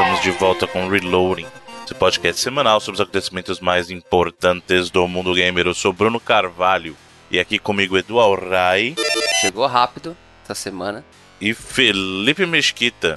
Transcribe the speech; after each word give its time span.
estamos 0.00 0.22
de 0.22 0.30
volta 0.30 0.66
com 0.66 0.88
Reloading, 0.88 1.46
esse 1.84 1.92
podcast 1.94 2.40
semanal 2.40 2.80
sobre 2.80 2.94
os 2.94 3.02
acontecimentos 3.02 3.60
mais 3.60 3.90
importantes 3.90 4.88
do 4.88 5.06
mundo 5.06 5.34
gamer. 5.34 5.66
Eu 5.66 5.74
sou 5.74 5.92
Bruno 5.92 6.18
Carvalho 6.18 6.96
e 7.30 7.38
aqui 7.38 7.58
comigo 7.58 7.98
Edu 7.98 8.18
Alray. 8.18 8.96
Chegou 9.42 9.66
rápido 9.66 10.16
essa 10.42 10.54
semana. 10.54 11.04
E 11.38 11.52
Felipe 11.52 12.46
Mesquita. 12.46 13.14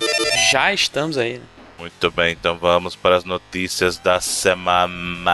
Já 0.51 0.73
estamos 0.73 1.17
aí, 1.17 1.37
né? 1.37 1.45
Muito 1.79 2.11
bem, 2.11 2.33
então 2.33 2.57
vamos 2.57 2.97
para 2.97 3.15
as 3.15 3.23
notícias 3.23 3.97
da 3.97 4.19
semana. 4.19 5.31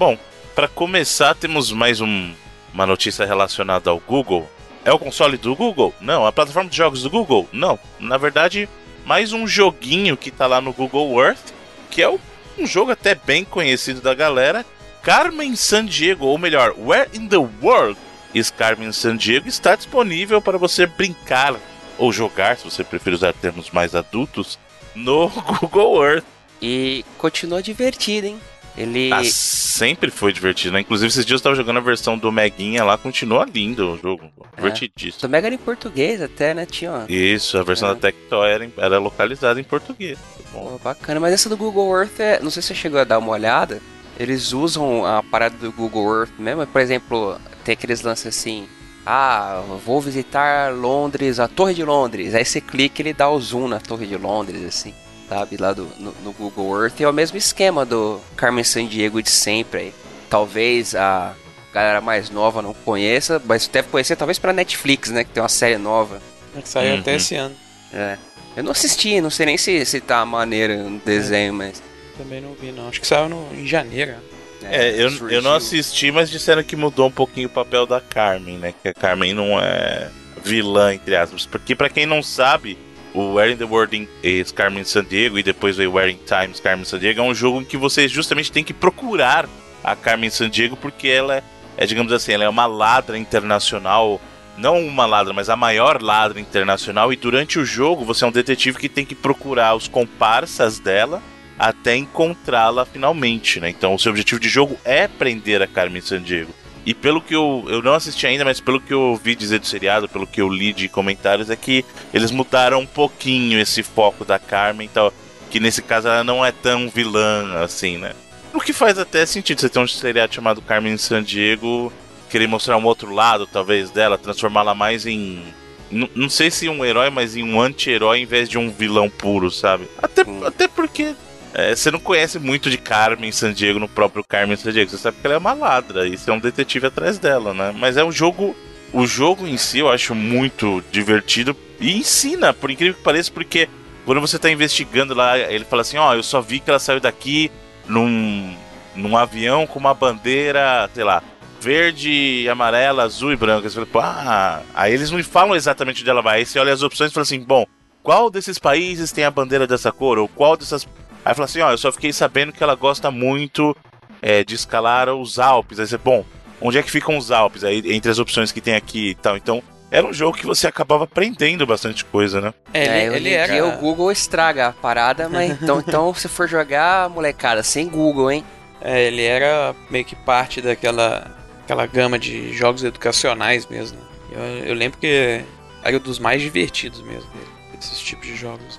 Bom, 0.00 0.18
para 0.52 0.66
começar, 0.66 1.36
temos 1.36 1.70
mais 1.70 2.00
um, 2.00 2.34
uma 2.74 2.84
notícia 2.84 3.24
relacionada 3.24 3.88
ao 3.88 4.00
Google. 4.00 4.50
É 4.84 4.92
o 4.92 4.98
console 4.98 5.36
do 5.36 5.54
Google? 5.54 5.94
Não. 6.00 6.26
A 6.26 6.32
plataforma 6.32 6.68
de 6.68 6.76
jogos 6.76 7.04
do 7.04 7.10
Google? 7.10 7.48
Não. 7.52 7.78
Na 8.00 8.18
verdade, 8.18 8.68
mais 9.06 9.32
um 9.32 9.46
joguinho 9.46 10.16
que 10.16 10.32
tá 10.32 10.48
lá 10.48 10.60
no 10.60 10.72
Google 10.72 11.22
Earth, 11.22 11.54
que 11.88 12.02
é 12.02 12.10
um 12.10 12.66
jogo 12.66 12.90
até 12.90 13.14
bem 13.14 13.44
conhecido 13.44 14.00
da 14.00 14.12
galera, 14.12 14.66
Carmen 15.00 15.54
San 15.54 15.86
Diego, 15.86 16.26
ou 16.26 16.36
melhor, 16.36 16.74
Where 16.76 17.08
in 17.14 17.28
the 17.28 17.36
World 17.62 17.96
is 18.34 18.50
Carmen 18.50 18.90
San 18.90 19.16
Diego, 19.16 19.46
está 19.46 19.76
disponível 19.76 20.42
para 20.42 20.58
você 20.58 20.86
brincar 20.86 21.54
ou 21.96 22.12
jogar, 22.12 22.56
se 22.56 22.64
você 22.64 22.82
preferir 22.82 23.14
usar 23.14 23.32
termos 23.32 23.70
mais 23.70 23.94
adultos, 23.94 24.58
no 24.92 25.28
Google 25.60 26.04
Earth. 26.04 26.24
E 26.60 27.04
continua 27.16 27.62
divertido, 27.62 28.26
hein? 28.26 28.40
Ele. 28.76 29.10
Ah, 29.12 29.22
sempre 29.24 30.10
foi 30.10 30.32
divertido, 30.32 30.74
né? 30.74 30.80
Inclusive, 30.80 31.08
esses 31.08 31.24
dias 31.24 31.32
eu 31.32 31.36
estava 31.36 31.54
jogando 31.56 31.78
a 31.78 31.80
versão 31.80 32.18
do 32.18 32.30
Meguinha 32.30 32.84
lá, 32.84 32.98
continua 32.98 33.46
lindo 33.46 33.92
o 33.92 33.96
jogo. 33.98 34.30
É. 34.52 34.56
Divertidíssimo. 34.56 35.22
Do 35.22 35.28
Mega 35.28 35.48
era 35.48 35.54
em 35.54 35.58
português 35.58 36.20
até, 36.20 36.52
né? 36.52 36.66
Tinha 36.66 36.90
uma... 36.92 37.06
Isso, 37.08 37.56
a 37.56 37.62
versão 37.62 37.90
É. 37.90 37.94
da 37.94 38.00
Tectoy 38.00 38.50
era, 38.50 38.70
era 38.76 38.98
localizada 38.98 39.58
em 39.58 39.64
português. 39.64 40.18
Bom. 40.52 40.72
Pô, 40.72 40.78
bacana. 40.78 41.20
Mas 41.20 41.32
essa 41.32 41.48
do 41.48 41.56
Google 41.56 41.96
Earth, 41.98 42.20
é... 42.20 42.38
não 42.40 42.50
sei 42.50 42.60
se 42.62 42.68
você 42.68 42.74
chegou 42.74 43.00
a 43.00 43.04
dar 43.04 43.18
uma 43.18 43.30
olhada. 43.32 43.80
Eles 44.18 44.52
usam 44.52 45.04
a 45.04 45.22
parada 45.22 45.56
do 45.56 45.70
Google 45.72 46.20
Earth 46.20 46.32
mesmo. 46.38 46.66
Por 46.66 46.80
exemplo, 46.80 47.38
tem 47.64 47.72
aqueles 47.74 48.02
lances 48.02 48.26
assim. 48.26 48.66
Ah, 49.04 49.62
vou 49.84 50.00
visitar 50.00 50.72
Londres, 50.74 51.38
a 51.38 51.46
Torre 51.46 51.74
de 51.74 51.84
Londres. 51.84 52.34
Aí 52.34 52.44
você 52.44 52.60
clica 52.60 53.00
e 53.00 53.02
ele 53.04 53.12
dá 53.12 53.30
o 53.30 53.40
zoom 53.40 53.68
na 53.68 53.78
Torre 53.78 54.06
de 54.06 54.16
Londres, 54.16 54.64
assim. 54.64 54.92
Sabe? 55.28 55.56
Lá 55.56 55.72
do, 55.72 55.88
no, 55.98 56.14
no 56.24 56.32
Google 56.32 56.82
Earth. 56.82 57.00
E 57.00 57.04
é 57.04 57.08
o 57.08 57.12
mesmo 57.12 57.36
esquema 57.36 57.84
do 57.84 58.20
Carmen 58.36 58.62
San 58.64 58.86
Diego 58.86 59.22
de 59.22 59.30
sempre 59.30 59.80
aí. 59.80 59.94
Talvez 60.30 60.94
a 60.94 61.34
galera 61.72 62.00
mais 62.00 62.30
nova 62.30 62.62
não 62.62 62.72
conheça, 62.72 63.40
mas 63.44 63.66
deve 63.68 63.88
conhecer 63.88 64.16
talvez 64.16 64.38
pela 64.38 64.52
Netflix, 64.52 65.10
né? 65.10 65.24
Que 65.24 65.30
tem 65.30 65.42
uma 65.42 65.48
série 65.48 65.76
nova. 65.78 66.20
É 66.56 66.60
que 66.62 66.68
saiu 66.68 66.94
Uhum. 66.94 67.00
até 67.00 67.16
esse 67.16 67.34
ano. 67.34 67.54
É. 67.92 68.16
Eu 68.56 68.64
não 68.64 68.70
assisti, 68.72 69.20
não 69.20 69.28
sei 69.30 69.46
nem 69.46 69.58
se, 69.58 69.84
se 69.84 70.00
tá 70.00 70.24
maneiro 70.24 70.76
no 70.90 70.98
desenho, 71.00 71.52
mas. 71.52 71.82
Também 72.16 72.40
não 72.40 72.54
vi, 72.54 72.72
não. 72.72 72.88
Acho 72.88 73.00
que 73.00 73.06
saiu 73.06 73.28
no, 73.28 73.48
em 73.52 73.66
janeiro. 73.66 74.14
É, 74.62 74.90
eu, 75.00 75.10
surgiu. 75.10 75.30
eu 75.30 75.42
não 75.42 75.52
assisti, 75.54 76.10
mas 76.10 76.30
disseram 76.30 76.62
que 76.62 76.74
mudou 76.74 77.08
um 77.08 77.10
pouquinho 77.10 77.46
o 77.48 77.50
papel 77.50 77.84
da 77.86 78.00
Carmen, 78.00 78.56
né? 78.56 78.72
Que 78.82 78.88
a 78.88 78.94
Carmen 78.94 79.34
não 79.34 79.60
é 79.60 80.08
vilã, 80.42 80.94
entre 80.94 81.14
aspas. 81.14 81.44
Porque 81.44 81.74
pra 81.74 81.90
quem 81.90 82.06
não 82.06 82.22
sabe, 82.22 82.78
o 83.16 83.32
Where 83.32 83.50
in 83.50 83.56
the 83.56 83.64
World 83.64 84.08
is 84.22 84.52
Carmen 84.52 84.84
San 84.84 85.04
Diego 85.04 85.38
e 85.38 85.42
depois 85.42 85.78
o 85.78 85.90
Where 85.90 86.12
in 86.12 86.18
Times 86.26 86.60
Carmen 86.60 86.84
San 86.84 86.98
Diego 86.98 87.20
é 87.20 87.22
um 87.22 87.34
jogo 87.34 87.62
em 87.62 87.64
que 87.64 87.76
você 87.76 88.06
justamente 88.06 88.52
tem 88.52 88.62
que 88.62 88.74
procurar 88.74 89.48
a 89.82 89.96
Carmen 89.96 90.28
San 90.28 90.50
Diego 90.50 90.76
porque 90.76 91.08
ela 91.08 91.36
é, 91.36 91.42
é, 91.78 91.86
digamos 91.86 92.12
assim, 92.12 92.32
ela 92.32 92.44
é 92.44 92.48
uma 92.48 92.66
ladra 92.66 93.16
internacional. 93.16 94.20
Não 94.58 94.80
uma 94.86 95.04
ladra, 95.04 95.34
mas 95.34 95.50
a 95.50 95.56
maior 95.56 96.00
ladra 96.00 96.40
internacional. 96.40 97.12
E 97.12 97.16
durante 97.16 97.58
o 97.58 97.64
jogo 97.64 98.04
você 98.04 98.24
é 98.24 98.26
um 98.26 98.32
detetive 98.32 98.78
que 98.78 98.88
tem 98.88 99.04
que 99.04 99.14
procurar 99.14 99.74
os 99.74 99.88
comparsas 99.88 100.78
dela 100.78 101.22
até 101.58 101.96
encontrá-la 101.96 102.84
finalmente, 102.84 103.60
né? 103.60 103.70
Então 103.70 103.94
o 103.94 103.98
seu 103.98 104.10
objetivo 104.10 104.40
de 104.40 104.48
jogo 104.48 104.76
é 104.84 105.08
prender 105.08 105.62
a 105.62 105.66
Carmen 105.66 106.02
Sandiego. 106.02 106.52
E 106.86 106.94
pelo 106.94 107.20
que 107.20 107.34
eu, 107.34 107.64
eu 107.68 107.82
não 107.82 107.94
assisti 107.94 108.26
ainda, 108.28 108.44
mas 108.44 108.60
pelo 108.60 108.80
que 108.80 108.94
eu 108.94 109.00
ouvi 109.00 109.34
dizer 109.34 109.58
do 109.58 109.66
seriado, 109.66 110.08
pelo 110.08 110.26
que 110.26 110.40
eu 110.40 110.48
li 110.48 110.72
de 110.72 110.88
comentários, 110.88 111.50
é 111.50 111.56
que 111.56 111.84
eles 112.14 112.30
mudaram 112.30 112.78
um 112.78 112.86
pouquinho 112.86 113.58
esse 113.58 113.82
foco 113.82 114.24
da 114.24 114.38
Carmen, 114.38 114.86
então, 114.90 115.12
que 115.50 115.58
nesse 115.58 115.82
caso 115.82 116.06
ela 116.06 116.22
não 116.22 116.46
é 116.46 116.52
tão 116.52 116.88
vilã 116.88 117.56
assim, 117.64 117.98
né? 117.98 118.12
O 118.54 118.60
que 118.60 118.72
faz 118.72 118.98
até 119.00 119.26
sentido 119.26 119.60
você 119.60 119.68
ter 119.68 119.80
um 119.80 119.86
seriado 119.86 120.32
chamado 120.32 120.62
Carmen 120.62 120.96
Sandiego, 120.96 121.92
querer 122.30 122.46
mostrar 122.46 122.76
um 122.76 122.84
outro 122.84 123.12
lado, 123.12 123.46
talvez, 123.48 123.90
dela, 123.90 124.16
transformá-la 124.16 124.74
mais 124.74 125.04
em. 125.06 125.42
N- 125.90 126.10
Não 126.14 126.28
sei 126.28 126.50
se 126.50 126.68
um 126.68 126.84
herói, 126.84 127.10
mas 127.10 127.36
em 127.36 127.42
um 127.42 127.60
anti-herói 127.60 128.20
em 128.20 128.26
vez 128.26 128.48
de 128.48 128.58
um 128.58 128.70
vilão 128.70 129.10
puro, 129.10 129.50
sabe? 129.50 129.88
Até, 130.02 130.22
até 130.44 130.68
porque 130.68 131.14
é, 131.56 131.74
você 131.74 131.90
não 131.90 131.98
conhece 131.98 132.38
muito 132.38 132.68
de 132.68 132.76
Carmen 132.76 133.32
Sandiego 133.32 133.78
no 133.78 133.88
próprio 133.88 134.22
Carmen 134.22 134.56
Sandiego. 134.56 134.90
Você 134.90 134.98
sabe 134.98 135.16
que 135.18 135.26
ela 135.26 135.36
é 135.36 135.38
uma 135.38 135.54
ladra 135.54 136.06
e 136.06 136.16
você 136.16 136.30
é 136.30 136.32
um 136.34 136.38
detetive 136.38 136.86
atrás 136.86 137.18
dela, 137.18 137.54
né? 137.54 137.74
Mas 137.74 137.96
é 137.96 138.04
um 138.04 138.12
jogo. 138.12 138.54
O 138.92 139.06
jogo 139.06 139.46
em 139.46 139.56
si 139.56 139.78
eu 139.78 139.90
acho 139.90 140.14
muito 140.14 140.84
divertido 140.92 141.56
e 141.80 141.96
ensina, 141.96 142.52
por 142.52 142.70
incrível 142.70 142.94
que 142.94 143.02
pareça, 143.02 143.32
porque 143.32 143.68
quando 144.04 144.20
você 144.20 144.38
tá 144.38 144.50
investigando 144.50 145.14
lá, 145.14 145.38
ele 145.38 145.64
fala 145.64 145.80
assim: 145.82 145.96
Ó, 145.96 146.14
eu 146.14 146.22
só 146.22 146.42
vi 146.42 146.60
que 146.60 146.68
ela 146.68 146.78
saiu 146.78 147.00
daqui 147.00 147.50
num, 147.88 148.54
num 148.94 149.16
avião 149.16 149.66
com 149.66 149.78
uma 149.78 149.94
bandeira, 149.94 150.88
sei 150.94 151.04
lá, 151.04 151.22
verde, 151.60 152.46
amarela, 152.48 153.02
azul 153.02 153.32
e 153.32 153.36
branca. 153.36 153.68
Você 153.68 153.74
fala, 153.74 153.86
pô, 153.86 153.98
ah, 154.00 154.62
aí 154.74 154.92
eles 154.92 155.10
não 155.10 155.22
falam 155.24 155.56
exatamente 155.56 156.02
onde 156.02 156.10
ela 156.10 156.22
vai. 156.22 156.38
Aí 156.38 156.46
você 156.46 156.58
olha 156.58 156.72
as 156.72 156.82
opções 156.82 157.10
e 157.10 157.14
fala 157.14 157.22
assim: 157.22 157.40
bom, 157.40 157.66
qual 158.02 158.30
desses 158.30 158.58
países 158.58 159.10
tem 159.10 159.24
a 159.24 159.30
bandeira 159.30 159.66
dessa 159.66 159.90
cor? 159.90 160.18
Ou 160.18 160.28
qual 160.28 160.56
dessas. 160.56 160.86
Aí 161.26 161.34
fala 161.34 161.46
assim: 161.46 161.60
ó, 161.60 161.72
eu 161.72 161.78
só 161.78 161.90
fiquei 161.90 162.12
sabendo 162.12 162.52
que 162.52 162.62
ela 162.62 162.76
gosta 162.76 163.10
muito 163.10 163.76
é, 164.22 164.44
de 164.44 164.54
escalar 164.54 165.12
os 165.12 165.40
Alpes. 165.40 165.80
Aí 165.80 165.86
você, 165.88 165.98
bom, 165.98 166.24
onde 166.60 166.78
é 166.78 166.82
que 166.84 166.90
ficam 166.90 167.18
os 167.18 167.32
Alpes? 167.32 167.64
Aí 167.64 167.82
entre 167.92 168.08
as 168.08 168.20
opções 168.20 168.52
que 168.52 168.60
tem 168.60 168.76
aqui 168.76 169.10
e 169.10 169.14
tal. 169.16 169.36
Então, 169.36 169.60
era 169.90 170.06
um 170.06 170.12
jogo 170.12 170.38
que 170.38 170.46
você 170.46 170.68
acabava 170.68 171.02
aprendendo 171.02 171.66
bastante 171.66 172.04
coisa, 172.04 172.40
né? 172.40 172.54
É, 172.72 173.06
ele, 173.06 173.14
é, 173.14 173.16
ele 173.16 173.30
era. 173.30 173.66
o 173.66 173.72
Google 173.72 174.12
estraga 174.12 174.68
a 174.68 174.72
parada, 174.72 175.28
mas 175.28 175.50
então, 175.60 175.80
então 175.80 176.14
se 176.14 176.28
for 176.28 176.48
jogar, 176.48 177.10
molecada, 177.10 177.60
sem 177.64 177.88
Google, 177.88 178.30
hein? 178.30 178.44
É, 178.80 179.08
ele 179.08 179.24
era 179.24 179.74
meio 179.90 180.04
que 180.04 180.14
parte 180.14 180.62
daquela 180.62 181.34
aquela 181.64 181.86
gama 181.86 182.20
de 182.20 182.52
jogos 182.52 182.84
educacionais 182.84 183.66
mesmo. 183.66 183.98
Eu, 184.30 184.40
eu 184.66 184.74
lembro 184.74 185.00
que 185.00 185.44
era 185.82 185.96
um 185.96 185.98
dos 186.00 186.20
mais 186.20 186.40
divertidos 186.40 187.02
mesmo, 187.02 187.28
esses 187.76 187.98
tipos 187.98 188.28
de 188.28 188.36
jogos. 188.36 188.78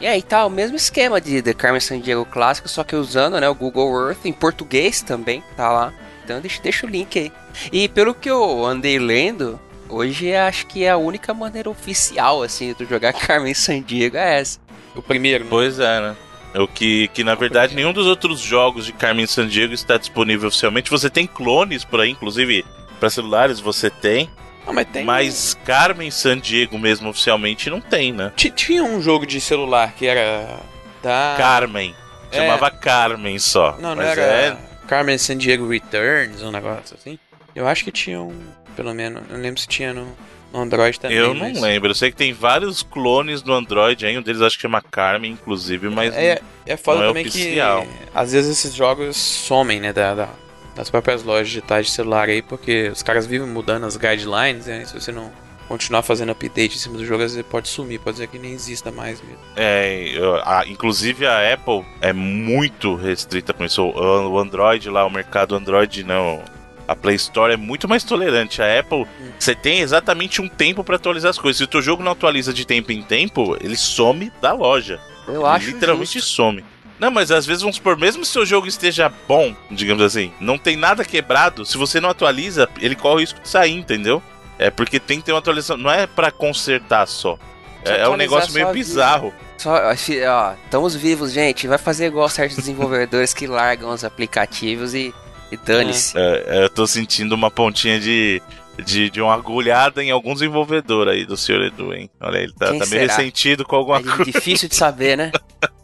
E 0.00 0.06
aí 0.06 0.22
tá 0.22 0.44
o 0.44 0.50
mesmo 0.50 0.76
esquema 0.76 1.20
de 1.20 1.40
The 1.40 1.54
Carmen 1.54 1.80
San 1.80 2.00
Diego 2.00 2.24
clássico, 2.24 2.68
só 2.68 2.84
que 2.84 2.94
usando 2.94 3.40
né, 3.40 3.48
o 3.48 3.54
Google 3.54 4.08
Earth 4.08 4.26
em 4.26 4.32
português 4.32 5.00
também, 5.00 5.42
tá 5.56 5.70
lá. 5.70 5.92
Então 6.24 6.40
deixa, 6.40 6.62
deixa 6.62 6.86
o 6.86 6.88
link 6.88 7.18
aí. 7.18 7.32
E 7.72 7.88
pelo 7.88 8.14
que 8.14 8.28
eu 8.28 8.64
andei 8.64 8.98
lendo, 8.98 9.58
hoje 9.88 10.34
acho 10.34 10.66
que 10.66 10.84
é 10.84 10.90
a 10.90 10.96
única 10.96 11.32
maneira 11.32 11.70
oficial, 11.70 12.42
assim, 12.42 12.68
de 12.68 12.74
tu 12.74 12.84
jogar 12.84 13.12
Carmen 13.14 13.54
San 13.54 13.80
Diego 13.80 14.16
é 14.16 14.40
essa. 14.40 14.58
O 14.94 15.00
primeiro, 15.00 15.44
né? 15.44 15.50
Pois 15.50 15.78
é, 15.78 16.00
né? 16.00 16.16
É 16.52 16.60
o 16.60 16.66
que, 16.66 17.08
que 17.08 17.22
na 17.22 17.34
verdade 17.34 17.74
nenhum 17.74 17.92
dos 17.92 18.06
outros 18.06 18.40
jogos 18.40 18.86
de 18.86 18.92
Carmen 18.92 19.26
Sandiego 19.26 19.74
está 19.74 19.98
disponível 19.98 20.48
oficialmente. 20.48 20.90
Você 20.90 21.10
tem 21.10 21.26
clones 21.26 21.84
por 21.84 22.00
aí, 22.00 22.10
inclusive 22.10 22.64
para 22.98 23.10
celulares 23.10 23.60
você 23.60 23.90
tem, 23.90 24.30
Não, 24.66 24.72
mas 24.72 24.86
tem. 24.92 25.04
mas 25.04 25.56
Carmen 25.64 26.10
Sandiego 26.10 26.76
mesmo 26.78 27.08
oficialmente 27.08 27.70
não 27.70 27.80
tem, 27.80 28.12
né? 28.12 28.32
Ti- 28.36 28.50
Tinha 28.50 28.82
um 28.82 29.00
jogo 29.00 29.24
de 29.26 29.40
celular 29.40 29.92
que 29.92 30.06
era. 30.06 30.58
Da. 31.02 31.34
Carmen. 31.38 31.94
É. 32.32 32.36
Chamava 32.38 32.70
Carmen 32.70 33.38
só. 33.38 33.76
Não, 33.78 33.94
não 33.94 34.02
era. 34.02 34.20
é. 34.20 34.56
Carmen 34.88 35.16
San 35.18 35.36
Diego 35.36 35.68
Returns, 35.68 36.42
um 36.42 36.50
negócio 36.50 36.96
assim. 37.00 37.18
Eu 37.54 37.66
acho 37.66 37.84
que 37.84 37.92
tinha 37.92 38.20
um. 38.20 38.36
Pelo 38.74 38.92
menos. 38.92 39.22
Eu 39.30 39.36
não 39.36 39.42
lembro 39.42 39.60
se 39.60 39.66
tinha 39.68 39.92
no, 39.94 40.06
Android 40.52 40.98
também. 40.98 41.16
Eu 41.16 41.32
não 41.34 41.48
mas- 41.48 41.60
lembro. 41.60 41.90
Eu 41.90 41.94
sei 41.94 42.10
que 42.10 42.16
tem 42.16 42.32
vários 42.32 42.82
clones 42.82 43.42
no 43.42 43.52
Android 43.54 44.04
aí. 44.04 44.16
Um 44.18 44.22
deles 44.22 44.42
acho 44.42 44.56
que 44.56 44.62
chama 44.62 44.80
Carmen, 44.82 45.32
inclusive, 45.32 45.88
mas. 45.88 46.14
É, 46.14 46.40
é 46.66 46.76
foda 46.76 46.98
não 46.98 47.04
é 47.04 47.08
também 47.08 47.26
oficial. 47.26 47.82
que 47.82 47.88
às 48.14 48.32
vezes 48.32 48.58
esses 48.58 48.74
jogos 48.74 49.16
somem, 49.16 49.80
né, 49.80 49.92
da, 49.92 50.14
da- 50.14 50.28
das 50.76 50.90
próprias 50.90 51.22
lojas 51.24 51.48
digitais 51.48 51.86
de 51.86 51.92
celular 51.92 52.28
aí, 52.28 52.42
porque 52.42 52.88
os 52.92 53.02
caras 53.02 53.26
vivem 53.26 53.48
mudando 53.48 53.84
as 53.84 53.96
guidelines, 53.96 54.66
né, 54.66 54.84
se 54.84 54.94
você 54.94 55.10
não 55.10 55.32
continuar 55.68 56.02
fazendo 56.02 56.30
update 56.30 56.76
em 56.76 56.78
cima 56.78 56.96
do 56.96 57.04
jogo, 57.04 57.24
às 57.24 57.32
vezes 57.34 57.50
pode 57.50 57.66
sumir, 57.68 57.98
pode 57.98 58.14
dizer 58.16 58.28
que 58.28 58.38
nem 58.38 58.52
exista 58.52 58.92
mais 58.92 59.20
mesmo. 59.20 59.38
É, 59.56 60.12
a- 60.44 60.64
inclusive 60.68 61.26
a 61.26 61.52
Apple 61.52 61.84
é 62.00 62.12
muito 62.12 62.94
restrita 62.94 63.52
com 63.52 63.64
isso. 63.64 63.82
O, 63.82 64.38
Android 64.38 64.88
lá, 64.90 65.04
o 65.04 65.10
mercado 65.10 65.56
Android, 65.56 66.04
não. 66.04 66.40
A 66.86 66.94
Play 66.94 67.16
Store 67.16 67.52
é 67.52 67.56
muito 67.56 67.88
mais 67.88 68.04
tolerante. 68.04 68.62
A 68.62 68.78
Apple, 68.78 69.04
você 69.36 69.56
tem 69.56 69.80
exatamente 69.80 70.40
um 70.40 70.48
tempo 70.48 70.84
pra 70.84 70.94
atualizar 70.94 71.30
as 71.30 71.38
coisas. 71.38 71.58
Se 71.58 71.64
o 71.64 71.66
teu 71.66 71.82
jogo 71.82 72.00
não 72.00 72.12
atualiza 72.12 72.54
de 72.54 72.64
tempo 72.64 72.92
em 72.92 73.02
tempo, 73.02 73.56
ele 73.60 73.74
some 73.76 74.30
da 74.40 74.52
loja. 74.52 75.00
Eu 75.26 75.40
Ele 75.40 75.44
acho 75.46 75.66
literalmente 75.66 76.20
justo. 76.20 76.30
some. 76.36 76.64
Não, 76.98 77.10
mas 77.10 77.30
às 77.30 77.44
vezes, 77.44 77.62
vamos 77.62 77.76
supor, 77.76 77.96
mesmo 77.96 78.24
se 78.24 78.30
o 78.30 78.32
seu 78.32 78.46
jogo 78.46 78.66
esteja 78.66 79.12
bom, 79.28 79.54
digamos 79.70 80.02
assim, 80.02 80.32
não 80.40 80.56
tem 80.56 80.76
nada 80.76 81.04
quebrado, 81.04 81.64
se 81.64 81.76
você 81.76 82.00
não 82.00 82.08
atualiza, 82.08 82.68
ele 82.80 82.94
corre 82.94 83.14
o 83.14 83.20
risco 83.20 83.40
de 83.40 83.48
sair, 83.48 83.72
entendeu? 83.72 84.22
É 84.58 84.70
porque 84.70 84.98
tem 84.98 85.18
que 85.18 85.26
ter 85.26 85.32
uma 85.32 85.38
atualização, 85.38 85.76
não 85.76 85.90
é 85.90 86.06
pra 86.06 86.30
consertar 86.30 87.06
só. 87.06 87.38
É, 87.84 88.00
é 88.00 88.08
um 88.08 88.16
negócio 88.16 88.52
meio 88.52 88.72
bizarro. 88.72 89.32
Só, 89.58 89.74
ó, 89.74 89.92
estamos 89.92 90.94
vivos, 90.94 91.32
gente. 91.32 91.66
Vai 91.66 91.78
fazer 91.78 92.06
igual 92.06 92.28
certos 92.28 92.56
desenvolvedores 92.58 93.32
que 93.32 93.46
largam 93.46 93.90
os 93.90 94.04
aplicativos 94.04 94.94
e, 94.94 95.14
e 95.52 95.56
dane-se. 95.56 96.16
É, 96.16 96.44
é, 96.46 96.64
eu 96.64 96.70
tô 96.70 96.86
sentindo 96.86 97.34
uma 97.34 97.50
pontinha 97.50 98.00
de, 98.00 98.42
de, 98.84 99.08
de 99.08 99.20
uma 99.20 99.34
agulhada 99.34 100.02
em 100.02 100.10
algum 100.10 100.34
desenvolvedor 100.34 101.08
aí 101.08 101.24
do 101.24 101.36
senhor 101.36 101.62
Edu, 101.62 101.94
hein? 101.94 102.10
Olha, 102.20 102.38
ele 102.38 102.52
tá, 102.52 102.66
tá 102.74 102.86
meio 102.86 103.02
ressentido 103.02 103.64
com 103.64 103.76
alguma 103.76 103.98
é 103.98 104.02
coisa. 104.02 104.24
Difícil 104.24 104.68
de 104.68 104.74
saber, 104.74 105.16
né? 105.16 105.32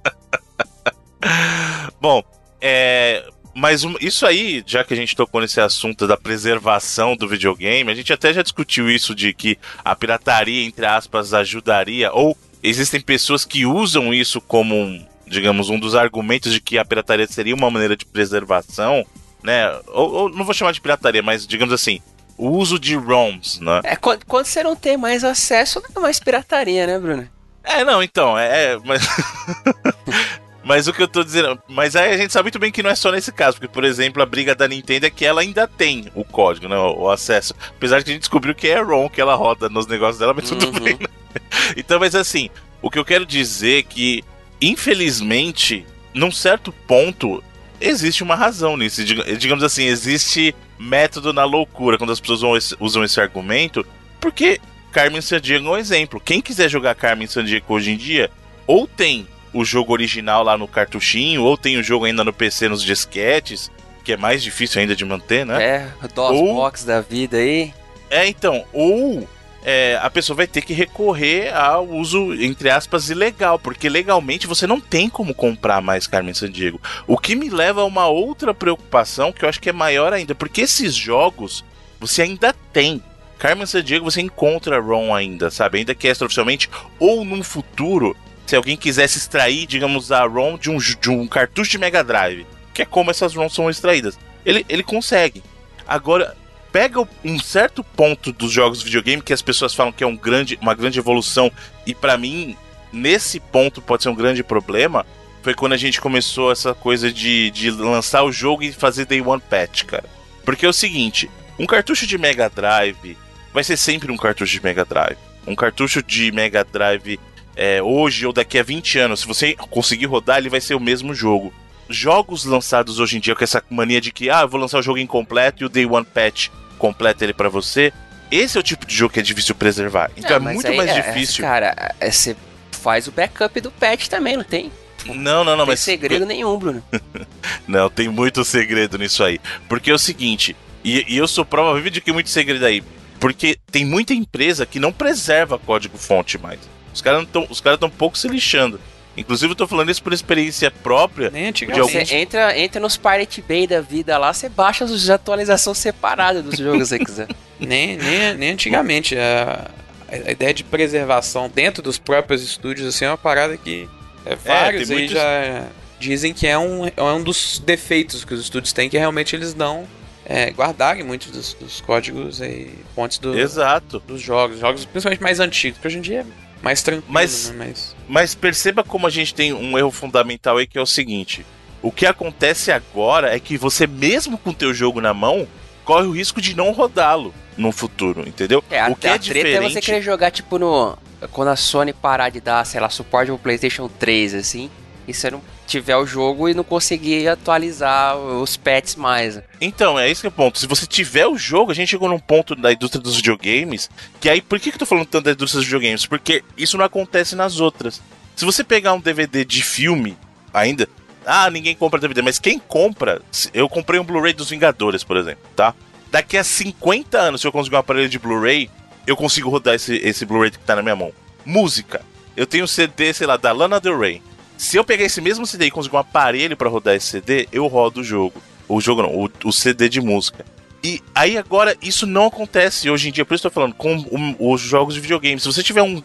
Bom, 2.00 2.22
é, 2.60 3.24
mas 3.54 3.82
isso 4.00 4.24
aí, 4.26 4.62
já 4.66 4.82
que 4.82 4.94
a 4.94 4.96
gente 4.96 5.14
tocou 5.14 5.40
nesse 5.40 5.60
assunto 5.60 6.06
da 6.06 6.16
preservação 6.16 7.16
do 7.16 7.28
videogame, 7.28 7.90
a 7.90 7.94
gente 7.94 8.12
até 8.12 8.32
já 8.32 8.42
discutiu 8.42 8.90
isso 8.90 9.14
de 9.14 9.32
que 9.34 9.58
a 9.84 9.94
pirataria, 9.94 10.64
entre 10.64 10.86
aspas, 10.86 11.34
ajudaria, 11.34 12.12
ou 12.12 12.36
existem 12.62 13.00
pessoas 13.00 13.44
que 13.44 13.66
usam 13.66 14.12
isso 14.14 14.40
como, 14.40 14.74
um, 14.74 15.06
digamos, 15.26 15.68
um 15.68 15.78
dos 15.78 15.94
argumentos 15.94 16.52
de 16.52 16.60
que 16.60 16.78
a 16.78 16.84
pirataria 16.84 17.26
seria 17.26 17.54
uma 17.54 17.70
maneira 17.70 17.96
de 17.96 18.06
preservação, 18.06 19.04
né? 19.42 19.70
Ou, 19.88 20.12
ou 20.12 20.28
não 20.30 20.44
vou 20.44 20.54
chamar 20.54 20.72
de 20.72 20.80
pirataria, 20.80 21.22
mas 21.22 21.46
digamos 21.46 21.74
assim, 21.74 22.00
o 22.38 22.48
uso 22.48 22.78
de 22.78 22.96
ROMs, 22.96 23.60
né? 23.60 23.80
É, 23.84 23.96
quando, 23.96 24.24
quando 24.24 24.46
você 24.46 24.62
não 24.62 24.74
tem 24.74 24.96
mais 24.96 25.24
acesso, 25.24 25.82
não 25.82 26.00
é 26.00 26.00
mais 26.00 26.18
pirataria, 26.18 26.86
né, 26.86 26.98
Bruno? 26.98 27.28
É, 27.64 27.84
não, 27.84 28.02
então, 28.02 28.38
é. 28.38 28.72
é 28.72 28.78
mas... 28.84 29.06
Mas 30.64 30.86
o 30.86 30.92
que 30.92 31.02
eu 31.02 31.08
tô 31.08 31.24
dizendo. 31.24 31.60
Mas 31.68 31.96
aí 31.96 32.14
a 32.14 32.16
gente 32.16 32.32
sabe 32.32 32.44
muito 32.44 32.58
bem 32.58 32.70
que 32.70 32.82
não 32.82 32.90
é 32.90 32.94
só 32.94 33.10
nesse 33.10 33.32
caso, 33.32 33.56
porque, 33.56 33.72
por 33.72 33.84
exemplo, 33.84 34.22
a 34.22 34.26
briga 34.26 34.54
da 34.54 34.68
Nintendo 34.68 35.06
é 35.06 35.10
que 35.10 35.24
ela 35.24 35.40
ainda 35.40 35.66
tem 35.66 36.06
o 36.14 36.24
código, 36.24 36.68
né? 36.68 36.76
O, 36.76 37.10
acesso. 37.10 37.54
Apesar 37.70 37.98
de 37.98 38.04
que 38.04 38.10
a 38.10 38.14
gente 38.14 38.22
descobriu 38.22 38.54
que 38.54 38.68
é 38.68 38.80
ROM 38.80 39.08
que 39.08 39.20
ela 39.20 39.34
roda 39.34 39.68
nos 39.68 39.86
negócios 39.86 40.18
dela, 40.18 40.34
mas 40.34 40.48
tudo 40.48 40.66
uhum. 40.66 40.72
bem, 40.72 40.94
né? 40.94 41.06
Então, 41.76 41.98
mas 41.98 42.14
assim, 42.14 42.50
o 42.80 42.90
que 42.90 42.98
eu 42.98 43.04
quero 43.04 43.24
dizer 43.24 43.78
é 43.78 43.82
que, 43.82 44.22
infelizmente, 44.60 45.86
num 46.12 46.30
certo 46.30 46.72
ponto, 46.86 47.42
existe 47.80 48.22
uma 48.22 48.34
razão 48.34 48.76
nisso. 48.76 49.02
Digamos 49.04 49.64
assim, 49.64 49.84
existe 49.84 50.54
método 50.78 51.32
na 51.32 51.44
loucura 51.44 51.96
quando 51.96 52.12
as 52.12 52.20
pessoas 52.20 52.40
usam 52.40 52.56
esse, 52.56 52.76
usam 52.78 53.04
esse 53.04 53.20
argumento, 53.20 53.86
porque 54.20 54.60
Carmen 54.90 55.20
Sandiego 55.20 55.66
é 55.68 55.70
um 55.70 55.76
exemplo. 55.76 56.20
Quem 56.20 56.40
quiser 56.40 56.68
jogar 56.68 56.94
Carmen 56.94 57.26
Sandiego 57.26 57.72
hoje 57.72 57.92
em 57.92 57.96
dia, 57.96 58.30
ou 58.66 58.86
tem 58.86 59.26
o 59.52 59.64
jogo 59.64 59.92
original 59.92 60.42
lá 60.42 60.56
no 60.56 60.66
cartuchinho, 60.66 61.42
ou 61.42 61.56
tem 61.56 61.76
o 61.76 61.82
jogo 61.82 62.04
ainda 62.04 62.24
no 62.24 62.32
PC 62.32 62.68
nos 62.68 62.82
disquetes, 62.82 63.70
que 64.04 64.12
é 64.12 64.16
mais 64.16 64.42
difícil 64.42 64.80
ainda 64.80 64.96
de 64.96 65.04
manter, 65.04 65.46
né? 65.46 65.62
É, 65.62 65.88
DOS 66.14 66.84
da 66.84 67.00
vida 67.00 67.36
aí. 67.36 67.72
É, 68.10 68.26
então, 68.26 68.64
ou 68.72 69.28
é, 69.64 69.98
a 70.02 70.10
pessoa 70.10 70.36
vai 70.36 70.46
ter 70.46 70.62
que 70.62 70.74
recorrer 70.74 71.54
ao 71.54 71.86
uso, 71.86 72.34
entre 72.34 72.68
aspas, 72.68 73.10
ilegal, 73.10 73.58
porque 73.58 73.88
legalmente 73.88 74.46
você 74.46 74.66
não 74.66 74.80
tem 74.80 75.08
como 75.08 75.34
comprar 75.34 75.80
mais 75.80 76.06
Carmen 76.06 76.34
Sandiego. 76.34 76.80
O 77.06 77.16
que 77.16 77.36
me 77.36 77.48
leva 77.48 77.82
a 77.82 77.86
uma 77.86 78.08
outra 78.08 78.52
preocupação 78.52 79.32
que 79.32 79.44
eu 79.44 79.48
acho 79.48 79.60
que 79.60 79.70
é 79.70 79.72
maior 79.72 80.12
ainda, 80.12 80.34
porque 80.34 80.62
esses 80.62 80.94
jogos 80.94 81.64
você 82.00 82.22
ainda 82.22 82.52
tem. 82.72 83.02
Carmen 83.38 83.66
Sandiego 83.66 84.04
você 84.04 84.20
encontra 84.20 84.80
ROM 84.80 85.14
ainda, 85.14 85.50
sabe? 85.50 85.78
Ainda 85.78 85.94
que 85.94 86.08
extraoficialmente, 86.08 86.68
ou 86.98 87.24
num 87.24 87.42
futuro 87.42 88.16
se 88.52 88.56
alguém 88.56 88.76
quisesse 88.76 89.16
extrair, 89.16 89.66
digamos, 89.66 90.12
a 90.12 90.26
ROM 90.26 90.58
de 90.58 90.68
um, 90.68 90.76
de 90.76 91.08
um 91.08 91.26
cartucho 91.26 91.70
de 91.70 91.78
Mega 91.78 92.04
Drive, 92.04 92.46
que 92.74 92.82
é 92.82 92.84
como 92.84 93.10
essas 93.10 93.34
ROMs 93.34 93.54
são 93.54 93.70
extraídas, 93.70 94.18
ele, 94.44 94.62
ele 94.68 94.82
consegue. 94.82 95.42
Agora, 95.88 96.36
pega 96.70 97.00
um 97.24 97.38
certo 97.38 97.82
ponto 97.82 98.30
dos 98.30 98.52
jogos 98.52 98.80
de 98.80 98.84
videogame 98.84 99.22
que 99.22 99.32
as 99.32 99.40
pessoas 99.40 99.72
falam 99.72 99.90
que 99.90 100.04
é 100.04 100.06
um 100.06 100.14
grande, 100.14 100.58
uma 100.60 100.74
grande 100.74 100.98
evolução, 100.98 101.50
e 101.86 101.94
para 101.94 102.18
mim, 102.18 102.54
nesse 102.92 103.40
ponto 103.40 103.80
pode 103.80 104.02
ser 104.02 104.10
um 104.10 104.14
grande 104.14 104.44
problema, 104.44 105.06
foi 105.42 105.54
quando 105.54 105.72
a 105.72 105.78
gente 105.78 105.98
começou 105.98 106.52
essa 106.52 106.74
coisa 106.74 107.10
de, 107.10 107.50
de 107.52 107.70
lançar 107.70 108.22
o 108.22 108.30
jogo 108.30 108.62
e 108.62 108.70
fazer 108.70 109.06
Day 109.06 109.22
One 109.22 109.40
Patch, 109.48 109.84
cara. 109.84 110.04
Porque 110.44 110.66
é 110.66 110.68
o 110.68 110.74
seguinte, 110.74 111.30
um 111.58 111.64
cartucho 111.64 112.06
de 112.06 112.18
Mega 112.18 112.50
Drive 112.50 113.16
vai 113.50 113.64
ser 113.64 113.78
sempre 113.78 114.12
um 114.12 114.16
cartucho 114.18 114.52
de 114.52 114.62
Mega 114.62 114.84
Drive. 114.84 115.16
Um 115.46 115.56
cartucho 115.56 116.02
de 116.02 116.30
Mega 116.30 116.62
Drive 116.62 117.18
é, 117.56 117.82
hoje 117.82 118.26
ou 118.26 118.32
daqui 118.32 118.58
a 118.58 118.62
20 118.62 118.98
anos, 118.98 119.20
se 119.20 119.26
você 119.26 119.54
conseguir 119.70 120.06
rodar, 120.06 120.38
ele 120.38 120.48
vai 120.48 120.60
ser 120.60 120.74
o 120.74 120.80
mesmo 120.80 121.14
jogo. 121.14 121.52
Jogos 121.88 122.44
lançados 122.44 122.98
hoje 122.98 123.16
em 123.16 123.20
dia 123.20 123.34
com 123.34 123.44
essa 123.44 123.62
mania 123.68 124.00
de 124.00 124.12
que, 124.12 124.30
ah, 124.30 124.42
eu 124.42 124.48
vou 124.48 124.60
lançar 124.60 124.78
o 124.78 124.82
jogo 124.82 124.98
incompleto 124.98 125.62
e 125.62 125.66
o 125.66 125.68
Day 125.68 125.84
One 125.84 126.06
Patch 126.06 126.48
completa 126.78 127.24
ele 127.24 127.34
para 127.34 127.48
você. 127.48 127.92
Esse 128.30 128.56
é 128.56 128.60
o 128.60 128.62
tipo 128.62 128.86
de 128.86 128.94
jogo 128.94 129.12
que 129.12 129.20
é 129.20 129.22
difícil 129.22 129.54
preservar. 129.54 130.10
Então 130.16 130.40
não, 130.40 130.50
é 130.50 130.54
muito 130.54 130.74
mais 130.74 130.90
é, 130.90 131.00
difícil. 131.00 131.44
Cara, 131.44 131.94
é, 132.00 132.10
você 132.10 132.34
faz 132.70 133.06
o 133.06 133.12
backup 133.12 133.60
do 133.60 133.70
patch 133.70 134.08
também, 134.08 134.36
não 134.36 134.44
tem? 134.44 134.72
Não, 135.06 135.14
não, 135.14 135.44
não, 135.44 135.56
não 135.56 135.66
mas. 135.66 135.80
Não 135.80 135.86
tem 135.86 135.98
segredo 135.98 136.24
nenhum, 136.24 136.58
Bruno. 136.58 136.82
não, 137.68 137.90
tem 137.90 138.08
muito 138.08 138.44
segredo 138.44 138.96
nisso 138.96 139.22
aí. 139.22 139.38
Porque 139.68 139.90
é 139.90 139.94
o 139.94 139.98
seguinte, 139.98 140.56
e, 140.84 141.04
e 141.08 141.16
eu 141.16 141.28
sou 141.28 141.44
prova 141.44 141.74
viva 141.76 141.90
de 141.90 142.00
que 142.00 142.12
muito 142.12 142.30
segredo 142.30 142.64
aí. 142.64 142.82
Porque 143.20 143.56
tem 143.70 143.84
muita 143.84 144.12
empresa 144.12 144.66
que 144.66 144.80
não 144.80 144.92
preserva 144.92 145.58
código-fonte 145.58 146.38
mais. 146.38 146.58
Os 146.92 147.00
caras 147.00 147.22
estão 147.22 147.46
os 147.48 147.60
cara 147.60 147.78
tão 147.78 147.90
pouco 147.90 148.16
se 148.16 148.28
lixando. 148.28 148.80
Inclusive, 149.16 149.52
eu 149.52 149.56
tô 149.56 149.66
falando 149.66 149.90
isso 149.90 150.02
por 150.02 150.12
experiência 150.12 150.70
própria. 150.70 151.30
Nem 151.30 151.48
antigamente. 151.48 152.06
Você 152.06 152.14
entra, 152.14 152.58
entra 152.58 152.80
nos 152.80 152.96
Pirate 152.96 153.42
Bay 153.42 153.66
da 153.66 153.80
vida 153.80 154.16
lá, 154.16 154.32
você 154.32 154.48
baixa 154.48 154.84
as 154.84 155.10
atualizações 155.10 155.78
separadas 155.78 156.42
dos 156.42 156.56
jogos 156.56 156.88
se 156.88 156.98
você 156.98 157.04
quiser. 157.04 157.28
nem, 157.60 157.96
nem, 157.96 158.34
nem 158.34 158.50
antigamente. 158.50 159.16
A, 159.16 159.70
a 160.08 160.30
ideia 160.30 160.52
de 160.52 160.64
preservação 160.64 161.50
dentro 161.54 161.82
dos 161.82 161.98
próprios 161.98 162.42
estúdios 162.42 162.86
assim, 162.86 163.04
é 163.04 163.08
uma 163.08 163.18
parada 163.18 163.56
que 163.56 163.88
é, 164.26 164.36
vários 164.36 164.90
é, 164.90 164.94
aí 164.94 164.98
muitos... 164.98 165.16
já 165.16 165.66
dizem 165.98 166.34
que 166.34 166.46
é 166.46 166.58
um, 166.58 166.86
é 166.86 167.02
um 167.02 167.22
dos 167.22 167.58
defeitos 167.64 168.24
que 168.24 168.34
os 168.34 168.40
estúdios 168.40 168.72
têm, 168.72 168.90
que 168.90 168.98
realmente 168.98 169.36
eles 169.36 169.54
dão 169.54 169.86
é, 170.24 170.50
guardarem 170.50 171.02
muitos 171.02 171.30
dos, 171.30 171.54
dos 171.54 171.80
códigos 171.80 172.40
e 172.40 172.70
fontes 172.94 173.18
do, 173.18 173.38
Exato. 173.38 174.00
dos 174.00 174.20
jogos. 174.20 174.58
Jogos 174.58 174.84
principalmente 174.84 175.22
mais 175.22 175.40
antigos, 175.40 175.78
que 175.78 175.86
hoje 175.86 175.98
em 175.98 176.02
dia 176.02 176.26
mais 176.62 176.82
tranquilo, 176.82 177.12
mas, 177.12 177.50
né? 177.50 177.66
mas... 177.66 177.96
mas 178.08 178.34
perceba 178.34 178.84
como 178.84 179.06
a 179.06 179.10
gente 179.10 179.34
tem 179.34 179.52
um 179.52 179.76
erro 179.76 179.90
fundamental 179.90 180.58
aí 180.58 180.66
que 180.66 180.78
é 180.78 180.80
o 180.80 180.86
seguinte: 180.86 181.44
o 181.82 181.90
que 181.90 182.06
acontece 182.06 182.70
agora 182.70 183.34
é 183.34 183.40
que 183.40 183.58
você, 183.58 183.86
mesmo 183.86 184.38
com 184.38 184.50
o 184.50 184.54
teu 184.54 184.72
jogo 184.72 185.00
na 185.00 185.12
mão, 185.12 185.46
corre 185.84 186.06
o 186.06 186.12
risco 186.12 186.40
de 186.40 186.56
não 186.56 186.70
rodá-lo 186.70 187.34
no 187.56 187.72
futuro, 187.72 188.26
entendeu? 188.26 188.62
É, 188.70 188.86
o 188.88 188.94
que 188.94 189.06
a 189.06 189.14
é 189.14 189.18
treta 189.18 189.18
diferente... 189.18 189.56
é 189.56 189.70
você 189.70 189.80
querer 189.80 190.02
jogar, 190.02 190.30
tipo, 190.30 190.58
no. 190.58 190.96
Quando 191.30 191.48
a 191.48 191.56
Sony 191.56 191.92
parar 191.92 192.30
de 192.30 192.40
dar, 192.40 192.64
sei 192.64 192.80
lá, 192.80 192.88
suporte 192.88 193.28
pro 193.28 193.38
PlayStation 193.38 193.88
3, 193.88 194.34
assim, 194.34 194.70
e 195.06 195.14
você 195.14 195.30
não 195.30 195.40
tiver 195.72 195.96
o 195.96 196.06
jogo 196.06 196.48
e 196.48 196.54
não 196.54 196.64
conseguir 196.64 197.26
atualizar 197.28 198.16
os 198.16 198.56
patches 198.56 198.96
mais. 198.96 199.40
Então, 199.60 199.98
é 199.98 200.10
esse 200.10 200.20
que 200.20 200.26
é 200.26 200.28
o 200.28 200.32
ponto. 200.32 200.58
Se 200.58 200.66
você 200.66 200.86
tiver 200.86 201.26
o 201.26 201.36
jogo, 201.36 201.72
a 201.72 201.74
gente 201.74 201.88
chegou 201.88 202.08
num 202.08 202.18
ponto 202.18 202.54
da 202.54 202.72
indústria 202.72 203.02
dos 203.02 203.16
videogames, 203.16 203.90
que 204.20 204.28
aí, 204.28 204.40
por 204.40 204.60
que, 204.60 204.70
que 204.70 204.76
eu 204.76 204.80
tô 204.80 204.86
falando 204.86 205.06
tanto 205.06 205.24
da 205.24 205.32
indústria 205.32 205.60
dos 205.60 205.66
videogames? 205.66 206.06
Porque 206.06 206.44
isso 206.56 206.76
não 206.76 206.84
acontece 206.84 207.34
nas 207.34 207.60
outras. 207.60 208.00
Se 208.36 208.44
você 208.44 208.62
pegar 208.62 208.92
um 208.92 209.00
DVD 209.00 209.44
de 209.44 209.62
filme, 209.62 210.16
ainda, 210.52 210.88
ah, 211.24 211.48
ninguém 211.50 211.74
compra 211.74 212.00
DVD, 212.00 212.22
mas 212.22 212.38
quem 212.38 212.58
compra, 212.58 213.22
eu 213.54 213.68
comprei 213.68 213.98
um 213.98 214.04
Blu-ray 214.04 214.32
dos 214.32 214.50
Vingadores, 214.50 215.04
por 215.04 215.16
exemplo, 215.16 215.42
tá? 215.56 215.74
Daqui 216.10 216.36
a 216.36 216.44
50 216.44 217.18
anos, 217.18 217.40
se 217.40 217.46
eu 217.46 217.52
conseguir 217.52 217.76
um 217.76 217.78
aparelho 217.78 218.08
de 218.08 218.18
Blu-ray, 218.18 218.68
eu 219.06 219.16
consigo 219.16 219.48
rodar 219.48 219.74
esse, 219.74 219.96
esse 219.96 220.26
Blu-ray 220.26 220.50
que 220.50 220.58
tá 220.58 220.76
na 220.76 220.82
minha 220.82 220.96
mão. 220.96 221.12
Música. 221.44 222.02
Eu 222.36 222.46
tenho 222.46 222.66
CD, 222.66 223.12
sei 223.12 223.26
lá, 223.26 223.36
da 223.36 223.52
Lana 223.52 223.80
Del 223.80 223.98
Rey. 223.98 224.22
Se 224.56 224.76
eu 224.76 224.84
pegar 224.84 225.04
esse 225.04 225.20
mesmo 225.20 225.46
CD 225.46 225.66
e 225.66 225.70
conseguir 225.70 225.96
um 225.96 226.00
aparelho 226.00 226.56
para 226.56 226.68
rodar 226.68 226.94
esse 226.94 227.06
CD, 227.06 227.48
eu 227.52 227.66
rodo 227.66 228.00
o 228.00 228.04
jogo. 228.04 228.40
O 228.68 228.80
jogo 228.80 229.02
não, 229.02 229.10
o, 229.10 229.30
o, 229.44 229.52
CD 229.52 229.88
de 229.88 230.00
música. 230.00 230.44
E 230.82 231.00
aí 231.14 231.36
agora 231.36 231.76
isso 231.82 232.06
não 232.06 232.26
acontece 232.26 232.88
hoje 232.88 233.08
em 233.08 233.12
dia, 233.12 233.24
por 233.24 233.34
isso 233.34 233.46
eu 233.46 233.50
tô 233.50 233.54
falando, 233.54 233.74
com 233.74 234.36
os 234.38 234.60
jogos 234.60 234.94
de 234.94 235.00
videogame. 235.00 235.40
Se 235.40 235.46
você 235.46 235.62
tiver 235.62 235.82
um 235.82 236.02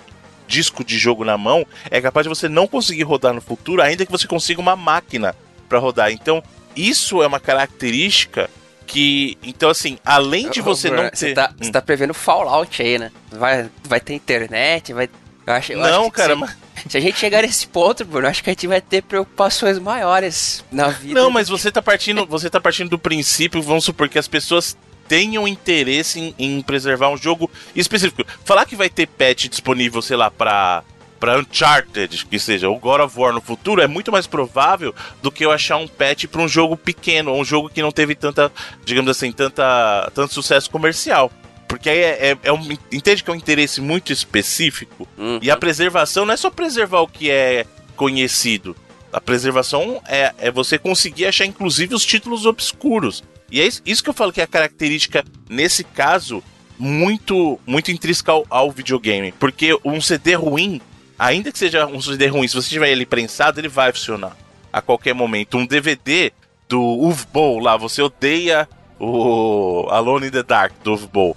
disco 0.48 0.84
de 0.84 0.98
jogo 0.98 1.24
na 1.24 1.38
mão, 1.38 1.66
é 1.92 2.02
capaz 2.02 2.24
de 2.24 2.30
você 2.30 2.48
não 2.48 2.68
conseguir 2.68 3.04
rodar 3.04 3.34
no 3.34 3.42
futuro, 3.42 3.82
ainda 3.82 4.06
que 4.06 4.12
você 4.12 4.28
consiga 4.28 4.62
uma 4.62 4.76
máquina 4.76 5.36
para 5.68 5.80
rodar. 5.80 6.12
Então, 6.12 6.44
isso 6.76 7.22
é 7.22 7.28
uma 7.28 7.40
característica 7.40 8.50
que. 8.88 9.38
Então, 9.44 9.70
assim, 9.70 10.00
além 10.04 10.50
de 10.50 10.62
você 10.62 10.90
não 10.90 11.10
ter. 11.10 11.18
Você 11.18 11.34
tá, 11.34 11.54
hum. 11.62 11.72
tá 11.72 11.82
prevendo 11.82 12.14
Fallout 12.14 12.82
aí, 12.82 12.98
né? 12.98 13.12
Vai, 13.32 13.70
vai 13.84 14.00
ter 14.00 14.14
internet, 14.14 14.94
vai. 14.94 15.10
Eu 15.48 15.54
acho, 15.54 15.72
eu 15.72 15.80
não, 15.80 16.12
cara, 16.12 16.36
mas. 16.36 16.58
Se 16.90 16.98
a 16.98 17.00
gente 17.00 17.18
chegar 17.18 17.42
nesse 17.42 17.66
ponto, 17.68 18.04
Bruno, 18.04 18.28
acho 18.28 18.44
que 18.44 18.50
a 18.50 18.54
gente 18.54 18.68
vai 18.68 18.82
ter 18.82 19.02
preocupações 19.02 19.80
maiores 19.80 20.64
na 20.70 20.90
vida. 20.90 21.20
Não, 21.20 21.32
mas 21.32 21.48
você 21.48 21.72
tá 21.72 21.82
partindo, 21.82 22.26
você 22.26 22.50
tá 22.50 22.60
partindo 22.60 22.90
do 22.90 23.00
princípio, 23.00 23.62
vamos 23.62 23.86
supor 23.86 24.10
que 24.10 24.20
as 24.20 24.28
pessoas 24.28 24.78
tenham 25.08 25.48
interesse 25.48 26.20
em, 26.20 26.36
em 26.38 26.62
preservar 26.62 27.10
um 27.10 27.18
jogo 27.18 27.50
específico. 27.74 28.26
Falar 28.44 28.66
que 28.66 28.76
vai 28.76 28.90
ter 28.90 29.08
patch 29.08 29.48
disponível, 29.48 30.02
sei 30.02 30.18
lá, 30.18 30.30
pra 30.30 30.84
para 31.20 31.40
Uncharted, 31.40 32.28
que 32.28 32.38
seja, 32.38 32.70
o 32.70 32.78
God 32.78 33.02
of 33.02 33.20
War 33.20 33.34
no 33.34 33.42
futuro, 33.42 33.82
é 33.82 33.88
muito 33.88 34.12
mais 34.12 34.28
provável 34.28 34.94
do 35.20 35.32
que 35.32 35.44
eu 35.44 35.52
achar 35.52 35.78
um 35.78 35.88
patch 35.88 36.26
para 36.26 36.42
um 36.42 36.48
jogo 36.48 36.78
pequeno, 36.78 37.34
um 37.34 37.44
jogo 37.44 37.70
que 37.70 37.82
não 37.82 37.92
teve 37.92 38.14
tanta, 38.14 38.52
digamos 38.86 39.10
assim, 39.10 39.32
tanta, 39.32 40.12
tanto 40.14 40.32
sucesso 40.32 40.70
comercial. 40.70 41.32
Porque 41.68 41.90
aí 41.90 42.00
é, 42.00 42.32
é, 42.32 42.38
é 42.44 42.54
um, 42.54 42.72
entende 42.92 43.24
que 43.24 43.30
é 43.30 43.34
um 43.34 43.36
interesse 43.36 43.82
muito 43.82 44.14
específico. 44.14 45.08
Uhum. 45.18 45.40
E 45.42 45.52
a 45.52 45.58
preservação 45.58 46.26
não 46.26 46.34
é 46.34 46.38
só 46.38 46.50
preservar 46.50 47.02
o 47.02 47.08
que 47.08 47.30
é 47.30 47.66
conhecido. 47.96 48.76
A 49.12 49.20
preservação 49.20 50.02
é, 50.08 50.34
é 50.38 50.52
você 50.52 50.78
conseguir 50.78 51.26
achar, 51.26 51.46
inclusive, 51.46 51.94
os 51.94 52.06
títulos 52.06 52.46
obscuros. 52.46 53.24
E 53.52 53.62
é 53.62 53.68
isso, 53.86 54.04
que 54.04 54.10
eu 54.10 54.14
falo 54.14 54.32
que 54.32 54.42
é 54.42 54.44
a 54.44 54.48
característica, 54.48 55.24
nesse 55.50 55.84
caso, 55.84 56.44
muito 56.78 57.60
muito 57.66 57.92
intrínseca 57.92 58.32
ao, 58.32 58.46
ao 58.50 58.72
videogame. 58.72 59.32
Porque 59.34 59.78
um 59.84 60.00
CD 60.00 60.36
ruim, 60.36 60.82
ainda 61.18 61.52
que 61.52 61.58
seja 61.58 61.86
um 61.86 62.02
CD 62.02 62.28
ruim, 62.28 62.48
se 62.48 62.56
você 62.56 62.70
tiver 62.70 62.90
ele 62.90 63.06
prensado, 63.06 63.60
ele 63.60 63.70
vai 63.70 63.92
funcionar 63.92 64.36
a 64.72 64.82
qualquer 64.82 65.14
momento. 65.14 65.58
Um 65.58 65.66
DVD 65.66 66.32
do 66.68 67.14
Boll 67.32 67.60
lá, 67.60 67.78
você 67.78 68.02
odeia 68.02 68.68
o 69.00 69.88
Alone 69.90 70.28
in 70.28 70.32
the 70.32 70.44
Dark 70.44 70.74
do 70.84 70.98
Boll. 71.08 71.36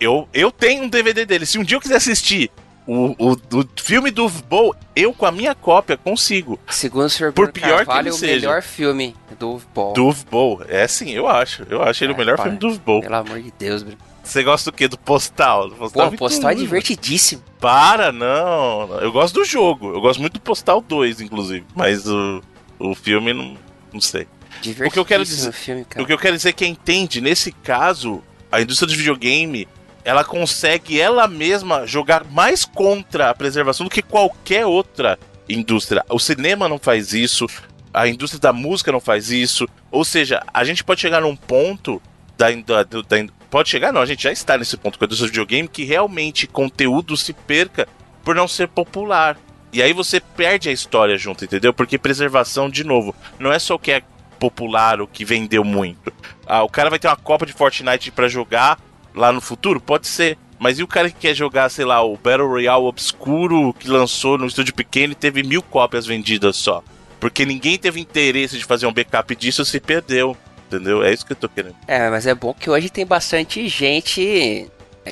Eu, 0.00 0.28
eu 0.32 0.50
tenho 0.50 0.84
um 0.84 0.88
DVD 0.88 1.24
dele. 1.26 1.44
Se 1.46 1.58
um 1.58 1.64
dia 1.64 1.76
eu 1.76 1.80
quiser 1.80 1.96
assistir 1.96 2.50
o, 2.86 3.14
o, 3.18 3.32
o 3.32 3.68
filme 3.76 4.10
do 4.10 4.28
Boll, 4.28 4.74
eu 4.94 5.12
com 5.12 5.26
a 5.26 5.32
minha 5.32 5.54
cópia 5.54 5.96
consigo. 5.96 6.58
Segundo 6.68 7.04
o 7.06 7.10
Sr. 7.10 7.32
Por 7.32 7.52
pior 7.52 7.80
que 7.80 7.86
Carvalho, 7.86 8.02
ele 8.08 8.10
o 8.10 8.14
seja. 8.14 8.34
melhor 8.34 8.62
filme 8.62 9.14
do 9.38 9.60
Ball. 9.74 9.92
Do 9.92 10.14
Boll. 10.30 10.62
É 10.68 10.86
sim, 10.88 11.10
eu 11.10 11.28
acho. 11.28 11.64
Eu 11.68 11.82
acho 11.82 12.04
ele 12.04 12.12
o 12.12 12.14
Ai, 12.16 12.18
melhor 12.18 12.36
para. 12.36 12.44
filme 12.44 12.58
do 12.58 12.78
Boll. 12.78 13.00
Pelo 13.02 13.14
amor 13.16 13.40
de 13.42 13.52
Deus, 13.58 13.82
Bruno. 13.82 13.98
Você 14.22 14.42
gosta 14.42 14.70
do 14.70 14.74
quê? 14.76 14.86
Do 14.88 14.98
Postal? 14.98 15.68
Do 15.70 15.74
Pô, 15.74 15.84
Postal 15.84 16.08
o 16.08 16.16
postal 16.18 16.50
é 16.50 16.54
divertidíssimo. 16.54 17.42
Para, 17.58 18.12
não. 18.12 18.98
Eu 19.00 19.10
gosto 19.10 19.34
do 19.34 19.44
jogo. 19.44 19.94
Eu 19.94 20.00
gosto 20.02 20.20
muito 20.20 20.34
do 20.34 20.40
Postal 20.40 20.82
2, 20.82 21.22
inclusive. 21.22 21.64
Mas 21.74 22.06
o, 22.06 22.42
o 22.78 22.94
filme, 22.94 23.32
não, 23.32 23.56
não 23.92 24.00
sei. 24.00 24.26
Divertidíssimo 24.60 24.88
O 24.88 24.90
que 24.92 24.98
eu 24.98 25.04
quero 25.04 25.24
dizer- 25.24 25.52
filme, 25.52 25.84
cara. 25.84 26.02
O 26.02 26.06
que 26.06 26.12
eu 26.12 26.18
quero 26.18 26.36
dizer 26.36 26.50
é 26.50 26.52
que 26.52 26.66
entende, 26.66 27.20
nesse 27.22 27.50
caso, 27.52 28.22
a 28.52 28.60
indústria 28.60 28.86
de 28.88 28.96
videogame, 28.96 29.66
ela 30.04 30.24
consegue 30.24 31.00
ela 31.00 31.26
mesma 31.28 31.86
jogar 31.86 32.24
mais 32.24 32.64
contra 32.64 33.30
a 33.30 33.34
preservação 33.34 33.84
do 33.86 33.90
que 33.90 34.02
qualquer 34.02 34.66
outra 34.66 35.18
indústria. 35.48 36.04
O 36.08 36.18
cinema 36.18 36.68
não 36.68 36.78
faz 36.78 37.12
isso, 37.12 37.46
a 37.92 38.06
indústria 38.08 38.40
da 38.40 38.52
música 38.52 38.92
não 38.92 39.00
faz 39.00 39.30
isso. 39.30 39.66
Ou 39.90 40.04
seja, 40.04 40.42
a 40.52 40.64
gente 40.64 40.84
pode 40.84 41.00
chegar 41.00 41.20
num 41.20 41.36
ponto 41.36 42.00
da, 42.36 42.50
da, 42.52 42.82
do- 42.82 43.02
da 43.02 43.16
pode 43.50 43.70
chegar, 43.70 43.92
não, 43.92 44.02
a 44.02 44.06
gente 44.06 44.22
já 44.22 44.30
está 44.32 44.58
nesse 44.58 44.76
ponto 44.76 44.98
com 44.98 45.04
a 45.04 45.06
indústria 45.06 45.26
de 45.26 45.32
videogame 45.32 45.66
que 45.68 45.84
realmente 45.84 46.46
conteúdo 46.46 47.16
se 47.16 47.32
perca 47.32 47.88
por 48.22 48.34
não 48.34 48.46
ser 48.46 48.68
popular. 48.68 49.38
E 49.72 49.82
aí 49.82 49.92
você 49.94 50.20
perde 50.20 50.68
a 50.68 50.72
história 50.72 51.16
junto, 51.16 51.44
entendeu? 51.44 51.72
Porque 51.72 51.98
preservação, 51.98 52.68
de 52.70 52.84
novo, 52.84 53.14
não 53.38 53.50
é 53.52 53.58
só 53.58 53.74
o 53.74 53.78
que 53.78 53.92
é 53.92 54.02
popular, 54.38 55.00
o 55.00 55.06
que 55.06 55.24
vendeu 55.24 55.64
muito. 55.64 56.12
Ah, 56.46 56.62
o 56.62 56.68
cara 56.68 56.90
vai 56.90 56.98
ter 56.98 57.08
uma 57.08 57.16
Copa 57.16 57.44
de 57.44 57.52
Fortnite 57.52 58.10
pra 58.10 58.28
jogar 58.28 58.78
lá 59.14 59.32
no 59.32 59.40
futuro? 59.40 59.80
Pode 59.80 60.06
ser. 60.06 60.38
Mas 60.58 60.78
e 60.78 60.82
o 60.82 60.88
cara 60.88 61.08
que 61.10 61.16
quer 61.18 61.34
jogar, 61.34 61.68
sei 61.68 61.84
lá, 61.84 62.02
o 62.02 62.16
Battle 62.16 62.48
Royale 62.48 62.82
obscuro 62.82 63.72
que 63.74 63.88
lançou 63.88 64.36
no 64.36 64.46
estúdio 64.46 64.74
pequeno 64.74 65.12
e 65.12 65.16
teve 65.16 65.42
mil 65.42 65.62
cópias 65.62 66.04
vendidas 66.04 66.56
só? 66.56 66.82
Porque 67.20 67.44
ninguém 67.44 67.78
teve 67.78 68.00
interesse 68.00 68.58
de 68.58 68.64
fazer 68.64 68.86
um 68.86 68.92
backup 68.92 69.34
disso 69.36 69.64
se 69.64 69.78
perdeu. 69.80 70.36
Entendeu? 70.66 71.02
É 71.02 71.12
isso 71.12 71.24
que 71.24 71.32
eu 71.32 71.36
tô 71.36 71.48
querendo. 71.48 71.76
É, 71.86 72.10
mas 72.10 72.26
é 72.26 72.34
bom 72.34 72.52
que 72.52 72.68
hoje 72.68 72.90
tem 72.90 73.06
bastante 73.06 73.66
gente 73.68 74.68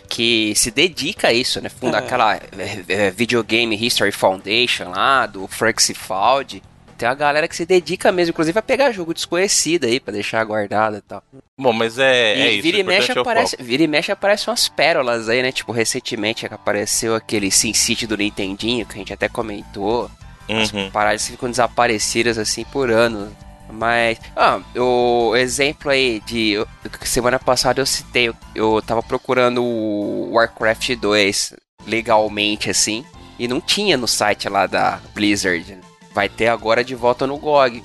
que 0.08 0.52
se 0.54 0.70
dedica 0.70 1.28
a 1.28 1.32
isso, 1.32 1.60
né? 1.62 1.68
Funda 1.70 1.96
É. 1.96 2.00
aquela 2.00 2.36
é, 2.36 2.40
é, 2.88 3.10
Videogame 3.10 3.74
History 3.74 4.12
Foundation 4.12 4.90
lá, 4.90 5.26
do 5.26 5.46
Frank 5.46 5.82
Cifaldi. 5.82 6.62
Tem 6.96 7.08
uma 7.08 7.14
galera 7.14 7.46
que 7.46 7.54
se 7.56 7.66
dedica 7.66 8.10
mesmo, 8.10 8.30
inclusive, 8.30 8.58
a 8.58 8.62
pegar 8.62 8.90
jogo 8.90 9.12
desconhecido 9.14 9.84
aí, 9.84 10.00
pra 10.00 10.12
deixar 10.12 10.42
guardado 10.44 10.96
e 10.96 11.00
tal. 11.00 11.22
Bom, 11.58 11.72
mas 11.72 11.98
é, 11.98 12.36
E 12.36 12.40
é 12.42 12.50
isso. 12.52 12.62
vira, 12.62 12.78
e 12.78 12.82
mexe 12.82 13.12
é 13.12 13.20
aparece, 13.20 13.56
vira 13.60 13.82
e 13.82 13.86
mexe 13.86 14.10
aparecem 14.12 14.50
umas 14.50 14.68
pérolas 14.68 15.28
aí, 15.28 15.42
né? 15.42 15.52
Tipo, 15.52 15.72
recentemente 15.72 16.48
que 16.48 16.54
apareceu 16.54 17.14
aquele 17.14 17.50
Sin 17.50 17.72
City 17.74 18.06
do 18.06 18.16
Nintendinho, 18.16 18.86
que 18.86 18.94
a 18.94 18.98
gente 18.98 19.12
até 19.12 19.28
comentou. 19.28 20.10
As 20.48 20.72
Uhum. 20.72 20.90
paradas 20.90 21.26
ficam 21.26 21.50
desaparecidas 21.50 22.38
assim 22.38 22.64
por 22.64 22.90
anos. 22.90 23.30
Mas, 23.68 24.18
ah, 24.36 24.60
o 24.76 25.34
exemplo 25.34 25.90
aí 25.90 26.20
de 26.24 26.56
semana 27.02 27.36
passada 27.36 27.80
eu 27.80 27.86
citei, 27.86 28.28
eu, 28.28 28.36
eu 28.54 28.80
tava 28.80 29.02
procurando 29.02 29.60
o 29.60 30.30
Warcraft 30.34 30.94
2 30.94 31.52
legalmente 31.84 32.70
assim, 32.70 33.04
e 33.38 33.48
não 33.48 33.60
tinha 33.60 33.96
no 33.96 34.06
site 34.06 34.48
lá 34.48 34.66
da 34.66 35.00
Blizzard. 35.14 35.78
Vai 36.16 36.30
ter 36.30 36.48
agora 36.48 36.82
de 36.82 36.94
volta 36.94 37.26
no 37.26 37.36
GOG. 37.36 37.84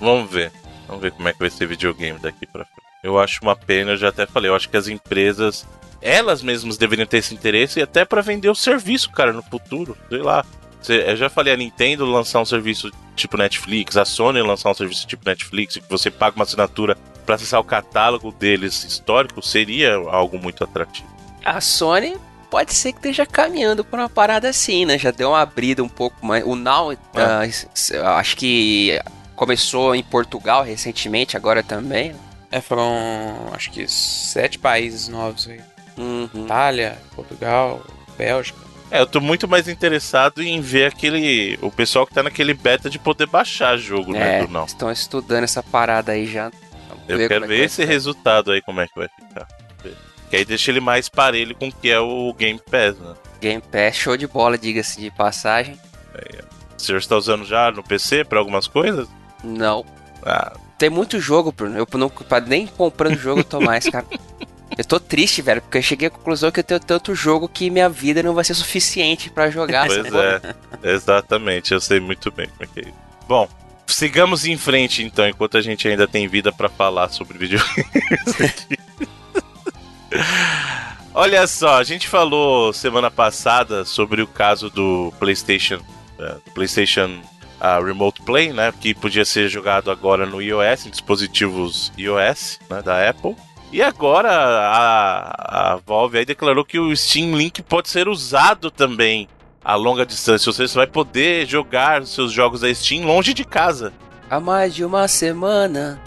Vamos 0.00 0.30
ver. 0.30 0.50
Vamos 0.88 1.02
ver 1.02 1.12
como 1.12 1.28
é 1.28 1.34
que 1.34 1.38
vai 1.38 1.50
ser 1.50 1.66
videogame 1.66 2.18
daqui 2.18 2.46
pra 2.46 2.64
frente. 2.64 2.80
Eu 3.04 3.18
acho 3.18 3.42
uma 3.42 3.54
pena, 3.54 3.90
eu 3.90 3.96
já 3.98 4.08
até 4.08 4.24
falei, 4.24 4.50
eu 4.50 4.56
acho 4.56 4.70
que 4.70 4.76
as 4.78 4.88
empresas, 4.88 5.66
elas 6.00 6.40
mesmas 6.40 6.78
deveriam 6.78 7.06
ter 7.06 7.18
esse 7.18 7.34
interesse 7.34 7.78
e 7.78 7.82
até 7.82 8.06
pra 8.06 8.22
vender 8.22 8.48
o 8.48 8.54
serviço, 8.54 9.10
cara, 9.10 9.34
no 9.34 9.42
futuro. 9.42 9.94
Sei 10.08 10.22
lá. 10.22 10.46
Eu 10.88 11.14
já 11.14 11.28
falei, 11.28 11.52
a 11.52 11.56
Nintendo 11.58 12.06
lançar 12.06 12.40
um 12.40 12.44
serviço 12.46 12.90
tipo 13.14 13.36
Netflix, 13.36 13.98
a 13.98 14.06
Sony 14.06 14.40
lançar 14.40 14.70
um 14.70 14.74
serviço 14.74 15.06
tipo 15.06 15.28
Netflix, 15.28 15.76
que 15.76 15.90
você 15.90 16.10
paga 16.10 16.34
uma 16.34 16.44
assinatura 16.44 16.96
pra 17.26 17.34
acessar 17.34 17.60
o 17.60 17.64
catálogo 17.64 18.32
deles 18.32 18.82
histórico, 18.82 19.42
seria 19.42 19.94
algo 19.94 20.38
muito 20.38 20.64
atrativo. 20.64 21.06
A 21.44 21.60
Sony 21.60 22.16
pode 22.52 22.74
ser 22.74 22.92
que 22.92 22.98
esteja 22.98 23.24
caminhando 23.24 23.82
por 23.82 23.98
uma 23.98 24.10
parada 24.10 24.46
assim, 24.50 24.84
né? 24.84 24.98
Já 24.98 25.10
deu 25.10 25.30
uma 25.30 25.40
abrida 25.40 25.82
um 25.82 25.88
pouco 25.88 26.24
mais. 26.24 26.44
O 26.46 26.54
Now, 26.54 26.92
s- 26.92 27.66
s- 27.74 27.96
acho 27.96 28.36
que 28.36 29.00
começou 29.34 29.94
em 29.94 30.02
Portugal 30.02 30.62
recentemente, 30.62 31.34
agora 31.34 31.62
também. 31.62 32.14
É, 32.50 32.60
foram 32.60 33.48
acho 33.54 33.70
que 33.70 33.88
sete 33.88 34.58
países 34.58 35.08
novos 35.08 35.48
aí. 35.48 35.60
Uhum. 35.96 36.44
Itália, 36.44 36.98
Portugal, 37.16 37.82
Bélgica. 38.18 38.60
É, 38.90 39.00
eu 39.00 39.06
tô 39.06 39.18
muito 39.22 39.48
mais 39.48 39.66
interessado 39.66 40.42
em 40.42 40.60
ver 40.60 40.88
aquele. 40.92 41.58
o 41.62 41.70
pessoal 41.70 42.06
que 42.06 42.12
tá 42.12 42.22
naquele 42.22 42.52
beta 42.52 42.90
de 42.90 42.98
poder 42.98 43.26
baixar 43.26 43.78
jogo, 43.78 44.12
né, 44.12 44.40
É, 44.40 44.42
do 44.46 44.52
não. 44.52 44.66
estão 44.66 44.92
estudando 44.92 45.44
essa 45.44 45.62
parada 45.62 46.12
aí 46.12 46.26
já. 46.26 46.50
Eu 47.08 47.26
quero 47.26 47.46
é 47.46 47.48
ver 47.48 47.64
esse 47.64 47.82
resultado 47.86 48.52
aí, 48.52 48.60
como 48.60 48.82
é 48.82 48.86
que 48.86 48.94
vai 48.94 49.08
ficar. 49.08 49.48
Que 50.32 50.36
aí 50.36 50.44
deixa 50.46 50.70
ele 50.70 50.80
mais 50.80 51.10
parelho 51.10 51.54
com 51.54 51.68
o 51.68 51.70
que 51.70 51.90
é 51.90 52.00
o 52.00 52.32
Game 52.32 52.58
Pass, 52.58 52.96
né? 52.98 53.14
Game 53.38 53.62
Pass, 53.70 53.96
show 53.96 54.16
de 54.16 54.26
bola, 54.26 54.56
diga-se 54.56 54.98
de 54.98 55.10
passagem. 55.10 55.78
O 56.74 56.80
senhor 56.80 56.96
está 56.96 57.18
usando 57.18 57.44
já 57.44 57.70
no 57.70 57.82
PC 57.82 58.24
pra 58.24 58.38
algumas 58.38 58.66
coisas? 58.66 59.06
Não. 59.44 59.84
Ah, 60.24 60.56
Tem 60.78 60.88
muito 60.88 61.20
jogo, 61.20 61.52
Bruno. 61.52 61.76
Eu 61.76 61.86
não, 61.98 62.10
nem 62.46 62.66
comprando 62.66 63.18
jogo 63.18 63.40
eu 63.40 63.44
tô 63.44 63.60
mais, 63.60 63.86
cara. 63.86 64.06
Eu 64.78 64.86
tô 64.86 64.98
triste, 64.98 65.42
velho, 65.42 65.60
porque 65.60 65.76
eu 65.76 65.82
cheguei 65.82 66.08
à 66.08 66.10
conclusão 66.10 66.50
que 66.50 66.58
eu 66.58 66.64
tenho 66.64 66.80
tanto 66.80 67.14
jogo 67.14 67.46
que 67.46 67.68
minha 67.68 67.90
vida 67.90 68.22
não 68.22 68.32
vai 68.32 68.42
ser 68.42 68.54
suficiente 68.54 69.28
pra 69.28 69.50
jogar. 69.50 69.86
pois 69.86 70.06
essa 70.06 70.56
é, 70.82 70.90
exatamente, 70.94 71.74
eu 71.74 71.80
sei 71.80 72.00
muito 72.00 72.30
bem 72.32 72.48
como 72.48 72.62
é 72.62 72.66
que 72.66 72.80
é 72.80 72.88
isso. 72.88 72.98
Bom, 73.28 73.46
sigamos 73.86 74.46
em 74.46 74.56
frente 74.56 75.02
então, 75.02 75.28
enquanto 75.28 75.58
a 75.58 75.60
gente 75.60 75.86
ainda 75.86 76.08
tem 76.08 76.26
vida 76.26 76.50
pra 76.50 76.70
falar 76.70 77.10
sobre 77.10 77.36
videogames 77.36 78.40
aqui. 78.40 78.78
Olha 81.14 81.46
só, 81.46 81.78
a 81.78 81.84
gente 81.84 82.08
falou 82.08 82.72
semana 82.72 83.10
passada 83.10 83.84
sobre 83.84 84.22
o 84.22 84.26
caso 84.26 84.70
do 84.70 85.12
PlayStation, 85.18 85.78
do 86.16 86.50
PlayStation 86.54 87.20
ah, 87.60 87.78
Remote 87.78 88.22
Play, 88.22 88.52
né, 88.52 88.72
que 88.80 88.94
podia 88.94 89.24
ser 89.24 89.48
jogado 89.48 89.90
agora 89.90 90.24
no 90.26 90.40
iOS, 90.40 90.86
em 90.86 90.90
dispositivos 90.90 91.92
iOS, 91.98 92.58
né, 92.68 92.82
da 92.82 93.08
Apple. 93.08 93.36
E 93.70 93.80
agora 93.80 94.30
a, 94.30 95.74
a 95.74 95.76
Valve 95.86 96.24
declarou 96.24 96.64
que 96.64 96.78
o 96.78 96.94
Steam 96.94 97.36
Link 97.36 97.62
pode 97.62 97.88
ser 97.88 98.08
usado 98.08 98.70
também 98.70 99.28
a 99.64 99.74
longa 99.76 100.04
distância, 100.04 100.50
ou 100.50 100.52
seja, 100.52 100.72
você 100.72 100.78
vai 100.78 100.86
poder 100.86 101.46
jogar 101.46 102.04
seus 102.04 102.32
jogos 102.32 102.62
da 102.62 102.74
Steam 102.74 103.06
longe 103.06 103.32
de 103.32 103.44
casa. 103.44 103.92
Há 104.28 104.40
mais 104.40 104.74
de 104.74 104.84
uma 104.84 105.06
semana. 105.06 106.00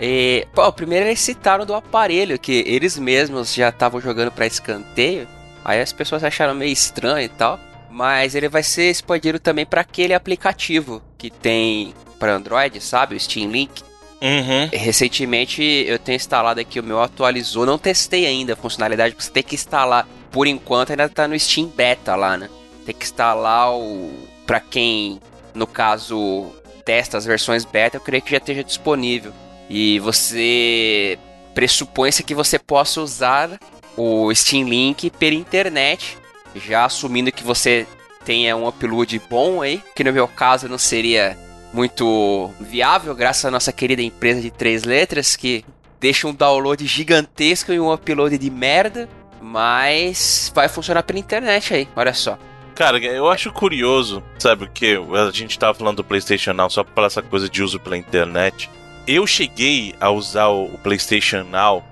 E, 0.00 0.46
pô, 0.54 0.72
primeiro 0.72 1.06
eles 1.06 1.20
citaram 1.20 1.66
do 1.66 1.74
aparelho, 1.74 2.38
que 2.38 2.64
eles 2.66 2.98
mesmos 2.98 3.54
já 3.54 3.68
estavam 3.68 4.00
jogando 4.00 4.32
pra 4.32 4.46
escanteio. 4.46 5.28
Aí 5.62 5.80
as 5.80 5.92
pessoas 5.92 6.24
acharam 6.24 6.54
meio 6.54 6.72
estranho 6.72 7.24
e 7.24 7.28
tal. 7.28 7.60
Mas 7.90 8.34
ele 8.34 8.48
vai 8.48 8.62
ser 8.62 8.88
expandido 8.88 9.38
também 9.38 9.66
pra 9.66 9.82
aquele 9.82 10.14
aplicativo 10.14 11.02
que 11.18 11.28
tem 11.28 11.92
para 12.18 12.32
Android, 12.34 12.80
sabe? 12.80 13.16
O 13.16 13.20
Steam 13.20 13.50
Link. 13.50 13.82
Uhum. 14.22 14.68
Recentemente 14.72 15.62
eu 15.62 15.98
tenho 15.98 16.16
instalado 16.16 16.60
aqui, 16.60 16.80
o 16.80 16.84
meu 16.84 17.02
atualizou. 17.02 17.66
Não 17.66 17.78
testei 17.78 18.26
ainda 18.26 18.54
a 18.54 18.56
funcionalidade, 18.56 19.14
porque 19.14 19.24
você 19.24 19.32
tem 19.32 19.42
que 19.42 19.54
instalar. 19.54 20.06
Por 20.30 20.46
enquanto 20.46 20.90
ainda 20.90 21.08
tá 21.08 21.26
no 21.26 21.38
Steam 21.38 21.66
Beta 21.66 22.14
lá, 22.14 22.36
né? 22.36 22.48
Tem 22.86 22.94
que 22.94 23.04
instalar 23.04 23.74
o. 23.74 24.10
Pra 24.46 24.60
quem, 24.60 25.20
no 25.54 25.66
caso, 25.66 26.46
testa 26.84 27.18
as 27.18 27.24
versões 27.24 27.64
beta, 27.64 27.96
eu 27.96 28.00
creio 28.00 28.22
que 28.22 28.30
já 28.30 28.38
esteja 28.38 28.64
disponível. 28.64 29.32
E 29.70 30.00
você 30.00 31.16
pressupõe-se 31.54 32.24
que 32.24 32.34
você 32.34 32.58
possa 32.58 33.00
usar 33.00 33.58
o 33.96 34.34
Steam 34.34 34.68
Link 34.68 35.10
pela 35.10 35.34
internet, 35.34 36.18
já 36.56 36.84
assumindo 36.84 37.30
que 37.30 37.44
você 37.44 37.86
tenha 38.24 38.56
um 38.56 38.66
upload 38.66 39.20
bom 39.30 39.62
aí, 39.62 39.80
que 39.94 40.02
no 40.02 40.12
meu 40.12 40.26
caso 40.26 40.68
não 40.68 40.76
seria 40.76 41.38
muito 41.72 42.50
viável, 42.60 43.14
graças 43.14 43.44
à 43.44 43.50
nossa 43.50 43.72
querida 43.72 44.02
empresa 44.02 44.40
de 44.40 44.50
três 44.50 44.82
letras, 44.82 45.36
que 45.36 45.64
deixa 46.00 46.26
um 46.26 46.34
download 46.34 46.84
gigantesco 46.84 47.72
e 47.72 47.78
um 47.78 47.92
upload 47.92 48.36
de 48.36 48.50
merda. 48.50 49.08
Mas 49.40 50.52
vai 50.54 50.68
funcionar 50.68 51.02
pela 51.02 51.18
internet 51.18 51.72
aí, 51.72 51.88
olha 51.96 52.12
só. 52.12 52.38
Cara, 52.74 52.98
eu 52.98 53.28
acho 53.28 53.52
curioso, 53.52 54.22
sabe 54.38 54.64
o 54.64 54.70
que? 54.70 54.98
A 55.14 55.30
gente 55.30 55.58
tava 55.58 55.74
falando 55.74 55.98
do 55.98 56.04
PlayStation 56.04 56.52
Now 56.52 56.68
só 56.68 56.82
pra 56.82 57.06
essa 57.06 57.22
coisa 57.22 57.48
de 57.48 57.62
uso 57.62 57.78
pela 57.78 57.96
internet. 57.96 58.68
Eu 59.12 59.26
cheguei 59.26 59.92
a 60.00 60.08
usar 60.08 60.50
o 60.50 60.78
PlayStation 60.84 61.42
Now 61.42 61.82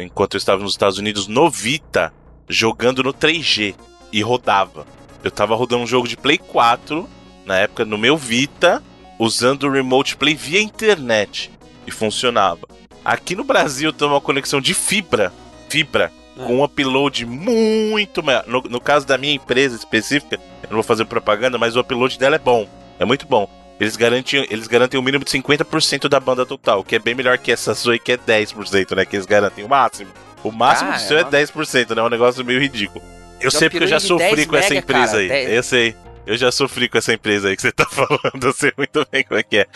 enquanto 0.00 0.34
eu 0.34 0.38
estava 0.38 0.62
nos 0.62 0.74
Estados 0.74 0.96
Unidos 0.96 1.26
no 1.26 1.50
Vita, 1.50 2.12
jogando 2.48 3.02
no 3.02 3.12
3G 3.12 3.74
e 4.12 4.22
rodava. 4.22 4.86
Eu 5.24 5.30
tava 5.32 5.56
rodando 5.56 5.82
um 5.82 5.86
jogo 5.88 6.06
de 6.06 6.16
Play 6.16 6.38
4 6.38 7.08
na 7.44 7.56
época 7.56 7.84
no 7.84 7.98
meu 7.98 8.16
Vita, 8.16 8.80
usando 9.18 9.64
o 9.64 9.72
Remote 9.72 10.16
Play 10.16 10.36
via 10.36 10.62
internet 10.62 11.50
e 11.84 11.90
funcionava. 11.90 12.68
Aqui 13.04 13.34
no 13.34 13.42
Brasil 13.42 13.92
tem 13.92 14.06
uma 14.06 14.20
conexão 14.20 14.60
de 14.60 14.72
fibra, 14.72 15.32
fibra, 15.68 16.12
é. 16.36 16.44
com 16.44 16.58
um 16.58 16.62
upload 16.62 17.26
muito 17.26 18.22
maior. 18.22 18.44
No, 18.46 18.60
no, 18.60 18.80
caso 18.80 19.04
da 19.04 19.18
minha 19.18 19.34
empresa 19.34 19.74
específica, 19.74 20.36
eu 20.62 20.68
não 20.68 20.76
vou 20.76 20.84
fazer 20.84 21.06
propaganda, 21.06 21.58
mas 21.58 21.74
o 21.74 21.80
upload 21.80 22.16
dela 22.20 22.36
é 22.36 22.38
bom, 22.38 22.68
é 23.00 23.04
muito 23.04 23.26
bom. 23.26 23.57
Eles 23.80 23.96
garantem, 23.96 24.46
eles 24.50 24.66
garantem 24.66 24.98
o 24.98 25.02
um 25.02 25.04
mínimo 25.04 25.24
de 25.24 25.30
50% 25.30 26.08
da 26.08 26.18
banda 26.18 26.44
total, 26.44 26.82
que 26.82 26.96
é 26.96 26.98
bem 26.98 27.14
melhor 27.14 27.38
que 27.38 27.52
essa 27.52 27.74
sua 27.74 27.98
que 27.98 28.12
é 28.12 28.16
10%, 28.16 28.96
né? 28.96 29.04
Que 29.04 29.16
eles 29.16 29.26
garantem 29.26 29.64
o 29.64 29.68
máximo. 29.68 30.10
O 30.42 30.50
máximo 30.50 30.92
do 30.92 30.98
seu 30.98 31.18
é 31.18 31.24
10%, 31.24 31.94
né? 31.94 32.00
É 32.00 32.04
um 32.04 32.08
negócio 32.08 32.44
meio 32.44 32.60
ridículo. 32.60 33.04
Eu 33.40 33.50
sei 33.50 33.70
porque 33.70 33.84
eu 33.84 33.88
já 33.88 34.00
sofri 34.00 34.46
com 34.46 34.56
essa 34.56 34.74
empresa 34.74 35.12
cara, 35.12 35.18
aí. 35.18 35.28
10... 35.28 35.50
Eu 35.50 35.62
sei. 35.62 35.96
Eu 36.26 36.36
já 36.36 36.50
sofri 36.50 36.88
com 36.88 36.98
essa 36.98 37.12
empresa 37.12 37.48
aí 37.48 37.56
que 37.56 37.62
você 37.62 37.72
tá 37.72 37.86
falando. 37.88 38.42
Eu 38.42 38.52
sei 38.52 38.72
muito 38.76 39.06
bem 39.10 39.24
como 39.24 39.38
é 39.38 39.42
que 39.42 39.58
é. 39.58 39.66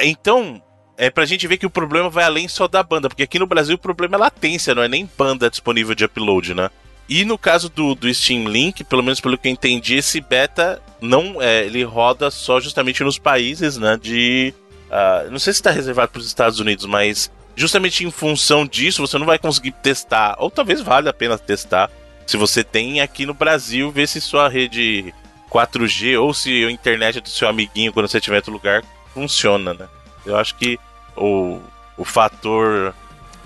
Então, 0.00 0.62
é 0.96 1.10
pra 1.10 1.26
gente 1.26 1.46
ver 1.46 1.58
que 1.58 1.66
o 1.66 1.70
problema 1.70 2.08
vai 2.08 2.24
além 2.24 2.48
só 2.48 2.66
da 2.66 2.82
banda, 2.82 3.08
porque 3.08 3.22
aqui 3.22 3.38
no 3.38 3.46
Brasil 3.46 3.76
o 3.76 3.78
problema 3.78 4.16
é 4.16 4.18
latência, 4.18 4.74
não 4.74 4.82
é 4.82 4.88
nem 4.88 5.08
banda 5.16 5.50
disponível 5.50 5.94
de 5.94 6.04
upload, 6.04 6.54
né? 6.54 6.70
E 7.08 7.24
no 7.24 7.38
caso 7.38 7.68
do, 7.70 7.94
do 7.94 8.12
Steam 8.12 8.46
Link, 8.48 8.84
pelo 8.84 9.02
menos 9.02 9.20
pelo 9.20 9.38
que 9.38 9.48
eu 9.48 9.52
entendi, 9.52 9.96
esse 9.96 10.20
beta 10.20 10.80
não 11.00 11.40
é, 11.40 11.64
ele 11.64 11.82
roda 11.82 12.30
só 12.30 12.60
justamente 12.60 13.02
nos 13.02 13.18
países, 13.18 13.78
né? 13.78 13.98
De. 14.00 14.52
Uh, 14.88 15.30
não 15.30 15.38
sei 15.38 15.52
se 15.52 15.60
está 15.60 15.70
reservado 15.70 16.12
para 16.12 16.20
os 16.20 16.26
Estados 16.26 16.60
Unidos, 16.60 16.84
mas 16.86 17.30
justamente 17.56 18.04
em 18.04 18.10
função 18.10 18.66
disso 18.66 19.06
você 19.06 19.18
não 19.18 19.26
vai 19.26 19.38
conseguir 19.38 19.72
testar, 19.72 20.36
ou 20.38 20.50
talvez 20.50 20.80
valha 20.80 21.10
a 21.10 21.14
pena 21.14 21.36
testar, 21.38 21.90
se 22.26 22.36
você 22.36 22.62
tem 22.62 23.00
aqui 23.00 23.26
no 23.26 23.34
Brasil, 23.34 23.90
ver 23.90 24.06
se 24.06 24.20
sua 24.20 24.48
rede 24.48 25.12
4G 25.50 26.20
ou 26.20 26.32
se 26.32 26.64
a 26.64 26.70
internet 26.70 27.20
do 27.20 27.28
seu 27.28 27.48
amiguinho 27.48 27.92
quando 27.92 28.08
você 28.08 28.18
estiver 28.18 28.36
em 28.36 28.38
outro 28.38 28.52
lugar 28.52 28.82
funciona, 29.12 29.74
né? 29.74 29.88
Eu 30.24 30.36
acho 30.36 30.54
que 30.56 30.78
o, 31.16 31.58
o 31.96 32.04
fator 32.04 32.94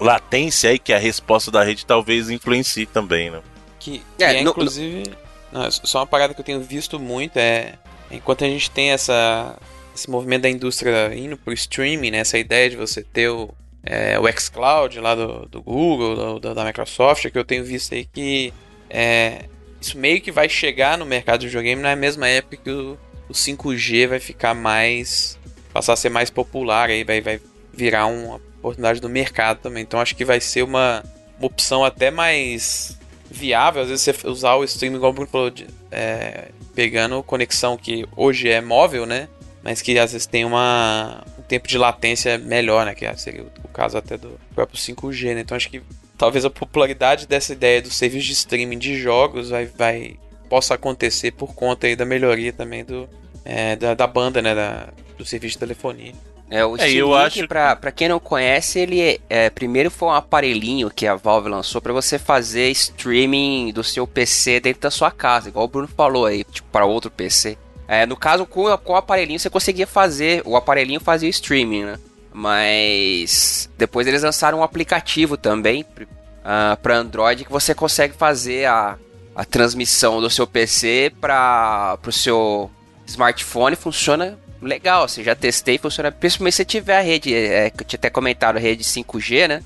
latência 0.01 0.71
aí, 0.71 0.79
que 0.79 0.93
é 0.93 0.97
a 0.97 1.01
resposta 1.01 1.51
da 1.51 1.63
rede, 1.63 1.87
talvez 1.87 2.29
influencie 2.29 2.87
também, 2.87 3.31
né? 3.31 3.41
Que, 3.83 4.01
que 4.17 4.25
é, 4.25 4.37
é, 4.37 4.41
inclusive. 4.41 5.03
Não, 5.51 5.69
só 5.71 5.99
uma 5.99 6.07
parada 6.07 6.33
que 6.33 6.41
eu 6.41 6.45
tenho 6.45 6.61
visto 6.61 7.01
muito 7.01 7.37
é. 7.37 7.75
Enquanto 8.11 8.45
a 8.45 8.47
gente 8.47 8.71
tem 8.71 8.91
essa, 8.91 9.57
esse 9.95 10.09
movimento 10.09 10.43
da 10.43 10.51
indústria 10.51 11.13
indo 11.15 11.37
pro 11.37 11.53
streaming, 11.53 12.11
né, 12.11 12.19
essa 12.19 12.39
ideia 12.39 12.71
de 12.71 12.77
você 12.77 13.03
ter 13.03 13.31
o, 13.31 13.51
é, 13.83 14.19
o 14.21 14.31
xCloud 14.39 15.01
lá 15.01 15.15
do, 15.15 15.47
do 15.47 15.63
Google, 15.63 16.39
do, 16.39 16.55
da 16.55 16.65
Microsoft, 16.65 17.25
é 17.25 17.31
que 17.31 17.39
eu 17.39 17.45
tenho 17.45 17.65
visto 17.65 17.95
aí 17.95 18.05
que 18.05 18.53
é, 18.89 19.47
isso 19.81 19.99
meio 19.99 20.21
que 20.21 20.31
vai 20.31 20.49
chegar 20.49 20.97
no 20.97 21.07
mercado 21.07 21.41
de 21.41 21.47
videogame 21.47 21.81
na 21.81 21.97
mesma 21.97 22.29
época 22.29 22.59
que 22.59 22.71
o, 22.71 22.99
o 23.29 23.33
5G 23.33 24.07
vai 24.09 24.21
ficar 24.21 24.55
mais. 24.55 25.39
passar 25.73 25.95
a 25.95 25.97
ser 25.97 26.11
mais 26.11 26.31
popular, 26.31 26.91
aí 26.91 27.03
vai, 27.03 27.21
vai 27.21 27.41
virar 27.73 28.07
uma 28.07 28.37
oportunidade 28.59 29.01
do 29.01 29.09
mercado 29.09 29.59
também. 29.59 29.83
Então 29.83 29.99
acho 30.01 30.15
que 30.15 30.25
vai 30.25 30.39
ser 30.39 30.63
uma, 30.63 31.03
uma 31.39 31.47
opção 31.47 31.83
até 31.83 32.11
mais 32.11 33.01
viável, 33.33 33.83
às 33.83 33.89
vezes 33.89 34.03
você 34.05 34.29
usar 34.29 34.55
o 34.55 34.65
streaming, 34.65 34.97
igual 34.97 35.11
o 35.11 35.15
Bruno 35.15 35.29
falou, 35.31 35.51
de, 35.51 35.67
é, 35.91 36.49
pegando 36.75 37.23
conexão 37.23 37.77
que 37.77 38.07
hoje 38.17 38.49
é 38.49 38.61
móvel, 38.61 39.07
né? 39.07 39.29
Mas 39.63 39.81
que 39.81 39.99
às 39.99 40.13
vezes 40.13 40.27
tem 40.27 40.45
uma, 40.45 41.25
um 41.39 41.43
tempo 41.43 41.69
de 41.69 41.79
latência 41.79 42.37
melhor, 42.39 42.85
né? 42.85 42.95
Que 42.95 43.13
seria 43.17 43.45
o, 43.65 43.69
caso 43.69 43.97
até 43.97 44.19
do 44.19 44.39
próprio 44.55 44.79
5G, 44.79 45.35
né? 45.35 45.41
Então 45.41 45.57
acho 45.57 45.71
que 45.71 45.83
talvez 46.19 46.45
a 46.45 46.51
popularidade 46.51 47.27
dessa 47.27 47.53
ideia 47.53 47.81
do 47.81 47.91
serviço 47.91 48.27
de 48.27 48.33
streaming 48.33 48.79
de 48.79 48.97
jogos 48.97 49.51
vai, 49.51 49.67
vai 49.67 50.17
possa 50.49 50.75
acontecer 50.75 51.33
por 51.33 51.55
conta 51.55 51.87
aí 51.87 51.97
da 51.97 52.05
melhoria 52.05 52.53
também 52.53 52.85
do, 52.85 53.09
é, 53.45 53.77
da, 53.77 53.95
da, 53.95 54.07
banda, 54.07 54.43
né? 54.43 54.55
Da, 54.55 54.89
do 55.17 55.25
serviço 55.25 55.55
de 55.55 55.59
telefonia. 55.61 56.13
É, 56.53 56.67
o 56.67 56.77
é, 56.77 56.81
Steam 56.81 57.07
Link, 57.07 57.39
acho... 57.39 57.49
pra, 57.49 57.75
pra 57.75 57.91
quem 57.91 58.11
não 58.11 58.21
conhece, 58.21 58.79
ele 58.79 59.01
é, 59.01 59.19
é, 59.31 59.49
primeiro 59.49 59.91
foi 59.91 60.09
um 60.09 60.13
aparelhinho 60.13 60.91
que 60.91 61.07
a 61.07 61.15
Valve 61.15 61.49
lançou 61.49 61.81
para 61.81 61.95
você 61.95 62.19
fazer 62.19 62.69
streaming 62.73 63.73
do 63.73 63.83
seu 63.83 64.07
PC 64.07 64.61
dentro 64.61 64.83
da 64.83 64.91
sua 64.91 65.11
casa, 65.11 65.49
igual 65.49 65.65
o 65.65 65.69
Bruno 65.69 65.89
falou 65.89 66.27
aí, 66.27 66.45
tipo, 66.45 66.69
para 66.71 66.85
outro 66.85 67.11
PC. 67.11 67.57
É, 67.89 68.05
no 68.05 68.19
caso, 68.19 68.45
com, 68.45 68.65
com 68.77 68.93
o 68.93 68.97
aparelhinho 68.97 69.41
você 69.41 69.49
conseguia 69.49 69.87
fazer, 69.87 70.43
o 70.45 70.55
aparelhinho 70.55 71.01
fazia 71.01 71.31
streaming, 71.31 71.85
né? 71.85 71.99
Mas 72.35 73.71
depois 73.79 74.07
eles 74.07 74.23
lançaram 74.23 74.59
um 74.59 74.63
aplicativo 74.63 75.39
também 75.39 75.83
uh, 75.83 76.07
ah, 76.45 76.79
para 76.83 76.99
Android 76.99 77.47
que 77.47 77.53
você 77.53 77.75
consegue 77.75 78.13
fazer 78.13 78.67
a, 78.67 78.99
a 79.35 79.45
transmissão 79.47 80.21
do 80.21 80.29
seu 80.29 80.47
PC 80.47 81.15
para 81.19 81.99
o 82.07 82.13
seu 82.13 82.71
smartphone. 83.07 83.75
Funciona 83.75 84.39
legal, 84.63 85.05
assim, 85.05 85.23
já 85.23 85.35
testei, 85.35 85.79
funciona. 85.79 86.13
Principalmente 86.13 86.57
se 86.57 86.65
tiver 86.65 86.99
a 86.99 87.03
rede, 87.03 87.35
é, 87.35 87.71
que 87.71 87.83
eu 87.83 87.87
tinha 87.87 87.99
até 87.99 88.11
comentado, 88.11 88.57
a 88.57 88.61
rede 88.61 88.85
5G, 88.85 89.49
né? 89.49 89.63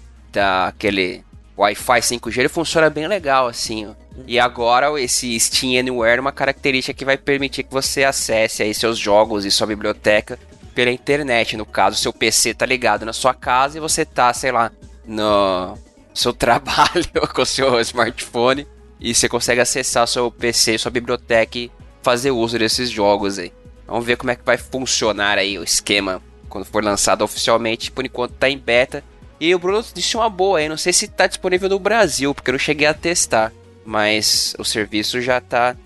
Aquele 0.67 1.25
Wi-Fi 1.57 2.01
5G, 2.01 2.39
ele 2.39 2.49
funciona 2.49 2.91
bem 2.91 3.07
legal, 3.07 3.47
assim. 3.47 3.95
E 4.27 4.39
agora 4.39 5.01
esse 5.01 5.39
Steam 5.39 5.79
Anywhere 5.79 6.19
é 6.19 6.21
uma 6.21 6.33
característica 6.33 6.97
que 6.97 7.05
vai 7.05 7.17
permitir 7.17 7.63
que 7.63 7.73
você 7.73 8.05
acesse 8.05 8.63
aí 8.63 8.75
seus 8.75 8.99
jogos 8.99 9.45
e 9.45 9.51
sua 9.51 9.67
biblioteca 9.67 10.39
pela 10.75 10.91
internet. 10.91 11.57
No 11.57 11.67
caso, 11.67 11.97
seu 11.97 12.13
PC 12.13 12.55
tá 12.55 12.67
ligado 12.67 13.05
na 13.05 13.13
sua 13.13 13.35
casa 13.35 13.79
e 13.79 13.81
você 13.81 14.05
tá, 14.05 14.33
sei 14.33 14.53
lá, 14.53 14.71
no 15.07 15.77
seu 16.15 16.33
trabalho 16.35 17.29
com 17.35 17.43
o 17.43 17.47
seu 17.47 17.79
smartphone 17.81 18.67
e 19.01 19.15
você 19.15 19.29
consegue 19.29 19.61
acessar 19.61 20.07
seu 20.07 20.31
PC, 20.31 20.79
sua 20.79 20.91
biblioteca 20.91 21.59
e 21.59 21.71
fazer 22.03 22.31
uso 22.31 22.59
desses 22.59 22.91
jogos 22.91 23.39
aí. 23.39 23.53
Vamos 23.87 24.05
ver 24.05 24.17
como 24.17 24.31
é 24.31 24.37
que 24.37 24.45
vai 24.45 24.57
funcionar 24.57 25.39
aí 25.39 25.59
o 25.59 25.65
esquema 25.65 26.23
quando 26.49 26.65
for 26.65 26.83
lançado 26.83 27.23
oficialmente. 27.23 27.91
Por 27.91 28.05
enquanto 28.05 28.33
tá 28.33 28.49
em 28.49 28.59
beta. 28.59 29.03
E 29.39 29.55
o 29.55 29.59
Bruno 29.59 29.85
disse 29.95 30.17
uma 30.17 30.31
boa 30.31 30.59
aí, 30.59 30.69
não 30.69 30.79
sei 30.79 30.93
se 30.93 31.09
tá 31.09 31.27
disponível 31.27 31.69
no 31.69 31.79
Brasil, 31.79 32.35
porque 32.35 32.51
eu 32.51 32.55
não 32.55 32.59
cheguei 32.59 32.87
a 32.87 32.95
testar. 32.95 33.53
Mas 33.85 34.55
o 34.59 34.65
serviço 34.65 35.21
já 35.21 35.41
tá. 35.41 35.77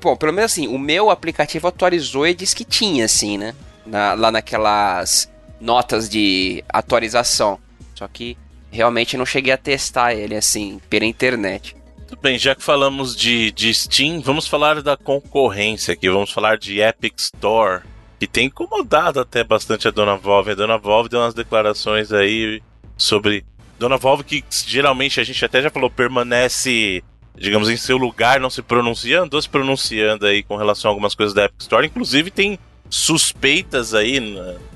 Bom, 0.00 0.16
pelo 0.16 0.32
menos 0.32 0.52
assim, 0.52 0.68
o 0.68 0.78
meu 0.78 1.10
aplicativo 1.10 1.66
atualizou 1.66 2.26
e 2.26 2.34
disse 2.34 2.54
que 2.54 2.64
tinha, 2.64 3.06
assim, 3.06 3.38
né? 3.38 3.54
Na, 3.86 4.12
lá 4.12 4.30
naquelas 4.30 5.30
notas 5.58 6.08
de 6.08 6.62
atualização. 6.68 7.58
Só 7.94 8.06
que 8.06 8.36
realmente 8.70 9.16
não 9.16 9.26
cheguei 9.26 9.52
a 9.52 9.58
testar 9.58 10.14
ele 10.14 10.36
assim, 10.36 10.80
pela 10.88 11.04
internet. 11.04 11.74
Muito 12.10 12.22
bem, 12.22 12.36
já 12.36 12.56
que 12.56 12.62
falamos 12.62 13.14
de, 13.14 13.52
de 13.52 13.72
Steam, 13.72 14.20
vamos 14.20 14.48
falar 14.48 14.82
da 14.82 14.96
concorrência 14.96 15.94
aqui. 15.94 16.10
Vamos 16.10 16.32
falar 16.32 16.58
de 16.58 16.80
Epic 16.80 17.14
Store, 17.16 17.82
que 18.18 18.26
tem 18.26 18.46
incomodado 18.46 19.20
até 19.20 19.44
bastante 19.44 19.86
a 19.86 19.92
Dona 19.92 20.16
Volve. 20.16 20.50
A 20.50 20.54
Dona 20.56 20.76
Volve 20.76 21.08
deu 21.08 21.20
umas 21.20 21.34
declarações 21.34 22.10
aí 22.10 22.60
sobre. 22.96 23.44
Dona 23.78 23.96
Volve, 23.96 24.24
que 24.24 24.44
geralmente 24.66 25.20
a 25.20 25.24
gente 25.24 25.44
até 25.44 25.62
já 25.62 25.70
falou, 25.70 25.88
permanece, 25.88 27.04
digamos, 27.36 27.70
em 27.70 27.76
seu 27.76 27.96
lugar, 27.96 28.40
não 28.40 28.50
se 28.50 28.60
pronunciando, 28.60 29.36
ou 29.36 29.40
se 29.40 29.48
pronunciando 29.48 30.26
aí 30.26 30.42
com 30.42 30.56
relação 30.56 30.88
a 30.88 30.90
algumas 30.90 31.14
coisas 31.14 31.32
da 31.32 31.44
Epic 31.44 31.60
Store. 31.60 31.86
Inclusive, 31.86 32.32
tem 32.32 32.58
suspeitas 32.90 33.94
aí, 33.94 34.18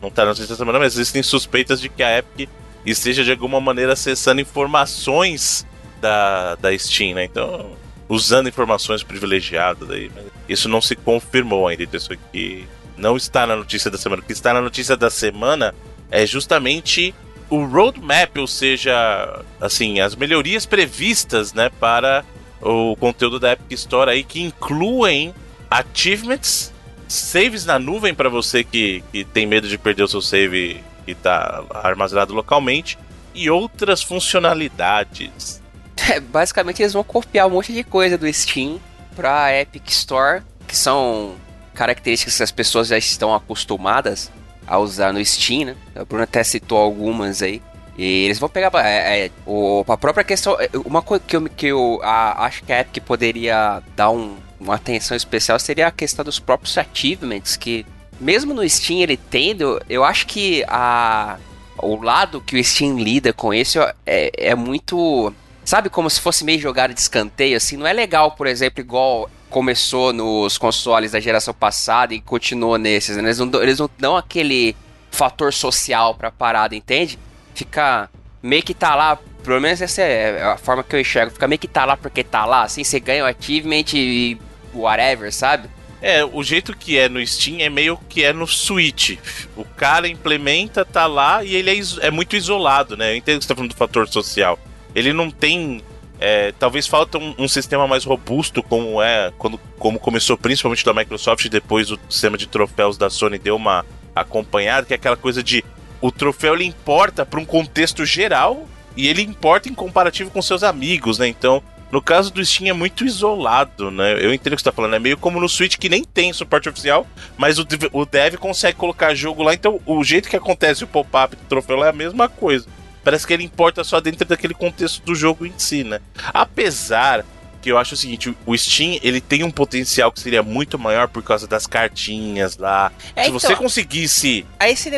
não 0.01 0.09
tá 0.09 0.25
na 0.25 0.37
semana, 0.37 0.79
mas 0.79 0.95
existem 0.95 1.21
suspeitas 1.21 1.81
de 1.81 1.89
que 1.89 2.05
a 2.05 2.17
Epic 2.17 2.49
esteja 2.87 3.25
de 3.25 3.33
alguma 3.33 3.61
maneira 3.61 3.95
acessando 3.95 4.41
informações 4.41 5.67
da, 6.05 6.55
da 6.57 6.79
Steam, 6.79 7.15
né? 7.15 7.25
Então, 7.25 7.71
usando 8.07 8.47
informações 8.47 9.03
privilegiadas 9.03 9.91
aí. 9.91 10.11
Isso 10.47 10.69
não 10.69 10.83
se 10.83 10.95
confirmou 10.95 11.67
ainda, 11.67 11.97
isso 11.97 12.13
aqui 12.13 12.69
não 12.95 13.17
está 13.17 13.47
na 13.47 13.57
notícia 13.57 13.91
da 13.91 13.97
semana. 13.97 14.21
O 14.21 14.25
que 14.25 14.33
está 14.33 14.53
na 14.53 14.61
notícia 14.61 14.99
da 14.99 15.09
semana 15.09 15.75
é 16.11 16.27
justamente 16.27 17.15
o 17.49 17.65
roadmap, 17.65 18.37
ou 18.37 18.47
seja, 18.47 19.43
assim, 19.59 20.01
as 20.01 20.15
melhorias 20.15 20.67
previstas, 20.67 21.55
né, 21.55 21.71
para 21.81 22.23
o 22.61 22.95
conteúdo 22.97 23.41
da 23.41 23.53
Epic 23.53 23.73
Store 23.73 24.11
aí 24.11 24.25
que 24.25 24.43
incluem 24.43 25.35
achievements, 25.71 26.71
saves 27.09 27.65
na 27.65 27.79
nuvem 27.79 28.15
para 28.15 28.29
você 28.29 28.63
que, 28.63 29.03
que 29.11 29.25
tem 29.25 29.47
medo 29.47 29.69
de 29.69 29.79
perder 29.79 30.03
o 30.03 30.09
seu 30.09 30.21
save 30.21 30.83
que 31.07 31.13
está 31.13 31.65
armazenado 31.71 32.35
localmente 32.35 32.99
e 33.35 33.49
outras 33.49 34.03
funcionalidades. 34.03 35.64
É, 36.11 36.21
basicamente 36.21 36.83
eles 36.83 36.93
vão 36.93 37.05
copiar 37.05 37.47
um 37.47 37.51
monte 37.51 37.73
de 37.73 37.83
coisa 37.85 38.19
do 38.19 38.31
Steam 38.33 38.79
pra 39.17 39.53
Epic 39.59 39.89
Store, 39.91 40.43
que 40.67 40.77
são 40.77 41.35
características 41.73 42.37
que 42.37 42.43
as 42.43 42.51
pessoas 42.51 42.89
já 42.89 42.99
estão 42.99 43.35
acostumadas 43.35 44.31
a 44.67 44.79
usar 44.79 45.13
no 45.13 45.25
Steam, 45.25 45.67
né? 45.67 45.77
A 45.95 46.05
Bruna 46.05 46.25
até 46.25 46.43
citou 46.45 46.79
algumas 46.79 47.43
aí. 47.43 47.63
E 47.97 48.25
eles 48.25 48.39
vão 48.41 48.49
pegar 48.49 48.71
é, 48.85 49.27
é, 49.27 49.31
o, 49.47 49.85
a 49.87 49.97
própria 49.97 50.25
questão. 50.25 50.57
é, 50.61 50.69
Uma 50.85 51.01
coisa 51.01 51.23
que 51.27 51.37
eu, 51.37 51.49
que 51.49 51.67
eu 51.69 52.01
a- 52.03 52.45
acho 52.47 52.65
que 52.65 52.73
a 52.73 52.81
Epic 52.81 53.03
poderia 53.05 53.81
dar 53.95 54.11
um- 54.11 54.37
uma 54.61 54.75
atenção 54.75 55.17
especial 55.17 55.59
seria 55.59 55.87
a 55.87 55.91
questão 55.93 56.25
dos 56.25 56.39
próprios 56.41 56.77
achievements. 56.77 57.57
Que 57.57 57.87
mesmo 58.21 58.53
no 58.53 58.69
Steam 58.69 59.01
ele 59.01 59.17
tendo, 59.17 59.81
eu 59.89 60.03
acho 60.03 60.27
que 60.27 60.65
a, 60.67 61.39
o 61.79 61.97
lado 62.03 62.41
que 62.41 62.59
o 62.59 62.65
Steam 62.65 62.99
lida 62.99 63.33
com 63.33 63.55
isso 63.55 63.79
é, 64.05 64.31
é 64.37 64.55
muito. 64.57 65.33
Sabe, 65.65 65.89
como 65.89 66.11
se 66.11 66.21
fosse 66.21 66.45
meio 66.45 66.61
jogada 66.61 66.93
de 66.93 67.01
escanteio, 67.01 67.57
assim. 67.57 67.77
Não 67.77 67.87
é 67.87 67.93
legal, 67.93 68.33
por 68.33 68.47
exemplo, 68.47 68.81
igual 68.81 69.31
começou 69.49 70.13
nos 70.13 70.59
consoles 70.59 71.13
da 71.13 71.21
geração 71.21 71.55
passada 71.55 72.13
e 72.13 72.21
continuou 72.21 72.77
nesses. 72.77 73.17
né? 73.17 73.23
Eles, 73.23 73.39
não, 73.39 73.63
eles 73.63 73.79
não 73.79 73.89
dão 73.99 74.17
aquele 74.17 74.77
fator 75.11 75.53
social 75.53 76.15
pra 76.15 76.31
parada, 76.31 76.75
entende? 76.75 77.19
Fica 77.55 78.11
meio 78.43 78.63
que 78.63 78.75
tá 78.75 78.95
lá, 78.95 79.17
pelo 79.43 79.61
menos 79.61 79.81
essa 79.81 80.03
é 80.03 80.43
a 80.43 80.57
forma 80.57 80.83
que 80.83 80.95
eu 80.95 81.01
enxergo. 81.01 81.33
Fica 81.33 81.49
meio 81.49 81.59
que 81.59 81.69
tá 81.69 81.85
lá 81.85 81.97
porque 81.97 82.23
tá 82.23 82.45
lá, 82.45 82.65
assim, 82.65 82.85
você 82.85 83.01
ganha 83.01 83.25
o 83.25 83.27
achievement 83.27 83.85
e 83.95 84.37
whatever, 84.75 85.33
sabe? 85.33 85.71
É, 86.03 86.23
o 86.23 86.43
jeito 86.43 86.77
que 86.77 86.99
é 86.99 87.09
no 87.09 87.25
Steam 87.27 87.61
é 87.61 87.71
meio 87.71 87.97
que 88.09 88.23
é 88.23 88.33
no 88.33 88.47
Switch. 88.47 89.17
O 89.57 89.65
cara 89.65 90.07
implementa, 90.07 90.85
tá 90.85 91.07
lá 91.07 91.43
e 91.43 91.55
ele 91.55 91.71
é, 91.71 92.07
é 92.07 92.11
muito 92.11 92.37
isolado, 92.37 92.95
né? 92.97 93.13
Eu 93.13 93.17
entendo 93.17 93.39
que 93.39 93.45
você 93.45 93.49
tá 93.49 93.55
falando 93.55 93.71
do 93.71 93.77
fator 93.77 94.07
social. 94.07 94.59
Ele 94.95 95.13
não 95.13 95.31
tem. 95.31 95.83
é, 96.21 96.53
talvez 96.59 96.87
falta 96.87 97.19
um, 97.19 97.35
um 97.39 97.49
sistema 97.49 97.87
mais 97.87 98.05
robusto, 98.05 98.63
como 98.63 99.03
é 99.03 99.33
quando, 99.39 99.59
como 99.79 99.99
começou 99.99 100.37
principalmente 100.37 100.85
da 100.85 100.95
Microsoft, 100.95 101.49
depois 101.49 101.91
o 101.91 101.99
sistema 102.09 102.39
de 102.39 102.47
troféus 102.47 102.97
da 102.97 103.11
Sony 103.11 103.39
deu 103.39 103.57
uma 103.57 103.85
acompanhada, 104.15 104.87
que 104.87 104.93
é 104.93 104.97
aquela 104.97 105.17
coisa 105.17 105.43
de 105.43 105.65
o 106.01 106.13
troféu 106.13 106.55
ele 106.55 106.65
importa 106.65 107.25
para 107.25 107.41
um 107.41 107.45
contexto 107.45 108.05
geral 108.05 108.69
e 108.97 109.09
ele 109.09 109.23
importa 109.23 109.69
em 109.69 109.75
comparativo 109.75 110.31
com 110.31 110.43
seus 110.43 110.63
amigos, 110.63 111.19
né? 111.19 111.27
Então, 111.27 111.63
no 111.91 112.03
caso 112.03 112.33
do 112.33 112.45
Steam 112.45 112.69
é 112.69 112.73
muito 112.73 113.05
isolado, 113.05 113.91
né? 113.91 114.15
Eu 114.15 114.35
entendo 114.35 114.53
o 114.53 114.57
que 114.57 114.63
você 114.63 114.71
tá 114.71 114.73
falando. 114.73 114.95
É 114.95 114.99
meio 114.99 115.17
como 115.17 115.41
no 115.41 115.49
Switch 115.49 115.77
que 115.77 115.89
nem 115.89 116.05
tem 116.05 116.33
suporte 116.33 116.69
oficial, 116.69 117.07
mas 117.37 117.59
o 117.59 117.67
o 117.93 118.05
dev 118.05 118.35
consegue 118.35 118.77
colocar 118.77 119.15
jogo 119.15 119.43
lá. 119.43 119.55
Então, 119.55 119.81
o 119.87 120.03
jeito 120.05 120.29
que 120.29 120.37
acontece 120.37 120.85
o 120.85 120.89
pop-up 120.89 121.37
do 121.37 121.45
troféu 121.45 121.85
é 121.85 121.89
a 121.89 121.93
mesma 121.93 122.29
coisa. 122.29 122.67
Parece 123.05 123.27
que 123.27 123.33
ele 123.33 123.45
importa 123.45 123.85
só 123.85 124.01
dentro 124.01 124.25
daquele 124.25 124.55
contexto 124.55 125.03
do 125.05 125.15
jogo 125.15 125.45
em 125.47 125.53
si, 125.59 125.85
né? 125.85 126.01
Apesar 126.33 127.25
que 127.61 127.71
eu 127.71 127.79
acho 127.79 127.95
o 127.95 127.97
seguinte, 127.97 128.37
o 128.45 128.57
Steam, 128.57 128.99
ele 129.03 129.21
tem 129.21 129.43
um 129.43 129.51
potencial 129.51 130.13
que 130.13 130.21
seria 130.21 130.43
muito 130.43 130.79
maior 130.79 131.09
por 131.09 131.23
causa 131.23 131.47
das 131.47 131.67
cartinhas 131.67 132.57
lá. 132.59 132.93
É, 133.17 133.23
Se 133.25 133.29
então, 133.29 133.41
você 133.41 133.57
conseguisse... 133.57 134.45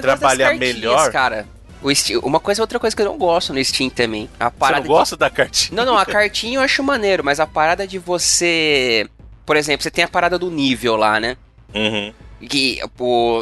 Trabalhar 0.03 0.55
melhor. 0.55 1.13
cara. 1.13 1.47
O 1.83 1.95
Steam- 1.95 2.21
uma 2.25 2.41
coisa 2.41 2.63
outra 2.63 2.81
coisa 2.81 2.97
que 2.97 3.03
eu 3.03 3.07
não 3.07 3.19
gosto 3.19 3.53
no 3.53 3.63
Steam 3.65 3.89
também. 3.91 4.29
A 4.41 4.47
Você 4.51 4.57
parada 4.59 4.77
não 4.79 4.83
de- 4.83 4.89
gosta 4.89 5.17
da 5.17 5.31
cartinha? 5.31 5.77
Não, 5.77 5.85
não, 5.93 5.97
a 5.99 6.05
cartinha 6.07 6.59
eu 6.59 6.63
acho 6.63 6.83
maneiro, 6.83 7.23
mas 7.23 7.39
a 7.39 7.47
parada 7.47 7.87
de 7.87 7.99
você. 7.99 9.07
Por 9.45 9.57
exemplo, 9.57 9.83
você 9.85 9.91
tem 9.91 10.03
a 10.03 10.09
parada 10.09 10.37
do 10.39 10.51
nível 10.51 10.97
lá, 10.97 11.21
né? 11.21 11.37
Uhum. 11.73 12.13
Que, 12.41 12.81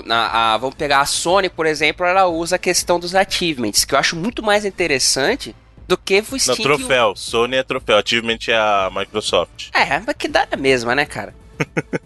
na, 0.05 0.55
a- 0.55 0.57
vamos 0.59 0.77
pegar 0.77 1.01
a 1.01 1.07
Sony, 1.07 1.49
por 1.49 1.67
exemplo, 1.67 2.07
ela 2.07 2.27
usa 2.27 2.57
a 2.57 2.59
questão 2.59 3.01
dos 3.01 3.15
achievements, 3.15 3.85
que 3.85 3.95
eu 3.95 3.99
acho 3.99 4.15
muito 4.15 4.43
mais 4.43 4.65
interessante 4.65 5.55
do 5.89 5.99
que 5.99 6.21
o 6.21 6.25
Não, 6.31 6.39
Steam. 6.39 6.57
que 6.57 6.63
o- 6.63 6.77
troféu. 6.79 7.15
Sony 7.17 7.57
é 7.57 7.63
troféu. 7.63 7.99
Achievement 7.99 8.39
é 8.49 8.55
a 8.55 8.91
Microsoft. 8.95 9.69
É, 9.75 9.99
mas 10.07 10.15
que 10.17 10.29
dá 10.29 10.47
na 10.51 10.57
mesma, 10.57 10.95
né, 10.95 11.05
cara? 11.05 11.35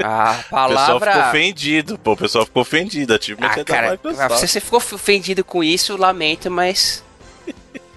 A 0.00 0.30
O 0.30 0.36
pessoal 0.36 0.68
ficou 0.68 1.00
palavra. 1.00 1.28
ofendido, 1.28 1.98
pô. 1.98 2.12
O 2.12 2.16
pessoal 2.16 2.44
ficou 2.46 2.62
ofendido. 2.62 3.12
Achievement 3.14 3.48
Ah, 3.48 3.54
é 3.54 3.56
da 3.56 3.64
cara, 3.64 3.90
Microsoft. 3.92 4.36
se 4.38 4.46
você 4.46 4.60
ficou 4.60 4.78
ofendido 4.78 5.42
com 5.44 5.62
isso, 5.64 5.96
lamento, 5.96 6.48
mas. 6.48 7.02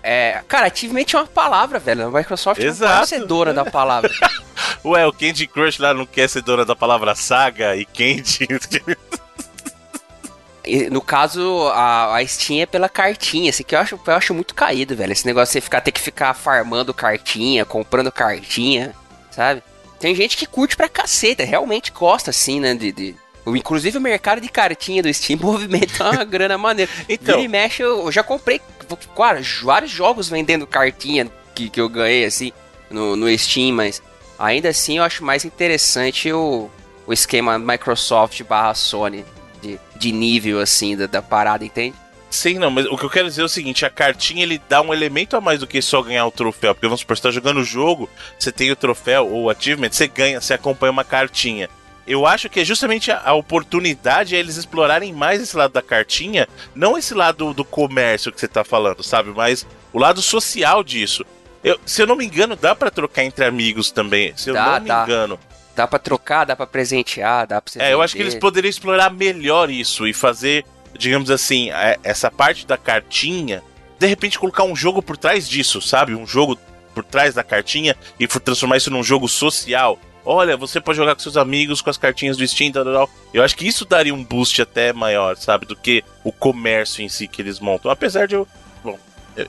É, 0.04 0.42
cara, 0.48 0.68
achievement 0.68 1.06
é 1.14 1.18
uma 1.18 1.28
palavra, 1.28 1.78
velho. 1.80 2.08
A 2.08 2.12
Microsoft 2.12 2.60
não 2.60 2.68
Exato. 2.68 2.96
pode 2.98 3.10
ser 3.10 3.26
dona 3.26 3.54
da 3.54 3.64
palavra. 3.66 4.12
Ué, 4.84 5.06
o 5.06 5.14
Candy 5.14 5.46
Crush 5.48 5.78
lá 5.80 5.94
não 5.94 6.06
quer 6.08 6.28
ser 6.28 6.42
dona 6.42 6.66
da 6.66 6.76
palavra 6.76 7.14
saga 7.14 7.76
e 7.76 7.86
Candy. 7.86 8.48
No 10.92 11.02
caso, 11.02 11.68
a, 11.74 12.16
a 12.18 12.26
Steam 12.28 12.62
é 12.62 12.66
pela 12.68 12.88
cartinha, 12.88 13.50
assim, 13.50 13.64
que 13.64 13.74
eu 13.76 13.80
acho, 13.80 14.00
eu 14.06 14.14
acho 14.14 14.34
muito 14.34 14.54
caído, 14.54 14.96
velho. 14.96 15.12
Esse 15.12 15.26
negócio 15.26 15.48
de 15.50 15.54
você 15.54 15.62
ficar, 15.62 15.82
ter 15.82 15.92
que 15.92 16.00
ficar 16.00 16.34
farmando 16.36 16.94
cartinha, 16.94 17.66
comprando 17.66 18.12
cartinha, 18.12 18.94
sabe? 19.32 19.64
Tem 20.00 20.14
gente 20.16 20.38
que 20.38 20.46
curte 20.46 20.76
pra 20.78 20.88
caceta, 20.88 21.44
realmente 21.44 21.92
gosta, 21.92 22.30
assim, 22.30 22.60
né? 22.60 22.76
De, 22.76 22.92
de- 22.92 23.16
Inclusive 23.48 23.98
o 23.98 24.02
mercado 24.02 24.40
de 24.40 24.50
cartinha 24.50 25.02
do 25.02 25.14
Steam 25.14 25.40
movimenta 25.42 26.10
uma 26.10 26.24
grana 26.24 26.58
maneira. 26.58 26.92
Então. 27.10 27.36
Vira 27.36 27.42
e 27.42 27.48
mexe, 27.48 27.82
eu, 27.82 28.06
eu 28.06 28.12
já 28.12 28.24
comprei 28.24 28.62
vários 29.64 29.90
jogos 29.90 30.30
vendendo 30.30 30.68
cartinha 30.68 31.30
que, 31.56 31.70
que 31.70 31.80
eu 31.80 31.90
ganhei, 31.90 32.26
assim, 32.26 32.52
no, 32.90 33.16
no 33.16 33.38
Steam, 33.38 33.74
mas 33.74 34.02
ainda 34.38 34.70
assim 34.70 34.98
eu 34.98 35.04
acho 35.04 35.24
mais 35.24 35.46
interessante 35.46 36.32
o, 36.32 36.70
o 37.06 37.14
esquema 37.14 37.58
Microsoft 37.58 38.44
barra 38.44 38.74
Sony 38.74 39.26
de, 39.62 39.80
de 39.96 40.12
nível, 40.12 40.60
assim, 40.60 40.96
da, 40.96 41.08
da 41.08 41.22
parada, 41.22 41.64
entende? 41.64 41.96
Sim, 42.30 42.58
não, 42.60 42.72
mas 42.72 42.86
o 42.86 42.98
que 42.98 43.04
eu 43.04 43.10
quero 43.10 43.28
dizer 43.28 43.42
é 43.42 43.46
o 43.46 43.50
seguinte: 43.50 43.86
a 43.86 43.90
cartinha 43.90 44.42
ele 44.42 44.60
dá 44.70 44.82
um 44.82 44.94
elemento 44.94 45.36
a 45.36 45.42
mais 45.42 45.60
do 45.60 45.68
que 45.68 45.82
só 45.82 46.02
ganhar 46.02 46.26
o 46.26 46.32
troféu. 46.32 46.74
Porque 46.74 46.88
vamos 46.88 47.02
supor, 47.02 47.18
você 47.18 47.24
tá 47.24 47.32
jogando 47.32 47.60
o 47.60 47.64
jogo, 47.64 48.10
você 48.40 48.54
tem 48.54 48.72
o 48.72 48.76
troféu 48.76 49.28
ou 49.28 49.44
o 49.44 49.50
achievement, 49.50 49.92
você 49.92 50.08
ganha, 50.08 50.40
você 50.40 50.54
acompanha 50.54 50.94
uma 50.94 51.04
cartinha. 51.04 51.70
Eu 52.08 52.26
acho 52.26 52.50
que 52.50 52.60
é 52.60 52.66
justamente 52.66 53.12
a, 53.12 53.22
a 53.24 53.34
oportunidade 53.34 54.36
é 54.36 54.40
eles 54.40 54.58
explorarem 54.58 55.14
mais 55.14 55.42
esse 55.42 55.56
lado 55.56 55.72
da 55.74 55.82
cartinha, 55.82 56.48
não 56.76 56.98
esse 56.98 57.14
lado 57.14 57.54
do 57.54 57.64
comércio 57.64 58.32
que 58.32 58.40
você 58.40 58.48
tá 58.48 58.64
falando, 58.64 59.04
sabe? 59.04 59.32
Mas 59.36 59.66
o 59.94 60.00
lado 60.00 60.22
social 60.22 60.84
disso. 60.84 61.24
Eu- 61.64 61.80
se 61.86 62.02
eu 62.02 62.08
não 62.08 62.16
me 62.16 62.26
engano, 62.26 62.56
dá 62.56 62.74
pra 62.76 62.90
trocar 62.90 63.24
entre 63.24 63.46
amigos 63.46 63.92
também. 63.92 64.34
Se 64.36 64.50
eu 64.50 64.56
Dá, 64.56 64.66
não 64.74 64.82
me 64.82 64.88
dá. 64.88 65.04
engano. 65.04 65.40
Dá 65.76 65.88
pra 65.88 66.00
trocar, 66.00 66.44
dá 66.44 66.56
pra 66.56 66.66
presentear, 66.66 67.46
dá 67.48 67.62
pra 67.62 67.72
você 67.72 67.80
É, 67.80 67.94
eu 67.94 68.02
acho 68.02 68.14
que 68.14 68.18
vender. 68.18 68.32
eles 68.32 68.40
poderiam 68.42 68.70
explorar 68.70 69.10
melhor 69.12 69.70
isso 69.70 70.08
e 70.08 70.14
fazer, 70.14 70.66
digamos 70.98 71.30
assim, 71.30 71.70
é, 71.72 71.98
essa 72.04 72.30
parte 72.32 72.66
da 72.66 72.78
cartinha, 72.78 73.62
de 74.00 74.08
repente 74.08 74.40
colocar 74.40 74.64
um 74.64 74.76
jogo 74.76 75.02
por 75.04 75.16
trás 75.18 75.48
disso, 75.48 75.80
sabe? 75.82 76.16
Um 76.16 76.26
jogo 76.26 76.58
por 76.96 77.04
trás 77.06 77.36
da 77.36 77.44
cartinha 77.44 77.96
e 78.20 78.28
for- 78.28 78.40
transformar 78.42 78.78
isso 78.78 78.90
num 78.92 79.04
jogo 79.04 79.30
social. 79.30 79.98
Olha, 80.26 80.56
você 80.56 80.80
pode 80.80 80.98
jogar 80.98 81.16
com 81.16 81.22
seus 81.22 81.38
amigos 81.38 81.82
com 81.82 81.90
as 81.90 81.98
cartinhas 81.98 82.38
do 82.38 82.48
Steam, 82.48 82.72
tal, 82.72 82.84
tal. 82.86 83.10
Eu 83.34 83.44
acho 83.44 83.56
que 83.56 83.68
isso 83.68 83.86
daria 83.86 84.14
um 84.14 84.24
boost 84.24 84.62
até 84.62 84.94
maior, 84.94 85.36
sabe? 85.36 85.66
Do 85.66 85.76
que 85.76 86.04
o 86.24 86.32
comércio 86.32 87.02
em 87.02 87.10
si 87.10 87.28
que 87.28 87.42
eles 87.42 87.60
montam. 87.60 87.90
Apesar 87.90 88.28
de 88.28 88.36
eu. 88.36 88.48
Bom, 88.84 89.00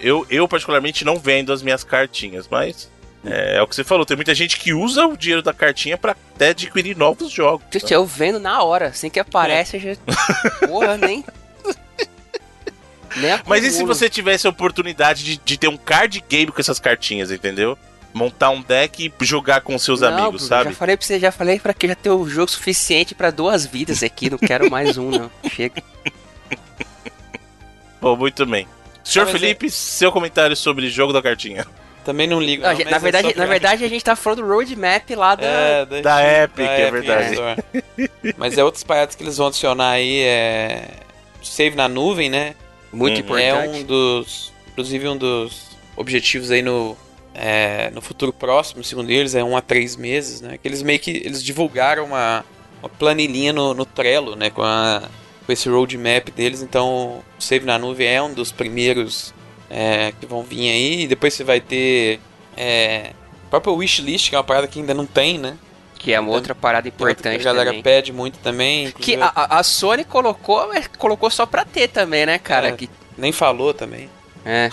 eu, 0.01 0.27
eu 0.31 0.49
particularmente 0.49 1.05
não 1.05 1.19
vendo 1.19 1.53
as 1.53 1.63
minhas 1.63 1.85
cartinhas, 1.85 2.49
mas. 2.51 2.91
É, 3.25 3.59
é 3.59 3.63
o 3.63 3.69
que 3.69 3.77
você 3.77 3.85
falou, 3.85 4.05
tem 4.05 4.17
muita 4.17 4.35
gente 4.35 4.59
que 4.59 4.73
usa 4.73 5.07
o 5.07 5.17
dinheiro 5.17 5.43
da 5.43 5.53
cartinha 5.53 5.97
pra 5.97 6.17
até 6.35 6.49
adquirir 6.49 6.97
novos 6.97 7.31
jogos. 7.31 7.65
Gente, 7.71 7.93
eu 7.93 8.05
vendo 8.05 8.41
na 8.41 8.63
hora, 8.63 8.89
assim 8.89 9.09
que 9.09 9.21
aparece, 9.21 9.77
eu 9.77 9.81
já. 9.81 10.67
Porra, 10.67 10.97
nem. 10.97 11.25
nem 13.17 13.41
Mas 13.47 13.63
e 13.65 13.71
se 13.71 13.85
você 13.85 14.11
tivesse 14.11 14.47
a 14.47 14.51
oportunidade 14.51 15.23
de, 15.23 15.37
de 15.37 15.57
ter 15.57 15.69
um 15.69 15.77
card 15.77 16.25
game 16.29 16.51
com 16.51 16.61
essas 16.61 16.81
cartinhas, 16.81 17.31
entendeu? 17.31 17.79
Montar 18.15 18.51
um 18.51 18.61
deck 18.61 19.07
e 19.21 19.25
jogar 19.25 19.63
com 19.63 19.79
seus 19.79 20.01
Não, 20.03 20.09
amigos, 20.09 20.43
Bruno, 20.43 20.49
sabe? 20.49 20.71
Já 20.71 20.77
falei 20.77 20.97
pra 20.97 21.07
você, 21.07 21.19
já 21.19 21.33
falei 21.33 21.59
pra 21.59 21.73
que 21.73 21.89
já 21.89 21.95
ter 21.95 22.11
o 22.11 22.29
jogo 22.29 22.51
suficiente 22.51 23.15
pra 23.15 23.31
duas 23.31 23.65
vidas 23.65 24.03
aqui, 24.03 24.29
não 24.29 24.37
quero 24.39 24.71
mais 24.71 24.99
um, 24.99 25.11
não. 25.11 25.31
Chega. 25.51 25.83
Bom, 28.01 28.17
muito 28.17 28.45
bem. 28.47 28.67
Senhor 29.05 29.25
mas 29.25 29.33
Felipe, 29.33 29.71
seu 29.71 30.13
comentário 30.13 30.55
sobre 30.57 30.89
jogo 30.91 31.13
da 31.13 31.23
cartinha. 31.23 31.67
Também 32.05 32.27
não 32.27 32.41
ligo. 32.41 32.63
Não, 32.65 32.73
não, 32.73 32.79
na, 32.85 32.97
é 32.97 32.99
verdade, 32.99 33.33
pra- 33.33 33.43
na 33.45 33.47
verdade, 33.51 33.85
a 33.85 33.89
gente 33.89 34.05
tá 34.05 34.17
falando 34.17 34.43
do 34.43 34.49
roadmap 34.49 35.09
lá 35.15 35.35
da. 35.37 35.47
É, 35.47 35.85
Da 36.03 36.43
Epic, 36.43 36.67
é 36.67 36.91
verdade. 36.91 37.33
Store. 37.33 37.65
Mas 38.37 38.59
é 38.59 38.65
outras 38.65 38.83
paradas 38.83 39.15
que 39.15 39.23
eles 39.23 39.37
vão 39.37 39.47
adicionar 39.47 39.91
aí, 39.91 40.21
é... 40.21 40.89
Save 41.43 41.77
na 41.77 41.89
nuvem, 41.89 42.29
né? 42.29 42.55
Muito 42.93 43.15
Uhum. 43.19 43.21
importante. 43.25 43.53
É 43.53 43.55
um 43.69 43.83
dos... 43.85 44.53
Inclusive 44.73 45.09
um 45.09 45.17
dos 45.17 45.71
objetivos 45.97 46.51
aí 46.51 46.61
no... 46.63 46.97
é, 47.35 47.91
no 47.91 48.01
futuro 48.01 48.33
próximo, 48.33 48.83
segundo 48.85 49.11
eles, 49.11 49.35
é 49.35 49.43
um 49.43 49.57
a 49.57 49.61
três 49.61 49.97
meses, 49.97 50.41
né? 50.41 50.59
Que 50.59 50.69
eles 50.69 50.83
meio 50.83 50.99
que... 50.99 51.11
Eles 51.11 51.43
divulgaram 51.43 52.05
uma, 52.05 52.45
uma 52.83 52.89
planilhinha 52.89 53.53
no, 53.53 53.75
no 53.75 53.85
Trello, 53.85 54.37
né? 54.37 54.51
Com, 54.51 54.63
a, 54.63 55.03
com 55.47 55.53
esse 55.53 55.69
roadmap 55.69 56.29
deles. 56.31 56.63
Então, 56.63 57.23
o 57.39 57.43
Save 57.43 57.65
na 57.65 57.79
nuvem 57.79 58.07
é 58.09 58.23
um 58.23 58.33
dos 58.33 58.53
primeiros 58.53 59.33
é, 59.71 60.13
que 60.21 60.27
vão 60.27 60.43
vir 60.43 60.71
aí. 60.71 61.03
E 61.03 61.07
depois 61.09 61.33
você 61.35 61.45
vai 61.45 61.61
ter... 61.61 62.21
É, 62.57 63.13
o 63.47 63.51
próprio 63.53 63.75
wishlist, 63.75 64.29
que 64.31 64.35
é 64.35 64.39
uma 64.39 64.45
parada 64.45 64.67
que 64.67 64.79
ainda 64.81 64.95
não 64.95 65.07
tem, 65.07 65.39
né? 65.39 65.57
Que 65.99 66.13
é 66.13 66.19
uma 66.21 66.31
outra 66.33 66.55
parada 66.55 66.91
Que 66.91 66.95
outra 67.03 67.15
que 67.15 67.21
importante. 67.21 67.41
a 67.41 67.45
galera 67.45 67.71
também. 67.71 67.83
pede 67.83 68.13
muito 68.13 68.39
também. 68.41 68.85
Que 68.93 69.13
inclusive 69.15 69.23
a, 69.23 69.33
a- 69.35 69.59
a 69.59 69.63
Sony 69.63 70.05
colocou, 70.05 70.69
colocou 70.99 71.31
só 71.31 71.47
pra 71.47 71.65
ter 71.65 71.89
também, 71.89 72.27
né, 72.27 72.39
cara? 72.39 72.69
É. 72.69 72.73
Que, 72.73 72.91
Nem 73.17 73.31
falou 73.31 73.73
também. 73.73 74.11
É. 74.45 74.71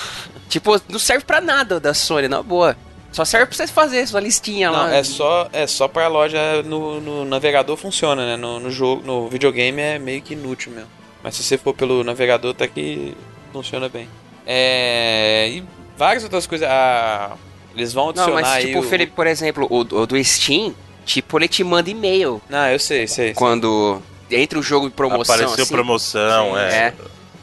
Tipo, 0.49 0.81
não 0.89 0.99
serve 0.99 1.23
pra 1.25 1.39
nada 1.41 1.79
da 1.79 1.93
Sony, 1.93 2.27
na 2.27 2.41
boa. 2.41 2.75
Só 3.11 3.25
serve 3.25 3.47
pra 3.47 3.55
você 3.55 3.67
fazer 3.67 4.05
sua 4.07 4.19
listinha 4.19 4.69
Não, 4.71 4.77
lá. 4.77 4.93
é 4.95 5.03
só, 5.03 5.49
é 5.51 5.65
só 5.65 5.87
pra 5.87 6.07
loja 6.07 6.61
no, 6.63 7.01
no 7.01 7.25
navegador 7.25 7.75
funciona, 7.75 8.23
né? 8.25 8.35
No, 8.37 8.59
no 8.59 8.69
jogo, 8.69 9.01
no 9.03 9.27
videogame 9.27 9.81
é 9.81 9.97
meio 9.99 10.21
que 10.21 10.33
inútil 10.33 10.71
mesmo. 10.71 10.89
Mas 11.23 11.35
se 11.35 11.43
você 11.43 11.57
for 11.57 11.73
pelo 11.73 12.03
navegador, 12.03 12.53
tá 12.53 12.67
que 12.67 13.15
funciona 13.51 13.89
bem. 13.89 14.07
É, 14.45 15.47
e 15.49 15.63
várias 15.97 16.23
outras 16.23 16.45
coisas. 16.47 16.67
Ah, 16.69 17.31
eles 17.75 17.93
vão 17.93 18.09
adicionar 18.09 18.27
Não, 18.33 18.41
mas 18.41 18.47
aí 18.47 18.65
tipo, 18.67 18.79
o- 18.79 18.83
Felipe, 18.83 19.13
por 19.15 19.25
exemplo, 19.27 19.67
o, 19.69 19.79
o 19.79 20.05
do 20.07 20.23
Steam, 20.23 20.73
tipo, 21.05 21.37
ele 21.39 21.47
te 21.47 21.63
manda 21.63 21.89
e-mail 21.89 22.41
Não, 22.49 22.67
eu 22.67 22.79
sei, 22.79 23.07
sei. 23.07 23.25
sei. 23.27 23.33
quando 23.33 24.01
entra 24.29 24.57
o 24.59 24.63
jogo 24.63 24.87
em 24.87 24.91
promoção. 24.91 25.35
Apareceu 25.35 25.63
assim. 25.63 25.73
promoção, 25.73 26.51
Sim, 26.53 26.57
é. 26.59 26.61
é. 26.75 26.93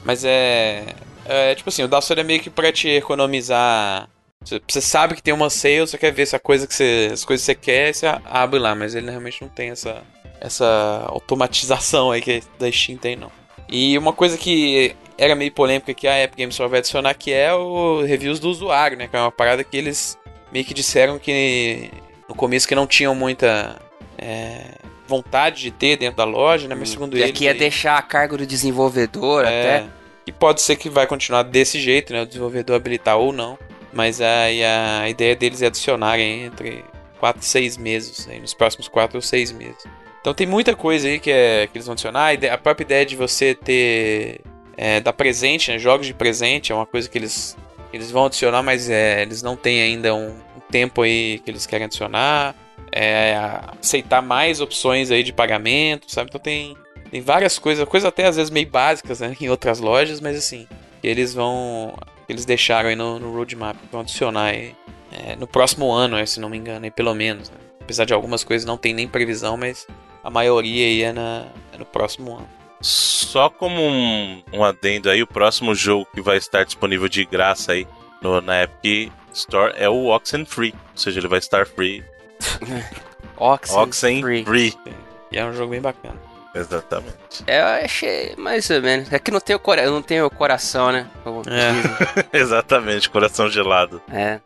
Mas 0.04 0.24
é, 0.24 0.84
é. 1.28 1.54
Tipo 1.54 1.68
assim, 1.68 1.82
o 1.82 1.88
Dawson 1.88 2.14
é 2.14 2.22
meio 2.22 2.40
que 2.40 2.50
pra 2.50 2.72
te 2.72 2.88
economizar. 2.88 4.08
Você, 4.44 4.80
sabe 4.80 5.14
que 5.16 5.22
tem 5.22 5.34
uma 5.34 5.50
sale, 5.50 5.80
você 5.80 5.98
quer 5.98 6.12
ver 6.12 6.26
se 6.26 6.36
a 6.36 6.38
coisa 6.38 6.66
que 6.66 6.74
você, 6.74 7.10
as 7.12 7.24
coisas 7.24 7.44
que 7.44 7.52
você 7.52 7.54
quer, 7.54 7.92
você 7.92 8.06
abre 8.24 8.60
lá, 8.60 8.74
mas 8.74 8.94
ele 8.94 9.10
realmente 9.10 9.42
não 9.42 9.48
tem 9.48 9.70
essa, 9.70 10.02
essa 10.40 11.04
automatização 11.08 12.12
aí 12.12 12.20
que 12.20 12.42
da 12.58 12.70
Steam 12.70 12.96
tem, 12.96 13.16
não. 13.16 13.32
E 13.68 13.98
uma 13.98 14.12
coisa 14.12 14.38
que 14.38 14.94
era 15.18 15.34
meio 15.34 15.50
polêmica 15.50 15.92
que 15.92 16.06
a 16.06 16.22
Epic 16.22 16.38
Games 16.38 16.54
Store 16.54 16.70
vai 16.70 16.78
adicionar, 16.78 17.14
que 17.14 17.32
é 17.32 17.52
o 17.52 18.02
reviews 18.02 18.38
do 18.38 18.48
usuário, 18.48 18.96
né? 18.96 19.08
Que 19.08 19.16
é 19.16 19.20
uma 19.20 19.32
parada 19.32 19.64
que 19.64 19.76
eles 19.76 20.16
meio 20.52 20.64
que 20.64 20.74
disseram 20.74 21.18
que 21.18 21.90
no 22.28 22.34
começo 22.34 22.68
que 22.68 22.74
não 22.74 22.86
tinham 22.86 23.14
muita 23.14 23.80
é, 24.16 24.62
vontade 25.08 25.62
de 25.62 25.70
ter 25.70 25.96
dentro 25.96 26.18
da 26.18 26.24
loja, 26.24 26.68
né? 26.68 26.74
Mas 26.74 26.90
segundo 26.90 27.16
E 27.16 27.20
eles... 27.20 27.30
aqui 27.30 27.44
ia 27.44 27.52
aí- 27.52 27.58
deixar 27.58 27.98
a 27.98 28.02
cargo 28.02 28.36
do 28.36 28.46
desenvolvedor 28.46 29.44
é, 29.44 29.48
até. 29.48 29.86
E 30.26 30.32
pode 30.32 30.60
ser 30.60 30.76
que 30.76 30.90
vai 30.90 31.06
continuar 31.06 31.44
desse 31.44 31.78
jeito, 31.80 32.12
né? 32.12 32.22
O 32.22 32.26
desenvolvedor 32.26 32.76
habilitar 32.76 33.16
ou 33.16 33.32
não. 33.32 33.56
Mas 33.92 34.20
aí 34.20 34.62
a 34.64 35.08
ideia 35.08 35.34
deles 35.34 35.62
é 35.62 35.66
adicionarem 35.66 36.44
entre 36.44 36.84
4 37.18 37.40
e 37.40 37.44
6 37.44 37.76
meses, 37.76 38.28
aí 38.28 38.40
nos 38.40 38.52
próximos 38.52 38.88
4 38.88 39.16
ou 39.16 39.22
6 39.22 39.52
meses. 39.52 39.84
Então 40.20 40.34
tem 40.34 40.46
muita 40.46 40.74
coisa 40.74 41.08
aí 41.08 41.20
que, 41.20 41.30
é, 41.30 41.68
que 41.68 41.78
eles 41.78 41.86
vão 41.86 41.92
adicionar. 41.92 42.36
A, 42.52 42.58
própria 42.58 42.84
ideia 42.84 43.06
de 43.06 43.14
você 43.14 43.54
ter. 43.54 44.40
É, 44.76 45.00
dar 45.00 45.12
presente, 45.12 45.70
né? 45.70 45.78
Jogos 45.78 46.06
de 46.06 46.12
presente 46.12 46.72
é 46.72 46.74
uma 46.74 46.84
coisa 46.84 47.08
que 47.08 47.16
eles, 47.16 47.56
eles 47.92 48.10
vão 48.10 48.26
adicionar, 48.26 48.62
mas 48.62 48.90
é, 48.90 49.22
eles 49.22 49.40
não 49.40 49.56
têm 49.56 49.80
ainda 49.80 50.14
um, 50.14 50.28
um 50.28 50.60
tempo 50.70 51.02
aí 51.02 51.38
que 51.38 51.50
eles 51.50 51.64
querem 51.64 51.86
adicionar. 51.86 52.54
É, 52.92 53.36
aceitar 53.80 54.20
mais 54.20 54.60
opções 54.60 55.10
aí 55.10 55.22
de 55.22 55.32
pagamento, 55.32 56.10
sabe? 56.10 56.28
Então 56.28 56.40
tem, 56.40 56.76
tem 57.10 57.20
várias 57.20 57.58
coisas, 57.58 57.86
coisas 57.88 58.06
até 58.06 58.26
às 58.26 58.36
vezes 58.36 58.50
meio 58.50 58.68
básicas 58.68 59.20
né, 59.20 59.36
em 59.40 59.48
outras 59.48 59.80
lojas, 59.80 60.20
mas 60.20 60.36
assim, 60.36 60.66
que 61.00 61.06
eles 61.06 61.34
vão. 61.34 61.94
que 62.26 62.32
eles 62.32 62.44
deixaram 62.44 62.88
aí 62.88 62.96
no, 62.96 63.18
no 63.18 63.32
roadmap, 63.34 63.76
vão 63.90 64.00
adicionar 64.00 64.46
aí 64.46 64.74
é, 65.12 65.36
no 65.36 65.46
próximo 65.46 65.90
ano, 65.92 66.16
é, 66.16 66.26
se 66.26 66.40
não 66.40 66.48
me 66.48 66.56
engano, 66.56 66.84
aí, 66.84 66.90
pelo 66.90 67.14
menos. 67.14 67.50
né. 67.50 67.56
Apesar 67.80 68.04
de 68.04 68.12
algumas 68.12 68.42
coisas 68.42 68.66
não 68.66 68.76
tem 68.76 68.92
nem 68.92 69.06
previsão, 69.06 69.56
mas 69.56 69.86
a 70.22 70.30
maioria 70.30 70.86
aí 70.86 71.02
é, 71.02 71.12
na, 71.12 71.46
é 71.72 71.78
no 71.78 71.84
próximo 71.84 72.36
ano. 72.36 72.48
Só 72.80 73.48
como 73.48 73.80
um, 73.80 74.42
um 74.52 74.64
adendo 74.64 75.08
aí, 75.08 75.22
o 75.22 75.26
próximo 75.26 75.74
jogo 75.74 76.06
que 76.12 76.20
vai 76.20 76.36
estar 76.36 76.64
disponível 76.64 77.08
de 77.08 77.24
graça 77.24 77.72
aí 77.72 77.86
no, 78.20 78.40
na 78.40 78.64
Epic 78.64 79.12
Store 79.32 79.72
é 79.76 79.88
o 79.88 80.06
Oxenfree. 80.06 80.74
Ou 80.92 80.98
seja, 80.98 81.20
ele 81.20 81.28
vai 81.28 81.38
estar 81.38 81.66
free. 81.66 82.04
Oxen, 83.36 83.78
Oxen 83.78 84.22
Free. 84.22 84.44
Free. 84.44 84.74
E 85.30 85.38
é 85.38 85.44
um 85.44 85.52
jogo 85.52 85.70
bem 85.70 85.80
bacana. 85.80 86.25
Exatamente. 86.56 87.44
É, 87.46 87.60
Eu 87.60 87.84
achei 87.84 88.34
mais 88.36 88.68
ou 88.70 88.80
menos. 88.80 89.12
É 89.12 89.18
que 89.18 89.30
não 89.30 89.40
tem 89.40 89.54
o, 89.54 89.58
cora... 89.58 89.88
não 89.90 90.02
tem 90.02 90.22
o 90.22 90.30
coração, 90.30 90.90
né? 90.90 91.06
Como 91.22 91.42
É. 91.48 91.70
Exatamente, 92.36 93.10
coração 93.10 93.48
gelado. 93.48 94.00
É. 94.10 94.40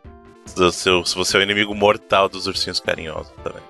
Do 0.55 0.71
seu, 0.71 1.05
se 1.05 1.15
você 1.15 1.37
é 1.37 1.39
o 1.39 1.43
inimigo 1.43 1.73
mortal 1.73 2.27
dos 2.27 2.47
ursinhos 2.47 2.79
carinhosos 2.79 3.31
também. 3.43 3.61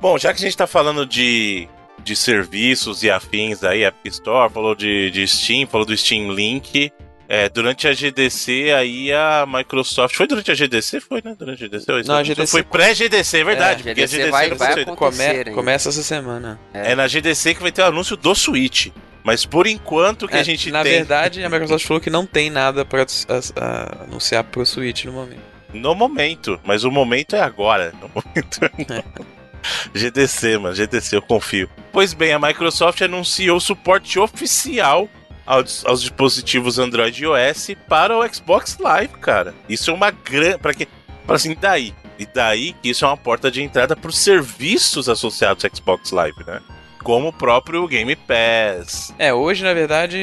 Bom, 0.00 0.18
já 0.18 0.32
que 0.32 0.40
a 0.40 0.44
gente 0.44 0.56
tá 0.56 0.66
falando 0.66 1.06
de, 1.06 1.68
de 2.02 2.16
serviços 2.16 3.02
e 3.02 3.10
afins 3.10 3.62
aí, 3.64 3.84
Epic 3.84 4.06
Store, 4.12 4.52
falou 4.52 4.74
de, 4.74 5.10
de 5.10 5.26
Steam, 5.26 5.66
falou 5.66 5.86
do 5.86 5.96
Steam 5.96 6.32
Link. 6.32 6.92
É, 7.32 7.48
durante 7.48 7.86
a 7.86 7.92
GDC, 7.92 8.72
aí 8.76 9.12
a 9.12 9.46
Microsoft. 9.46 10.16
Foi 10.16 10.26
durante 10.26 10.50
a 10.50 10.54
GDC? 10.54 11.00
Foi, 11.00 11.22
né? 11.24 11.36
Durante 11.38 11.62
a 11.62 11.68
GDC? 11.68 11.92
Ou 11.92 12.00
isso 12.00 12.08
Não, 12.10 12.16
a? 12.18 12.24
GDC 12.24 12.50
Foi 12.50 12.64
pré-GDC, 12.64 13.38
é 13.38 13.44
verdade. 13.44 13.72
É, 13.82 13.84
porque 13.84 13.90
a 13.90 14.06
GDC 14.06 14.16
GDC 14.16 14.30
vai- 14.32 14.48
não 14.50 14.56
vai 14.56 14.72
acontecer. 14.82 15.44
Come, 15.44 15.54
começa 15.54 15.88
essa 15.90 16.02
semana. 16.02 16.58
É 16.74 16.96
na 16.96 17.06
GDC 17.06 17.54
que 17.54 17.62
vai 17.62 17.70
ter 17.70 17.82
o 17.82 17.86
anúncio 17.86 18.16
do 18.16 18.34
Switch. 18.34 18.88
Mas 19.22 19.46
por 19.46 19.68
enquanto 19.68 20.26
que 20.26 20.34
É, 20.34 20.40
a 20.40 20.42
gente 20.42 20.72
na 20.72 20.82
tem. 20.82 20.92
verdade, 20.92 21.44
a 21.44 21.48
Microsoft 21.48 21.86
falou 21.86 22.00
que 22.00 22.10
não 22.10 22.26
tem 22.26 22.50
nada 22.50 22.84
pra 22.84 23.02
a- 23.02 23.06
a- 23.64 24.04
anunciar 24.08 24.42
pro 24.42 24.66
Switch 24.66 25.04
no 25.04 25.12
momento. 25.12 25.42
No 25.72 25.94
momento, 25.94 26.58
mas 26.64 26.82
o 26.82 26.90
momento 26.90 27.36
é 27.36 27.40
agora. 27.40 27.92
No 28.00 28.08
momento 28.12 28.58
é 28.64 29.04
GDC, 29.94 30.58
mano, 30.58 30.74
GDC, 30.74 31.14
eu 31.16 31.22
confio. 31.22 31.70
Pois 31.92 32.12
bem, 32.12 32.32
a 32.32 32.38
Microsoft 32.40 33.00
anunciou 33.02 33.58
o 33.58 33.60
suporte 33.60 34.18
oficial 34.18 35.08
aos, 35.50 35.84
aos 35.84 36.00
dispositivos 36.00 36.78
Android 36.78 37.20
e 37.20 37.24
iOS 37.26 37.72
para 37.88 38.16
o 38.16 38.34
Xbox 38.34 38.78
Live, 38.78 39.14
cara. 39.14 39.54
Isso 39.68 39.90
é 39.90 39.94
uma 39.94 40.10
grande. 40.10 40.58
Pra 40.58 40.72
quem. 40.72 40.86
Fala 41.26 41.36
assim, 41.36 41.56
daí? 41.60 41.92
E 42.18 42.26
daí 42.26 42.72
que 42.82 42.90
isso 42.90 43.04
é 43.04 43.08
uma 43.08 43.16
porta 43.16 43.50
de 43.50 43.62
entrada 43.62 43.96
para 43.96 44.08
os 44.08 44.18
serviços 44.18 45.08
associados 45.08 45.64
ao 45.64 45.70
Xbox 45.74 46.10
Live, 46.12 46.44
né? 46.46 46.60
Como 47.02 47.28
o 47.28 47.32
próprio 47.32 47.86
Game 47.88 48.14
Pass. 48.14 49.12
É, 49.18 49.32
hoje, 49.32 49.64
na 49.64 49.72
verdade, 49.72 50.18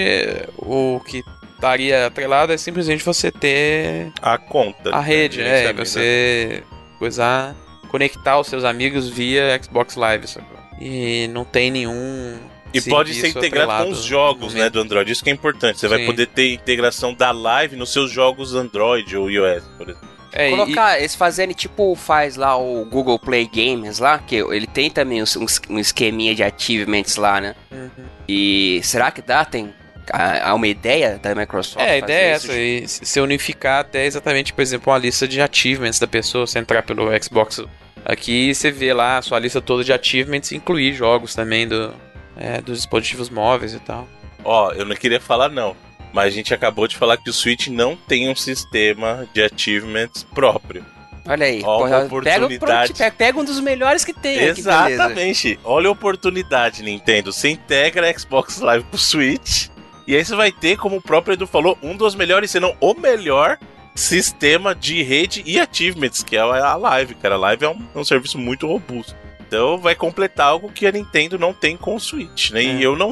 o 0.57 1.01
que 1.05 1.23
estaria 1.55 2.05
atrelado 2.05 2.53
é 2.53 2.57
simplesmente 2.57 3.03
você 3.03 3.31
ter 3.31 4.11
A 4.21 4.37
conta. 4.37 4.95
a 4.95 5.01
rede, 5.01 5.39
né? 5.39 5.43
E 5.45 5.49
Gerenciamento. 5.49 5.89
você 5.89 6.63
coisar, 6.99 7.55
conectar 7.89 8.39
os 8.39 8.47
seus 8.47 8.63
amigos 8.63 9.09
via 9.09 9.59
Xbox 9.61 9.95
Live, 9.95 10.27
sacou? 10.27 10.57
E 10.79 11.27
não 11.29 11.43
tem 11.43 11.71
nenhum. 11.71 12.37
E 12.77 12.89
pode 12.89 13.13
ser 13.13 13.27
integrado 13.29 13.67
com 13.67 13.73
atrelado 13.73 13.89
os 13.91 13.97
no 13.99 14.07
jogos, 14.07 14.53
né, 14.53 14.69
do 14.69 14.79
Android. 14.79 15.11
Isso 15.11 15.23
que 15.23 15.29
é 15.29 15.33
importante. 15.33 15.79
Você 15.79 15.87
vai 15.87 15.99
Sim. 15.99 16.05
poder 16.05 16.27
ter 16.27 16.53
integração 16.53 17.13
da 17.13 17.31
live 17.31 17.75
nos 17.75 17.91
seus 17.91 18.11
jogos 18.11 18.53
Android 18.55 19.15
ou 19.17 19.29
iOS, 19.29 19.63
por 19.77 19.89
exemplo. 19.89 20.07
É, 20.33 20.49
e- 20.49 20.51
Colocar, 20.51 20.99
eles 20.99 21.15
fazerem 21.15 21.55
tipo 21.55 21.95
faz 21.95 22.35
lá 22.35 22.55
o 22.57 22.85
Google 22.85 23.17
Play 23.17 23.49
Games 23.51 23.97
lá, 23.99 24.19
que 24.19 24.35
ele 24.35 24.67
tem 24.67 24.89
também 24.89 25.23
uns- 25.23 25.37
um 25.69 25.79
esqueminha 25.79 26.35
de 26.35 26.43
achievements 26.43 27.15
lá, 27.15 27.39
né? 27.41 27.55
Uhum. 27.71 27.89
E 28.27 28.79
será 28.83 29.09
que 29.09 29.21
dá? 29.21 29.43
Tem 29.45 29.73
há 30.11 30.53
uma 30.53 30.67
ideia 30.67 31.17
da 31.21 31.33
Microsoft? 31.33 31.83
É, 31.85 31.91
a 31.91 31.97
ideia 31.97 32.25
é 32.27 32.29
essa, 32.31 32.53
e 32.53 32.87
se 32.87 33.05
se 33.05 33.19
unificar 33.19 33.79
até 33.79 34.05
exatamente, 34.05 34.53
por 34.53 34.61
exemplo, 34.61 34.91
uma 34.91 34.99
lista 34.99 35.27
de 35.27 35.41
achievements 35.41 35.97
da 35.99 36.07
pessoa, 36.07 36.45
você 36.45 36.59
entrar 36.59 36.83
pelo 36.83 37.07
Xbox 37.23 37.61
aqui, 38.05 38.53
você 38.53 38.69
vê 38.71 38.93
lá 38.93 39.17
a 39.17 39.21
sua 39.21 39.39
lista 39.39 39.59
toda 39.61 39.83
de 39.83 39.91
achievements, 39.91 40.51
incluir 40.51 40.93
jogos 40.93 41.33
também 41.35 41.67
do, 41.67 41.93
é, 42.37 42.61
dos 42.61 42.77
dispositivos 42.77 43.29
móveis 43.29 43.73
e 43.73 43.79
tal. 43.79 44.07
Ó, 44.43 44.71
eu 44.71 44.85
não 44.85 44.95
queria 44.95 45.19
falar 45.19 45.49
não, 45.49 45.75
mas 46.13 46.27
a 46.27 46.29
gente 46.29 46.53
acabou 46.53 46.87
de 46.87 46.95
falar 46.95 47.17
que 47.17 47.29
o 47.29 47.33
Switch 47.33 47.67
não 47.67 47.95
tem 47.95 48.29
um 48.29 48.35
sistema 48.35 49.27
de 49.33 49.43
achievements 49.43 50.23
próprio. 50.23 50.85
Olha 51.27 51.45
aí, 51.45 51.61
Ó, 51.63 51.79
uma 51.79 51.87
porra, 51.89 52.05
oportunidade. 52.05 52.93
pega, 52.93 53.11
pega 53.11 53.39
um 53.39 53.43
dos 53.43 53.59
melhores 53.59 54.05
que 54.05 54.13
tem 54.13 54.37
aqui. 54.39 54.61
Exatamente. 54.61 55.59
Olha 55.63 55.89
a 55.89 55.91
oportunidade, 55.91 56.81
Nintendo. 56.81 57.33
Você 57.33 57.49
integra 57.49 58.17
Xbox 58.17 58.59
Live 58.59 58.85
pro 58.85 58.97
Switch. 58.97 59.67
E 60.07 60.15
aí 60.15 60.23
você 60.23 60.35
vai 60.35 60.53
ter, 60.53 60.77
como 60.77 60.95
o 60.95 61.01
próprio 61.01 61.33
Edu 61.33 61.45
falou, 61.45 61.77
um 61.83 61.97
dos 61.97 62.15
melhores, 62.15 62.49
se 62.49 62.61
não 62.61 62.73
o 62.79 62.93
melhor 62.93 63.59
sistema 63.93 64.73
de 64.73 65.03
rede 65.03 65.43
e 65.45 65.59
achievements, 65.59 66.23
que 66.23 66.37
é 66.37 66.39
a 66.39 66.75
Live, 66.77 67.15
cara. 67.15 67.35
A 67.35 67.39
Live 67.39 67.65
é 67.65 67.69
um, 67.69 67.85
é 67.93 67.99
um 67.99 68.05
serviço 68.05 68.37
muito 68.37 68.65
robusto. 68.65 69.13
Então 69.47 69.77
vai 69.77 69.95
completar 69.95 70.47
algo 70.47 70.71
que 70.71 70.85
a 70.85 70.91
Nintendo 70.91 71.39
não 71.39 71.53
tem 71.53 71.77
com 71.77 71.95
o 71.95 71.99
Switch, 71.99 72.51
né? 72.51 72.61
É. 72.61 72.75
E 72.75 72.83
eu 72.83 72.95
não, 72.95 73.11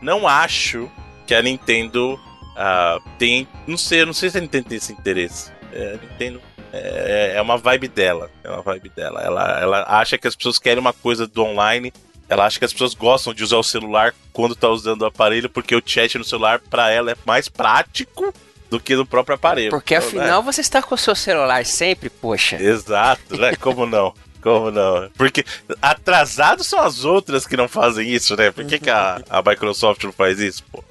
não 0.00 0.26
acho 0.26 0.90
que 1.26 1.34
a 1.34 1.42
Nintendo 1.42 2.18
ah, 2.56 2.98
tem. 3.18 3.46
Não 3.66 3.76
sei, 3.76 4.00
eu 4.00 4.06
não 4.06 4.14
sei 4.14 4.30
se 4.30 4.38
a 4.38 4.40
Nintendo 4.40 4.68
tem 4.68 4.78
esse 4.78 4.92
interesse. 4.92 5.52
É, 5.72 5.94
a 5.94 6.06
Nintendo 6.06 6.40
é, 6.72 7.32
é 7.36 7.42
uma 7.42 7.58
vibe 7.58 7.88
dela. 7.88 8.30
É 8.42 8.50
uma 8.50 8.62
vibe 8.62 8.88
dela. 8.90 9.20
Ela, 9.20 9.60
ela 9.60 9.84
acha 9.88 10.16
que 10.16 10.26
as 10.26 10.34
pessoas 10.34 10.58
querem 10.58 10.80
uma 10.80 10.92
coisa 10.92 11.26
do 11.26 11.42
online. 11.42 11.92
Ela 12.28 12.46
acha 12.46 12.58
que 12.58 12.64
as 12.64 12.72
pessoas 12.72 12.94
gostam 12.94 13.32
de 13.32 13.44
usar 13.44 13.58
o 13.58 13.62
celular 13.62 14.14
quando 14.32 14.56
tá 14.56 14.68
usando 14.68 15.02
o 15.02 15.06
aparelho, 15.06 15.48
porque 15.48 15.76
o 15.76 15.82
chat 15.84 16.18
no 16.18 16.24
celular, 16.24 16.58
pra 16.58 16.90
ela, 16.90 17.12
é 17.12 17.16
mais 17.24 17.48
prático 17.48 18.34
do 18.68 18.80
que 18.80 18.96
no 18.96 19.06
próprio 19.06 19.36
aparelho. 19.36 19.70
Porque 19.70 19.94
Então, 19.94 20.08
afinal 20.08 20.42
você 20.42 20.60
está 20.60 20.82
com 20.82 20.94
o 20.94 20.98
seu 20.98 21.14
celular 21.14 21.64
sempre, 21.64 22.10
poxa. 22.10 22.58
né? 22.58 22.64
Exato, 22.64 23.36
né? 23.36 23.54
Como 23.54 23.86
não? 23.86 24.12
Como 24.46 24.70
não? 24.70 25.10
Porque 25.16 25.44
atrasados 25.82 26.68
são 26.68 26.80
as 26.80 27.04
outras 27.04 27.44
que 27.44 27.56
não 27.56 27.66
fazem 27.66 28.08
isso, 28.08 28.36
né? 28.36 28.52
Por 28.52 28.64
que, 28.64 28.78
que 28.78 28.88
a, 28.88 29.20
a 29.28 29.42
Microsoft 29.42 30.04
não 30.04 30.12
faz 30.12 30.38
isso, 30.38 30.62
pô? 30.70 30.84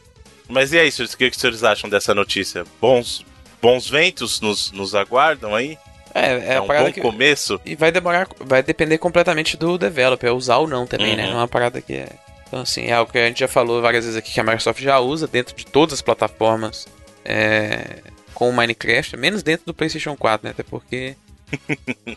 Mas 0.50 0.74
e 0.74 0.78
aí, 0.78 0.92
senhores, 0.92 1.14
o 1.14 1.18
que, 1.18 1.30
que 1.30 1.40
senhores 1.40 1.64
acham 1.64 1.90
dessa 1.90 2.14
notícia? 2.14 2.66
Bons, 2.82 3.26
bons 3.62 3.90
ventos 3.90 4.42
nos, 4.42 4.74
nos 4.74 4.94
aguardam 4.94 5.56
aí? 5.56 5.78
É, 6.14 6.34
é, 6.34 6.54
É, 6.56 6.62
um 6.62 6.68
parada 6.68 6.88
bom 6.88 6.92
que. 6.92 7.00
começo? 7.00 7.58
E 7.66 7.78
vai 7.78 7.94
demorar, 7.94 8.28
vai 8.42 8.62
depender 8.62 8.98
completamente 8.98 9.56
do 9.56 9.78
developer, 9.78 10.36
usar 10.36 10.58
ou 10.58 10.68
não 10.68 10.86
também, 10.86 11.16
né? 11.16 11.24
Uhum. 11.24 11.30
Não 11.30 11.38
é 11.38 11.42
uma 11.44 11.48
parada 11.48 11.80
que 11.80 11.94
é. 11.94 12.10
Então, 12.46 12.60
assim, 12.60 12.88
é 12.88 12.92
algo 12.92 13.10
que 13.10 13.18
a 13.18 13.28
gente 13.28 13.40
já 13.40 13.48
falou 13.48 13.82
várias 13.82 14.04
vezes 14.04 14.18
aqui 14.18 14.34
que 14.34 14.40
a 14.42 14.44
Microsoft 14.44 14.82
já 14.82 15.00
usa 15.00 15.28
dentro 15.28 15.56
de 15.56 15.66
todas 15.66 15.94
as 15.94 16.02
plataformas 16.02 16.86
é, 17.24 18.00
com 18.34 18.50
o 18.50 18.54
Minecraft, 18.54 19.16
menos 19.16 19.42
dentro 19.42 19.66
do 19.66 19.74
PlayStation 19.74 20.18
4, 20.18 20.46
né? 20.46 20.52
Até 20.52 20.64
porque. 20.64 21.16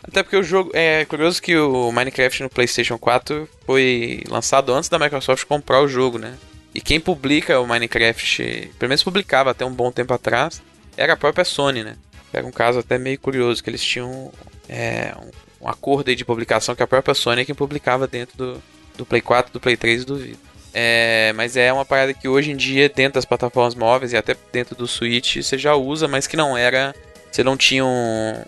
Até 0.03 0.23
porque 0.23 0.37
o 0.37 0.43
jogo. 0.43 0.71
É 0.73 1.05
curioso 1.05 1.41
que 1.41 1.55
o 1.55 1.91
Minecraft 1.91 2.43
no 2.43 2.49
PlayStation 2.49 2.97
4 2.97 3.47
foi 3.65 4.23
lançado 4.27 4.73
antes 4.73 4.89
da 4.89 4.99
Microsoft 4.99 5.45
comprar 5.45 5.81
o 5.81 5.87
jogo, 5.87 6.17
né? 6.17 6.35
E 6.73 6.81
quem 6.81 6.99
publica 6.99 7.59
o 7.59 7.67
Minecraft, 7.67 8.71
pelo 8.77 8.89
menos 8.89 9.03
publicava 9.03 9.51
até 9.51 9.65
um 9.65 9.73
bom 9.73 9.91
tempo 9.91 10.13
atrás, 10.13 10.61
era 10.95 11.13
a 11.13 11.17
própria 11.17 11.45
Sony, 11.45 11.83
né? 11.83 11.95
Era 12.31 12.45
um 12.45 12.51
caso 12.51 12.79
até 12.79 12.97
meio 12.97 13.19
curioso, 13.19 13.63
que 13.63 13.69
eles 13.69 13.83
tinham 13.83 14.31
é, 14.67 15.13
um, 15.61 15.67
acordo 15.67 16.15
de 16.15 16.23
publicação 16.23 16.75
que 16.75 16.83
a 16.83 16.87
própria 16.87 17.15
Sony 17.15 17.41
é 17.41 17.45
quem 17.45 17.55
publicava 17.55 18.07
dentro 18.07 18.37
do, 18.37 18.63
do 18.97 19.05
Play 19.05 19.21
4, 19.21 19.51
do 19.51 19.59
Play 19.59 19.75
3 19.75 20.03
e 20.03 20.05
do 20.05 20.15
Vita. 20.15 20.49
É, 20.71 21.33
mas 21.35 21.57
é 21.57 21.73
uma 21.73 21.83
parada 21.83 22.13
que 22.13 22.27
hoje 22.27 22.51
em 22.51 22.55
dia, 22.55 22.87
dentro 22.87 23.15
das 23.15 23.25
plataformas 23.25 23.73
móveis 23.73 24.13
e 24.13 24.17
até 24.17 24.35
dentro 24.51 24.75
do 24.75 24.87
Switch, 24.87 25.37
você 25.37 25.57
já 25.57 25.75
usa, 25.75 26.07
mas 26.07 26.27
que 26.27 26.37
não 26.37 26.55
era. 26.55 26.93
Você 27.31 27.43
não 27.43 27.55
tinha 27.55 27.85
um, 27.85 28.43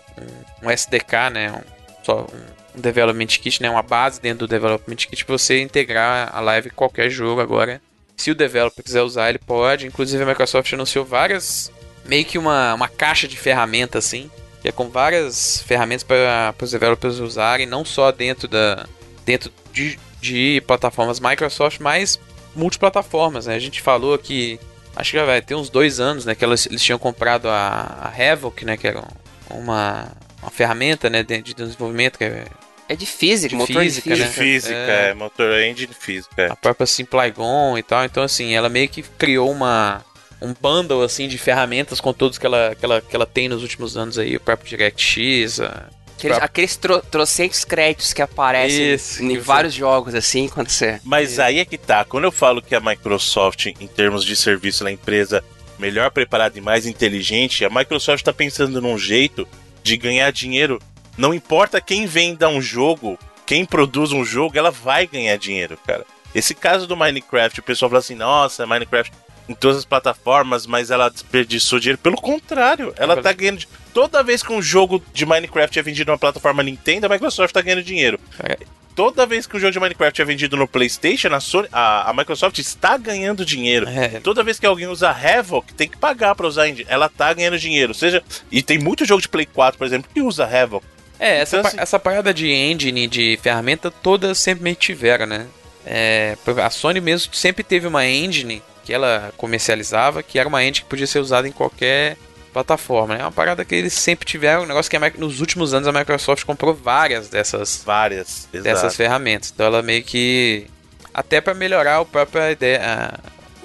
um, 0.62 0.70
SDK, 0.70 1.30
né? 1.32 1.52
Um, 1.52 1.60
só 2.02 2.26
um 2.74 2.80
Development 2.80 3.26
Kit, 3.26 3.62
né? 3.62 3.70
Uma 3.70 3.82
base 3.82 4.20
dentro 4.20 4.40
do 4.40 4.48
Development 4.48 4.96
Kit 4.96 5.24
para 5.24 5.38
você 5.38 5.60
integrar 5.60 6.30
a 6.34 6.40
live 6.40 6.68
em 6.68 6.74
qualquer 6.74 7.10
jogo 7.10 7.40
agora. 7.40 7.80
Se 8.16 8.30
o 8.30 8.34
developer 8.34 8.84
quiser 8.84 9.02
usar, 9.02 9.30
ele 9.30 9.38
pode. 9.38 9.86
Inclusive 9.86 10.22
a 10.22 10.26
Microsoft 10.26 10.72
anunciou 10.72 11.04
várias. 11.04 11.72
meio 12.04 12.24
que 12.24 12.38
uma, 12.38 12.74
uma 12.74 12.88
caixa 12.88 13.26
de 13.26 13.36
ferramentas 13.36 14.04
assim. 14.04 14.30
Que 14.60 14.68
é 14.68 14.72
com 14.72 14.88
várias 14.88 15.62
ferramentas 15.62 16.04
para 16.04 16.54
os 16.60 16.70
developers 16.70 17.18
usarem, 17.18 17.66
não 17.66 17.84
só 17.84 18.12
dentro 18.12 18.46
da. 18.46 18.86
dentro 19.24 19.52
de 19.72 19.98
de 20.22 20.62
plataformas 20.66 21.18
Microsoft, 21.18 21.80
mas 21.80 22.18
multiplataformas. 22.54 23.46
Né? 23.46 23.56
A 23.56 23.58
gente 23.58 23.82
falou 23.82 24.16
que 24.16 24.58
acho 24.96 25.10
que 25.10 25.16
já 25.16 25.24
vai 25.24 25.40
ter 25.42 25.54
uns 25.54 25.70
dois 25.70 26.00
anos, 26.00 26.24
né, 26.24 26.34
que 26.34 26.44
elas, 26.44 26.66
eles 26.66 26.82
tinham 26.82 26.98
comprado 26.98 27.48
a, 27.48 28.12
a 28.12 28.32
Havoc, 28.32 28.64
né, 28.64 28.76
que 28.76 28.86
era 28.86 29.02
uma, 29.50 30.12
uma 30.42 30.50
ferramenta, 30.50 31.08
né, 31.08 31.22
de, 31.22 31.40
de 31.42 31.54
desenvolvimento 31.54 32.18
que 32.18 32.24
é 32.24 32.44
é 32.88 32.96
de 32.96 33.06
física, 33.06 33.48
de 33.48 33.54
motor 33.56 33.82
física, 33.82 34.10
de 34.10 34.16
De 34.16 34.22
né? 34.22 34.28
física, 34.28 34.74
É. 34.74 35.10
é. 35.10 35.14
motor 35.14 35.58
engine 35.62 35.94
física. 35.98 36.42
é. 36.42 36.50
a 36.50 36.56
própria 36.56 36.86
Simplygon 36.86 37.78
e 37.78 37.82
tal. 37.82 38.04
Então, 38.04 38.22
assim, 38.22 38.54
ela 38.54 38.68
meio 38.68 38.88
que 38.88 39.02
criou 39.02 39.50
uma 39.50 40.04
um 40.42 40.52
bundle 40.60 41.02
assim 41.02 41.28
de 41.28 41.38
ferramentas 41.38 42.00
com 42.00 42.12
todos 42.12 42.36
que 42.36 42.44
ela, 42.44 42.74
que 42.74 42.84
ela, 42.84 43.00
que 43.00 43.14
ela 43.14 43.24
tem 43.24 43.48
nos 43.48 43.62
últimos 43.62 43.96
anos 43.96 44.18
aí, 44.18 44.36
o 44.36 44.40
próprio 44.40 44.68
DirectX, 44.68 45.60
a... 45.60 45.88
Aqueles, 46.22 46.36
Pra- 46.36 46.44
aqueles 46.46 46.76
tro, 46.76 47.00
trocentos 47.02 47.64
créditos 47.64 48.12
que 48.12 48.22
aparecem 48.22 48.94
Isso, 48.94 49.22
em 49.22 49.38
vários 49.38 49.74
jogos, 49.74 50.14
assim, 50.14 50.48
quando 50.48 50.68
você. 50.68 51.00
Mas 51.02 51.40
aí 51.40 51.58
é 51.58 51.64
que 51.64 51.76
tá. 51.76 52.04
Quando 52.04 52.24
eu 52.24 52.32
falo 52.32 52.62
que 52.62 52.74
a 52.76 52.80
Microsoft, 52.80 53.66
em 53.66 53.86
termos 53.88 54.24
de 54.24 54.36
serviço, 54.36 54.82
ela 54.84 54.90
é 54.90 54.92
a 54.92 54.94
empresa 54.94 55.44
melhor 55.78 56.10
preparada 56.12 56.56
e 56.56 56.60
mais 56.60 56.86
inteligente, 56.86 57.64
a 57.64 57.70
Microsoft 57.70 58.20
está 58.20 58.32
pensando 58.32 58.80
num 58.80 58.96
jeito 58.96 59.48
de 59.82 59.96
ganhar 59.96 60.30
dinheiro. 60.30 60.80
Não 61.18 61.34
importa 61.34 61.80
quem 61.80 62.06
venda 62.06 62.48
um 62.48 62.62
jogo, 62.62 63.18
quem 63.44 63.64
produz 63.64 64.12
um 64.12 64.24
jogo, 64.24 64.56
ela 64.56 64.70
vai 64.70 65.06
ganhar 65.08 65.36
dinheiro, 65.36 65.76
cara. 65.84 66.06
Esse 66.34 66.54
caso 66.54 66.86
do 66.86 66.96
Minecraft, 66.96 67.58
o 67.58 67.62
pessoal 67.64 67.90
fala 67.90 67.98
assim: 67.98 68.14
nossa, 68.14 68.64
Minecraft 68.64 69.12
em 69.52 69.54
todas 69.54 69.78
as 69.78 69.84
plataformas, 69.84 70.66
mas 70.66 70.90
ela 70.90 71.08
desperdiçou 71.08 71.78
dinheiro. 71.78 71.98
Pelo 71.98 72.16
contrário, 72.16 72.92
ela 72.96 73.16
tá 73.22 73.32
ganhando. 73.32 73.64
Toda 73.94 74.22
vez 74.22 74.42
que 74.42 74.52
um 74.52 74.60
jogo 74.62 75.02
de 75.12 75.24
Minecraft 75.26 75.78
é 75.78 75.82
vendido 75.82 76.10
numa 76.10 76.18
plataforma 76.18 76.62
Nintendo, 76.62 77.06
a 77.06 77.08
Microsoft 77.08 77.52
tá 77.52 77.60
ganhando 77.62 77.82
dinheiro. 77.82 78.18
Cara, 78.36 78.58
Toda 78.94 79.24
vez 79.24 79.46
que 79.46 79.56
um 79.56 79.60
jogo 79.60 79.72
de 79.72 79.80
Minecraft 79.80 80.20
é 80.20 80.24
vendido 80.26 80.54
no 80.54 80.68
PlayStation, 80.68 81.28
a, 81.28 81.40
Sony- 81.40 81.68
a- 81.72 82.10
a 82.10 82.12
Microsoft 82.12 82.58
está 82.58 82.98
ganhando 82.98 83.42
dinheiro. 83.42 83.88
É. 83.88 84.20
Toda 84.20 84.42
vez 84.42 84.58
que 84.58 84.66
alguém 84.66 84.86
usa 84.86 85.08
Havoc, 85.10 85.72
tem 85.72 85.88
que 85.88 85.96
pagar 85.96 86.34
pra 86.34 86.46
usar 86.46 86.68
engine. 86.68 86.84
Ela 86.90 87.08
tá 87.08 87.32
ganhando 87.32 87.58
dinheiro. 87.58 87.94
Seja, 87.94 88.22
e 88.50 88.62
tem 88.62 88.78
muito 88.78 89.06
jogo 89.06 89.22
de 89.22 89.30
Play 89.30 89.46
4, 89.46 89.78
por 89.78 89.86
exemplo, 89.86 90.10
que 90.12 90.20
usa 90.20 90.44
Havoc. 90.44 90.84
É, 91.18 91.38
essa, 91.38 91.56
Então, 91.56 91.68
assim- 91.68 91.80
essa 91.80 91.98
parada 91.98 92.34
de 92.34 92.50
engine, 92.50 93.06
de 93.06 93.38
ferramenta, 93.42 93.90
todas 93.90 94.36
sempre 94.38 94.64
meio 94.64 94.76
tiveram, 94.76 95.24
né? 95.24 95.46
É, 95.86 96.36
a 96.62 96.68
Sony 96.68 97.00
mesmo 97.00 97.34
sempre 97.34 97.64
teve 97.64 97.86
uma 97.86 98.06
engine 98.06 98.62
que 98.84 98.92
ela 98.92 99.32
comercializava, 99.36 100.22
que 100.22 100.38
era 100.38 100.48
uma 100.48 100.62
engine 100.62 100.82
que 100.84 100.90
podia 100.90 101.06
ser 101.06 101.18
usada 101.20 101.46
em 101.48 101.52
qualquer 101.52 102.16
plataforma. 102.52 103.14
né? 103.14 103.20
É 103.20 103.24
uma 103.24 103.32
parada 103.32 103.64
que 103.64 103.74
eles 103.74 103.92
sempre 103.94 104.26
tiveram, 104.26 104.62
um 104.64 104.66
negócio 104.66 104.90
que 104.90 104.96
a 104.96 105.12
nos 105.16 105.40
últimos 105.40 105.72
anos 105.72 105.88
a 105.88 105.92
Microsoft 105.92 106.44
comprou 106.44 106.74
várias 106.74 107.28
dessas, 107.28 107.82
Várias. 107.84 108.46
dessas 108.52 108.66
Exato. 108.84 108.94
ferramentas. 108.96 109.50
Então 109.54 109.66
ela 109.66 109.82
meio 109.82 110.02
que. 110.02 110.66
Até 111.14 111.40
para 111.40 111.54
melhorar 111.54 112.00
o 112.00 112.06
próprio 112.06 112.50
ideia, 112.50 112.80
a- 112.84 113.18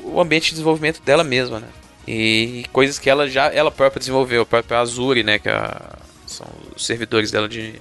o 0.03 0.19
ambiente 0.21 0.45
de 0.45 0.51
desenvolvimento 0.51 1.01
dela 1.01 1.23
mesma, 1.23 1.59
né? 1.59 1.67
E 2.07 2.65
coisas 2.71 2.97
que 2.99 3.09
ela 3.09 3.27
já 3.29 3.47
ela 3.53 3.69
própria 3.71 3.99
desenvolveu, 3.99 4.43
o 4.43 4.45
próprio 4.45 4.77
Azure, 4.77 5.23
né? 5.23 5.37
Que 5.39 5.49
é 5.49 5.53
a- 5.53 5.97
são 6.25 6.47
os 6.75 6.85
servidores 6.85 7.29
dela 7.31 7.47
de 7.49 7.73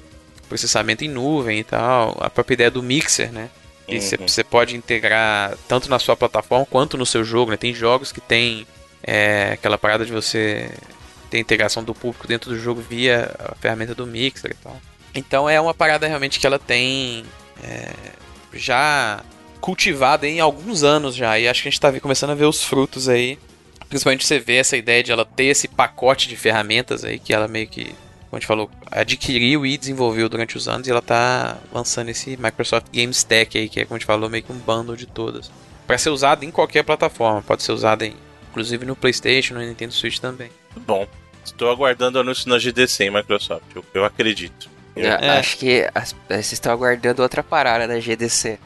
processamento 0.48 1.04
em 1.04 1.08
nuvem 1.08 1.60
e 1.60 1.64
tal. 1.64 2.16
A 2.20 2.28
própria 2.30 2.54
ideia 2.54 2.70
do 2.70 2.82
Mixer, 2.82 3.32
né? 3.32 3.48
Que 3.86 4.00
você 4.00 4.40
Uhum. 4.40 4.46
pode 4.50 4.74
integrar 4.76 5.56
tanto 5.68 5.88
na 5.88 5.98
sua 5.98 6.16
plataforma 6.16 6.66
quanto 6.66 6.96
no 6.96 7.06
seu 7.06 7.22
jogo, 7.24 7.50
né? 7.52 7.56
Tem 7.56 7.72
jogos 7.74 8.10
que 8.12 8.20
tem 8.20 8.66
é, 9.02 9.52
aquela 9.52 9.78
parada 9.78 10.04
de 10.04 10.10
você 10.12 10.68
ter 11.30 11.38
integração 11.38 11.84
do 11.84 11.94
público 11.94 12.26
dentro 12.26 12.50
do 12.50 12.58
jogo 12.58 12.80
via 12.80 13.30
a 13.38 13.54
ferramenta 13.54 13.94
do 13.94 14.06
Mixer 14.06 14.50
e 14.50 14.54
tal. 14.54 14.76
Então 15.14 15.48
é 15.48 15.60
uma 15.60 15.72
parada 15.72 16.06
realmente 16.06 16.40
que 16.40 16.46
ela 16.46 16.58
tem 16.58 17.24
é, 17.62 17.90
já 18.52 19.22
cultivada 19.60 20.26
em 20.26 20.40
alguns 20.40 20.82
anos 20.82 21.14
já. 21.14 21.38
E 21.38 21.46
acho 21.48 21.62
que 21.62 21.68
a 21.68 21.70
gente 21.70 21.80
tá 21.80 21.90
vi- 21.90 22.00
começando 22.00 22.30
a 22.30 22.34
ver 22.34 22.44
os 22.46 22.62
frutos 22.64 23.08
aí. 23.08 23.38
Principalmente 23.88 24.26
você 24.26 24.38
vê 24.40 24.56
essa 24.56 24.76
ideia 24.76 25.02
de 25.02 25.12
ela 25.12 25.24
ter 25.24 25.44
esse 25.44 25.68
pacote 25.68 26.28
de 26.28 26.36
ferramentas 26.36 27.04
aí 27.04 27.18
que 27.20 27.32
ela 27.32 27.46
meio 27.46 27.68
que, 27.68 27.94
como 28.30 28.36
a 28.36 28.40
gente 28.40 28.46
falou, 28.46 28.70
adquiriu 28.90 29.64
e 29.64 29.78
desenvolveu 29.78 30.28
durante 30.28 30.56
os 30.56 30.68
anos 30.68 30.86
e 30.86 30.90
ela 30.90 31.02
tá 31.02 31.56
lançando 31.72 32.08
esse 32.08 32.36
Microsoft 32.36 32.86
Game 32.92 33.12
Stack 33.12 33.56
aí, 33.58 33.68
que 33.68 33.80
é, 33.80 33.84
como 33.84 33.96
a 33.96 33.98
gente 33.98 34.06
falou, 34.06 34.28
meio 34.28 34.42
que 34.42 34.52
um 34.52 34.58
bundle 34.58 34.96
de 34.96 35.06
todas. 35.06 35.50
Para 35.86 35.96
ser 35.98 36.10
usado 36.10 36.44
em 36.44 36.50
qualquer 36.50 36.82
plataforma, 36.82 37.40
pode 37.42 37.62
ser 37.62 37.72
usado 37.72 38.02
em, 38.02 38.14
inclusive 38.50 38.84
no 38.84 38.96
PlayStation, 38.96 39.54
no 39.54 39.60
Nintendo 39.60 39.92
Switch 39.92 40.18
também. 40.18 40.50
Bom, 40.76 41.06
estou 41.44 41.70
aguardando 41.70 42.18
o 42.18 42.20
anúncio 42.20 42.48
na 42.48 42.58
GDC 42.58 43.04
em 43.04 43.10
Microsoft. 43.10 43.62
Eu, 43.74 43.84
eu 43.94 44.04
acredito. 44.04 44.68
Eu? 44.96 45.04
Eu 45.04 45.10
É. 45.12 45.38
Acho 45.38 45.56
que 45.58 45.88
as- 45.94 46.14
vocês 46.28 46.52
estão 46.52 46.72
aguardando 46.72 47.22
outra 47.22 47.42
parada 47.42 47.86
da 47.86 48.00
GDC. 48.00 48.58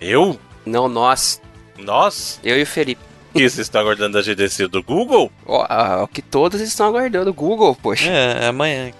Eu? 0.00 0.38
Não 0.66 0.88
nós, 0.88 1.40
Nós? 1.78 2.38
eu 2.44 2.58
e 2.58 2.62
o 2.62 2.66
Felipe. 2.66 3.00
O 3.38 3.40
que 3.40 3.50
vocês 3.50 3.66
estão 3.66 3.80
aguardando 3.80 4.14
da 4.18 4.22
GDC 4.22 4.66
do 4.68 4.82
Google? 4.82 5.30
Ó, 5.46 5.64
ah, 5.68 6.02
O 6.02 6.08
que 6.08 6.20
todos 6.20 6.60
estão 6.60 6.86
aguardando, 6.86 7.30
o 7.30 7.34
Google, 7.34 7.74
poxa. 7.74 8.10
É, 8.10 8.46
amanhã. 8.46 8.90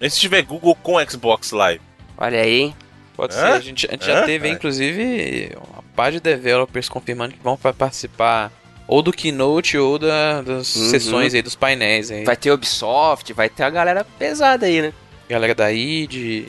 E 0.00 0.10
se 0.10 0.18
tiver 0.18 0.42
Google 0.42 0.74
com 0.74 0.94
Xbox 1.08 1.52
Live? 1.52 1.80
Olha 2.18 2.40
aí, 2.40 2.60
hein? 2.60 2.74
Pode 3.16 3.34
Hã? 3.34 3.38
ser. 3.38 3.46
A 3.46 3.60
gente, 3.60 3.86
a 3.86 3.90
gente 3.92 4.06
já 4.06 4.20
Hã? 4.22 4.26
teve, 4.26 4.48
É. 4.48 4.50
inclusive, 4.50 5.52
uma 5.56 5.82
par 5.94 6.10
de 6.10 6.18
developers 6.20 6.88
confirmando 6.88 7.34
que 7.34 7.42
vão 7.42 7.56
pa- 7.56 7.72
participar 7.72 8.50
ou 8.88 9.00
do 9.00 9.12
Keynote 9.12 9.78
ou 9.78 9.98
da- 9.98 10.42
das 10.42 10.74
Uhum. 10.74 10.90
sessões 10.90 11.32
aí, 11.32 11.40
dos 11.40 11.54
painéis 11.54 12.10
aí. 12.10 12.24
Vai 12.24 12.36
ter 12.36 12.50
Ubisoft, 12.50 13.32
vai 13.32 13.48
ter 13.48 13.62
a 13.62 13.70
galera 13.70 14.04
pesada 14.18 14.66
aí, 14.66 14.82
né? 14.82 14.92
Galera 15.28 15.54
da 15.54 15.70
id, 15.72 16.46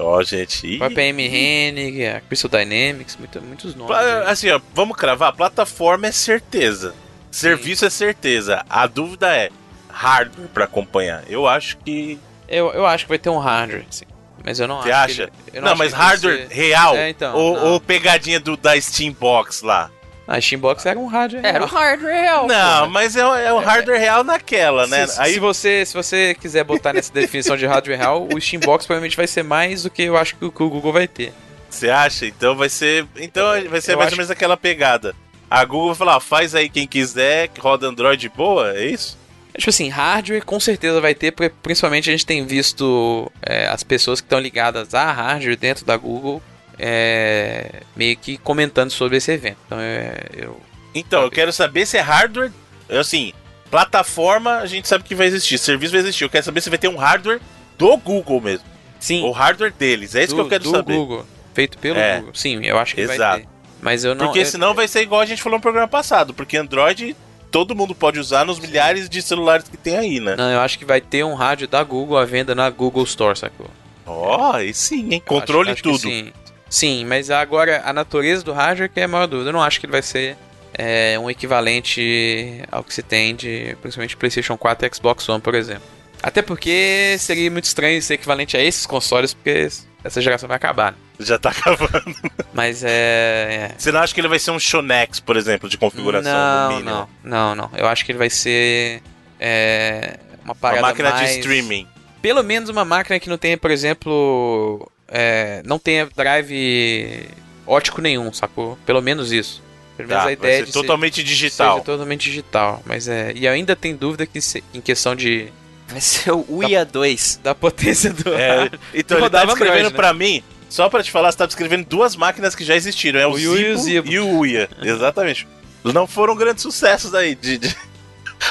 Ó, 0.00 0.22
gente. 0.22 0.66
ih. 0.66 0.76
a 0.76 0.78
própria 0.78 1.02
M. 1.04 1.22
Hennig, 1.26 2.06
a 2.06 2.20
Crystal 2.20 2.50
Dynamics, 2.50 3.16
muito- 3.16 3.40
muitos 3.42 3.74
nomes. 3.74 3.88
Pla- 3.88 4.00
aí. 4.00 4.30
Assim, 4.30 4.50
ó, 4.50 4.60
vamos 4.74 4.96
cravar. 4.96 5.32
Plataforma 5.34 6.06
é 6.06 6.12
certeza. 6.12 6.94
Serviço 7.30 7.84
é 7.84 7.90
certeza. 7.90 8.64
A 8.68 8.86
dúvida 8.86 9.34
é 9.36 9.50
hardware 9.88 10.48
pra 10.48 10.64
acompanhar. 10.64 11.24
Eu 11.28 11.46
acho 11.46 11.76
que. 11.78 12.18
Eu, 12.48 12.72
eu 12.72 12.86
acho 12.86 13.04
que 13.04 13.08
vai 13.10 13.18
ter 13.18 13.28
um 13.30 13.38
hardware, 13.38 13.84
sim. 13.90 14.04
Mas 14.44 14.58
eu 14.60 14.66
não 14.68 14.80
Você 14.80 14.90
acho. 14.90 15.12
acha? 15.12 15.22
ele- 15.24 15.32
eu 15.52 15.60
não, 15.62 15.68
acho 15.72 15.78
mas 15.78 15.92
hardware 15.92 16.46
ser- 16.48 16.54
real? 16.54 16.96
É, 16.96 17.10
então, 17.10 17.36
ou, 17.36 17.56
não. 17.56 17.66
ou 17.72 17.80
pegadinha 17.80 18.40
do, 18.40 18.56
da 18.56 18.80
Steam 18.80 19.12
Box 19.12 19.62
lá? 19.62 19.90
A 20.28 20.38
Steambox 20.40 20.84
era 20.84 20.98
um 20.98 21.06
hardware. 21.06 21.42
Era 21.44 21.60
real. 21.64 21.68
hardware 21.68 22.12
real. 22.22 22.46
Não, 22.46 22.90
mas 22.90 23.16
é, 23.16 23.26
o- 23.26 23.34
é 23.34 23.50
o 23.52 23.58
hardware 23.58 23.98
real 23.98 24.22
naquela, 24.22 24.86
né? 24.86 25.06
Se, 25.06 25.18
Aí 25.20 25.32
se 25.32 25.40
você, 25.40 25.86
se 25.86 25.94
você 25.94 26.36
quiser 26.38 26.64
botar 26.64 26.92
nessa 26.92 27.10
definição 27.10 27.56
de 27.56 27.64
hardware 27.64 27.96
real, 27.98 28.28
o 28.30 28.38
Steambox 28.38 28.84
provavelmente 28.84 29.16
vai 29.16 29.26
ser 29.26 29.42
mais 29.42 29.84
do 29.84 29.90
que 29.90 30.02
eu 30.02 30.18
acho 30.18 30.36
que 30.36 30.44
o, 30.44 30.52
que 30.52 30.62
o 30.62 30.68
Google 30.68 30.92
vai 30.92 31.08
ter. 31.08 31.32
você 31.70 31.88
acha? 31.88 32.26
Então 32.26 32.54
vai 32.54 32.68
ser. 32.68 33.06
Então 33.16 33.42
vai 33.70 33.80
ser 33.80 33.92
Eu 33.92 33.96
mais 33.96 34.08
acho- 34.08 34.14
ou 34.14 34.18
menos 34.18 34.30
aquela 34.30 34.56
pegada. 34.56 35.14
A 35.50 35.64
Google 35.64 35.86
vai 35.88 35.96
falar, 35.96 36.16
ó, 36.16 36.20
faz 36.20 36.54
aí 36.54 36.68
quem 36.68 36.86
quiser, 36.86 37.48
que 37.48 37.58
roda 37.58 37.86
Android 37.86 38.28
boa, 38.28 38.74
é 38.76 38.84
isso? 38.84 39.16
Tipo 39.56 39.70
assim, 39.70 39.88
hardware 39.88 40.44
com 40.44 40.60
certeza 40.60 41.00
vai 41.00 41.14
ter, 41.14 41.32
porque 41.32 41.52
principalmente 41.62 42.08
a 42.10 42.12
gente 42.12 42.26
tem 42.26 42.44
visto 42.46 43.32
é, 43.42 43.66
as 43.66 43.82
pessoas 43.82 44.20
que 44.20 44.26
estão 44.26 44.38
ligadas 44.38 44.92
a 44.94 45.10
hardware 45.10 45.56
dentro 45.56 45.86
da 45.86 45.96
Google 45.96 46.42
é, 46.78 47.82
meio 47.96 48.16
que 48.16 48.36
comentando 48.38 48.90
sobre 48.90 49.16
esse 49.16 49.30
evento. 49.32 49.58
Então 49.66 49.78
é, 49.80 50.14
eu. 50.34 50.60
Então, 50.94 51.22
eu 51.22 51.30
quero 51.30 51.52
saber 51.52 51.86
se 51.86 51.96
é 51.96 52.00
hardware. 52.00 52.50
Assim, 52.88 53.32
plataforma 53.70 54.56
a 54.58 54.66
gente 54.66 54.88
sabe 54.88 55.04
que 55.04 55.14
vai 55.14 55.26
existir, 55.26 55.58
serviço 55.58 55.92
vai 55.92 56.00
existir. 56.00 56.24
Eu 56.24 56.30
quero 56.30 56.44
saber 56.44 56.60
se 56.60 56.70
vai 56.70 56.78
ter 56.78 56.88
um 56.88 56.96
hardware 56.96 57.40
do 57.76 57.96
Google 57.98 58.40
mesmo. 58.40 58.64
Sim, 58.98 59.22
O 59.22 59.30
hardware 59.30 59.72
deles, 59.72 60.14
é 60.14 60.24
isso 60.24 60.34
do, 60.34 60.36
que 60.36 60.40
eu 60.40 60.48
quero 60.48 60.64
do 60.64 60.70
saber. 60.70 60.94
Google. 60.94 61.24
Feito 61.54 61.78
pelo 61.78 61.98
É. 61.98 62.16
Google. 62.18 62.34
Sim, 62.34 62.64
eu 62.64 62.78
acho 62.78 62.94
que 62.94 63.06
vai 63.06 63.16
Exato. 63.16 63.40
ter. 63.40 63.48
Mas 63.80 64.04
eu 64.04 64.14
não. 64.14 64.26
Porque 64.26 64.40
eu- 64.40 64.46
senão 64.46 64.74
vai 64.74 64.88
ser 64.88 65.02
igual 65.02 65.20
a 65.20 65.26
gente 65.26 65.40
falou 65.42 65.58
no 65.58 65.62
programa 65.62 65.86
passado, 65.86 66.34
porque 66.34 66.56
Android 66.56 67.14
todo 67.50 67.76
mundo 67.76 67.94
pode 67.94 68.18
usar 68.18 68.44
nos 68.44 68.58
milhares 68.58 69.08
de 69.08 69.22
celulares 69.22 69.68
que 69.68 69.76
tem 69.76 69.96
aí, 69.96 70.18
né? 70.20 70.34
Não, 70.36 70.50
eu 70.50 70.60
acho 70.60 70.78
que 70.78 70.84
vai 70.84 71.00
ter 71.00 71.24
um 71.24 71.34
rádio 71.34 71.68
da 71.68 71.82
Google 71.84 72.18
à 72.18 72.24
venda 72.24 72.54
na 72.54 72.68
Google 72.70 73.04
Store, 73.04 73.38
sacou? 73.38 73.68
Ó, 74.04 74.52
aí 74.54 74.74
sim, 74.74 75.04
hein? 75.12 75.14
Eu 75.14 75.20
Controle 75.20 75.70
acho- 75.70 75.74
acho 75.74 75.82
tudo. 75.82 75.98
Sim. 76.00 76.32
Sim, 76.68 77.04
mas 77.04 77.30
agora 77.30 77.82
a 77.84 77.92
natureza 77.92 78.44
do 78.44 78.52
hardware 78.52 78.90
que 78.90 79.00
é 79.00 79.04
a 79.04 79.08
maior 79.08 79.26
dúvida. 79.26 79.50
Eu 79.50 79.52
não 79.52 79.62
acho 79.62 79.80
que 79.80 79.86
ele 79.86 79.92
vai 79.92 80.02
ser 80.02 80.36
é 80.74 81.18
um 81.18 81.28
equivalente 81.28 82.62
ao 82.70 82.84
que 82.84 82.94
se 82.94 83.02
tem 83.02 83.34
de 83.34 83.76
principalmente 83.82 84.16
PlayStation 84.16 84.56
4 84.56 84.86
e 84.86 84.94
Xbox 84.94 85.28
One, 85.28 85.40
por 85.40 85.54
exemplo. 85.54 85.82
Até 86.22 86.40
porque 86.42 87.16
seria 87.18 87.50
muito 87.50 87.64
estranho 87.64 88.00
ser 88.02 88.14
equivalente 88.14 88.56
a 88.56 88.62
esses 88.62 88.86
consoles, 88.86 89.34
porque 89.34 89.68
essa 90.04 90.20
geração 90.20 90.48
vai 90.48 90.56
acabar. 90.56 90.92
Né? 90.92 90.98
Já 91.20 91.38
tá 91.38 91.50
acabando. 91.56 92.14
Mas 92.52 92.84
é, 92.84 92.88
é. 92.90 93.74
Você 93.76 93.90
não 93.90 94.00
acha 94.00 94.14
que 94.14 94.20
ele 94.20 94.28
vai 94.28 94.38
ser 94.38 94.50
um 94.50 94.58
Shonex, 94.58 95.20
por 95.20 95.36
exemplo, 95.36 95.68
de 95.68 95.76
configuração 95.76 96.32
não? 96.32 96.80
Não, 96.80 97.08
não, 97.24 97.54
não. 97.54 97.70
Eu 97.76 97.86
acho 97.86 98.04
que 98.04 98.12
ele 98.12 98.18
vai 98.18 98.30
ser. 98.30 99.02
É, 99.40 100.18
uma 100.44 100.54
parada 100.54 100.80
Uma 100.80 100.88
máquina 100.88 101.10
mais... 101.10 101.30
de 101.30 101.38
streaming. 101.38 101.86
Pelo 102.20 102.42
menos 102.42 102.68
uma 102.68 102.84
máquina 102.84 103.18
que 103.20 103.28
não 103.28 103.38
tenha, 103.38 103.56
por 103.56 103.70
exemplo. 103.70 104.90
É, 105.08 105.62
não 105.64 105.78
tenha 105.78 106.08
drive 106.14 107.28
ótico 107.66 108.00
nenhum, 108.00 108.32
sacou? 108.32 108.78
Pelo 108.84 109.00
menos 109.02 109.32
isso. 109.32 109.62
Pelo 109.96 110.08
menos 110.08 110.22
Tá, 110.22 110.28
a 110.28 110.32
ideia 110.32 110.56
vai 110.58 110.66
de 110.66 110.72
ser 110.72 110.78
totalmente 110.80 111.16
ser, 111.16 111.22
digital. 111.24 111.80
totalmente 111.80 112.24
digital. 112.30 112.82
Mas 112.86 113.08
é. 113.08 113.32
E 113.34 113.48
ainda 113.48 113.74
tem 113.74 113.96
dúvida 113.96 114.26
que 114.26 114.40
se- 114.40 114.62
em 114.72 114.80
questão 114.80 115.16
de. 115.16 115.48
Vai 115.88 116.00
ser 116.00 116.32
o 116.32 116.44
Uia 116.48 116.84
2. 116.84 117.40
Da 117.42 117.54
potência 117.54 118.12
do. 118.12 118.32
É, 118.34 118.70
então 118.94 119.18
ele 119.18 119.30
tá 119.30 119.42
Android, 119.42 119.82
né? 119.84 119.90
pra 119.90 120.12
mim, 120.12 120.42
só 120.68 120.88
pra 120.88 121.02
te 121.02 121.10
falar, 121.10 121.32
você 121.32 121.38
tá 121.38 121.46
descrevendo 121.46 121.86
duas 121.86 122.14
máquinas 122.14 122.54
que 122.54 122.64
já 122.64 122.76
existiram. 122.76 123.18
É 123.18 123.26
o, 123.26 123.32
O 123.32 123.38
e 123.38 123.72
o 123.72 123.78
Zipo 123.78 124.08
e 124.08 124.18
o 124.20 124.28
Uia. 124.38 124.68
Exatamente. 124.82 125.48
Não 125.82 126.06
foram 126.06 126.36
grandes 126.36 126.62
sucessos 126.62 127.14
aí. 127.14 127.34
De, 127.34 127.56
de- 127.58 127.76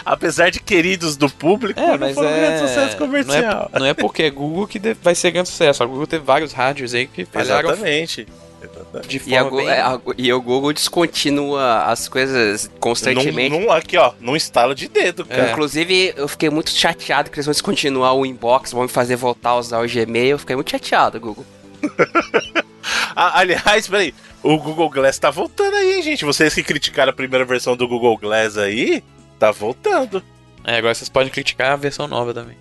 Apesar 0.05 0.49
de 0.51 0.59
queridos 0.59 1.15
do 1.17 1.29
público, 1.29 1.79
É, 1.79 1.91
não 1.91 1.97
mas 1.99 2.15
foram 2.15 2.29
é. 2.29 2.39
grandes 2.39 2.59
sucesso 2.69 2.91
Não 2.99 3.07
comercial. 3.07 3.69
é, 3.73 3.79
não 3.79 3.85
é 3.85 3.93
porque 3.93 4.23
é 4.23 4.29
Google 4.29 4.67
que 4.67 4.79
vai 5.01 5.15
ser 5.15 5.31
grande 5.31 5.49
sucesso. 5.49 5.81
A 5.83 5.85
Google 5.85 6.07
teve 6.07 6.23
vários 6.23 6.53
hardwares 6.53 6.93
aí 6.93 7.07
que 7.07 7.25
falharam 7.25 7.69
Exatamente. 7.71 8.27
E, 9.27 9.37
a, 9.37 9.43
bem... 9.43 9.67
é, 9.69 9.79
a- 9.81 9.99
e 10.17 10.33
o 10.33 10.41
Google 10.41 10.73
descontinua 10.73 11.83
as 11.83 12.07
coisas 12.09 12.69
constantemente. 12.79 13.49
Num, 13.51 13.61
num- 13.65 13.71
aqui, 13.71 13.95
ó, 13.97 14.13
num 14.19 14.35
estalo 14.35 14.73
de 14.73 14.87
dedo, 14.87 15.23
cara. 15.25 15.49
É. 15.49 15.51
Inclusive, 15.51 16.13
eu 16.17 16.27
fiquei 16.27 16.49
muito 16.49 16.71
chateado 16.71 17.29
que 17.29 17.37
eles 17.37 17.45
vão 17.45 17.51
descontinuar 17.53 18.13
o 18.15 18.25
inbox, 18.25 18.71
vão 18.73 18.83
me 18.83 18.89
fazer 18.89 19.15
voltar 19.15 19.51
a 19.51 19.57
usar 19.59 19.79
o 19.79 19.87
Gmail. 19.87 20.31
Eu 20.31 20.39
fiquei 20.39 20.55
muito 20.55 20.71
chateado, 20.71 21.19
Google. 21.19 21.45
Ah, 23.15 23.39
aliás, 23.39 23.87
peraí, 23.87 24.13
o 24.43 24.57
Google 24.57 24.89
Glass 24.89 25.19
tá 25.19 25.29
voltando 25.29 25.75
aí, 25.75 25.95
hein, 25.95 26.01
gente? 26.03 26.23
Vocês 26.23 26.53
que 26.53 26.63
criticaram 26.63 27.09
a 27.09 27.13
primeira 27.15 27.43
versão 27.43 27.75
do 27.75 27.85
Google 27.87 28.17
Glass 28.17 28.57
aí, 28.57 29.03
tá 29.39 29.51
voltando. 29.51 30.23
É, 30.63 30.77
agora 30.77 30.93
vocês 30.93 31.09
podem 31.09 31.29
criticar 31.31 31.71
a 31.71 31.75
versão 31.75 32.07
nova 32.07 32.33
também. 32.33 32.57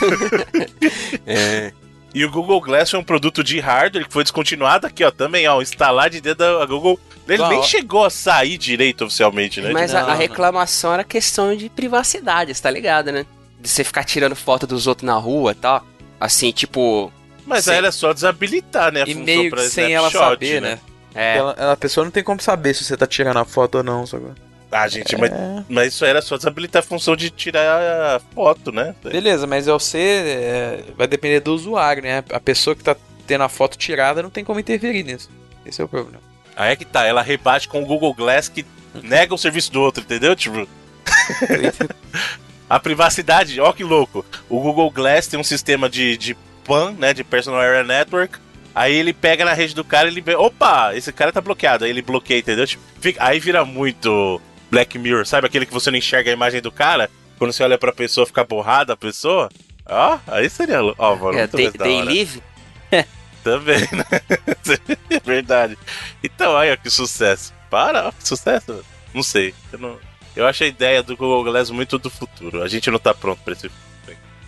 É. 1.26 1.72
E 2.12 2.24
o 2.24 2.30
Google 2.30 2.60
Glass 2.60 2.90
foi 2.90 2.98
um 2.98 3.04
produto 3.04 3.42
de 3.44 3.60
hardware 3.60 4.06
que 4.06 4.12
foi 4.12 4.24
descontinuado 4.24 4.86
aqui, 4.86 5.04
ó, 5.04 5.10
também, 5.12 5.46
ó, 5.46 5.62
instalar 5.62 6.10
de 6.10 6.20
dentro 6.20 6.58
da 6.58 6.66
Google. 6.66 6.98
Ele 7.28 7.38
Bom, 7.38 7.48
nem 7.48 7.62
chegou 7.62 8.04
a 8.04 8.10
sair 8.10 8.58
direito 8.58 9.04
oficialmente, 9.04 9.60
né? 9.60 9.70
Mas 9.72 9.94
a, 9.94 10.02
Não, 10.02 10.10
a 10.10 10.14
reclamação 10.14 10.92
era 10.92 11.04
questão 11.04 11.54
de 11.54 11.68
privacidade, 11.68 12.52
você 12.52 12.60
tá 12.60 12.70
ligado, 12.70 13.12
né? 13.12 13.24
De 13.60 13.68
você 13.68 13.84
ficar 13.84 14.02
tirando 14.02 14.34
foto 14.34 14.66
dos 14.66 14.88
outros 14.88 15.06
na 15.06 15.14
rua 15.14 15.52
e 15.52 15.54
tal. 15.54 15.86
Assim, 16.18 16.50
tipo. 16.50 17.12
Mas 17.46 17.64
Sim. 17.66 17.70
aí 17.72 17.76
era 17.76 17.92
só 17.92 18.12
desabilitar, 18.12 18.92
né, 18.92 19.02
a 19.02 19.04
E 19.04 19.14
função 19.14 19.24
meio 19.24 19.50
pra 19.50 19.62
sem 19.62 19.94
ela 19.94 20.10
saber, 20.10 20.60
né? 20.60 20.80
É. 21.14 21.36
Ela- 21.36 21.72
a 21.72 21.76
pessoa 21.76 22.04
não 22.04 22.10
tem 22.10 22.24
como 22.24 22.40
saber 22.40 22.74
se 22.74 22.84
você 22.84 22.96
tá 22.96 23.06
tirando 23.06 23.36
a 23.38 23.44
foto 23.44 23.76
ou 23.78 23.84
não, 23.84 24.04
sabe? 24.06 24.26
Ah, 24.72 24.86
gente, 24.86 25.16
mas, 25.16 25.30
É. 25.32 25.64
mas 25.68 25.94
isso 25.94 26.04
aí 26.04 26.10
era 26.10 26.22
só 26.22 26.36
desabilitar 26.36 26.80
a 26.80 26.86
função 26.86 27.16
de 27.16 27.28
tirar 27.30 28.16
a 28.16 28.20
foto, 28.34 28.70
né? 28.70 28.94
Beleza, 29.02 29.46
mas 29.46 29.66
você 29.66 29.98
é, 29.98 30.84
vai 30.96 31.06
depender 31.08 31.40
do 31.40 31.52
usuário, 31.54 32.02
né? 32.02 32.22
A 32.30 32.38
pessoa 32.40 32.76
que 32.76 32.84
tá 32.84 32.94
tendo 33.26 33.42
a 33.42 33.48
foto 33.48 33.76
tirada 33.76 34.22
não 34.22 34.30
tem 34.30 34.44
como 34.44 34.60
interferir 34.60 35.02
nisso. 35.02 35.28
Esse 35.66 35.80
é 35.80 35.84
o 35.84 35.88
problema. 35.88 36.20
Aí 36.56 36.72
é 36.72 36.76
que 36.76 36.84
tá, 36.84 37.04
ela 37.04 37.22
rebate 37.22 37.68
com 37.68 37.82
o 37.82 37.86
Google 37.86 38.14
Glass 38.14 38.48
que 38.48 38.64
nega 39.02 39.34
o 39.34 39.38
serviço 39.38 39.72
do 39.72 39.80
outro, 39.80 40.02
entendeu? 40.02 40.36
Tipo, 40.36 40.68
a 42.68 42.78
privacidade, 42.78 43.60
ó 43.60 43.72
que 43.72 43.82
louco. 43.84 44.24
O 44.48 44.60
Google 44.60 44.90
Glass 44.90 45.26
tem 45.26 45.38
um 45.38 45.44
sistema 45.44 45.88
de, 45.88 46.16
de 46.16 46.36
PAN, 46.64 46.92
né, 46.98 47.12
de 47.12 47.24
Personal 47.24 47.60
Area 47.60 47.82
Network. 47.84 48.38
Aí 48.74 48.94
ele 48.94 49.12
pega 49.12 49.44
na 49.44 49.52
rede 49.52 49.74
do 49.74 49.82
cara 49.84 50.08
e 50.08 50.12
ele 50.12 50.20
vê, 50.20 50.36
opa, 50.36 50.94
esse 50.94 51.12
cara 51.12 51.32
tá 51.32 51.40
bloqueado. 51.40 51.84
Aí 51.84 51.90
ele 51.90 52.02
bloqueia, 52.02 52.38
entendeu? 52.38 52.66
Tipo, 52.66 52.82
fica- 53.00 53.24
aí 53.24 53.40
vira 53.40 53.64
muito 53.64 54.40
Black 54.70 54.98
Mirror, 54.98 55.26
sabe 55.26 55.46
aquele 55.46 55.66
que 55.66 55.72
você 55.72 55.90
não 55.90 55.98
enxerga 55.98 56.30
a 56.30 56.32
imagem 56.32 56.60
do 56.60 56.70
cara? 56.70 57.10
Quando 57.38 57.52
você 57.52 57.62
olha 57.62 57.78
pra 57.78 57.92
pessoa, 57.92 58.26
fica 58.26 58.44
borrada 58.44 58.92
a 58.92 58.96
pessoa? 58.96 59.48
Ó, 59.86 60.18
aí 60.26 60.48
seria, 60.48 60.80
ó, 60.98 61.16
mano, 61.16 61.38
É, 61.38 61.48
muito 61.52 61.78
day, 61.78 62.02
live? 62.02 62.42
Também, 63.42 63.80
né? 63.80 64.04
é 65.10 65.20
verdade. 65.20 65.78
Então, 66.22 66.56
aí, 66.56 66.70
ó, 66.72 66.76
que 66.76 66.90
sucesso. 66.90 67.52
Para, 67.70 68.08
ó, 68.08 68.12
que 68.12 68.26
sucesso. 68.26 68.84
Não 69.14 69.22
sei. 69.22 69.54
Eu, 69.72 69.78
não... 69.78 69.98
eu 70.36 70.46
acho 70.46 70.62
a 70.62 70.66
ideia 70.66 71.02
do 71.02 71.16
Google 71.16 71.44
Glass 71.44 71.70
muito 71.70 71.98
do 71.98 72.10
futuro. 72.10 72.62
A 72.62 72.68
gente 72.68 72.90
não 72.90 72.98
tá 72.98 73.14
pronto 73.14 73.40
pra 73.42 73.54
esse. 73.54 73.70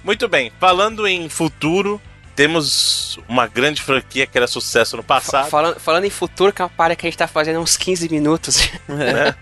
Muito 0.04 0.28
bem, 0.28 0.52
falando 0.58 1.06
em 1.06 1.28
futuro, 1.28 2.00
temos 2.34 3.18
uma 3.28 3.46
grande 3.46 3.82
franquia 3.82 4.26
que 4.26 4.36
era 4.36 4.46
sucesso 4.46 4.96
no 4.96 5.02
passado. 5.02 5.48
falando, 5.50 5.78
falando 5.80 6.04
em 6.04 6.10
futuro, 6.10 6.52
que 6.52 6.62
é 6.62 6.64
uma 6.64 6.70
parada 6.70 6.96
que 6.96 7.06
a 7.06 7.10
gente 7.10 7.18
tá 7.18 7.26
fazendo 7.28 7.56
há 7.56 7.60
uns 7.60 7.76
15 7.76 8.08
minutos. 8.08 8.70
né? 8.88 9.34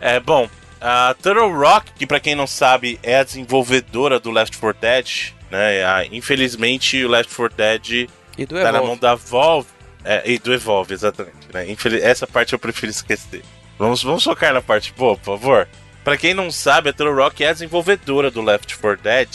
é, 0.00 0.20
bom, 0.20 0.48
a 0.80 1.14
Turtle 1.22 1.52
Rock, 1.52 1.92
que 1.92 2.06
pra 2.06 2.20
quem 2.20 2.34
não 2.34 2.46
sabe 2.46 2.98
é 3.02 3.18
a 3.18 3.24
desenvolvedora 3.24 4.18
do 4.20 4.30
Left 4.30 4.58
4 4.58 4.80
Dead, 4.80 5.32
né? 5.50 6.06
infelizmente 6.12 7.04
o 7.04 7.08
Left 7.08 7.34
4 7.34 7.56
Dead 7.56 8.08
E 8.36 8.46
do 8.46 8.54
tá 8.60 8.72
na 8.72 8.82
mão 8.82 8.96
da 8.96 9.14
Valve. 9.14 9.68
É, 10.04 10.22
e 10.28 10.36
do 10.36 10.52
Evolve, 10.52 10.92
exatamente. 10.92 11.36
Né? 11.54 11.70
Infeliz- 11.70 12.02
Essa 12.02 12.26
parte 12.26 12.52
eu 12.52 12.58
prefiro 12.58 12.90
esquecer. 12.90 13.40
Vamos, 13.78 14.02
vamos 14.02 14.24
focar 14.24 14.52
na 14.52 14.60
parte 14.60 14.92
boa, 14.96 15.16
por 15.16 15.38
favor. 15.38 15.68
Pra 16.02 16.16
quem 16.16 16.34
não 16.34 16.50
sabe, 16.50 16.90
a 16.90 16.92
Turtle 16.92 17.14
Rock 17.14 17.44
é 17.44 17.50
a 17.50 17.52
desenvolvedora 17.52 18.28
do 18.28 18.42
Left 18.42 18.76
4 18.78 19.00
Dead. 19.00 19.28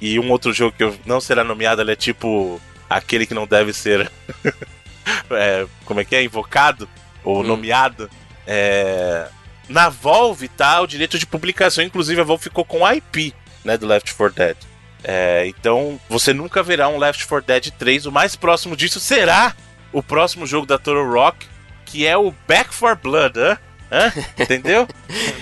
E 0.00 0.18
um 0.18 0.30
outro 0.30 0.52
jogo 0.52 0.74
que 0.76 0.84
eu 0.84 0.96
não 1.06 1.20
será 1.20 1.42
nomeado, 1.42 1.80
ele 1.82 1.92
é 1.92 1.96
tipo 1.96 2.60
aquele 2.88 3.26
que 3.26 3.34
não 3.34 3.46
deve 3.46 3.72
ser. 3.72 4.10
é, 5.30 5.66
como 5.84 6.00
é 6.00 6.04
que 6.04 6.14
é? 6.16 6.22
Invocado? 6.22 6.88
Ou 7.24 7.40
Hum. 7.40 7.44
nomeado. 7.44 8.10
É, 8.46 9.28
na 9.68 9.88
Valve 9.88 10.48
tá 10.48 10.80
o 10.80 10.86
direito 10.86 11.18
de 11.18 11.26
publicação, 11.26 11.82
inclusive 11.82 12.20
a 12.20 12.24
Valve 12.24 12.44
ficou 12.44 12.64
com 12.64 12.86
IP 12.92 13.34
né, 13.64 13.76
do 13.76 13.86
Left 13.86 14.14
4 14.14 14.34
Dead. 14.36 14.56
É, 15.02 15.44
então 15.46 16.00
você 16.08 16.32
nunca 16.32 16.62
verá 16.62 16.88
um 16.88 16.98
Left 16.98 17.26
4 17.26 17.46
Dead 17.46 17.70
3. 17.78 18.06
O 18.06 18.12
mais 18.12 18.36
próximo 18.36 18.76
disso 18.76 19.00
será 19.00 19.54
o 19.92 20.02
próximo 20.02 20.46
jogo 20.46 20.66
da 20.66 20.78
Toro 20.78 21.10
Rock, 21.12 21.46
que 21.84 22.06
é 22.06 22.16
o 22.16 22.32
Back 22.46 22.74
4 22.76 23.02
Blood, 23.02 23.38
hã? 23.38 23.58
Hã? 23.90 24.12
Entendeu? 24.38 24.86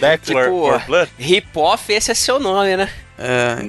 Back 0.00 0.24
Tipo, 0.24 0.60
4 0.68 0.86
Blood. 0.86 1.10
Rip-off, 1.18 1.92
esse 1.92 2.10
é 2.10 2.14
seu 2.14 2.38
nome, 2.38 2.76
né? 2.76 2.90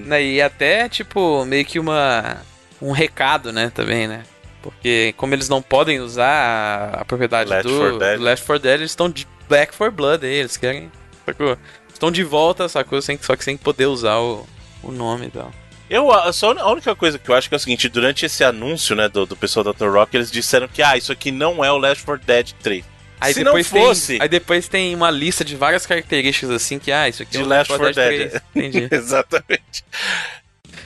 Né, 0.05 0.23
e 0.23 0.41
até, 0.41 0.89
tipo, 0.89 1.45
meio 1.45 1.65
que 1.65 1.79
uma. 1.79 2.37
Um 2.81 2.91
recado, 2.91 3.51
né, 3.53 3.71
também, 3.73 4.07
né? 4.07 4.23
Porque 4.61 5.13
como 5.17 5.33
eles 5.33 5.47
não 5.47 5.61
podem 5.61 5.99
usar 5.99 6.91
a, 6.93 7.05
propriedade 7.05 7.49
Left 7.49 7.71
do, 7.71 7.77
4 7.79 7.99
Dead. 7.99 8.17
do 8.17 8.23
Left 8.23 8.45
4 8.45 8.61
Dead, 8.63 8.73
eles 8.79 8.91
estão 8.91 9.09
de 9.09 9.27
Back 9.47 9.73
for 9.75 9.91
Blood 9.91 10.25
aí, 10.25 10.33
eles 10.33 10.57
querem. 10.57 10.91
Sacou? 11.25 11.57
Estão 11.93 12.11
de 12.11 12.23
volta, 12.23 12.67
sacou? 12.67 13.01
Sem, 13.01 13.17
só 13.21 13.35
que 13.35 13.43
sem 13.43 13.55
poder 13.55 13.85
usar 13.85 14.17
o, 14.17 14.45
o 14.83 14.91
nome 14.91 15.27
e 15.27 15.31
tal. 15.31 15.51
Eu, 15.89 16.11
a- 16.11 16.33
só 16.33 16.51
a 16.51 16.71
única 16.71 16.95
coisa 16.95 17.17
que 17.19 17.29
eu 17.29 17.35
acho 17.35 17.47
que 17.47 17.53
é 17.55 17.57
o 17.57 17.59
seguinte, 17.59 17.87
durante 17.87 18.25
esse 18.25 18.43
anúncio, 18.43 18.95
né, 18.95 19.07
do, 19.07 19.25
do 19.25 19.35
pessoal 19.35 19.63
da 19.63 19.73
Toro 19.73 19.93
Rock, 19.93 20.17
eles 20.17 20.31
disseram 20.31 20.67
que, 20.67 20.81
ah, 20.81 20.97
isso 20.97 21.11
aqui 21.11 21.31
não 21.31 21.63
é 21.63 21.71
o 21.71 21.77
Left 21.77 22.03
4 22.03 22.25
Dead 22.25 22.51
3. 22.61 22.83
Aí 23.19 23.33
Se 23.33 23.43
depois 23.43 23.71
não 23.71 23.81
fosse... 23.81 24.07
tem. 24.13 24.21
Aí 24.21 24.27
depois 24.29 24.67
tem 24.67 24.93
uma 24.95 25.09
lista 25.09 25.43
de 25.45 25.55
várias 25.55 25.85
características 25.85 26.49
assim 26.51 26.77
que, 26.79 26.91
ah, 26.91 27.07
isso 27.07 27.23
aqui 27.23 27.31
De 27.33 27.39
é 27.39 27.43
o 27.43 27.47
Left 27.47 27.69
4 27.69 27.93
Dead. 27.93 28.29
3. 28.31 28.41
Entendi. 28.55 28.87
Exatamente. 28.93 29.85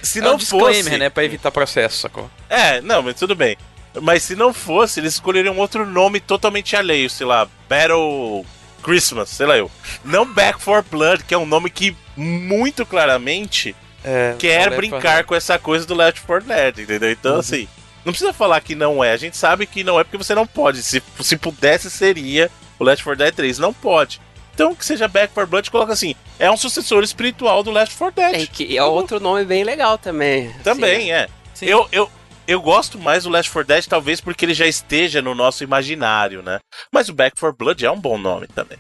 Se 0.02 0.20
é 0.20 0.22
não 0.22 0.36
um 0.36 0.38
disclaimer, 0.38 0.84
fosse... 0.84 0.98
né? 0.98 1.10
Pra 1.10 1.24
evitar 1.24 1.52
processo, 1.52 1.98
sacou? 1.98 2.30
É, 2.50 2.80
não, 2.82 3.02
mas 3.02 3.16
tudo 3.16 3.36
bem. 3.36 3.58
Mas 4.02 4.24
se 4.24 4.36
não 4.36 4.54
fosse, 4.54 5.00
eles 5.00 5.14
escolheriam 5.16 5.58
outro 5.58 5.86
nome 5.86 6.20
totalmente 6.20 6.76
alheio, 6.76 7.10
sei 7.10 7.26
lá, 7.26 7.48
Battle 7.68 8.46
Christmas, 8.84 9.30
sei 9.30 9.46
lá 9.48 9.58
eu. 9.58 9.70
Não 10.06 10.26
Back 10.32 10.62
for 10.62 10.84
Blood, 10.84 11.24
que 11.24 11.34
é 11.34 11.38
um 11.38 11.46
nome 11.46 11.70
que 11.70 11.96
muito 12.16 12.86
claramente 12.86 13.76
É, 14.04 14.36
quer 14.38 14.68
o 14.68 14.70
Left 14.72 14.76
4 14.76 14.78
brincar 14.78 15.24
com 15.26 15.36
essa 15.36 15.58
coisa 15.60 15.86
do 15.86 15.96
Left 15.96 16.22
4 16.22 16.48
Dead, 16.48 16.80
entendeu? 16.80 17.12
Então, 17.12 17.34
Uhum. 17.34 17.40
assim, 17.40 17.68
não 18.06 18.14
precisa 18.14 18.34
falar 18.34 18.62
que 18.62 18.76
não 18.76 19.04
é. 19.04 19.12
A 19.12 19.18
gente 19.18 19.38
sabe 19.38 19.66
que 19.66 19.84
não 19.84 20.00
é 20.00 20.04
porque 20.04 20.18
você 20.18 20.34
não 20.34 20.48
pode. 20.48 20.82
Se, 20.84 21.02
se 21.20 21.38
pudesse, 21.38 21.90
seria 21.90 22.50
o 22.78 22.84
Left 22.84 23.04
4 23.04 23.18
Dead 23.18 23.36
3. 23.36 23.60
Não 23.60 23.74
pode. 23.74 24.22
Então, 24.54 24.76
que 24.76 24.86
seja 24.86 25.08
Back 25.08 25.34
4 25.34 25.50
Blood, 25.50 25.72
coloca 25.72 25.94
assim: 25.94 26.16
é 26.38 26.50
um 26.52 26.58
sucessor 26.58 27.04
espiritual 27.04 27.64
do 27.64 27.72
Left 27.72 27.96
4 27.98 28.16
Dead. 28.16 28.44
É, 28.44 28.46
que 28.48 28.78
é 28.78 28.84
outro 28.84 29.20
nome 29.20 29.46
bem 29.46 29.64
legal 29.64 29.98
também. 29.98 30.54
Também, 30.64 31.14
é. 31.14 31.28
Sim. 31.54 31.66
Eu, 31.66 31.88
eu, 31.92 32.12
eu 32.48 32.62
gosto 32.62 32.98
mais 33.00 33.24
do 33.24 33.30
Left 33.30 33.52
4 33.52 33.68
Dead, 33.68 33.86
talvez 33.86 34.20
porque 34.20 34.46
ele 34.46 34.54
já 34.54 34.68
esteja 34.68 35.22
no 35.22 35.34
nosso 35.34 35.64
imaginário, 35.64 36.42
né? 36.42 36.60
Mas 36.92 37.10
o 37.10 37.14
Back 37.14 37.40
4 37.40 37.58
Blood 37.58 37.86
é 37.86 37.92
um 37.92 38.00
bom 38.00 38.18
nome 38.18 38.48
também. 38.48 38.78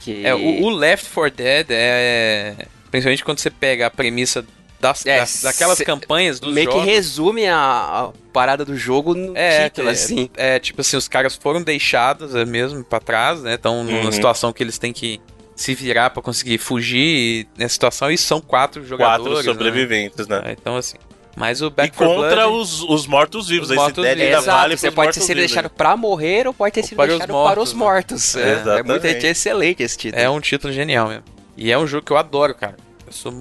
Que... 0.00 0.24
É, 0.24 0.34
o, 0.34 0.62
o 0.62 0.70
Left 0.70 1.10
4 1.10 1.36
Dead 1.36 1.66
é. 1.70 2.54
Principalmente 2.90 3.24
quando 3.24 3.38
você 3.40 3.50
pega 3.50 3.86
a 3.86 3.90
premissa 3.90 4.46
das, 4.80 5.04
É, 5.06 5.20
das- 5.20 5.42
daquelas 5.42 5.78
campanhas 5.80 6.38
dos 6.40 6.52
Meio 6.52 6.70
jogos. 6.70 6.84
que 6.84 6.90
resume 6.90 7.46
a, 7.46 7.56
a 7.56 8.10
parada 8.32 8.64
do 8.64 8.76
jogo 8.76 9.14
no 9.14 9.36
É, 9.36 9.68
título, 9.68 9.88
é, 9.88 9.92
assim. 9.92 10.30
É, 10.36 10.58
tipo 10.58 10.80
assim, 10.80 10.96
os 10.96 11.08
caras 11.08 11.34
foram 11.34 11.62
deixados 11.62 12.34
é 12.34 12.44
mesmo 12.44 12.84
pra 12.84 13.00
trás, 13.00 13.42
né? 13.42 13.54
Estão 13.54 13.82
numa 13.84 14.04
Uhum. 14.04 14.12
situação 14.12 14.52
que 14.52 14.62
eles 14.62 14.78
têm 14.78 14.92
que 14.92 15.20
se 15.54 15.74
virar 15.74 16.10
pra 16.10 16.22
conseguir 16.22 16.58
fugir 16.58 17.46
nessa 17.56 17.72
situação 17.72 18.10
e 18.10 18.18
são 18.18 18.40
quatro 18.40 18.84
jogadores. 18.86 19.32
Quatro 19.32 19.44
sobreviventes, 19.52 20.26
né? 20.28 20.40
Né? 20.40 20.50
É, 20.50 20.52
Então, 20.52 20.76
assim. 20.76 20.96
Mas 21.34 21.60
o 21.60 21.66
E 21.66 21.70
Back 21.70 21.96
4 21.96 22.14
contra 22.14 22.46
Blood, 22.46 22.62
os, 22.62 22.82
os 22.82 23.06
mortos-vivos. 23.06 23.68
Os 23.68 23.70
Esse 23.72 23.78
mortos-vivos. 23.82 24.18
dead 24.18 24.26
ainda 24.34 24.40
vale 24.40 24.74
você 24.76 24.90
pode 24.90 25.08
ter 25.08 25.20
sido 25.20 25.36
mortos-vivos. 25.36 25.52
deixado 25.52 25.70
pra 25.70 25.94
morrer 25.96 26.46
ou 26.46 26.54
pode 26.54 26.72
ter 26.74 26.82
sido 26.82 26.96
para 26.96 27.06
deixado 27.08 27.30
mortos, 27.30 27.52
para 27.54 27.62
os 27.62 27.72
né? 27.74 27.78
mortos. 27.78 28.36
É, 28.36 28.40
É, 28.40 28.42
é 28.48 28.52
exatamente. 28.52 28.88
muito 28.88 29.06
é 29.06 29.28
excelente 29.30 29.82
esse 29.82 29.98
título. 29.98 30.22
é 30.22 30.30
um 30.30 30.40
título 30.40 30.72
genial 30.72 31.08
mesmo. 31.08 31.24
E 31.54 31.70
é 31.70 31.78
um 31.78 31.86
jogo 31.86 32.06
que 32.06 32.10
eu 32.12 32.16
adoro, 32.16 32.54
cara. 32.54 32.76
Eu 33.06 33.12
sou, 33.12 33.32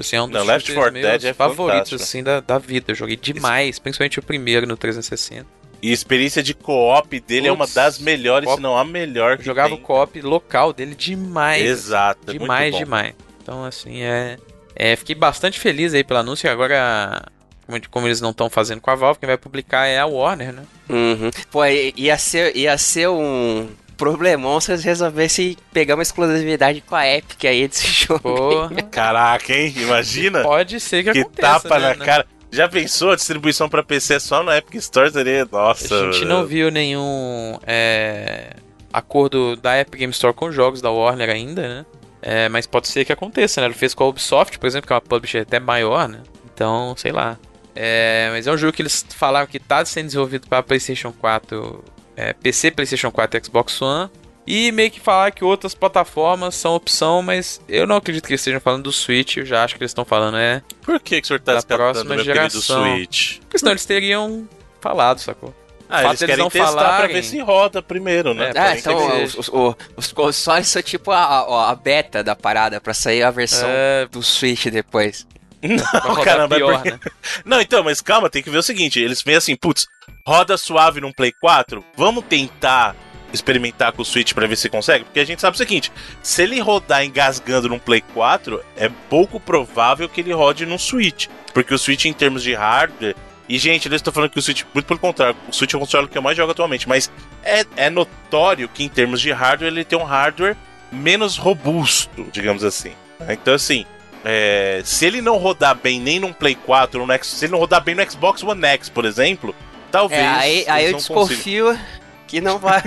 assim, 0.00 0.16
é 0.16 0.22
um 0.22 0.28
dos 0.28 0.38
Não, 0.38 0.46
Left 0.46 0.66
shooters 0.66 0.84
4 0.84 0.92
meus 0.92 1.06
Dead 1.06 1.24
é 1.30 1.34
favoritos, 1.34 2.00
assim, 2.02 2.22
da, 2.22 2.40
da 2.40 2.58
vida. 2.58 2.92
Eu 2.92 2.94
joguei 2.94 3.16
demais, 3.16 3.78
principalmente 3.78 4.18
o 4.18 4.22
primeiro 4.22 4.66
no 4.66 4.76
360. 4.76 5.46
E 5.82 5.90
a 5.90 5.94
experiência 5.94 6.42
de 6.42 6.52
co-op 6.52 7.18
dele 7.20 7.48
é 7.48 7.52
uma 7.52 7.66
das 7.66 7.98
melhores, 7.98 8.50
se 8.50 8.60
não 8.60 8.76
a 8.76 8.84
melhor 8.84 9.32
Eu 9.32 9.38
que 9.38 9.44
jogava 9.44 9.72
o 9.72 9.76
tem. 9.78 9.86
co-op 9.86 10.20
local 10.20 10.72
dele 10.74 10.94
demais. 10.94 11.64
Exato, 11.64 12.20
é 12.24 12.30
muito 12.32 12.40
Demais, 12.42 12.72
bom. 12.72 12.78
demais. 12.78 13.14
Então, 13.42 13.64
assim, 13.64 14.02
é, 14.02 14.36
é. 14.76 14.94
Fiquei 14.96 15.14
bastante 15.14 15.58
feliz 15.58 15.94
aí 15.94 16.04
pelo 16.04 16.20
anúncio. 16.20 16.46
e 16.46 16.50
Agora, 16.50 17.22
como, 17.66 17.80
como 17.90 18.06
eles 18.06 18.20
não 18.20 18.30
estão 18.30 18.50
fazendo 18.50 18.80
com 18.82 18.90
a 18.90 18.94
Valve, 18.94 19.20
quem 19.20 19.26
vai 19.26 19.38
publicar 19.38 19.86
é 19.86 19.98
a 19.98 20.04
Warner, 20.06 20.52
né? 20.52 20.62
Uhum. 20.90 21.30
Pô, 21.50 21.64
ia 21.64 22.18
ser, 22.18 22.54
ia 22.54 22.76
ser 22.76 23.08
um 23.08 23.68
problemão 24.00 24.58
se 24.62 24.72
eles 24.72 24.82
resolvessem 24.82 25.58
pegar 25.74 25.94
uma 25.94 26.02
exclusividade 26.02 26.80
com 26.80 26.96
a 26.96 27.06
Epic 27.06 27.44
aí 27.44 27.68
desse 27.68 27.86
jogo. 28.06 28.20
Porra, 28.20 28.82
Caraca, 28.90 29.52
hein? 29.52 29.74
Imagina. 29.76 30.42
pode 30.42 30.80
ser 30.80 31.04
que, 31.04 31.12
que 31.12 31.18
aconteça, 31.20 31.60
tapa 31.60 31.78
né, 31.78 31.88
na 31.88 31.94
né? 31.96 32.04
cara. 32.06 32.26
Já 32.50 32.66
pensou 32.68 33.12
a 33.12 33.16
distribuição 33.16 33.68
pra 33.68 33.82
PC 33.82 34.18
só 34.18 34.42
no 34.42 34.50
Epic 34.50 34.74
Store? 34.76 35.12
Seria... 35.12 35.46
Nossa. 35.52 36.08
A 36.08 36.12
gente 36.12 36.24
não 36.24 36.46
viu 36.46 36.70
nenhum 36.70 37.58
é, 37.64 38.56
acordo 38.92 39.54
da 39.56 39.78
Epic 39.78 40.00
Game 40.00 40.12
Store 40.12 40.34
com 40.34 40.50
jogos 40.50 40.80
da 40.80 40.90
Warner 40.90 41.28
ainda, 41.28 41.62
né? 41.62 41.86
É, 42.22 42.48
mas 42.48 42.66
pode 42.66 42.88
ser 42.88 43.04
que 43.04 43.12
aconteça, 43.12 43.60
né? 43.60 43.66
Ele 43.66 43.74
fez 43.74 43.94
com 43.94 44.02
a 44.02 44.08
Ubisoft, 44.08 44.58
por 44.58 44.66
exemplo, 44.66 44.86
que 44.86 44.92
é 44.92 44.96
uma 44.96 45.00
publisher 45.00 45.42
até 45.42 45.60
maior, 45.60 46.08
né? 46.08 46.20
Então, 46.52 46.94
sei 46.96 47.12
lá. 47.12 47.38
É, 47.74 48.28
mas 48.32 48.46
é 48.46 48.52
um 48.52 48.56
jogo 48.56 48.72
que 48.72 48.82
eles 48.82 49.06
falaram 49.10 49.46
que 49.46 49.58
tá 49.60 49.84
sendo 49.84 50.06
desenvolvido 50.06 50.48
para 50.48 50.62
PlayStation 50.62 51.12
4, 51.12 51.84
é, 52.16 52.32
PC, 52.32 52.70
PlayStation 52.70 53.10
4 53.10 53.38
e 53.40 53.44
Xbox 53.44 53.80
One. 53.82 54.10
E 54.46 54.72
meio 54.72 54.90
que 54.90 54.98
falar 54.98 55.30
que 55.30 55.44
outras 55.44 55.74
plataformas 55.74 56.54
são 56.56 56.74
opção, 56.74 57.22
mas 57.22 57.60
eu 57.68 57.86
não 57.86 57.96
acredito 57.96 58.26
que 58.26 58.32
eles 58.32 58.40
estejam 58.40 58.60
falando 58.60 58.84
do 58.84 58.92
Switch. 58.92 59.36
Eu 59.36 59.46
já 59.46 59.62
acho 59.62 59.76
que 59.76 59.82
eles 59.82 59.90
estão 59.90 60.04
falando 60.04 60.36
é. 60.38 60.62
Por 60.82 60.98
que, 60.98 61.20
que 61.20 61.24
o 61.24 61.26
senhor 61.28 61.40
tá 61.40 61.62
próxima 61.62 62.18
geração. 62.18 62.82
querido 62.82 62.96
Switch? 63.06 63.38
Porque 63.40 63.58
senão 63.58 63.72
eles 63.72 63.84
teriam 63.84 64.48
falado, 64.80 65.20
sacou? 65.20 65.54
Ah, 65.88 66.04
eles 66.04 66.20
deles 66.20 66.34
querem 66.36 66.50
testar 66.50 66.72
pra 66.72 66.82
falarem- 66.84 67.14
ver 67.16 67.22
se 67.24 67.38
roda 67.40 67.82
primeiro, 67.82 68.32
né? 68.32 68.52
É, 68.54 68.58
Ah, 68.58 68.76
então 68.78 69.22
os, 69.24 69.34
os- 69.38 69.48
o- 69.48 69.76
os 69.96 70.12
consoles 70.12 70.68
são 70.68 70.80
tipo 70.82 71.10
a, 71.10 71.18
a, 71.18 71.70
a 71.70 71.74
beta 71.74 72.22
da 72.24 72.34
parada 72.34 72.80
pra 72.80 72.94
sair 72.94 73.22
a 73.24 73.30
versão 73.30 73.68
É, 73.68 74.06
do 74.10 74.22
Switch 74.22 74.66
depois. 74.66 75.26
Não, 75.62 76.22
caramba, 76.22 76.56
é 76.56 76.58
pior, 76.58 76.74
porque... 76.74 76.90
né? 76.90 76.98
Não, 77.44 77.60
então, 77.60 77.84
mas 77.84 78.00
calma, 78.00 78.30
tem 78.30 78.42
que 78.42 78.50
ver 78.50 78.58
o 78.58 78.62
seguinte: 78.62 78.98
eles 78.98 79.22
veem 79.22 79.36
assim, 79.36 79.56
putz, 79.56 79.86
roda 80.26 80.56
suave 80.56 81.00
num 81.00 81.12
Play 81.12 81.32
4, 81.40 81.84
vamos 81.96 82.24
tentar 82.24 82.96
experimentar 83.32 83.92
com 83.92 84.02
o 84.02 84.04
Switch 84.04 84.32
pra 84.32 84.46
ver 84.46 84.56
se 84.56 84.68
consegue? 84.68 85.04
Porque 85.04 85.20
a 85.20 85.24
gente 85.24 85.40
sabe 85.40 85.54
o 85.54 85.58
seguinte: 85.58 85.92
se 86.22 86.42
ele 86.42 86.60
rodar 86.60 87.04
engasgando 87.04 87.68
num 87.68 87.78
Play 87.78 88.02
4, 88.14 88.62
é 88.76 88.88
pouco 89.08 89.38
provável 89.38 90.08
que 90.08 90.20
ele 90.20 90.32
rode 90.32 90.66
num 90.66 90.78
Switch. 90.78 91.28
Porque 91.52 91.74
o 91.74 91.78
Switch, 91.78 92.04
em 92.04 92.12
termos 92.12 92.42
de 92.42 92.54
hardware. 92.54 93.16
E, 93.48 93.58
gente, 93.58 93.88
eu 93.88 93.96
estou 93.96 94.12
falando 94.12 94.30
que 94.30 94.38
o 94.38 94.42
Switch, 94.42 94.62
muito 94.72 94.86
pelo 94.86 95.00
contrário, 95.00 95.36
o 95.48 95.52
Switch 95.52 95.74
é 95.74 95.76
o 95.76 95.80
console 95.80 96.06
que 96.06 96.16
eu 96.16 96.22
mais 96.22 96.36
jogo 96.36 96.52
atualmente, 96.52 96.88
mas 96.88 97.10
é, 97.42 97.64
é 97.76 97.90
notório 97.90 98.68
que, 98.68 98.84
em 98.84 98.88
termos 98.88 99.20
de 99.20 99.32
hardware, 99.32 99.72
ele 99.72 99.84
tem 99.84 99.98
um 99.98 100.04
hardware 100.04 100.56
menos 100.92 101.36
robusto, 101.36 102.28
digamos 102.32 102.62
assim. 102.62 102.92
Então, 103.28 103.52
assim, 103.52 103.84
é, 104.24 104.82
se 104.84 105.06
ele 105.06 105.20
não 105.20 105.36
rodar 105.38 105.74
bem 105.74 106.00
nem 106.00 106.20
num 106.20 106.32
Play 106.32 106.54
4, 106.54 107.00
ou 107.00 107.06
no 107.06 107.12
X, 107.14 107.26
se 107.28 107.44
ele 107.46 107.52
não 107.52 107.58
rodar 107.58 107.82
bem 107.82 107.94
no 107.94 108.10
Xbox 108.10 108.42
One 108.42 108.64
X, 108.64 108.88
por 108.88 109.04
exemplo, 109.04 109.54
talvez. 109.90 110.20
É, 110.20 110.26
aí, 110.26 110.64
aí 110.68 110.86
eu 110.86 110.92
consigam. 110.92 111.26
desconfio 111.26 111.78
que 112.26 112.40
não 112.40 112.58
vai. 112.58 112.82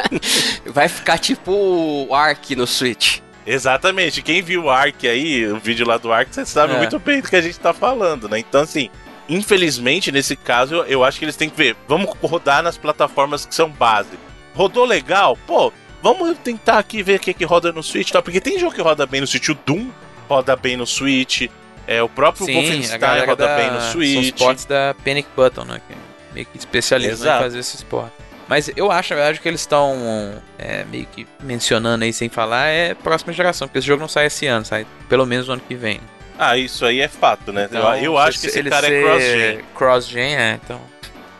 vai 0.66 0.88
ficar 0.88 1.18
tipo 1.18 1.52
o 1.52 2.14
Ark 2.14 2.54
no 2.56 2.66
Switch. 2.66 3.18
Exatamente. 3.46 4.22
Quem 4.22 4.42
viu 4.42 4.64
o 4.64 4.70
Ark 4.70 5.06
aí, 5.06 5.46
o 5.46 5.58
vídeo 5.58 5.86
lá 5.86 5.98
do 5.98 6.12
Ark, 6.12 6.32
você 6.32 6.44
sabe 6.46 6.74
É. 6.74 6.78
muito 6.78 6.98
bem 6.98 7.20
do 7.20 7.28
que 7.28 7.36
a 7.36 7.40
gente 7.42 7.58
tá 7.58 7.72
falando, 7.72 8.28
né? 8.28 8.38
Então, 8.38 8.62
assim, 8.62 8.88
infelizmente, 9.28 10.12
nesse 10.12 10.36
caso, 10.36 10.74
eu, 10.76 10.84
eu 10.84 11.04
acho 11.04 11.18
que 11.18 11.24
eles 11.24 11.36
têm 11.36 11.50
que 11.50 11.56
ver. 11.56 11.76
Vamos 11.88 12.10
rodar 12.22 12.62
nas 12.62 12.76
plataformas 12.78 13.44
que 13.44 13.54
são 13.54 13.68
base. 13.68 14.10
Rodou 14.54 14.84
legal? 14.84 15.36
Pô, 15.46 15.72
vamos 16.02 16.36
tentar 16.38 16.78
aqui 16.78 17.02
ver 17.02 17.16
o 17.16 17.20
que, 17.20 17.34
que 17.34 17.44
roda 17.44 17.72
no 17.72 17.82
Switch, 17.82 18.10
tá? 18.10 18.22
Porque 18.22 18.40
tem 18.40 18.58
jogo 18.58 18.74
que 18.74 18.82
roda 18.82 19.06
bem 19.06 19.20
no 19.20 19.26
Switch. 19.26 19.48
O 19.48 19.54
Doom 19.54 19.88
roda 20.30 20.54
bem 20.56 20.76
no 20.76 20.86
Switch. 20.86 21.48
É, 21.86 22.00
o 22.02 22.08
próprio 22.08 22.46
Sim, 22.46 22.54
Wolfenstein 22.54 23.26
roda 23.26 23.46
da, 23.48 23.56
bem 23.56 23.70
no 23.70 23.80
São 23.80 23.86
os 23.88 23.92
Switch. 23.92 24.38
ports 24.38 24.64
da 24.64 24.94
Panic 25.04 25.28
Button, 25.34 25.64
né? 25.64 25.80
Que 25.86 25.92
é 25.92 25.96
meio 26.32 26.46
que 26.46 26.56
especialista 26.56 27.24
em 27.36 27.40
fazer 27.40 27.58
esses 27.58 27.82
ports. 27.82 28.12
Mas 28.46 28.70
eu 28.76 28.90
acho, 28.90 29.10
na 29.12 29.16
verdade, 29.20 29.40
que 29.40 29.48
eles 29.48 29.60
estão 29.60 30.40
é, 30.58 30.84
meio 30.84 31.06
que 31.06 31.26
mencionando 31.42 32.04
aí 32.04 32.12
sem 32.12 32.28
falar 32.28 32.66
é 32.68 32.94
próxima 32.94 33.32
geração, 33.32 33.66
porque 33.68 33.78
esse 33.78 33.86
jogo 33.86 34.00
não 34.00 34.08
sai 34.08 34.26
esse 34.26 34.46
ano, 34.46 34.64
sai 34.64 34.86
pelo 35.08 35.24
menos 35.26 35.46
no 35.46 35.54
ano 35.54 35.62
que 35.66 35.74
vem. 35.74 36.00
Ah, 36.38 36.56
isso 36.56 36.84
aí 36.84 37.00
é 37.00 37.08
fato, 37.08 37.52
né? 37.52 37.66
Então, 37.70 37.94
eu 37.96 38.04
eu 38.04 38.18
acho 38.18 38.40
que 38.40 38.46
esse 38.46 38.58
ele 38.58 38.70
cara 38.70 38.88
é 38.88 39.02
cross-gen. 39.02 39.60
Cross-gen, 39.74 40.36
é, 40.36 40.58
então. 40.64 40.80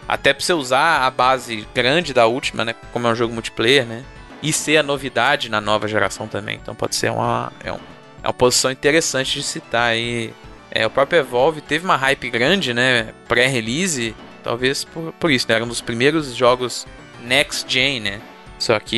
Até 0.06 0.32
pra 0.32 0.44
você 0.44 0.52
usar 0.52 1.02
a 1.06 1.10
base 1.10 1.66
grande 1.74 2.12
da 2.12 2.26
última, 2.26 2.64
né? 2.64 2.74
Como 2.92 3.06
é 3.06 3.10
um 3.10 3.14
jogo 3.14 3.32
multiplayer, 3.32 3.86
né? 3.86 4.04
E 4.42 4.52
ser 4.52 4.76
a 4.78 4.82
novidade 4.82 5.48
na 5.48 5.60
nova 5.60 5.86
geração 5.88 6.26
também. 6.26 6.58
Então 6.60 6.74
pode 6.74 6.96
ser 6.96 7.10
uma. 7.10 7.52
É, 7.64 7.72
um- 7.72 7.78
é 8.22 8.26
uma 8.26 8.32
posição 8.32 8.70
interessante 8.70 9.34
de 9.34 9.42
citar 9.42 9.90
aí. 9.90 10.32
É, 10.70 10.86
o 10.86 10.90
próprio 10.90 11.18
Evolve 11.18 11.60
teve 11.60 11.84
uma 11.84 11.96
hype 11.96 12.30
grande, 12.30 12.72
né? 12.72 13.12
Pré-release. 13.26 14.14
Talvez 14.42 14.84
por, 14.84 15.12
por 15.12 15.30
isso, 15.30 15.46
né? 15.48 15.56
Era 15.56 15.64
um 15.64 15.68
dos 15.68 15.80
primeiros 15.80 16.34
jogos 16.34 16.86
next 17.22 17.70
gen, 17.70 18.00
né? 18.00 18.20
Só 18.58 18.78
que 18.78 18.96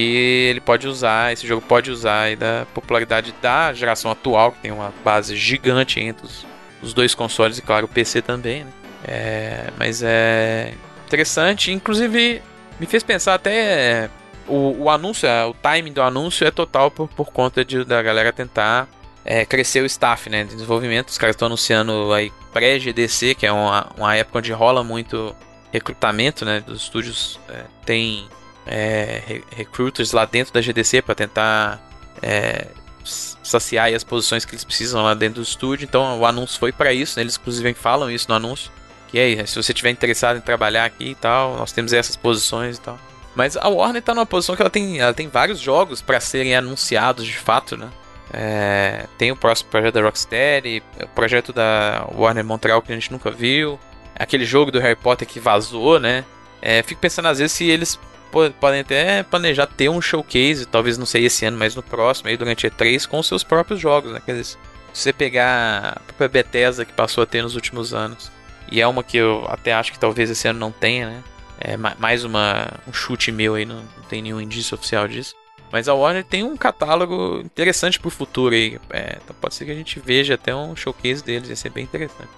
ele 0.51 0.61
pode 0.61 0.89
usar, 0.89 1.33
esse 1.33 1.47
jogo 1.47 1.63
pode 1.63 1.89
usar 1.91 2.23
aí 2.23 2.37
da 2.37 2.67
popularidade 2.75 3.33
da 3.41 3.73
geração 3.73 4.11
atual, 4.11 4.51
que 4.53 4.59
tem 4.59 4.73
uma 4.73 4.93
base 5.05 5.37
gigante 5.37 6.01
entre 6.01 6.27
os, 6.27 6.45
os 6.83 6.93
dois 6.93 7.15
consoles 7.15 7.59
e, 7.59 7.63
claro, 7.63 7.87
o 7.87 7.89
PC 7.89 8.23
também, 8.23 8.65
né? 8.65 8.73
É, 9.05 9.71
mas 9.79 10.03
é 10.03 10.75
interessante, 11.07 11.73
inclusive 11.73 12.43
me 12.79 12.87
fez 12.87 13.03
pensar 13.03 13.35
até 13.35 14.09
o, 14.47 14.85
o 14.85 14.91
anúncio, 14.91 15.29
é, 15.29 15.45
o 15.45 15.55
timing 15.55 15.93
do 15.93 16.03
anúncio 16.03 16.47
é 16.47 16.51
total 16.51 16.91
por, 16.91 17.09
por 17.09 17.33
conta 17.33 17.65
de, 17.65 17.85
da 17.85 18.03
galera 18.03 18.33
tentar 18.33 18.89
é, 19.25 19.45
crescer 19.45 19.83
o 19.83 19.87
staff 19.87 20.29
né, 20.29 20.45
de 20.45 20.55
desenvolvimento. 20.55 21.09
Os 21.09 21.19
caras 21.19 21.35
estão 21.35 21.47
anunciando 21.47 22.13
aí 22.13 22.33
pré-GDC, 22.53 23.35
que 23.35 23.47
é 23.47 23.53
uma, 23.53 23.91
uma 23.97 24.15
época 24.17 24.39
onde 24.39 24.53
rola 24.53 24.83
muito 24.83 25.35
recrutamento 25.73 26.45
né, 26.45 26.61
dos 26.61 26.83
estúdios. 26.83 27.39
É, 27.49 27.65
tem 27.85 28.29
é, 28.67 29.23
re- 29.27 29.45
recruiters 29.57 30.13
lá 30.13 30.25
dentro 30.25 30.53
da 30.53 30.61
GDC 30.61 31.03
para 31.03 31.15
tentar 31.15 31.81
é, 32.21 32.67
saciar 33.05 33.93
as 33.93 34.05
posições 34.05 34.45
que 34.45 34.53
eles 34.55 34.65
precisam 34.65 35.03
lá 35.03 35.15
dentro 35.15 35.37
do 35.41 35.45
estúdio. 35.45 35.85
Então 35.85 36.19
o 36.21 36.27
anúncio 36.27 36.59
foi 36.59 36.73
para 36.73 36.93
isso, 36.93 37.19
né, 37.19 37.23
eles 37.23 37.37
inclusive 37.37 37.75
falam 37.75 38.11
isso 38.11 38.27
no 38.29 38.35
anúncio. 38.35 38.71
Que 39.09 39.19
aí, 39.19 39.47
se 39.47 39.63
você 39.63 39.75
tiver 39.75 39.91
interessado 39.91 40.39
em 40.39 40.41
trabalhar 40.41 40.87
aqui 40.87 41.11
e 41.11 41.15
tal, 41.15 41.59
nós 41.59 41.71
temos 41.71 41.93
essas 41.93 42.17
posições 42.17 42.79
e 42.79 42.81
tal. 42.81 42.99
Mas 43.35 43.59
a 43.59 43.69
Warner 43.69 44.03
tá 44.03 44.15
numa 44.15 44.25
posição 44.25 44.57
que 44.57 44.63
ela 44.63 44.71
tem, 44.71 45.01
ela 45.01 45.13
tem 45.13 45.29
vários 45.29 45.59
jogos 45.61 46.01
para 46.01 46.19
serem 46.19 46.55
anunciados 46.57 47.27
de 47.27 47.37
fato, 47.37 47.77
né? 47.77 47.89
É, 48.33 49.07
tem 49.19 49.31
o 49.31 49.37
próximo 49.37 49.71
projeto 49.71 49.95
da 49.95 50.03
Rocksteady, 50.03 50.83
o 51.03 51.09
projeto 51.09 51.53
da 51.53 52.07
Warner 52.15 52.45
Montreal 52.45 52.81
que 52.81 52.91
a 52.91 52.95
gente 52.95 53.13
nunca 53.13 53.31
viu, 53.31 53.79
aquele 54.19 54.45
jogo 54.45 54.71
do 54.71 54.81
Harry 54.81 54.97
Potter 54.97 55.29
que 55.29 55.39
vazou, 55.39 56.01
né? 56.01 56.25
É, 56.61 56.83
fico 56.83 57.01
pensando 57.01 57.29
às 57.29 57.39
vezes 57.39 57.53
se 57.53 57.69
eles 57.69 57.99
po- 58.31 58.51
podem 58.59 58.81
até 58.81 59.23
planejar 59.23 59.67
ter 59.67 59.89
um 59.91 60.01
showcase, 60.01 60.65
talvez 60.67 60.97
não 60.97 61.05
sei 61.05 61.27
esse 61.27 61.45
ano, 61.45 61.59
mas 61.59 61.75
no 61.75 61.83
próximo, 61.83 62.29
aí 62.29 62.37
durante 62.37 62.67
E3, 62.67 63.07
com 63.07 63.23
seus 63.23 63.43
próprios 63.45 63.81
jogos, 63.81 64.13
né? 64.13 64.23
Quer 64.25 64.33
dizer, 64.33 64.45
se 64.45 64.57
você 64.95 65.13
pegar 65.13 65.95
a 65.97 66.01
própria 66.01 66.29
Bethesda 66.29 66.85
que 66.85 66.93
passou 66.93 67.23
a 67.23 67.27
ter 67.27 67.43
nos 67.43 67.55
últimos 67.55 67.93
anos, 67.93 68.31
e 68.71 68.81
é 68.81 68.87
uma 68.87 69.03
que 69.03 69.17
eu 69.19 69.45
até 69.49 69.75
acho 69.75 69.93
que 69.93 69.99
talvez 69.99 70.31
esse 70.31 70.49
ano 70.49 70.59
não 70.59 70.71
tenha, 70.73 71.09
né? 71.11 71.23
É 71.61 71.77
ma- 71.77 71.97
mais 71.99 72.25
uma, 72.25 72.69
um 72.89 72.93
chute 72.93 73.31
meu 73.31 73.55
aí, 73.57 73.65
não, 73.67 73.77
não 73.77 74.05
tem 74.09 74.23
nenhum 74.23 74.41
indício 74.41 74.75
oficial 74.75 75.07
disso. 75.07 75.35
Mas 75.73 75.89
a 75.89 75.95
Warner 75.95 76.23
tem 76.23 76.43
um 76.45 76.57
catálogo 76.57 77.41
interessante 77.43 77.99
pro 77.99 78.11
futuro 78.11 78.55
aí. 78.55 78.79
É, 78.91 79.17
então 79.25 79.35
pode 79.41 79.55
ser 79.55 79.65
que 79.65 79.71
a 79.71 79.75
gente 79.75 79.99
veja 79.99 80.35
até 80.35 80.55
um 80.55 80.77
showcase 80.77 81.25
deles, 81.25 81.49
ia 81.49 81.57
ser 81.57 81.71
bem 81.71 81.83
interessante. 81.85 82.29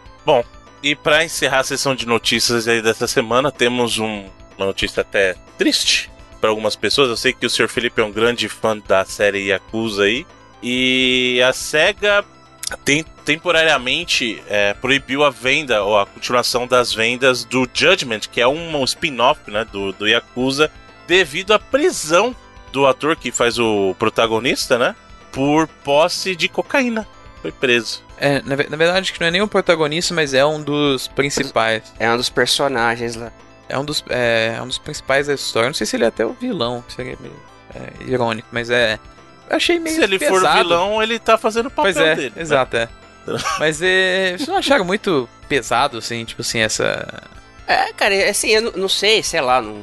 E 0.82 0.94
pra 0.94 1.24
encerrar 1.24 1.60
a 1.60 1.64
sessão 1.64 1.94
de 1.94 2.06
notícias 2.06 2.68
aí 2.68 2.80
dessa 2.82 3.06
semana, 3.08 3.50
temos 3.50 3.98
um- 3.98 4.24
uma 4.56 4.66
notícia 4.66 5.00
até 5.00 5.34
triste 5.56 6.10
para 6.40 6.50
algumas 6.50 6.76
pessoas. 6.76 7.08
Eu 7.08 7.16
sei 7.16 7.32
que 7.32 7.46
o 7.46 7.50
Sr. 7.50 7.68
Felipe 7.68 8.00
é 8.02 8.04
um 8.04 8.12
grande 8.12 8.48
fã 8.50 8.78
da 8.78 9.02
série 9.04 9.46
Yakuza 9.48 10.02
aí. 10.04 10.26
E 10.62 11.40
a 11.42 11.52
SEGA 11.54 12.22
tem 12.84 13.02
temporariamente 13.24 14.42
é, 14.48 14.74
proibiu 14.74 15.24
a 15.24 15.30
venda 15.30 15.82
ou 15.82 15.98
a 15.98 16.04
continuação 16.06 16.66
das 16.66 16.92
vendas 16.92 17.44
do 17.44 17.68
Judgment, 17.72 18.20
que 18.30 18.40
é 18.40 18.46
um, 18.46 18.76
um 18.76 18.84
spin-off 18.84 19.40
né, 19.50 19.64
do, 19.70 19.92
do 19.92 20.06
Yakuza, 20.06 20.70
devido 21.06 21.52
à 21.52 21.58
prisão 21.58 22.36
do 22.74 22.88
ator 22.88 23.14
que 23.14 23.30
faz 23.30 23.56
o 23.56 23.94
protagonista, 24.00 24.76
né? 24.76 24.96
Por 25.30 25.68
posse 25.68 26.34
de 26.34 26.48
cocaína. 26.48 27.06
Foi 27.40 27.52
preso. 27.52 28.02
É, 28.18 28.42
na, 28.42 28.56
na 28.56 28.76
verdade, 28.76 29.12
que 29.12 29.20
não 29.20 29.28
é 29.28 29.30
nem 29.30 29.42
o 29.42 29.46
protagonista, 29.46 30.12
mas 30.12 30.34
é 30.34 30.44
um 30.44 30.60
dos 30.60 31.06
principais. 31.06 31.94
É 32.00 32.10
um 32.10 32.16
dos 32.16 32.28
personagens 32.28 33.14
lá. 33.14 33.32
É 33.68 33.78
um 33.78 33.84
dos, 33.84 34.04
é, 34.08 34.54
é 34.58 34.62
um 34.62 34.66
dos 34.66 34.78
principais 34.78 35.28
da 35.28 35.34
história. 35.34 35.68
Não 35.68 35.74
sei 35.74 35.86
se 35.86 35.96
ele 35.96 36.04
é 36.04 36.08
até 36.08 36.26
o 36.26 36.32
vilão, 36.32 36.84
seria 36.88 37.16
meio 37.20 37.36
é, 37.74 38.10
irônico, 38.10 38.48
mas 38.50 38.70
é. 38.70 38.98
Eu 39.48 39.56
achei 39.56 39.78
meio 39.78 39.94
Se 39.94 40.02
ele 40.02 40.18
for 40.18 40.40
pesado. 40.40 40.68
vilão, 40.68 41.00
ele 41.02 41.18
tá 41.18 41.38
fazendo 41.38 41.66
o 41.66 41.70
papel 41.70 41.92
Pois 41.92 41.96
é, 41.96 42.14
dele. 42.16 42.32
né? 42.34 42.42
exato, 42.42 42.76
é. 42.76 42.88
Mas 43.58 43.80
é, 43.80 44.32
vocês 44.36 44.48
não 44.48 44.56
acharam 44.56 44.84
muito 44.84 45.26
pesado, 45.48 45.96
assim, 45.96 46.24
tipo 46.26 46.42
assim, 46.42 46.58
essa. 46.58 47.22
É, 47.66 47.90
cara, 47.94 48.14
assim, 48.28 48.48
eu 48.50 48.60
não, 48.60 48.72
não 48.72 48.88
sei, 48.88 49.22
sei 49.22 49.40
lá, 49.40 49.62
não 49.62 49.82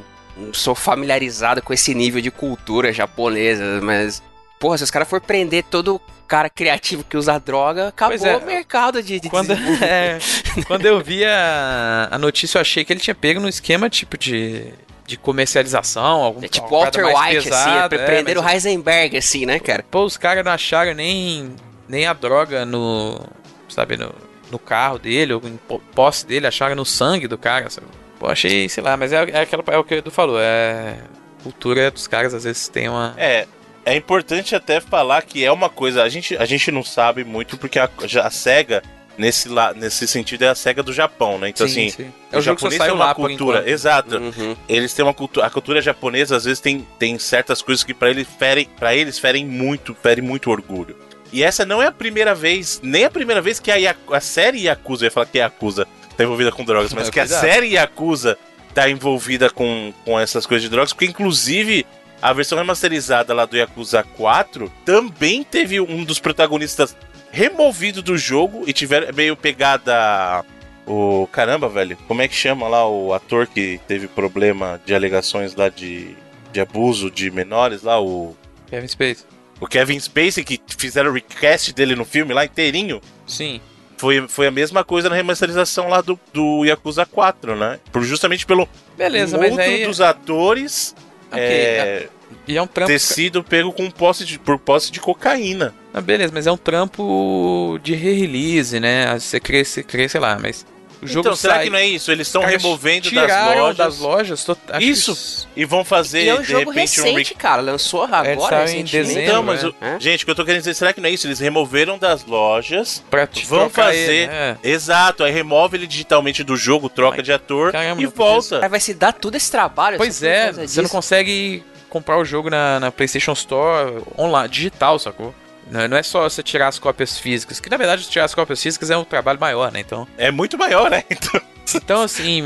sou 0.52 0.74
familiarizado 0.74 1.62
com 1.62 1.72
esse 1.72 1.94
nível 1.94 2.20
de 2.20 2.30
cultura 2.30 2.92
japonesa, 2.92 3.80
mas. 3.82 4.22
Porra, 4.58 4.78
se 4.78 4.84
os 4.84 4.90
caras 4.90 5.08
forem 5.08 5.26
prender 5.26 5.64
todo 5.64 6.00
cara 6.28 6.48
criativo 6.48 7.04
que 7.04 7.16
usa 7.16 7.38
droga, 7.38 7.88
acabou 7.88 8.26
é. 8.26 8.36
o 8.38 8.46
mercado 8.46 9.02
de, 9.02 9.20
de 9.20 9.28
Quando, 9.28 9.52
é, 9.84 10.18
quando 10.66 10.86
eu 10.86 10.98
vi 11.02 11.24
a, 11.26 12.08
a 12.10 12.18
notícia, 12.18 12.56
eu 12.56 12.62
achei 12.62 12.84
que 12.84 12.92
ele 12.92 13.00
tinha 13.00 13.14
pego 13.14 13.38
no 13.38 13.48
esquema 13.48 13.90
tipo 13.90 14.16
de, 14.16 14.72
de 15.06 15.18
comercialização. 15.18 16.22
Algum, 16.22 16.42
É 16.42 16.48
tipo 16.48 16.68
Walter 16.68 17.04
White, 17.04 17.44
pesada, 17.44 17.96
assim, 17.96 18.04
é, 18.04 18.06
prender 18.06 18.36
mas- 18.36 18.46
o 18.46 18.48
Heisenberg, 18.48 19.16
assim, 19.18 19.44
né, 19.44 19.58
cara? 19.58 19.84
Pô, 19.90 20.04
os 20.04 20.16
caras 20.16 20.42
não 20.44 20.52
acharam 20.52 20.94
nem, 20.94 21.54
nem 21.88 22.06
a 22.06 22.12
droga 22.14 22.64
no. 22.64 23.20
Sabe, 23.68 23.96
no, 23.96 24.14
no 24.50 24.58
carro 24.58 24.98
dele, 24.98 25.34
ou 25.34 25.42
em 25.44 25.56
po- 25.56 25.82
posse 25.94 26.26
dele, 26.26 26.46
acharam 26.46 26.74
no 26.76 26.84
sangue 26.84 27.26
do 27.26 27.36
cara, 27.36 27.68
sabe? 27.68 27.86
Pô, 28.22 28.28
achei, 28.28 28.68
sei 28.68 28.84
lá, 28.84 28.96
mas 28.96 29.12
é, 29.12 29.16
é, 29.30 29.40
aquela, 29.40 29.64
é 29.66 29.76
o 29.76 29.82
que 29.82 29.96
o 29.96 29.98
Edu 29.98 30.12
falou, 30.12 30.38
é. 30.40 30.96
Cultura 31.42 31.90
dos 31.90 32.06
caras 32.06 32.32
às 32.32 32.44
vezes 32.44 32.68
tem 32.68 32.88
uma. 32.88 33.16
É, 33.18 33.48
é 33.84 33.96
importante 33.96 34.54
até 34.54 34.80
falar 34.80 35.22
que 35.22 35.44
é 35.44 35.50
uma 35.50 35.68
coisa, 35.68 36.04
a 36.04 36.08
gente, 36.08 36.36
a 36.36 36.44
gente 36.44 36.70
não 36.70 36.84
sabe 36.84 37.24
muito 37.24 37.58
porque 37.58 37.80
a, 37.80 37.90
a 38.22 38.30
SEGA, 38.30 38.80
nesse, 39.18 39.48
la, 39.48 39.74
nesse 39.74 40.06
sentido, 40.06 40.42
é 40.44 40.50
a 40.50 40.54
SEGA 40.54 40.84
do 40.84 40.92
Japão, 40.92 41.36
né? 41.36 41.48
Então, 41.48 41.66
assim, 41.66 41.92
É 42.30 42.38
o 42.38 42.38
que 42.38 42.42
só 42.44 42.70
japonês 42.70 42.80
tem 42.80 42.92
uma 42.92 43.12
cultura, 43.12 43.68
exato. 43.68 44.18
Uhum. 44.18 44.56
Eles 44.68 44.94
têm 44.94 45.04
uma 45.04 45.14
cultura, 45.14 45.44
a 45.44 45.50
cultura 45.50 45.82
japonesa 45.82 46.36
às 46.36 46.44
vezes 46.44 46.60
tem, 46.60 46.86
tem 47.00 47.18
certas 47.18 47.60
coisas 47.60 47.82
que 47.82 47.92
pra 47.92 48.08
eles 48.08 48.28
ferem, 48.38 48.66
para 48.78 48.94
eles 48.94 49.18
ferem 49.18 49.44
muito, 49.44 49.96
ferem 50.00 50.22
muito 50.22 50.48
orgulho. 50.48 50.96
E 51.32 51.42
essa 51.42 51.66
não 51.66 51.82
é 51.82 51.86
a 51.86 51.92
primeira 51.92 52.36
vez, 52.36 52.78
nem 52.84 53.04
a 53.04 53.10
primeira 53.10 53.42
vez 53.42 53.58
que 53.58 53.72
a, 53.72 53.96
a 54.12 54.20
série 54.20 54.66
Yakuza, 54.66 55.02
eu 55.02 55.06
ia 55.06 55.10
falar 55.10 55.26
que 55.26 55.38
é 55.38 55.42
Yakuza, 55.42 55.88
tá 56.22 56.24
envolvida 56.24 56.52
com 56.52 56.64
drogas, 56.64 56.92
mas 56.92 57.08
É, 57.08 57.10
que 57.10 57.20
a 57.20 57.24
cuidado. 57.24 57.40
série 57.40 57.66
Yakuza 57.74 58.38
tá 58.74 58.88
envolvida 58.88 59.50
com, 59.50 59.92
com 60.04 60.18
essas 60.18 60.46
coisas 60.46 60.62
de 60.62 60.68
drogas, 60.70 60.92
porque 60.92 61.04
inclusive 61.06 61.84
a 62.20 62.32
versão 62.32 62.56
remasterizada 62.56 63.34
lá 63.34 63.44
do 63.44 63.56
Yakuza 63.56 64.02
4 64.16 64.72
também 64.84 65.42
teve 65.42 65.80
um 65.80 66.04
dos 66.04 66.18
protagonistas 66.18 66.96
removido 67.30 68.02
do 68.02 68.16
jogo 68.16 68.62
e 68.66 68.72
tiveram 68.72 69.12
meio 69.14 69.36
pegada 69.36 70.44
o 70.86 71.26
caramba, 71.30 71.68
velho, 71.68 71.96
como 72.08 72.22
é 72.22 72.28
que 72.28 72.34
chama 72.34 72.66
lá 72.68 72.86
o 72.88 73.12
ator 73.14 73.46
que 73.46 73.80
teve 73.86 74.08
problema 74.08 74.80
de 74.84 74.94
alegações 74.94 75.54
lá 75.54 75.68
de, 75.68 76.16
de 76.52 76.60
abuso 76.60 77.10
de 77.10 77.30
menores 77.30 77.82
lá, 77.82 78.00
o 78.00 78.36
Kevin 78.68 78.88
Space. 78.88 79.24
o 79.60 79.66
Kevin 79.66 80.00
Spacey 80.00 80.44
que 80.44 80.60
fizeram 80.76 81.10
o 81.10 81.14
recast 81.14 81.72
dele 81.72 81.94
no 81.94 82.04
filme 82.04 82.34
lá 82.34 82.44
inteirinho. 82.44 83.00
Sim. 83.26 83.60
Foi, 84.02 84.26
foi 84.26 84.48
a 84.48 84.50
mesma 84.50 84.82
coisa 84.82 85.08
na 85.08 85.14
remasterização 85.14 85.88
lá 85.88 86.00
do, 86.00 86.18
do 86.34 86.64
Yakuza 86.64 87.06
4, 87.06 87.54
né? 87.54 87.78
Por, 87.92 88.02
justamente 88.02 88.44
pelo 88.44 88.68
Beleza, 88.98 89.36
um 89.36 89.40
mas 89.40 89.52
outro 89.52 89.64
aí. 89.64 89.86
dos 89.86 90.00
atores 90.00 90.92
Ok, 91.30 91.40
é, 91.40 92.08
E 92.48 92.56
é 92.56 92.60
um 92.60 92.66
trampo. 92.66 92.90
ter 92.90 92.98
sido 92.98 93.44
pego 93.44 93.72
com 93.72 93.88
posse 93.88 94.24
de, 94.24 94.40
por 94.40 94.58
posse 94.58 94.90
de 94.90 94.98
cocaína. 94.98 95.72
Ah, 95.94 96.00
beleza, 96.00 96.32
mas 96.34 96.48
é 96.48 96.50
um 96.50 96.56
trampo 96.56 97.78
de 97.80 97.94
re-release, 97.94 98.80
né? 98.80 99.16
Você 99.16 99.38
crê, 99.38 99.64
sei 99.64 100.20
lá, 100.20 100.36
mas. 100.36 100.66
O 101.02 101.06
jogo 101.06 101.20
então, 101.20 101.34
será 101.36 101.54
sai- 101.54 101.64
que 101.64 101.70
não 101.70 101.78
é 101.78 101.84
isso? 101.86 102.12
Eles 102.12 102.28
estão 102.28 102.42
removendo 102.44 103.10
das 103.10 103.28
lojas, 103.56 103.76
das 103.76 103.98
lojas. 103.98 104.44
tô- 104.44 104.56
acho 104.68 104.86
Isso. 104.86 105.48
que- 105.52 105.60
e 105.62 105.64
vão 105.64 105.84
fazer, 105.84 106.22
E 106.22 106.28
é 106.28 106.34
um 106.34 106.40
de 106.42 106.48
jogo 106.48 106.70
repente, 106.70 107.00
um 107.00 107.04
recente, 107.04 107.34
cara. 107.34 107.60
Lançou 107.60 108.04
agora, 108.04 108.24
saiu 108.24 108.38
em 108.38 108.60
recentemente. 108.82 108.92
dezembro, 108.92 109.22
Então, 109.22 109.42
mas, 109.42 109.64
é. 109.64 109.66
o- 109.66 109.74
É? 109.80 109.98
gente, 109.98 110.22
o 110.22 110.24
que 110.24 110.30
eu 110.30 110.34
tô 110.36 110.44
querendo 110.44 110.60
dizer, 110.60 110.74
será 110.74 110.92
que 110.92 111.00
não 111.00 111.08
é 111.08 111.12
isso? 111.12 111.26
Eles 111.26 111.40
removeram 111.40 111.98
das 111.98 112.24
lojas, 112.24 113.02
Pra 113.10 113.26
te 113.26 113.44
vão 113.44 113.68
fazer, 113.68 114.12
ele, 114.12 114.26
né? 114.28 114.56
exato, 114.62 115.24
aí 115.24 115.32
remove 115.32 115.76
ele 115.76 115.86
digitalmente 115.88 116.44
do 116.44 116.56
jogo, 116.56 116.88
troca 116.88 117.16
Mas, 117.16 117.26
de 117.26 117.32
ator 117.32 117.72
caramba, 117.72 118.00
e 118.00 118.04
não 118.04 118.10
volta. 118.12 118.62
Aí 118.62 118.68
vai 118.68 118.78
se 118.80 118.94
dar 118.94 119.12
todo 119.12 119.34
esse 119.34 119.50
trabalho. 119.50 119.96
Pois 119.98 120.22
é, 120.22 120.52
você 120.52 120.60
não 120.60 120.66
disso. 120.84 120.88
consegue 120.88 121.64
comprar 121.90 122.16
o 122.16 122.24
jogo 122.24 122.48
na, 122.48 122.78
na 122.80 122.92
PlayStation 122.92 123.32
Store 123.32 124.02
online, 124.18 124.48
digital, 124.48 124.98
sacou? 124.98 125.34
Não 125.70 125.88
não 125.88 125.96
é 125.96 126.02
só 126.02 126.28
você 126.28 126.42
tirar 126.42 126.68
as 126.68 126.78
cópias 126.78 127.18
físicas, 127.18 127.60
que 127.60 127.70
na 127.70 127.76
verdade 127.76 128.08
tirar 128.08 128.24
as 128.24 128.34
cópias 128.34 128.62
físicas 128.62 128.90
é 128.90 128.96
um 128.96 129.04
trabalho 129.04 129.40
maior, 129.40 129.72
né? 129.72 129.80
Então, 129.80 130.06
É 130.18 130.30
muito 130.30 130.58
maior, 130.58 130.90
né? 130.90 131.04
Então, 131.10 131.40
então 131.74 132.02
assim, 132.02 132.42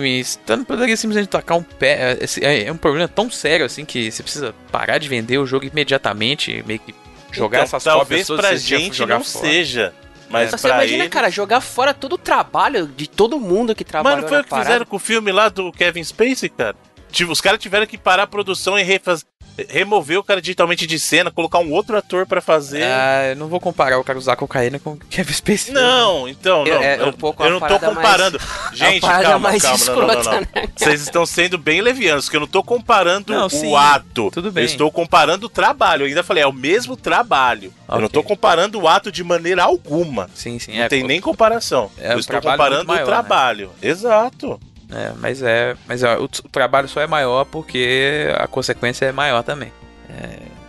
não 0.47 0.65
poderia 0.65 0.97
simplesmente 0.97 1.29
tacar 1.29 1.57
um 1.57 1.63
pé. 1.63 2.19
É, 2.43 2.65
é 2.65 2.73
um 2.73 2.77
problema 2.77 3.09
tão 3.09 3.31
sério 3.31 3.65
assim 3.65 3.85
que 3.85 4.11
você 4.13 4.23
precisa 4.23 4.55
parar 4.71 4.99
de 4.99 5.09
vender 5.09 5.39
o 5.39 5.47
jogo 5.47 5.65
imediatamente, 5.65 6.63
meio 6.67 6.79
que 6.79 6.95
jogar 7.33 7.59
então, 7.59 7.65
essas 7.65 7.85
talvez 7.85 8.27
cópias 8.27 8.27
todas 8.27 8.47
pra 8.47 8.57
gente 8.57 8.97
jogar 8.97 9.19
não 9.19 9.25
fora. 9.25 9.47
seja, 9.47 9.95
mas 10.29 10.51
Só 10.51 10.59
você 10.59 10.69
imagina, 10.69 11.05
ele... 11.05 11.11
cara, 11.11 11.31
jogar 11.31 11.61
fora 11.61 11.95
todo 11.95 12.15
o 12.15 12.19
trabalho 12.19 12.87
de 12.89 13.09
todo 13.09 13.39
mundo 13.39 13.75
que 13.75 13.85
trabalhou 13.85 14.19
Mano, 14.19 14.29
foi 14.29 14.41
o 14.41 14.45
que 14.45 14.51
parada. 14.51 14.69
fizeram 14.69 14.87
com 14.87 14.97
o 14.97 15.01
filme 15.01 15.31
lá 15.33 15.49
do 15.49 15.73
Kevin 15.73 16.03
Spacey, 16.03 16.49
cara. 16.49 16.77
Tipo, 17.11 17.33
os 17.33 17.41
caras 17.41 17.61
tiveram 17.61 17.87
que 17.87 17.97
parar 17.97 18.25
a 18.25 18.27
produção 18.27 18.79
e 18.79 18.83
refaz... 18.83 19.25
remover 19.69 20.19
o 20.19 20.25
cara 20.25 20.41
digitalmente 20.41 20.87
de 20.87 20.99
cena, 20.99 21.31
colocar 21.31 21.59
um 21.59 21.73
outro 21.73 21.97
ator 21.97 22.27
pra 22.27 22.41
fazer. 22.41 22.83
Ah, 22.85 23.29
eu 23.31 23.37
não 23.37 23.49
vou 23.49 23.61
comparar 23.61 23.99
o 23.99 24.05
cara 24.05 24.19
usar 24.19 24.37
cocaína 24.37 24.79
com 24.79 24.93
o 24.93 24.97
Kevin 24.97 25.33
Spacey. 25.33 25.73
Não, 25.73 26.29
então, 26.29 26.65
não. 26.65 26.83
É- 26.83 26.97
é 26.97 27.03
um 27.03 27.07
eu, 27.07 27.13
pouco 27.13 27.43
eu 27.43 27.57
uma 27.57 27.61
não 27.61 27.69
tô 27.69 27.79
comparando. 27.79 28.41
Gente, 28.73 29.01
parada 29.01 29.25
calma, 29.25 29.39
mais 29.49 29.63
calma, 29.63 29.85
não, 29.87 29.95
não, 30.07 30.23
não, 30.23 30.41
né? 30.41 30.49
Vocês 30.77 31.01
estão 31.03 31.25
sendo 31.25 31.57
bem 31.59 31.81
levianos, 31.81 32.29
que 32.29 32.37
eu 32.37 32.41
não 32.41 32.47
tô 32.47 32.63
comparando 32.63 33.33
Não, 33.33 33.47
o 33.47 33.51
sim, 33.51 33.75
ato. 33.75 34.31
tudo 34.31 34.53
bem. 34.53 34.65
Eu 34.65 34.67
estou 34.67 34.91
comparando 34.91 35.47
o 35.47 35.49
trabalho. 35.49 36.03
Eu 36.03 36.07
ainda 36.09 36.23
falei, 36.23 36.43
é 36.43 36.47
o 36.47 36.53
mesmo 36.53 36.97
trabalho. 36.97 37.73
Eu 37.89 38.01
não 38.01 38.09
tô 38.09 38.23
comparando 38.23 38.81
o 38.81 38.89
ato 38.89 39.11
de 39.11 39.23
maneira 39.23 39.63
alguma. 39.63 40.29
Sim, 40.35 40.59
sim. 40.59 40.77
Não 40.77 40.85
é, 40.85 40.89
tem 40.89 41.03
nem 41.03 41.21
comparação. 41.21 41.91
É 41.99 42.13
eu 42.13 42.19
estou 42.19 42.41
comparando 42.41 42.87
maior, 42.87 43.03
o 43.03 43.07
trabalho. 43.07 43.71
Exato. 43.81 44.61
É, 44.91 45.13
mas 45.19 45.43
é. 45.43 45.77
Mas 45.87 46.03
ó, 46.03 46.19
o, 46.19 46.25
o 46.25 46.49
trabalho 46.49 46.89
só 46.89 47.01
é 47.01 47.07
maior 47.07 47.45
porque 47.45 48.29
a 48.37 48.47
consequência 48.47 49.07
é 49.07 49.13
maior 49.13 49.43
também. 49.43 49.73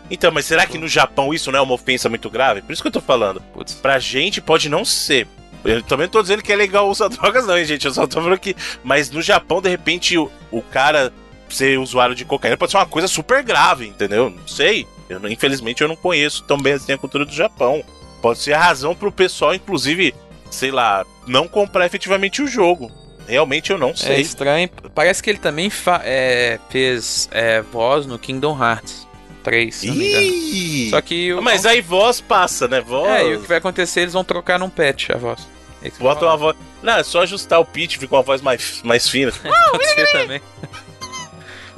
Então, 0.09 0.31
mas 0.31 0.45
será 0.45 0.65
que 0.65 0.77
no 0.77 0.87
Japão 0.87 1.33
isso 1.33 1.51
não 1.51 1.59
é 1.59 1.61
uma 1.61 1.73
ofensa 1.73 2.09
muito 2.09 2.29
grave? 2.29 2.61
Por 2.61 2.71
isso 2.71 2.81
que 2.81 2.87
eu 2.87 2.93
tô 2.93 3.01
falando. 3.01 3.41
Putz. 3.53 3.73
Pra 3.73 3.99
gente 3.99 4.41
pode 4.41 4.69
não 4.69 4.85
ser. 4.85 5.27
Eu 5.65 5.81
também 5.83 6.05
não 6.05 6.11
tô 6.11 6.21
dizendo 6.21 6.41
que 6.41 6.53
é 6.53 6.55
legal 6.55 6.89
usar 6.89 7.09
drogas, 7.09 7.45
não, 7.45 7.57
hein, 7.57 7.65
gente. 7.65 7.85
Eu 7.85 7.93
só 7.93 8.07
tô 8.07 8.21
falando 8.21 8.39
que. 8.39 8.55
Mas 8.83 9.11
no 9.11 9.21
Japão, 9.21 9.61
de 9.61 9.69
repente, 9.69 10.17
o, 10.17 10.31
o 10.51 10.61
cara 10.61 11.11
ser 11.49 11.79
usuário 11.79 12.15
de 12.15 12.25
cocaína 12.25 12.57
pode 12.57 12.71
ser 12.71 12.77
uma 12.77 12.85
coisa 12.85 13.07
super 13.07 13.43
grave, 13.43 13.87
entendeu? 13.87 14.29
Não 14.29 14.47
sei. 14.47 14.87
Eu, 15.09 15.25
infelizmente 15.29 15.81
eu 15.81 15.87
não 15.87 15.95
conheço 15.95 16.43
tão 16.43 16.57
bem 16.57 16.73
assim 16.73 16.93
a 16.93 16.97
cultura 16.97 17.25
do 17.25 17.33
Japão. 17.33 17.83
Pode 18.21 18.39
ser 18.39 18.53
a 18.53 18.59
razão 18.59 18.95
pro 18.95 19.11
pessoal, 19.11 19.53
inclusive, 19.53 20.13
sei 20.49 20.71
lá, 20.71 21.05
não 21.25 21.47
comprar 21.47 21.85
efetivamente 21.85 22.41
o 22.41 22.47
jogo. 22.47 22.91
Realmente 23.27 23.71
eu 23.71 23.77
não 23.77 23.89
É 23.89 23.95
sei. 23.95 24.21
estranho. 24.21 24.69
Parece 24.95 25.21
que 25.21 25.29
ele 25.29 25.39
também 25.39 25.71
é, 26.03 26.59
fez 26.69 27.27
é, 27.31 27.61
voz 27.61 28.05
no 28.05 28.17
Kingdom 28.17 28.57
Hearts 28.61 29.07
3, 29.43 29.75
se. 29.75 29.87
Ih! 29.89 30.89
Só 30.89 31.01
que 31.01 31.33
o. 31.33 31.41
Mas 31.41 31.65
aí 31.65 31.81
voz 31.81 32.21
passa, 32.21 32.67
né? 32.67 32.81
Voz. 32.81 33.09
É, 33.09 33.27
e 33.27 33.35
o 33.35 33.41
que 33.41 33.47
vai 33.47 33.57
acontecer, 33.57 34.01
eles 34.01 34.13
vão 34.13 34.23
trocar 34.23 34.57
num 34.59 34.69
patch 34.69 35.09
a 35.09 35.17
voz. 35.17 35.47
É 35.81 35.89
que 35.89 35.99
Bota 35.99 36.25
uma 36.25 36.35
voz. 36.37 36.55
Não, 36.81 36.93
é 36.97 37.03
só 37.03 37.21
ajustar 37.21 37.59
o 37.59 37.65
pitch, 37.65 37.97
fica 37.97 38.15
uma 38.15 38.23
voz 38.23 38.41
mais, 38.41 38.81
mais 38.83 39.07
fina. 39.07 39.31
Pode 39.71 39.85
ser 39.87 40.11
também. 40.11 40.41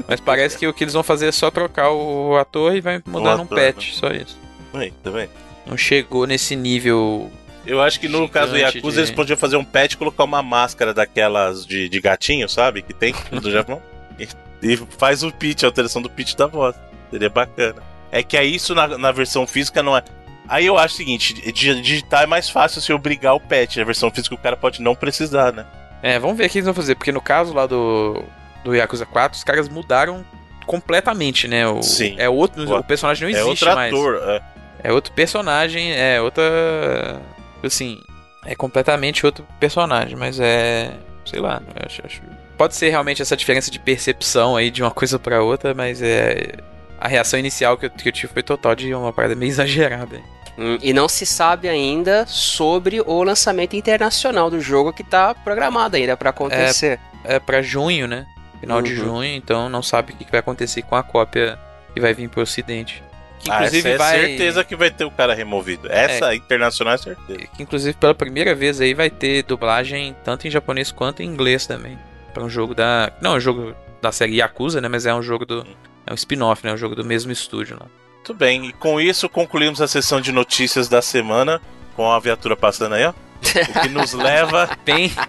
Mas 0.08 0.20
parece 0.20 0.58
que 0.58 0.66
o 0.68 0.74
que 0.74 0.84
eles 0.84 0.94
vão 0.94 1.04
fazer 1.04 1.28
é 1.28 1.32
só 1.32 1.52
trocar 1.52 1.92
o 1.92 2.38
ator 2.38 2.76
e 2.76 2.82
vai 2.82 3.02
mudar 3.06 3.34
O 3.34 3.38
num 3.38 3.44
ator, 3.44 3.60
patch, 3.60 3.94
só 3.94 4.08
isso. 4.12 4.38
Aí, 4.74 4.92
tá 5.04 5.12
vendo? 5.12 5.30
Não 5.66 5.78
chegou 5.78 6.26
nesse 6.26 6.56
nível. 6.56 7.30
Eu 7.66 7.82
acho 7.82 8.00
que 8.00 8.08
no 8.08 8.20
Gigante 8.20 8.34
caso 8.34 8.52
do 8.54 8.58
Yakuza 8.58 8.96
de- 8.96 9.00
eles 9.02 9.12
podiam 9.12 9.38
fazer 9.38 9.58
um 9.58 9.64
patch 9.64 9.94
e 9.94 9.98
colocar 9.98 10.24
uma 10.24 10.42
máscara 10.42 10.94
daquelas 10.94 11.66
de, 11.66 11.88
de 11.90 12.00
gatinho, 12.02 12.48
sabe? 12.50 12.82
Que 12.82 12.94
tem 12.94 13.14
do 13.32 13.52
Japão. 13.52 13.82
E, 14.20 14.28
e 14.74 14.76
faz 14.98 15.24
o 15.24 15.32
pitch, 15.32 15.64
a 15.64 15.68
alteração 15.68 16.02
do 16.02 16.10
pitch 16.10 16.36
da 16.36 16.46
voz. 16.46 16.76
Seria 17.10 17.30
bacana. 17.30 17.82
É 18.12 18.22
que 18.22 18.36
aí 18.36 18.54
isso 18.54 18.76
na, 18.76 18.98
na 18.98 19.12
versão 19.14 19.48
física 19.48 19.82
não 19.82 19.96
é. 19.96 20.04
Aí 20.46 20.66
eu 20.66 20.78
acho 20.78 20.96
o 20.96 20.98
seguinte: 20.98 21.34
di- 21.54 21.82
digitar 21.82 22.24
é 22.24 22.26
mais 22.26 22.50
fácil 22.50 22.82
se 22.82 22.92
obrigar 22.92 23.34
o 23.34 23.40
patch. 23.40 23.78
Na 23.78 23.86
versão 23.86 24.12
física 24.12 24.36
o 24.36 24.38
cara 24.38 24.58
pode 24.58 24.82
não 24.82 24.94
precisar, 24.94 25.54
né? 25.54 25.66
É, 26.04 26.20
vamos 26.20 26.38
ver 26.38 26.48
o 26.48 26.50
que 26.50 26.58
eles 26.58 26.66
vão 26.66 26.74
fazer, 26.74 26.96
porque 26.96 27.14
no 27.14 27.22
caso 27.22 27.54
lá 27.54 27.66
do, 27.66 28.22
do 28.66 28.76
Yakuza 28.76 29.06
4, 29.06 29.38
os 29.38 29.44
caras 29.46 29.70
mudaram 29.70 30.26
completamente, 30.66 31.48
né? 31.48 31.66
O, 31.68 31.82
Sim. 31.82 32.16
É 32.18 32.28
outro, 32.28 32.70
O- 32.70 32.80
o 32.80 32.84
personagem 32.84 33.30
não 33.32 33.38
é 33.38 33.42
existe 33.42 33.64
outro 33.66 33.76
mais. 33.76 33.94
ator. 33.94 34.22
é. 34.28 34.42
É 34.84 34.92
outro 34.94 35.14
personagem, 35.14 35.94
é 35.94 36.22
outra. 36.22 37.22
Assim. 37.64 38.02
é 38.46 38.56
completamente 38.56 39.26
outro 39.26 39.46
personagem, 39.60 40.16
mas 40.16 40.40
é. 40.40 40.92
sei 41.26 41.40
lá, 41.40 41.62
acho, 41.86 42.06
acho, 42.06 42.22
pode 42.58 42.76
ser 42.76 42.90
realmente 42.90 43.22
essa 43.22 43.38
diferença 43.38 43.70
de 43.72 43.80
percepção 43.80 44.56
aí 44.56 44.70
de 44.72 44.82
uma 44.82 44.92
coisa 44.92 45.20
para 45.20 45.44
outra, 45.44 45.74
mas 45.74 46.02
é. 46.02 46.54
A 47.02 47.08
reação 47.08 47.40
inicial 47.40 47.78
que 47.78 47.86
eu, 47.86 47.90
que 47.90 48.10
eu 48.10 48.12
tive 48.12 48.34
foi 48.34 48.44
total 48.44 48.76
de 48.76 48.94
uma 48.94 49.14
parada 49.14 49.34
meio 49.34 49.48
exagerada. 49.52 50.20
Hum, 50.58 50.78
e 50.82 50.92
não 50.92 51.08
se 51.08 51.26
sabe 51.26 51.70
ainda 51.70 52.26
sobre 52.28 53.00
o 53.00 53.24
lançamento 53.24 53.78
internacional 53.78 54.50
do 54.50 54.60
jogo 54.60 54.92
que 54.92 55.06
tá 55.06 55.34
programado 55.34 55.96
ainda 55.96 56.18
para 56.18 56.32
acontecer. 56.32 57.00
É, 57.24 57.36
é 57.36 57.40
para 57.40 57.62
junho, 57.62 58.06
né? 58.06 58.28
Final 58.60 58.78
uhum. 58.78 58.84
de 58.84 58.96
junho, 58.96 59.36
então 59.36 59.70
não 59.70 59.82
sabe 59.82 60.12
o 60.12 60.16
que 60.18 60.30
vai 60.30 60.42
acontecer 60.42 60.82
com 60.82 60.98
a 60.98 61.04
cópia 61.04 61.58
que 61.94 62.02
vai 62.02 62.14
vir 62.14 62.30
pro 62.30 62.42
ocidente. 62.42 63.02
Que 63.40 63.50
inclusive 63.50 63.90
ah, 63.90 63.94
essa 63.94 64.04
é 64.04 64.08
vai... 64.08 64.20
certeza 64.20 64.64
que 64.64 64.76
vai 64.76 64.92
ter 64.92 65.06
o 65.06 65.12
cara 65.12 65.34
removido. 65.34 65.92
Essa 65.92 66.34
é, 66.34 66.36
internacional 66.36 66.94
é 66.94 66.98
certeza. 66.98 67.40
Que 67.56 67.64
inclusive 67.64 67.98
pela 67.98 68.14
primeira 68.14 68.54
vez 68.54 68.82
aí 68.82 68.94
vai 68.94 69.10
ter 69.10 69.44
dublagem 69.44 70.16
tanto 70.24 70.48
em 70.48 70.52
japonês 70.52 70.92
quanto 70.92 71.24
em 71.24 71.26
inglês 71.26 71.66
também. 71.66 71.98
Para 72.34 72.44
um 72.44 72.50
jogo 72.50 72.76
da. 72.76 73.12
Não, 73.22 73.34
é 73.34 73.38
um 73.38 73.40
jogo 73.40 73.74
da 74.02 74.12
série 74.12 74.38
Yakuza, 74.38 74.82
né? 74.82 74.88
Mas 74.88 75.06
é 75.06 75.14
um 75.14 75.22
jogo 75.22 75.46
do. 75.46 75.66
É 76.06 76.12
um 76.12 76.16
spin-off, 76.16 76.64
né? 76.66 76.72
É 76.72 76.74
um 76.74 76.78
jogo 76.78 76.96
do 76.96 77.06
mesmo 77.06 77.32
estúdio 77.32 77.78
lá. 77.80 77.88
Muito 78.16 78.34
bem, 78.34 78.68
e 78.68 78.74
com 78.74 79.00
isso 79.00 79.28
concluímos 79.30 79.82
a 79.82 79.88
sessão 79.88 80.20
de 80.20 80.32
notícias 80.32 80.88
da 80.90 81.02
semana. 81.02 81.62
Com 81.96 82.12
a 82.12 82.20
viatura 82.20 82.56
passando 82.56 82.96
aí, 82.96 83.06
ó. 83.06 83.10
O 83.12 83.82
que 83.82 83.90
nos 83.90 84.14
leva. 84.14 84.70
Bem. 84.86 85.12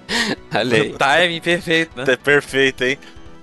O 0.51 0.99
time 0.99 1.41
perfeito, 1.41 1.97
né? 1.97 2.05
É 2.09 2.17
perfeito, 2.17 2.83
hein? 2.83 2.99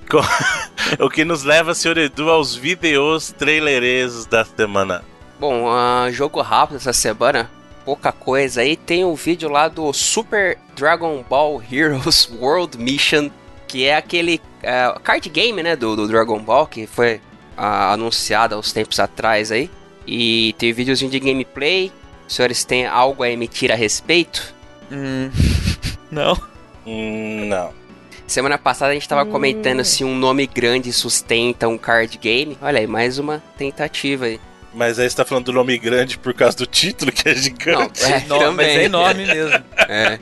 o 0.99 1.09
que 1.09 1.25
nos 1.25 1.43
leva, 1.43 1.73
senhor 1.75 1.97
Edu, 1.97 2.29
aos 2.29 2.55
vídeos 2.55 3.31
traileresos 3.31 4.25
da 4.25 4.45
semana. 4.45 5.03
Bom, 5.39 5.65
uh, 5.65 6.11
jogo 6.11 6.41
rápido 6.41 6.77
essa 6.77 6.93
semana, 6.93 7.49
pouca 7.85 8.11
coisa 8.11 8.61
aí. 8.61 8.75
Tem 8.75 9.05
um 9.05 9.15
vídeo 9.15 9.49
lá 9.49 9.67
do 9.67 9.91
Super 9.93 10.57
Dragon 10.75 11.23
Ball 11.29 11.61
Heroes 11.71 12.29
World 12.39 12.77
Mission, 12.77 13.29
que 13.67 13.85
é 13.85 13.95
aquele 13.95 14.41
uh, 14.63 14.99
card 15.01 15.29
game, 15.29 15.61
né, 15.61 15.75
do, 15.75 15.95
do, 15.95 16.07
Dragon 16.07 16.39
Ball, 16.39 16.65
que 16.67 16.87
foi 16.87 17.15
uh, 17.57 17.91
anunciado 17.93 18.55
há 18.55 18.57
uns 18.57 18.71
tempos 18.71 18.99
atrás 18.99 19.51
aí. 19.51 19.69
E 20.05 20.55
tem 20.57 20.71
um 20.71 20.75
videozinho 20.75 21.11
de 21.11 21.19
gameplay. 21.19 21.91
Os 22.27 22.35
senhores 22.35 22.63
têm 22.63 22.85
algo 22.85 23.23
a 23.23 23.29
emitir 23.29 23.71
a 23.71 23.75
respeito? 23.75 24.55
Hum, 24.91 25.29
não. 26.09 26.37
Hum, 26.85 27.45
não. 27.47 27.86
Semana 28.27 28.57
passada 28.57 28.91
a 28.91 28.93
gente 28.93 29.07
tava 29.07 29.23
hum. 29.23 29.31
comentando 29.31 29.85
se 29.85 30.03
um 30.03 30.13
nome 30.13 30.45
grande 30.45 30.91
sustenta 30.91 31.67
um 31.67 31.77
card 31.77 32.17
game. 32.17 32.57
Olha 32.61 32.79
aí, 32.79 32.85
mais 32.85 33.17
uma 33.17 33.41
tentativa 33.57 34.25
aí. 34.25 34.39
Mas 34.73 34.99
aí 34.99 35.09
você 35.09 35.15
tá 35.15 35.23
falando 35.23 35.45
do 35.45 35.53
nome 35.53 35.77
grande 35.77 36.17
por 36.17 36.33
causa 36.33 36.55
do 36.57 36.65
título, 36.67 37.11
que 37.11 37.29
é 37.29 37.33
gigante. 37.33 38.03
Não, 38.03 38.09
é, 38.09 38.25
não 38.27 38.53
mas 38.53 38.67
é 38.67 38.83
enorme 38.83 39.25
mesmo. 39.25 39.63
É. 39.87 40.19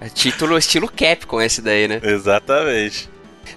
é. 0.00 0.08
Título 0.08 0.56
estilo 0.56 0.88
Capcom 0.88 1.42
esse 1.42 1.60
daí, 1.60 1.88
né? 1.88 2.00
Exatamente. 2.04 3.10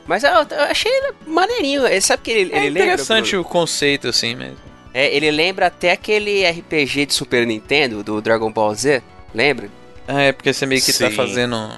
Mas 0.07 0.23
eu, 0.23 0.31
eu 0.31 0.63
achei 0.63 0.91
maneirinho. 1.27 1.85
Ele 1.85 2.01
sabe 2.01 2.23
que 2.23 2.31
ele, 2.31 2.53
é 2.53 2.65
ele 2.65 2.79
interessante 2.79 3.35
lembra, 3.35 3.41
o 3.41 3.45
conceito, 3.45 4.07
assim, 4.07 4.35
mesmo. 4.35 4.57
É, 4.91 5.15
ele 5.15 5.29
lembra 5.29 5.67
até 5.67 5.91
aquele 5.91 6.43
RPG 6.49 7.05
de 7.05 7.13
Super 7.13 7.45
Nintendo, 7.45 8.03
do 8.03 8.19
Dragon 8.19 8.51
Ball 8.51 8.73
Z. 8.73 9.03
Lembra? 9.33 9.69
Ah, 10.07 10.21
é, 10.21 10.31
porque 10.31 10.51
você 10.51 10.65
meio 10.65 10.81
que 10.81 10.91
tá 10.91 10.97
Sim. 10.97 11.03
tá 11.03 11.11
fazendo 11.11 11.71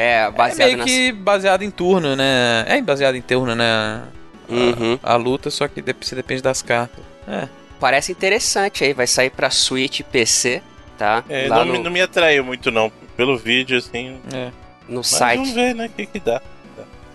é, 0.00 0.30
baseado 0.30 0.60
é 0.60 0.64
meio 0.66 0.78
nas... 0.78 0.86
que 0.86 1.10
baseado 1.10 1.62
em 1.62 1.70
turno, 1.72 2.14
né? 2.14 2.64
É 2.68 2.80
baseado 2.80 3.16
em 3.16 3.20
turno, 3.20 3.56
né? 3.56 4.04
Uhum. 4.48 4.96
A, 5.02 5.14
a, 5.14 5.16
luta, 5.16 5.50
só 5.50 5.66
que 5.66 5.82
você 5.82 6.14
depende 6.14 6.40
das 6.40 6.62
cartas. 6.62 7.04
É. 7.26 7.48
Parece 7.80 8.12
interessante 8.12 8.84
aí, 8.84 8.92
vai 8.92 9.08
sair 9.08 9.30
pra 9.30 9.50
Switch 9.50 9.98
e 9.98 10.04
PC, 10.04 10.62
tá? 10.96 11.24
É, 11.28 11.48
não, 11.48 11.64
no... 11.64 11.72
me, 11.72 11.78
não 11.80 11.90
me 11.90 12.00
atraiu 12.00 12.44
muito 12.44 12.70
não, 12.70 12.92
pelo 13.16 13.36
vídeo, 13.36 13.76
assim. 13.76 14.20
É. 14.32 14.52
No 14.88 14.98
Mas 14.98 15.08
site. 15.08 15.38
Vamos 15.38 15.52
ver, 15.52 15.74
né, 15.74 15.86
o 15.86 15.88
que 15.90 16.06
que 16.06 16.20
dá. 16.20 16.40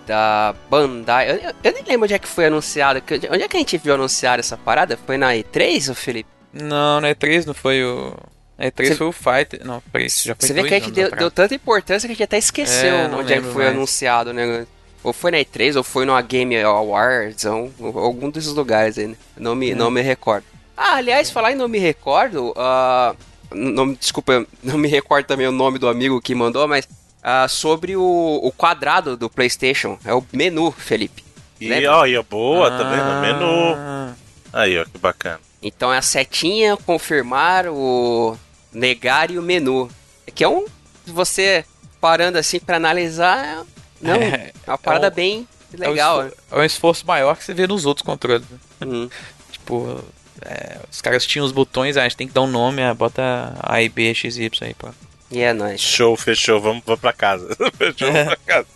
Da 0.05 0.53
Bandai. 0.69 1.31
Eu, 1.31 1.35
eu, 1.35 1.53
eu, 1.63 1.71
nem 1.71 1.83
lembro 1.83 2.03
onde 2.03 2.15
é 2.15 2.19
que 2.19 2.27
foi 2.27 2.47
anunciado. 2.47 3.01
Onde 3.31 3.43
é 3.43 3.47
que 3.47 3.55
a 3.55 3.59
gente 3.61 3.77
viu 3.77 3.93
anunciar 3.93 4.39
essa 4.39 4.57
parada? 4.57 4.99
Foi 5.05 5.17
na 5.17 5.31
E3, 5.31 5.89
ô 5.89 5.95
Felipe? 5.95 6.29
Não, 6.51 6.99
na 6.99 7.15
E3 7.15 7.45
não 7.45 7.53
foi 7.53 7.81
o. 7.81 8.13
É, 8.57 8.69
3 8.69 8.91
Cê... 8.91 8.95
foi 8.95 9.07
o 9.07 9.11
Fighter. 9.11 9.65
Não, 9.65 9.81
peraí, 9.91 10.07
já 10.09 10.35
foi 10.35 10.47
Você 10.47 10.53
vê 10.53 10.63
que 10.63 10.73
a 10.73 10.79
gente 10.79 10.91
deu, 10.91 11.11
deu, 11.11 11.31
tanta 11.31 11.55
importância 11.55 12.07
que 12.07 12.11
a 12.11 12.15
gente 12.15 12.23
até 12.23 12.37
esqueceu 12.37 12.93
é, 12.93 13.07
onde 13.07 13.33
é 13.33 13.37
que 13.37 13.47
foi 13.47 13.63
mais. 13.63 13.75
anunciado 13.75 14.29
o 14.29 14.33
negócio. 14.33 14.67
Ou 15.03 15.11
foi 15.11 15.31
na 15.31 15.37
E3, 15.37 15.75
ou 15.75 15.83
foi 15.83 16.05
no 16.05 16.21
Game 16.23 16.55
Awards, 16.61 17.43
ou, 17.45 17.71
ou 17.77 17.99
algum 17.99 18.29
desses 18.29 18.53
lugares 18.53 18.97
aí, 18.97 19.07
né? 19.07 19.15
Não 19.35 19.53
me, 19.53 19.71
é. 19.71 19.75
não 19.75 19.91
me 19.91 20.01
recordo. 20.01 20.45
Ah, 20.77 20.95
aliás, 20.95 21.29
falar 21.29 21.51
em 21.51 21.55
não 21.55 21.67
me 21.67 21.77
recordo, 21.77 22.51
uh, 22.51 23.15
não, 23.53 23.93
desculpa, 23.93 24.45
não 24.63 24.77
me 24.77 24.87
recordo 24.87 25.25
também 25.25 25.45
o 25.45 25.51
nome 25.51 25.77
do 25.77 25.89
amigo 25.89 26.21
que 26.21 26.33
mandou, 26.33 26.67
mas 26.67 26.85
uh, 26.85 27.49
sobre 27.49 27.97
o, 27.97 28.39
o 28.43 28.51
quadrado 28.51 29.17
do 29.17 29.29
PlayStation, 29.29 29.99
é 30.05 30.13
o 30.13 30.23
menu, 30.31 30.71
Felipe. 30.71 31.23
E 31.59 31.85
olha, 31.85 32.23
boa, 32.23 32.67
ah. 32.67 32.77
tá 32.77 32.83
vendo? 32.89 33.09
O 33.09 33.21
menu. 33.21 34.15
Aí, 34.51 34.77
ó, 34.77 34.85
que 34.85 34.97
bacana. 34.97 35.39
Então 35.63 35.93
é 35.93 35.97
a 35.97 36.01
setinha, 36.01 36.75
confirmar, 36.75 37.67
o 37.69 38.37
negar 38.71 39.31
e 39.31 39.39
o 39.39 39.41
menu. 39.41 39.89
Que 40.35 40.43
é 40.43 40.49
um. 40.49 40.65
Você 41.05 41.63
parando 42.01 42.37
assim 42.37 42.59
para 42.59 42.75
analisar. 42.75 43.65
É, 44.03 44.07
não, 44.07 44.15
é, 44.15 44.51
é 44.67 44.69
uma 44.69 44.77
parada 44.77 45.07
é 45.07 45.09
um, 45.09 45.13
bem 45.13 45.47
legal. 45.71 46.21
É 46.21 46.25
um, 46.25 46.27
esforço, 46.27 46.43
é 46.51 46.57
um, 46.57 46.63
esforço 46.63 47.07
maior 47.07 47.37
que 47.37 47.45
você 47.45 47.53
vê 47.53 47.65
nos 47.65 47.85
outros 47.85 48.05
controles. 48.05 48.45
Né? 48.49 48.57
Uhum. 48.85 49.09
tipo, 49.51 50.03
é, 50.41 50.79
os 50.91 51.01
caras 51.01 51.25
tinham 51.25 51.45
os 51.45 51.53
botões, 51.53 51.95
a 51.95 52.03
gente 52.03 52.17
tem 52.17 52.27
que 52.27 52.33
dar 52.33 52.41
um 52.41 52.47
nome, 52.47 52.81
bota 52.93 53.55
A 53.61 53.81
e 53.81 53.87
B, 53.87 54.13
X 54.13 54.35
e 54.37 54.43
Y 54.43 54.67
aí, 54.67 54.73
pô. 54.73 54.89
E 55.31 55.39
é 55.39 55.53
nóis. 55.53 55.79
Show, 55.79 56.15
fechou, 56.17 56.59
vamos, 56.59 56.83
vamos 56.85 56.99
pra 56.99 57.13
casa. 57.13 57.55
fechou, 57.77 58.11
vamos 58.11 58.25
pra 58.25 58.37
casa. 58.45 58.67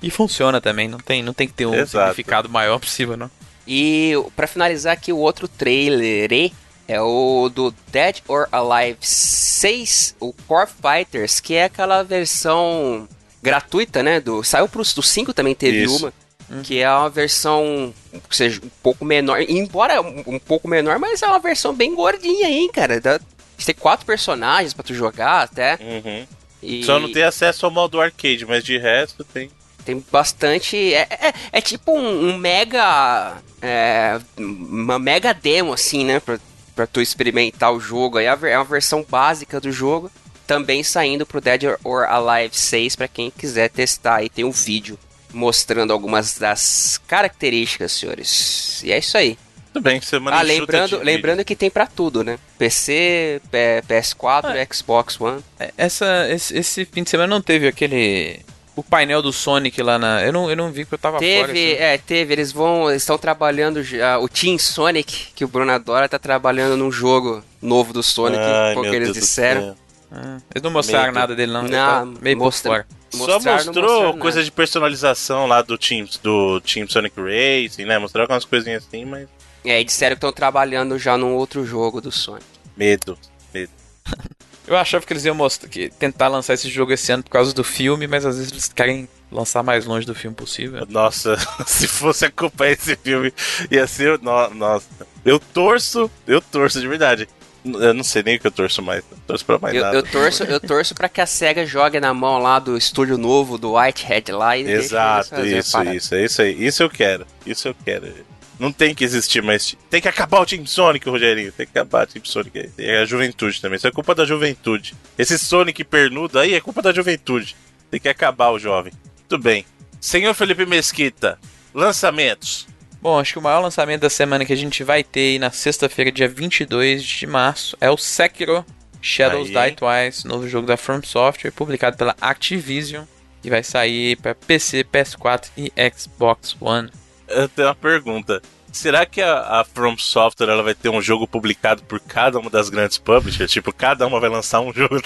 E 0.00 0.10
funciona 0.10 0.60
também, 0.60 0.86
não 0.86 0.98
tem, 0.98 1.22
não 1.22 1.32
tem 1.32 1.48
que 1.48 1.54
ter 1.54 1.66
um 1.66 1.74
Exato. 1.74 2.10
significado 2.10 2.48
maior 2.48 2.78
possível, 2.78 3.16
não. 3.16 3.30
E 3.68 4.14
para 4.34 4.46
finalizar 4.46 4.94
aqui, 4.94 5.12
o 5.12 5.18
outro 5.18 5.46
trailer 5.46 6.50
é 6.88 7.00
o 7.02 7.50
do 7.54 7.72
Dead 7.92 8.20
or 8.26 8.48
Alive 8.50 8.96
6, 9.02 10.16
o 10.18 10.32
Core 10.32 10.70
Fighters, 10.80 11.38
que 11.38 11.54
é 11.54 11.64
aquela 11.64 12.02
versão 12.02 13.06
gratuita, 13.42 14.02
né? 14.02 14.20
Do, 14.20 14.42
saiu 14.42 14.66
pro 14.66 14.82
do 14.82 15.02
5 15.02 15.34
também 15.34 15.54
teve 15.54 15.84
Isso. 15.84 15.98
uma. 15.98 16.12
Hum. 16.50 16.62
Que 16.62 16.78
é 16.78 16.90
uma 16.90 17.10
versão, 17.10 17.92
seja, 18.30 18.58
um 18.64 18.70
pouco 18.82 19.04
menor. 19.04 19.38
Embora 19.42 20.00
um 20.00 20.38
pouco 20.38 20.66
menor, 20.66 20.98
mas 20.98 21.20
é 21.20 21.26
uma 21.26 21.38
versão 21.38 21.74
bem 21.74 21.94
gordinha 21.94 22.46
aí, 22.46 22.70
cara. 22.72 22.98
Dá, 22.98 23.20
tem 23.66 23.74
quatro 23.74 24.06
personagens 24.06 24.72
para 24.72 24.82
tu 24.82 24.94
jogar 24.94 25.42
até. 25.42 25.78
Uhum. 25.78 26.26
E... 26.62 26.84
Só 26.84 26.98
não 26.98 27.12
tem 27.12 27.22
acesso 27.22 27.66
ao 27.66 27.72
modo 27.72 28.00
arcade, 28.00 28.46
mas 28.46 28.64
de 28.64 28.78
resto 28.78 29.24
tem. 29.24 29.50
Tem 29.88 30.04
bastante. 30.12 30.92
É, 30.92 31.08
é, 31.08 31.34
é 31.50 31.60
tipo 31.62 31.92
um, 31.92 32.28
um 32.28 32.36
mega. 32.36 33.38
É, 33.62 34.20
uma 34.36 34.98
mega 34.98 35.32
demo, 35.32 35.72
assim, 35.72 36.04
né? 36.04 36.20
Pra, 36.20 36.38
pra 36.76 36.86
tu 36.86 37.00
experimentar 37.00 37.72
o 37.72 37.80
jogo. 37.80 38.18
Aí 38.18 38.26
é 38.26 38.58
uma 38.58 38.64
versão 38.66 39.02
básica 39.08 39.58
do 39.58 39.72
jogo. 39.72 40.10
Também 40.46 40.82
saindo 40.82 41.24
pro 41.24 41.40
Dead 41.40 41.62
or 41.82 42.04
Alive 42.04 42.54
6 42.54 42.96
para 42.96 43.08
quem 43.08 43.30
quiser 43.30 43.70
testar. 43.70 44.16
Aí 44.16 44.28
tem 44.28 44.44
um 44.44 44.50
vídeo 44.50 44.98
mostrando 45.32 45.90
algumas 45.90 46.38
das 46.38 47.00
características, 47.06 47.92
senhores. 47.92 48.82
E 48.84 48.92
é 48.92 48.98
isso 48.98 49.16
aí. 49.16 49.38
Tudo 49.72 49.82
bem, 49.82 50.02
semana 50.02 50.36
Ah, 50.36 50.42
lembrando, 50.42 50.98
lembrando 50.98 51.44
que 51.46 51.56
tem 51.56 51.70
para 51.70 51.86
tudo, 51.86 52.22
né? 52.22 52.38
PC, 52.58 53.40
PS4, 53.88 54.44
ah, 54.44 54.74
Xbox 54.74 55.18
One. 55.18 55.42
É, 55.58 55.72
essa, 55.78 56.28
esse, 56.28 56.58
esse 56.58 56.84
fim 56.84 57.02
de 57.02 57.08
semana 57.08 57.34
não 57.34 57.40
teve 57.40 57.66
aquele 57.66 58.40
o 58.78 58.82
painel 58.84 59.20
do 59.20 59.32
Sonic 59.32 59.82
lá 59.82 59.98
na. 59.98 60.22
Eu 60.22 60.32
não, 60.32 60.48
eu 60.48 60.56
não 60.56 60.70
vi 60.70 60.84
porque 60.84 60.94
eu 60.94 60.98
tava 61.00 61.18
teve, 61.18 61.40
fora. 61.40 61.52
Teve, 61.52 61.72
assim. 61.72 61.82
é, 61.82 61.98
teve. 61.98 62.32
Eles 62.32 62.52
vão. 62.52 62.88
Eles 62.88 63.02
estão 63.02 63.18
trabalhando. 63.18 63.82
já 63.82 64.20
o 64.20 64.28
Team 64.28 64.56
Sonic, 64.56 65.32
que 65.34 65.44
o 65.44 65.48
Bruno 65.48 65.72
adora, 65.72 66.08
tá 66.08 66.18
trabalhando 66.18 66.76
num 66.76 66.92
jogo 66.92 67.42
novo 67.60 67.92
do 67.92 68.04
Sonic. 68.04 68.40
Ai, 68.40 68.74
que 68.76 68.86
eles 68.86 69.12
Deus 69.12 69.18
disseram. 69.18 69.76
Ah, 70.12 70.38
eles 70.54 70.62
não 70.62 70.70
mostraram 70.70 71.12
meio 71.12 71.14
nada 71.14 71.34
dele, 71.34 71.52
não. 71.52 71.62
Não, 71.62 71.70
tá 71.70 72.20
meio 72.20 72.38
mostra, 72.38 72.86
Só 73.10 73.40
mostrou 73.40 74.16
coisa 74.16 74.44
de 74.44 74.50
personalização 74.52 75.46
lá 75.48 75.60
do 75.60 75.76
Team, 75.76 76.06
do 76.22 76.60
Team 76.60 76.88
Sonic 76.88 77.16
Racing, 77.18 77.84
né? 77.84 77.98
Mostraram 77.98 78.26
algumas 78.26 78.44
coisinhas 78.44 78.86
assim, 78.86 79.04
mas. 79.04 79.28
É, 79.64 79.80
e 79.80 79.84
disseram 79.84 80.14
que 80.14 80.18
estão 80.18 80.32
trabalhando 80.32 80.96
já 81.00 81.18
num 81.18 81.34
outro 81.34 81.66
jogo 81.66 82.00
do 82.00 82.12
Sonic. 82.12 82.46
Medo, 82.76 83.18
medo. 83.52 83.72
Eu 84.68 84.76
achava 84.76 85.04
que 85.04 85.12
eles 85.12 85.24
iam 85.24 85.34
mostrar, 85.34 85.68
que 85.68 85.88
tentar 85.88 86.28
lançar 86.28 86.52
esse 86.52 86.68
jogo 86.68 86.92
esse 86.92 87.10
ano 87.10 87.22
por 87.22 87.30
causa 87.30 87.54
do 87.54 87.64
filme, 87.64 88.06
mas 88.06 88.26
às 88.26 88.36
vezes 88.36 88.52
eles 88.52 88.68
querem 88.68 89.08
lançar 89.32 89.62
mais 89.62 89.86
longe 89.86 90.06
do 90.06 90.14
filme 90.14 90.36
possível. 90.36 90.86
Nossa, 90.88 91.36
se 91.66 91.88
fosse 91.88 92.26
acompanhar 92.26 92.72
esse 92.72 92.94
filme, 92.96 93.32
ia 93.70 93.86
ser. 93.86 94.18
No, 94.20 94.50
nossa. 94.50 94.86
Eu 95.24 95.38
torço, 95.38 96.10
eu 96.26 96.40
torço 96.40 96.80
de 96.80 96.86
verdade. 96.86 97.28
Eu 97.64 97.92
não 97.92 98.04
sei 98.04 98.22
nem 98.22 98.36
o 98.36 98.40
que 98.40 98.46
eu 98.46 98.52
torço 98.52 98.82
mais. 98.82 99.02
Eu 99.10 99.18
torço 99.26 99.44
pra 99.44 99.58
mais 99.58 99.74
eu, 99.74 99.82
nada. 99.82 99.96
Eu 99.96 100.02
torço, 100.02 100.44
eu 100.44 100.60
torço 100.60 100.94
pra 100.94 101.08
que 101.08 101.20
a 101.20 101.26
SEGA 101.26 101.66
jogue 101.66 101.98
na 101.98 102.14
mão 102.14 102.38
lá 102.38 102.58
do 102.58 102.76
estúdio 102.76 103.18
novo 103.18 103.58
do 103.58 103.72
Whitehead 103.72 104.32
lá 104.32 104.56
e 104.56 104.70
Exato, 104.70 105.44
isso, 105.44 105.82
isso, 105.82 106.14
é 106.14 106.24
isso 106.24 106.42
aí. 106.42 106.66
Isso 106.66 106.82
eu 106.82 106.90
quero. 106.90 107.26
Isso 107.44 107.68
eu 107.68 107.74
quero. 107.84 108.12
Não 108.58 108.72
tem 108.72 108.94
que 108.94 109.04
existir 109.04 109.42
mais. 109.42 109.76
Tem 109.88 110.00
que 110.00 110.08
acabar 110.08 110.40
o 110.40 110.46
Team 110.46 110.66
Sonic, 110.66 111.08
Rogerinho. 111.08 111.52
Tem 111.52 111.66
que 111.66 111.78
acabar 111.78 112.04
o 112.04 112.06
Team 112.06 112.24
Sonic. 112.24 112.70
É 112.76 112.98
a 112.98 113.04
juventude 113.04 113.60
também. 113.60 113.76
Isso 113.76 113.86
é 113.86 113.90
culpa 113.90 114.14
da 114.14 114.24
juventude. 114.24 114.94
Esse 115.16 115.38
Sonic 115.38 115.84
pernudo 115.84 116.38
aí 116.38 116.54
é 116.54 116.60
culpa 116.60 116.82
da 116.82 116.92
juventude. 116.92 117.54
Tem 117.90 118.00
que 118.00 118.08
acabar 118.08 118.50
o 118.50 118.58
jovem. 118.58 118.92
Tudo 119.28 119.42
bem. 119.42 119.64
Senhor 120.00 120.34
Felipe 120.34 120.66
Mesquita, 120.66 121.38
lançamentos. 121.74 122.66
Bom, 123.00 123.18
acho 123.18 123.34
que 123.34 123.38
o 123.38 123.42
maior 123.42 123.60
lançamento 123.60 124.00
da 124.02 124.10
semana 124.10 124.44
que 124.44 124.52
a 124.52 124.56
gente 124.56 124.82
vai 124.82 125.04
ter 125.04 125.20
aí 125.20 125.38
na 125.38 125.50
sexta-feira, 125.50 126.10
dia 126.10 126.28
22 126.28 127.02
de 127.04 127.26
março, 127.26 127.76
é 127.80 127.88
o 127.88 127.96
Sekiro 127.96 128.64
Shadows 129.00 129.54
Aí. 129.54 129.70
Die 129.70 129.76
Twice, 129.76 130.26
novo 130.26 130.48
jogo 130.48 130.66
da 130.66 130.76
From 130.76 131.00
Software, 131.04 131.52
publicado 131.52 131.96
pela 131.96 132.16
Activision, 132.20 133.04
e 133.42 133.50
vai 133.50 133.62
sair 133.62 134.16
para 134.16 134.34
PC, 134.34 134.84
PS4 134.84 135.48
e 135.56 135.72
Xbox 135.96 136.56
One. 136.60 136.90
Eu 137.28 137.48
tenho 137.48 137.68
uma 137.68 137.74
pergunta. 137.74 138.40
Será 138.70 139.06
que 139.06 139.20
a, 139.22 139.60
a 139.60 139.64
From 139.64 139.96
Software 139.96 140.50
ela 140.50 140.62
vai 140.62 140.74
ter 140.74 140.90
um 140.90 141.00
jogo 141.00 141.26
publicado 141.26 141.82
por 141.84 141.98
cada 141.98 142.38
uma 142.38 142.50
das 142.50 142.68
grandes 142.68 142.98
publishers? 142.98 143.50
Tipo, 143.50 143.72
cada 143.72 144.06
uma 144.06 144.20
vai 144.20 144.28
lançar 144.28 144.60
um 144.60 144.72
jogo. 144.74 145.00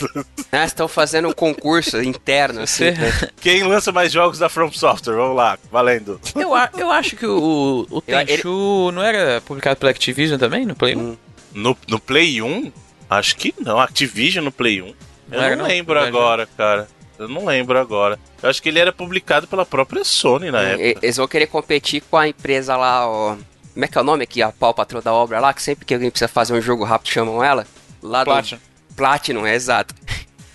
Ah, 0.51 0.65
estão 0.65 0.89
fazendo 0.89 1.29
um 1.29 1.33
concurso 1.33 2.03
interno, 2.03 2.61
assim. 2.63 2.91
Né? 2.91 3.31
Quem 3.41 3.63
lança 3.63 3.93
mais 3.93 4.13
jogos 4.13 4.39
da 4.41 4.49
From 4.49 4.73
Software? 4.73 5.15
Vamos 5.15 5.37
lá, 5.37 5.57
valendo. 5.71 6.21
Eu, 6.35 6.53
a- 6.55 6.71
eu 6.77 6.91
acho 6.91 7.15
que 7.15 7.25
o, 7.25 7.87
o 7.89 8.03
Eu- 8.07 8.19
ele- 8.19 8.27
Tenchu 8.27 8.91
não 8.93 9.03
era 9.03 9.41
publicado 9.43 9.79
pela 9.79 9.91
Activision 9.93 10.39
também, 10.41 10.67
no 10.67 10.75
Play 10.75 10.97
1? 10.97 11.01
Hum. 11.01 11.17
No, 11.55 11.79
no 11.89 12.01
Play 12.01 12.43
1? 12.43 12.73
Acho 13.09 13.37
que 13.37 13.55
não. 13.61 13.79
Activision 13.79 14.45
no 14.45 14.51
Play 14.51 14.83
1. 14.83 14.87
Eu 14.87 14.95
Não 15.41 15.51
não 15.51 15.57
não? 15.59 15.65
lembro 15.67 15.95
Não 15.95 16.03
agora, 16.03 16.49
cara. 16.57 16.89
Eu 17.25 17.29
não 17.29 17.45
lembro 17.47 17.79
agora. 17.79 18.19
Eu 18.43 18.49
acho 18.51 18.63
que 18.63 18.69
ele 18.69 18.79
era 18.79 18.93
publicado 18.93 19.47
pela 19.47 19.65
própria 19.67 20.05
Sony 20.05 20.51
na 20.51 20.63
E- 20.63 20.67
época. 20.91 21.07
Eles 21.07 21.17
vão 21.17 21.29
querer 21.29 21.47
competir 21.47 22.03
com 22.03 22.17
a 22.17 22.29
empresa 22.29 22.77
lá, 22.77 23.07
ó. 23.09 23.37
Como 23.73 23.85
é 23.85 23.89
que 23.89 23.97
é 23.97 24.01
o 24.01 24.05
nome 24.05 24.25
aqui? 24.25 24.43
A 24.43 24.53
pau 24.53 24.75
patroa 24.75 25.01
da 25.03 25.13
obra 25.13 25.41
lá, 25.41 25.53
que 25.55 25.63
sempre 25.63 25.85
que 25.87 25.95
alguém 25.95 26.11
precisa 26.11 26.29
fazer 26.29 26.53
um 26.53 26.61
jogo 26.61 26.85
rápido 26.85 27.11
chamam 27.13 27.43
ela. 27.43 27.67
Lá 28.03 28.25
Platinum. 28.25 28.61
do 28.91 28.95
Platinum, 28.97 29.47
é 29.47 29.55
exato. 29.55 29.95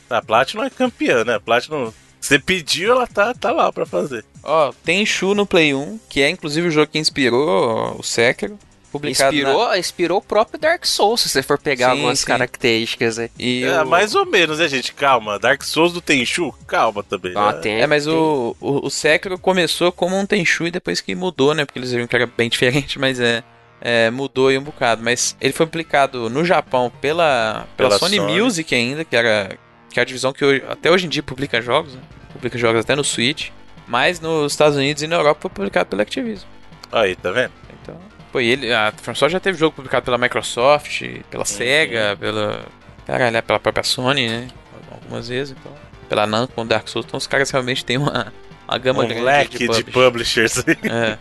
A 0.09 0.22
Platinum 0.22 0.63
é 0.63 0.70
campeã, 0.70 1.24
né? 1.26 1.36
A 1.36 1.39
Platinum. 1.39 1.91
Você 2.20 2.38
pediu, 2.39 2.91
ela 2.91 3.07
tá, 3.07 3.34
tá 3.34 3.51
lá 3.51 3.72
pra 3.72 3.86
fazer. 3.86 4.26
Ó, 4.43 4.72
Tenchu 4.84 5.34
no 5.34 5.45
Play 5.45 5.74
1, 5.74 5.99
que 6.09 6.22
é 6.22 6.30
inclusive 6.30 6.68
o 6.68 6.72
jogo 6.72 6.91
que 6.91 6.99
inspirou 6.99 7.95
o 7.97 8.03
Sekiro, 8.03 8.57
publicado 8.91 9.31
na- 9.35 9.41
Inspirou, 9.41 9.75
inspirou 9.77 10.17
o 10.19 10.21
próprio 10.21 10.59
Dark 10.59 10.85
Souls, 10.85 11.21
se 11.21 11.29
você 11.29 11.43
for 11.43 11.57
pegar 11.59 11.88
Sim, 11.88 11.91
algumas 11.91 12.19
sim. 12.19 12.25
características 12.25 13.19
aí. 13.19 13.29
E 13.38 13.63
É, 13.63 13.81
o- 13.83 13.88
mais 13.88 14.15
ou 14.15 14.25
menos, 14.25 14.59
né, 14.59 14.67
gente? 14.67 14.93
Calma. 14.93 15.38
Dark 15.39 15.63
Souls 15.63 15.93
do 15.93 16.01
Tenchu? 16.01 16.53
Calma 16.67 17.03
também. 17.03 17.33
Ah, 17.35 17.53
né? 17.53 17.59
tem, 17.59 17.81
É, 17.81 17.88
mas 17.88 18.05
tem. 18.05 18.13
o, 18.13 18.55
o, 18.59 18.88
o 18.88 18.89
Sekiro 18.89 19.38
começou 19.38 19.91
como 19.91 20.17
um 20.17 20.25
Tenchu 20.25 20.67
e 20.67 20.71
depois 20.71 21.01
que 21.01 21.13
mudou, 21.15 21.53
né? 21.53 21.65
Porque 21.65 21.79
eles 21.79 21.91
viram 21.91 22.07
que 22.07 22.15
era 22.15 22.25
bem 22.27 22.49
diferente, 22.49 22.97
mas 22.99 23.19
é, 23.19 23.43
é, 23.81 24.09
mudou 24.09 24.47
aí 24.47 24.57
um 24.57 24.63
bocado. 24.63 25.03
Mas 25.03 25.35
ele 25.39 25.53
foi 25.53 25.65
publicado 25.65 26.29
no 26.29 26.43
Japão 26.45 26.91
pela, 27.01 27.67
pela, 27.77 27.89
Pela 27.89 27.99
Sony, 27.99 28.17
Sony. 28.17 28.41
Music 28.41 28.73
ainda, 28.73 29.03
que 29.05 29.15
era 29.15 29.57
que 29.89 29.99
é 29.99 30.03
a 30.03 30.05
divisão 30.05 30.31
que 30.33 30.43
hoje- 30.45 30.63
até 30.69 30.91
hoje 30.91 31.05
em 31.07 31.09
dia 31.09 31.23
publica 31.23 31.61
jogos, 31.61 31.93
né? 31.95 32.01
Publica 32.33 32.57
jogos 32.57 32.81
até 32.81 32.95
no 32.95 33.03
Switch. 33.03 33.49
Mas 33.88 34.19
nos 34.19 34.51
Estados 34.51 34.77
Unidos 34.77 35.01
e 35.01 35.07
na 35.07 35.15
Europa 35.15 35.39
foi 35.43 35.49
publicado 35.51 35.89
pela 35.89 36.01
Activision. 36.01 36.45
Aí, 36.91 37.15
tá 37.15 37.31
vendo? 37.31 37.51
Então, 37.81 37.97
foi 38.38 38.45
ele. 38.45 38.71
A 38.71 38.93
FromSoft 38.95 39.31
já 39.31 39.39
teve 39.39 39.57
jogo 39.57 39.75
publicado 39.75 40.05
pela 40.05 40.17
Microsoft, 40.17 41.01
pela 41.29 41.41
Uhum. 41.41 41.45
Sega, 41.45 42.15
pela. 42.19 42.65
Caralho, 43.05 43.35
é 43.38 43.41
pela 43.41 43.59
própria 43.59 43.83
Sony, 43.83 44.27
né? 44.29 44.47
Algumas 44.91 45.27
vezes, 45.27 45.55
então. 45.59 45.71
Pela 46.07 46.27
Namco, 46.27 46.63
Dark 46.63 46.88
Souls. 46.88 47.05
Então 47.05 47.17
os 47.17 47.25
caras 47.25 47.49
realmente 47.49 47.83
têm 47.83 47.97
uma, 47.97 48.31
uma 48.67 48.77
gama 48.77 49.03
Um 49.03 49.07
grande 49.07 49.23
leque 49.23 49.57
de 49.57 49.67
de 49.67 49.83
publishers. 49.85 50.63
publishers 50.63 50.63
aí. 50.67 50.77
É. 50.83 51.17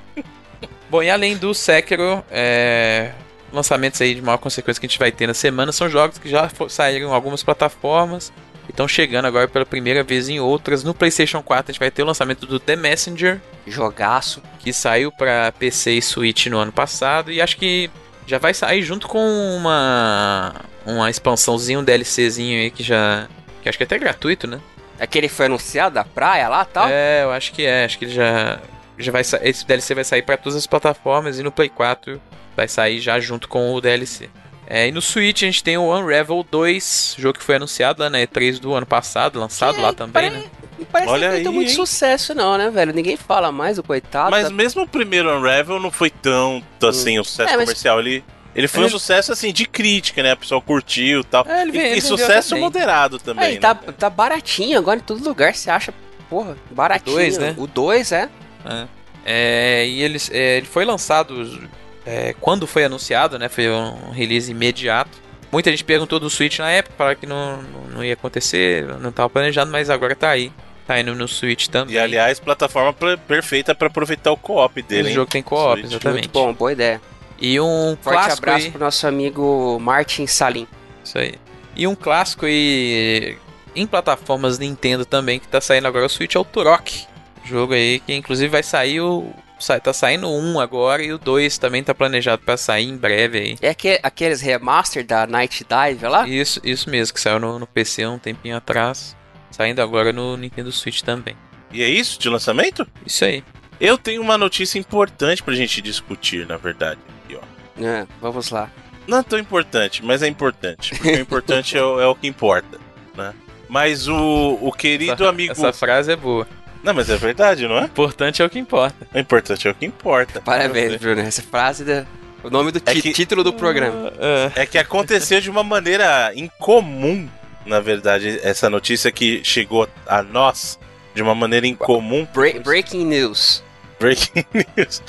Bom, 0.90 1.02
e 1.02 1.10
além 1.10 1.36
do 1.36 1.52
Sekiro, 1.54 2.22
é, 2.30 3.12
lançamentos 3.52 4.00
aí 4.00 4.14
de 4.14 4.22
maior 4.22 4.38
consequência 4.38 4.78
que 4.78 4.86
a 4.86 4.88
gente 4.88 4.98
vai 4.98 5.10
ter 5.10 5.26
na 5.26 5.34
semana 5.34 5.72
são 5.72 5.88
jogos 5.88 6.18
que 6.18 6.28
já 6.28 6.48
saíram 6.68 7.08
em 7.08 7.12
algumas 7.12 7.42
plataformas 7.42 8.32
estão 8.72 8.88
chegando 8.88 9.26
agora 9.26 9.48
pela 9.48 9.66
primeira 9.66 10.02
vez 10.02 10.28
em 10.28 10.40
outras. 10.40 10.84
No 10.84 10.94
PlayStation 10.94 11.42
4 11.42 11.70
a 11.70 11.72
gente 11.72 11.80
vai 11.80 11.90
ter 11.90 12.02
o 12.02 12.06
lançamento 12.06 12.46
do 12.46 12.58
The 12.58 12.76
Messenger, 12.76 13.40
Jogaço. 13.66 14.42
que 14.58 14.72
saiu 14.72 15.10
para 15.12 15.52
PC 15.52 15.92
e 15.92 16.02
Switch 16.02 16.46
no 16.46 16.58
ano 16.58 16.72
passado 16.72 17.30
e 17.32 17.40
acho 17.40 17.56
que 17.56 17.90
já 18.26 18.38
vai 18.38 18.52
sair 18.52 18.82
junto 18.82 19.06
com 19.06 19.20
uma 19.56 20.54
uma 20.84 21.10
expansãozinha, 21.10 21.78
um 21.78 21.84
DLCzinho 21.84 22.60
aí 22.60 22.70
que 22.70 22.82
já 22.82 23.28
que 23.62 23.68
acho 23.68 23.78
que 23.78 23.84
é 23.84 23.86
até 23.86 23.98
gratuito, 23.98 24.46
né? 24.46 24.60
Aquele 24.98 25.28
foi 25.28 25.46
anunciado 25.46 25.94
da 25.94 26.04
praia 26.04 26.48
lá 26.48 26.62
e 26.62 26.72
tal. 26.72 26.88
É, 26.88 27.24
eu 27.24 27.30
acho 27.30 27.52
que 27.52 27.64
é. 27.64 27.84
Acho 27.84 27.98
que 27.98 28.06
ele 28.06 28.14
já. 28.14 28.58
já 28.96 29.12
vai 29.12 29.20
Esse 29.20 29.66
DLC 29.66 29.94
vai 29.94 30.04
sair 30.04 30.22
para 30.22 30.36
todas 30.36 30.56
as 30.56 30.66
plataformas 30.66 31.38
e 31.38 31.42
no 31.42 31.52
Play 31.52 31.68
4 31.68 32.20
vai 32.56 32.66
sair 32.66 33.00
já 33.00 33.20
junto 33.20 33.48
com 33.48 33.74
o 33.74 33.80
DLC. 33.80 34.30
É, 34.68 34.88
e 34.88 34.92
no 34.92 35.00
Switch 35.00 35.42
a 35.42 35.46
gente 35.46 35.62
tem 35.62 35.78
o 35.78 35.82
Unravel 35.96 36.44
2, 36.50 37.14
jogo 37.18 37.38
que 37.38 37.44
foi 37.44 37.56
anunciado 37.56 38.02
lá 38.02 38.10
na 38.10 38.18
E3 38.18 38.58
do 38.58 38.74
ano 38.74 38.86
passado, 38.86 39.38
lançado 39.38 39.76
Que 39.76 39.80
lá 39.80 39.92
também, 39.92 40.12
pare- 40.12 40.30
né? 40.30 40.44
Não 40.78 40.84
parece 40.86 41.10
Olha 41.10 41.30
que 41.30 41.36
não 41.36 41.42
tem 41.44 41.52
muito 41.52 41.68
hein? 41.70 41.74
sucesso, 41.74 42.34
não, 42.34 42.58
né, 42.58 42.68
velho? 42.68 42.92
Ninguém 42.92 43.16
fala 43.16 43.50
mais 43.52 43.76
do 43.76 43.82
coitado. 43.82 44.30
Mas 44.30 44.44
tá- 44.48 44.50
mesmo 44.52 44.82
o 44.82 44.88
primeiro 44.88 45.34
Unravel 45.34 45.80
não 45.80 45.90
foi 45.90 46.10
tanto 46.10 46.86
assim 46.86 47.18
um 47.18 47.24
sucesso 47.24 47.48
É, 47.50 47.56
mas- 47.56 47.64
comercial. 47.66 47.98
Ele, 48.00 48.22
ele 48.54 48.68
foi 48.68 48.80
um 48.82 48.84
Ele- 48.84 48.90
sucesso 48.90 49.32
assim 49.32 49.52
de 49.52 49.64
crítica, 49.66 50.22
né? 50.22 50.32
A 50.32 50.36
pessoa 50.36 50.60
curtiu 50.60 51.20
e 51.20 51.24
tal. 51.24 51.46
É, 51.48 51.62
ele 51.62 51.78
e, 51.78 51.80
e 51.80 51.86
ele 51.92 52.00
sucesso 52.02 52.50
também. 52.50 52.64
moderado 52.64 53.18
também. 53.18 53.44
Aí, 53.46 53.54
né? 53.54 53.60
tá, 53.60 53.74
tá 53.74 54.10
baratinho 54.10 54.76
agora 54.78 54.98
em 54.98 55.02
todo 55.02 55.24
lugar, 55.24 55.54
você 55.54 55.70
acha, 55.70 55.94
porra, 56.28 56.56
baratinho. 56.70 57.14
dois, 57.16 57.38
né? 57.38 57.54
O 57.56 57.66
2, 57.66 58.12
é. 58.12 58.28
É. 58.66 58.86
É, 59.24 59.86
e 59.86 60.02
eles, 60.02 60.30
é, 60.32 60.58
ele 60.58 60.66
foi 60.66 60.84
lançado 60.84 61.68
é, 62.06 62.34
quando 62.40 62.66
foi 62.66 62.84
anunciado, 62.84 63.38
né? 63.38 63.48
Foi 63.48 63.68
um 63.68 64.10
release 64.10 64.50
imediato. 64.50 65.18
Muita 65.50 65.70
gente 65.70 65.84
perguntou 65.84 66.20
do 66.20 66.30
Switch 66.30 66.58
na 66.58 66.70
época, 66.70 66.94
falaram 66.96 67.18
que 67.18 67.26
não, 67.26 67.62
não, 67.92 68.04
ia 68.04 68.14
acontecer, 68.14 68.86
não 69.00 69.10
estava 69.10 69.28
planejado, 69.28 69.70
mas 69.70 69.90
agora 69.90 70.14
tá 70.14 70.30
aí. 70.30 70.52
Tá 70.86 71.00
indo 71.00 71.16
no 71.16 71.26
Switch 71.26 71.66
também. 71.66 71.96
E 71.96 71.98
aliás, 71.98 72.38
plataforma 72.38 72.92
perfeita 73.26 73.74
pra 73.74 73.88
aproveitar 73.88 74.30
o 74.30 74.36
co-op 74.36 74.80
o 74.80 74.84
dele. 74.84 75.08
hein? 75.08 75.14
jogo 75.14 75.28
tem 75.28 75.42
co-op, 75.42 75.80
exatamente. 75.82 76.22
Muito 76.22 76.32
bom, 76.32 76.52
boa 76.52 76.72
ideia. 76.72 77.00
E 77.40 77.60
um 77.60 77.96
Forte 78.00 78.16
clássico 78.16 78.38
abraço 78.38 78.66
aí, 78.66 78.70
pro 78.70 78.80
nosso 78.80 79.06
amigo 79.06 79.78
Martin 79.80 80.26
Salim. 80.28 80.68
Isso 81.04 81.18
aí. 81.18 81.34
E 81.74 81.86
um 81.88 81.94
clássico 81.96 82.46
aí 82.46 83.36
em 83.74 83.86
plataformas 83.86 84.58
Nintendo 84.58 85.04
também 85.04 85.40
que 85.40 85.48
tá 85.48 85.60
saindo 85.60 85.86
agora 85.86 86.06
o 86.06 86.08
Switch 86.08 86.34
é 86.36 86.38
o 86.38 86.44
Turok. 86.44 87.04
Jogo 87.44 87.74
aí 87.74 88.00
que 88.00 88.14
inclusive 88.14 88.48
vai 88.48 88.62
sair 88.62 89.00
o 89.00 89.32
sai- 89.58 89.80
tá 89.80 89.92
saindo 89.92 90.28
um 90.30 90.58
agora 90.60 91.02
e 91.02 91.12
o 91.12 91.18
2 91.18 91.58
também 91.58 91.82
tá 91.82 91.94
planejado 91.94 92.42
pra 92.42 92.56
sair 92.56 92.88
em 92.88 92.96
breve 92.96 93.38
aí. 93.38 93.56
É 93.60 93.74
que, 93.74 93.98
aqueles 94.02 94.40
remaster 94.40 95.04
da 95.04 95.26
Night 95.26 95.64
Dive 95.64 96.06
lá? 96.08 96.26
Isso, 96.28 96.60
isso 96.64 96.88
mesmo, 96.90 97.14
que 97.14 97.20
saiu 97.20 97.38
no, 97.40 97.58
no 97.58 97.66
PC 97.66 98.06
um 98.06 98.18
tempinho 98.18 98.56
atrás, 98.56 99.16
saindo 99.50 99.80
agora 99.82 100.12
no 100.12 100.36
Nintendo 100.36 100.70
Switch 100.72 101.02
também. 101.02 101.36
E 101.72 101.82
é 101.82 101.88
isso 101.88 102.18
de 102.18 102.28
lançamento? 102.28 102.86
Isso 103.04 103.24
aí. 103.24 103.42
Eu 103.80 103.98
tenho 103.98 104.22
uma 104.22 104.38
notícia 104.38 104.78
importante 104.78 105.42
pra 105.42 105.54
gente 105.54 105.82
discutir, 105.82 106.46
na 106.46 106.56
verdade. 106.56 107.00
Aqui, 107.24 107.36
ó. 107.36 107.82
É, 107.84 108.06
vamos 108.20 108.50
lá. 108.50 108.70
Não 109.06 109.18
é 109.18 109.22
tão 109.22 109.38
importante, 109.38 110.04
mas 110.04 110.22
é 110.22 110.26
importante. 110.28 110.94
Porque 110.94 111.10
o 111.12 111.20
importante 111.20 111.76
é, 111.76 111.82
o, 111.82 112.00
é 112.00 112.06
o 112.06 112.14
que 112.14 112.26
importa, 112.26 112.78
né? 113.14 113.34
Mas 113.68 114.08
o, 114.08 114.58
o 114.60 114.72
querido 114.72 115.12
essa, 115.12 115.28
amigo. 115.28 115.52
essa 115.52 115.72
frase 115.72 116.12
é 116.12 116.16
boa. 116.16 116.46
Não, 116.86 116.94
mas 116.94 117.10
é 117.10 117.16
verdade, 117.16 117.66
não 117.66 117.76
é? 117.78 117.82
O 117.82 117.84
importante 117.86 118.40
é 118.40 118.44
o 118.44 118.48
que 118.48 118.58
importa. 118.60 119.06
O 119.12 119.18
importante 119.18 119.66
é 119.66 119.70
o 119.70 119.74
que 119.74 119.84
importa. 119.84 120.40
Parabéns, 120.40 120.96
Bruno. 120.96 121.20
Essa 121.20 121.42
frase 121.42 121.84
da. 121.84 122.06
O 122.44 122.48
nome 122.48 122.70
do 122.70 122.80
É 122.86 122.94
que- 122.94 123.12
título 123.12 123.42
do 123.42 123.52
programa. 123.52 124.12
É, 124.54 124.62
É 124.62 124.66
que 124.66 124.78
aconteceu 124.78 125.40
de 125.40 125.50
uma 125.50 125.64
maneira 125.64 126.32
incomum, 126.36 127.28
na 127.66 127.80
verdade, 127.80 128.38
essa 128.42 128.70
notícia 128.70 129.10
que 129.10 129.40
chegou 129.44 129.88
a 130.06 130.22
nós 130.22 130.78
de 131.12 131.20
uma 131.22 131.34
maneira 131.34 131.66
incomum. 131.66 132.24
Bre- 132.32 132.60
breaking 132.60 133.04
news. 133.04 133.64
Breaking 133.98 134.44
news. 134.76 135.02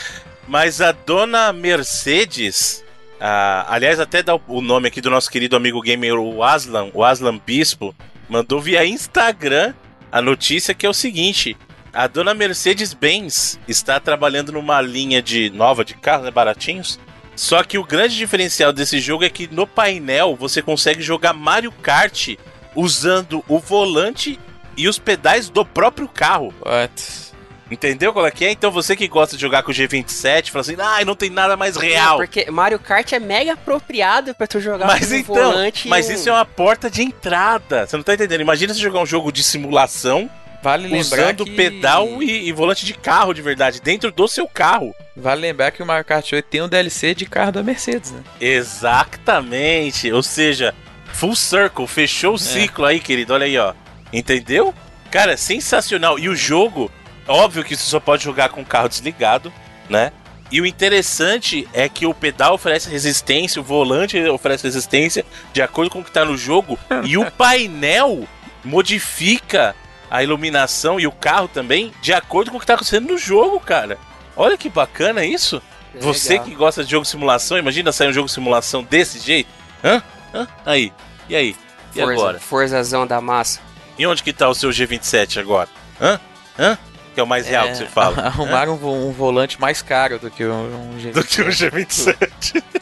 Mas 0.47 0.81
a 0.81 0.91
dona 0.93 1.53
Mercedes, 1.53 2.83
ah, 3.19 3.65
aliás, 3.69 3.99
até 3.99 4.23
dá 4.23 4.33
o- 4.35 4.41
o 4.47 4.61
nome 4.61 4.87
aqui 4.87 4.99
do 5.01 5.09
nosso 5.11 5.29
querido 5.29 5.55
amigo 5.55 5.79
gamer, 5.81 6.15
o 6.15 6.41
Aslan, 6.43 6.89
o 6.93 7.03
Aslan 7.03 7.37
Bispo, 7.45 7.93
mandou 8.27 8.59
via 8.59 8.83
Instagram 8.85 9.73
a 10.11 10.21
notícia 10.21 10.73
que 10.73 10.85
é 10.85 10.89
o 10.89 10.93
seguinte. 10.93 11.55
A 11.97 12.05
dona 12.05 12.35
Mercedes-Benz 12.35 13.59
está 13.67 13.99
trabalhando 13.99 14.51
numa 14.51 14.79
linha 14.81 15.19
de 15.19 15.49
nova 15.49 15.83
de 15.83 15.95
carros, 15.95 16.25
né, 16.25 16.29
baratinhos. 16.31 16.99
Só 17.35 17.63
que 17.63 17.79
o 17.79 17.83
grande 17.83 18.15
diferencial 18.15 18.71
desse 18.71 18.99
jogo 18.99 19.23
é 19.23 19.29
que 19.31 19.47
no 19.51 19.65
painel 19.65 20.35
você 20.35 20.61
consegue 20.61 21.01
jogar 21.01 21.33
Mario 21.33 21.71
Kart 21.71 22.35
usando 22.75 23.43
o 23.47 23.57
volante 23.57 24.39
e 24.77 24.87
os 24.87 24.99
pedais 24.99 25.49
do 25.49 25.65
próprio 25.65 26.07
carro. 26.07 26.53
what? 26.63 27.25
Entendeu 27.71 28.13
qual 28.13 28.27
é 28.27 28.31
que 28.31 28.45
é? 28.45 28.51
Então 28.51 28.69
você 28.69 28.95
que 28.95 29.07
gosta 29.07 29.35
de 29.35 29.41
jogar 29.41 29.63
com 29.63 29.71
o 29.71 29.73
G27, 29.73 30.51
fala 30.51 30.61
assim, 30.61 30.75
ai, 30.79 31.03
não 31.03 31.15
tem 31.15 31.31
nada 31.31 31.57
mais 31.57 31.75
real. 31.77 32.17
Porque 32.17 32.49
Mario 32.51 32.77
Kart 32.77 33.11
é 33.11 33.19
mega 33.19 33.53
apropriado 33.53 34.35
pra 34.35 34.45
tu 34.45 34.59
jogar 34.61 34.85
Mas 34.85 35.07
com 35.09 35.15
um 35.15 35.17
então, 35.17 35.33
volante. 35.51 35.87
mas 35.87 36.07
um- 36.07 36.13
isso 36.13 36.29
é 36.29 36.31
uma 36.31 36.45
porta 36.45 36.91
de 36.91 37.01
entrada. 37.01 37.87
Você 37.87 37.97
não 37.97 38.03
tá 38.03 38.13
entendendo? 38.13 38.41
Imagina 38.41 38.71
você 38.73 38.79
jogar 38.79 38.99
um 39.01 39.05
jogo 39.05 39.31
de 39.31 39.41
simulação 39.43 40.29
Vale 40.61 40.87
lembrar 40.87 41.23
usando 41.23 41.45
que... 41.45 41.51
pedal 41.51 42.21
e, 42.21 42.47
e 42.47 42.51
volante 42.51 42.85
de 42.85 42.93
carro 42.93 43.33
de 43.33 43.41
verdade, 43.41 43.81
dentro 43.81 44.11
do 44.11 44.27
seu 44.27 44.47
carro. 44.47 44.93
Vale 45.15 45.41
lembrar 45.41 45.71
que 45.71 45.81
o 45.81 45.85
Mario 45.85 46.05
Kart 46.05 46.31
8 46.31 46.45
tem 46.45 46.61
um 46.61 46.69
DLC 46.69 47.15
de 47.15 47.25
carro 47.25 47.51
da 47.51 47.63
Mercedes, 47.63 48.11
né? 48.11 48.21
Exatamente. 48.39 50.11
Ou 50.11 50.23
seja, 50.23 50.73
full 51.13 51.35
circle, 51.35 51.87
fechou 51.87 52.35
o 52.35 52.39
ciclo 52.39 52.85
aí, 52.85 52.99
querido. 52.99 53.33
Olha 53.33 53.45
aí, 53.45 53.57
ó. 53.57 53.73
Entendeu? 54.11 54.73
Cara, 55.09 55.37
sensacional. 55.37 56.19
E 56.19 56.29
o 56.29 56.35
jogo, 56.35 56.91
óbvio 57.27 57.63
que 57.63 57.75
você 57.75 57.89
só 57.89 57.99
pode 57.99 58.23
jogar 58.23 58.49
com 58.49 58.61
o 58.61 58.65
carro 58.65 58.89
desligado, 58.89 59.51
né? 59.89 60.11
E 60.51 60.61
o 60.61 60.65
interessante 60.65 61.67
é 61.73 61.89
que 61.89 62.05
o 62.05 62.13
pedal 62.13 62.53
oferece 62.53 62.89
resistência, 62.89 63.61
o 63.61 63.65
volante 63.65 64.17
oferece 64.29 64.63
resistência 64.63 65.25
de 65.51 65.61
acordo 65.61 65.91
com 65.91 65.99
o 65.99 66.03
que 66.03 66.11
tá 66.11 66.23
no 66.23 66.37
jogo, 66.37 66.79
e 67.03 67.17
o 67.17 67.29
painel 67.31 68.25
modifica 68.63 69.75
a 70.09 70.23
iluminação 70.23 70.99
e 70.99 71.07
o 71.07 71.11
carro 71.11 71.47
também 71.47 71.93
de 72.01 72.13
acordo 72.13 72.51
com 72.51 72.57
o 72.57 72.59
que 72.59 72.65
tá 72.65 72.73
acontecendo 72.75 73.07
no 73.07 73.17
jogo, 73.17 73.59
cara. 73.59 73.97
Olha 74.35 74.57
que 74.57 74.69
bacana 74.69 75.25
isso. 75.25 75.61
Você 75.99 76.33
Legal. 76.33 76.45
que 76.45 76.55
gosta 76.55 76.83
de 76.83 76.91
jogo 76.91 77.03
de 77.03 77.09
simulação, 77.09 77.57
imagina 77.57 77.91
sair 77.91 78.09
um 78.09 78.13
jogo 78.13 78.27
de 78.27 78.33
simulação 78.33 78.83
desse 78.83 79.19
jeito? 79.19 79.49
Hã? 79.83 80.01
Hã? 80.33 80.47
Aí. 80.65 80.93
E 81.27 81.35
aí? 81.35 81.55
E 81.95 81.99
Forza, 81.99 82.13
agora? 82.13 82.39
Forzazão 82.39 83.07
da 83.07 83.19
massa. 83.19 83.59
E 83.97 84.05
onde 84.05 84.21
que 84.21 84.31
tá 84.31 84.47
o 84.47 84.53
seu 84.53 84.69
G27 84.69 85.39
agora? 85.39 85.69
Hã? 85.99 86.19
Hã? 86.59 86.77
Que 87.15 87.19
é 87.19 87.23
o 87.23 87.27
mais 87.27 87.47
real 87.47 87.65
É, 87.65 87.71
que 87.71 87.77
você 87.77 87.85
fala. 87.87 88.21
Arrumaram 88.27 88.75
um, 88.75 89.07
um 89.07 89.11
volante 89.11 89.59
mais 89.59 89.81
caro 89.81 90.19
do 90.19 90.29
que 90.29 90.45
um, 90.45 90.91
um 90.93 91.11
do 91.11 91.23
que 91.23 91.41
o 91.41 91.47
G27. 91.47 92.63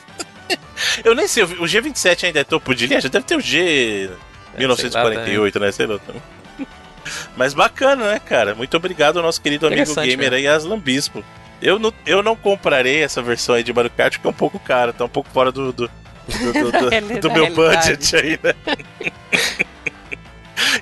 Eu 1.05 1.15
nem 1.15 1.27
sei, 1.27 1.43
o 1.43 1.47
G27 1.47 2.25
ainda 2.25 2.41
é 2.41 2.43
topo 2.43 2.75
de 2.75 2.85
linha? 2.87 2.99
Já 2.99 3.07
deve 3.07 3.25
ter 3.25 3.35
o 3.37 3.41
G 3.41 4.09
1948, 4.57 5.59
né? 5.59 5.71
Sei 5.71 5.85
lá. 5.85 5.99
Mas 7.35 7.53
bacana, 7.53 8.11
né, 8.11 8.19
cara? 8.19 8.55
Muito 8.55 8.75
obrigado 8.77 9.17
ao 9.17 9.23
nosso 9.23 9.41
querido 9.41 9.67
amigo 9.67 9.93
gamer 9.95 10.31
né? 10.31 10.37
aí, 10.37 10.47
Aslan 10.47 10.79
Bispo. 10.79 11.23
Eu 11.61 11.79
não, 11.79 11.93
eu 12.05 12.21
não 12.21 12.35
comprarei 12.35 13.01
essa 13.03 13.21
versão 13.21 13.55
aí 13.55 13.63
de 13.63 13.73
Mario 13.73 13.89
Kart 13.91 14.13
porque 14.13 14.27
é 14.27 14.29
um 14.29 14.33
pouco 14.33 14.59
cara, 14.59 14.91
tá 14.93 15.05
um 15.05 15.09
pouco 15.09 15.29
fora 15.31 15.51
do, 15.51 15.71
do, 15.71 15.87
do, 15.87 16.53
do- 16.53 16.71
do- 16.89 16.93
Ele- 16.93 17.19
do 17.19 17.31
meu 17.31 17.53
budget 17.53 18.15
aí, 18.15 18.39
né? 18.43 18.53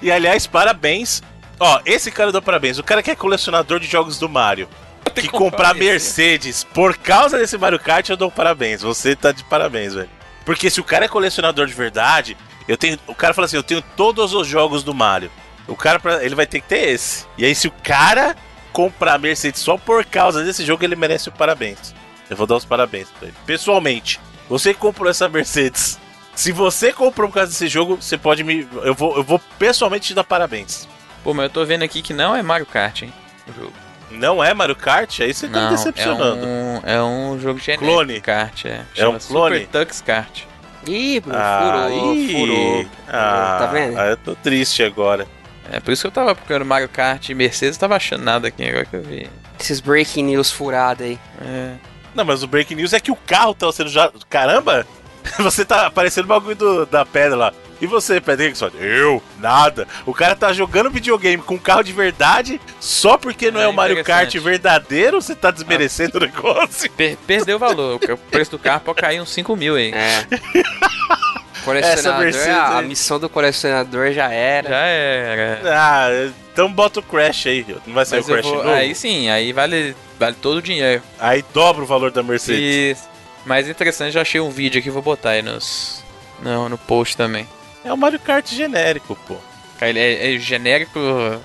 e 0.01 0.11
aliás, 0.11 0.47
parabéns. 0.47 1.21
Ó, 1.59 1.79
esse 1.85 2.11
cara 2.11 2.31
deu 2.31 2.41
parabéns. 2.41 2.77
O 2.79 2.83
cara 2.83 3.01
que 3.03 3.11
é 3.11 3.15
colecionador 3.15 3.79
de 3.79 3.87
jogos 3.87 4.17
do 4.17 4.27
Mario. 4.27 4.67
Que 5.15 5.27
comprar 5.27 5.75
Mercedes 5.75 6.63
por 6.63 6.97
causa 6.97 7.37
desse 7.37 7.57
Mario 7.57 7.77
Kart, 7.79 8.09
eu 8.09 8.17
dou 8.17 8.31
parabéns. 8.31 8.81
Você 8.81 9.15
tá 9.15 9.31
de 9.31 9.43
parabéns, 9.43 9.93
velho. 9.93 10.09
Porque 10.43 10.69
se 10.69 10.81
o 10.81 10.83
cara 10.83 11.05
é 11.05 11.07
colecionador 11.07 11.67
de 11.67 11.73
verdade, 11.73 12.35
eu 12.67 12.75
tenho. 12.77 12.97
O 13.05 13.13
cara 13.13 13.33
fala 13.33 13.45
assim: 13.45 13.55
eu 13.57 13.63
tenho 13.63 13.81
todos 13.95 14.33
os 14.33 14.47
jogos 14.47 14.81
do 14.81 14.93
Mario. 14.93 15.29
O 15.67 15.75
cara, 15.75 15.99
pra- 15.99 16.23
ele 16.23 16.35
vai 16.35 16.45
ter 16.45 16.59
que 16.61 16.67
ter 16.67 16.89
esse. 16.89 17.25
E 17.37 17.45
aí, 17.45 17.55
se 17.55 17.67
o 17.67 17.71
cara 17.83 18.35
comprar 18.71 19.17
Mercedes 19.19 19.61
só 19.61 19.77
por 19.77 20.03
causa 20.05 20.43
desse 20.43 20.65
jogo, 20.65 20.83
ele 20.83 20.95
merece 20.95 21.29
o 21.29 21.31
parabéns. 21.31 21.93
Eu 22.29 22.35
vou 22.35 22.47
dar 22.47 22.55
os 22.55 22.65
parabéns 22.65 23.07
pra 23.09 23.27
ele. 23.27 23.37
Pessoalmente, 23.45 24.19
você 24.49 24.73
que 24.73 24.79
comprou 24.79 25.09
essa 25.09 25.29
Mercedes. 25.29 25.99
Se 26.35 26.51
você 26.51 26.91
comprou 26.91 27.29
por 27.29 27.35
causa 27.35 27.51
desse 27.51 27.67
jogo, 27.67 27.95
você 28.01 28.17
pode 28.17 28.43
me. 28.43 28.67
Eu 28.83 28.95
vou, 28.95 29.15
eu 29.17 29.23
vou 29.23 29.39
pessoalmente 29.59 30.07
te 30.07 30.13
dar 30.15 30.23
parabéns. 30.23 30.87
Pô, 31.23 31.33
mas 31.33 31.43
eu 31.45 31.49
tô 31.49 31.63
vendo 31.65 31.83
aqui 31.83 32.01
que 32.01 32.11
não 32.13 32.35
é 32.35 32.41
Mario 32.41 32.65
Kart, 32.65 33.03
hein? 33.03 33.13
O 33.47 33.53
jogo. 33.53 33.73
Não 34.11 34.43
é 34.43 34.53
Mario 34.53 34.75
Kart? 34.75 35.19
Aí 35.21 35.33
você 35.33 35.47
tá 35.47 35.61
me 35.65 35.69
decepcionando. 35.69 36.43
É 36.45 36.47
um, 36.47 36.81
é 36.83 37.03
um 37.03 37.39
jogo 37.39 37.59
genérico. 37.59 37.85
Clone. 37.85 38.19
Kart, 38.21 38.65
é. 38.65 38.81
É 38.97 39.07
um 39.07 39.17
clone? 39.19 39.61
Super 39.61 39.85
Tux 39.85 40.01
Kart. 40.01 40.41
Ih, 40.87 41.21
Ah, 41.31 41.87
furou, 41.89 42.13
ih. 42.15 42.31
furou. 42.33 42.85
Ah, 43.07 43.55
Tá 43.59 43.65
vendo? 43.67 43.97
ah, 43.99 44.05
eu 44.07 44.17
tô 44.17 44.35
triste 44.35 44.83
agora. 44.83 45.25
É 45.71 45.79
por 45.79 45.91
isso 45.91 46.01
que 46.03 46.07
eu 46.07 46.11
tava 46.11 46.35
procurando 46.35 46.65
Mario 46.65 46.89
Kart 46.89 47.29
e 47.29 47.33
Mercedes, 47.33 47.75
eu 47.77 47.79
tava 47.81 47.95
achando 47.95 48.23
nada 48.23 48.47
aqui 48.47 48.63
agora 48.67 48.85
que 48.85 48.95
eu 48.95 49.01
vi. 49.01 49.29
Esses 49.59 49.79
breaking 49.79 50.23
news 50.25 50.51
furados 50.51 51.05
aí. 51.05 51.17
É. 51.41 51.73
Não, 52.13 52.23
mas 52.25 52.43
o 52.43 52.47
breaking 52.47 52.75
news 52.75 52.93
é 52.93 52.99
que 52.99 53.11
o 53.11 53.15
carro 53.15 53.53
tá 53.53 53.71
sendo 53.71 53.89
já. 53.89 54.11
Caramba! 54.29 54.85
Você 55.39 55.63
tá 55.63 55.87
aparecendo 55.87 56.25
o 56.25 56.27
bagulho 56.27 56.55
do- 56.55 56.85
da 56.85 57.05
pedra 57.05 57.35
lá. 57.37 57.53
E 57.81 57.87
você, 57.87 58.21
Pedro 58.21 58.45
Rickson? 58.45 58.69
Eu? 58.79 59.21
Nada. 59.39 59.85
O 60.05 60.13
cara 60.13 60.35
tá 60.37 60.53
jogando 60.53 60.89
videogame 60.89 61.41
com 61.43 61.55
um 61.55 61.59
carro 61.59 61.83
de 61.83 61.91
verdade 61.91 62.61
só 62.79 63.17
porque 63.17 63.51
não 63.51 63.59
é, 63.59 63.63
É 63.63 63.67
o 63.67 63.73
Mario 63.73 64.01
Kart 64.05 64.33
verdadeiro? 64.37 65.21
Você 65.21 65.35
tá 65.35 65.51
desmerecendo 65.51 66.17
o 66.17 66.21
negócio? 66.21 66.89
Per- 66.91 67.17
perdeu 67.27 67.57
o 67.57 67.59
valor. 67.59 67.99
o 68.01 68.17
preço 68.17 68.51
do 68.51 68.59
carro 68.59 68.81
pode 68.81 69.01
cair 69.01 69.19
uns 69.21 69.31
5 69.33 69.55
mil 69.57 69.75
aí. 69.75 69.91
É. 69.93 70.25
Essa 71.71 72.11
Colecionador, 72.13 72.23
Mercedes 72.23 72.47
a, 72.57 72.77
a 72.77 72.81
missão 72.81 73.19
do 73.19 73.29
colecionador 73.29 74.11
já 74.11 74.31
era. 74.31 74.69
Já 74.69 74.85
era. 74.85 75.61
Ah, 75.65 76.31
então 76.51 76.71
bota 76.71 76.99
o 76.99 77.03
Crash 77.03 77.47
aí. 77.47 77.65
Não 77.87 77.93
vai 77.93 78.05
sair 78.05 78.19
Mas 78.19 78.29
o 78.29 78.31
Crash 78.31 78.45
vou, 78.45 78.55
novo? 78.57 78.69
aí 78.69 78.93
sim, 78.93 79.29
aí 79.29 79.53
vale, 79.53 79.95
vale 80.19 80.35
todo 80.41 80.57
o 80.57 80.61
dinheiro. 80.61 81.01
Aí 81.19 81.43
dobra 81.53 81.83
o 81.83 81.87
valor 81.87 82.11
da 82.11 82.21
Mercedes. 82.21 82.97
Isso. 82.97 83.09
Mais 83.45 83.67
interessante, 83.67 84.13
já 84.13 84.21
achei 84.21 84.39
um 84.39 84.49
vídeo 84.49 84.79
aqui, 84.79 84.89
vou 84.89 85.01
botar 85.01 85.31
aí 85.31 85.41
nos, 85.41 86.03
no, 86.41 86.69
no 86.69 86.77
post 86.77 87.15
também. 87.17 87.47
É 87.83 87.91
o 87.91 87.97
Mario 87.97 88.19
Kart 88.19 88.47
genérico, 88.49 89.17
pô. 89.27 89.35
Ele 89.81 89.99
é, 89.99 90.35
é 90.35 90.39
genérico. 90.39 90.99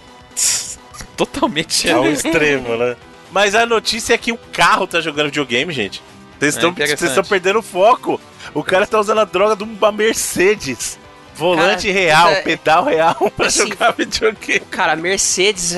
Totalmente 1.16 1.90
Ao 1.90 2.04
genérico. 2.04 2.28
extremo, 2.28 2.76
né? 2.76 2.96
Mas 3.32 3.54
a 3.54 3.66
notícia 3.66 4.14
é 4.14 4.18
que 4.18 4.32
o 4.32 4.38
carro 4.52 4.86
tá 4.86 5.00
jogando 5.00 5.26
videogame, 5.26 5.72
gente. 5.72 6.02
Vocês 6.38 6.56
É 6.56 6.58
estão 6.58 6.74
estão 7.08 7.24
perdendo 7.24 7.58
o 7.58 7.62
foco. 7.62 8.20
O 8.55 8.62
cara 8.62 8.86
tá 8.86 8.99
usando 8.99 9.20
a 9.20 9.24
droga 9.24 9.57
de 9.57 9.64
uma 9.64 9.92
Mercedes. 9.92 10.99
Volante 11.34 11.86
Cara, 11.86 11.99
real, 12.01 12.28
é- 12.30 12.42
pedal 12.42 12.84
real 12.84 13.32
pra 13.36 13.46
Assim, 13.46 13.68
jogar 13.68 13.92
videogame. 13.92 14.61
Cara, 14.70 14.96
Mercedes. 14.96 15.76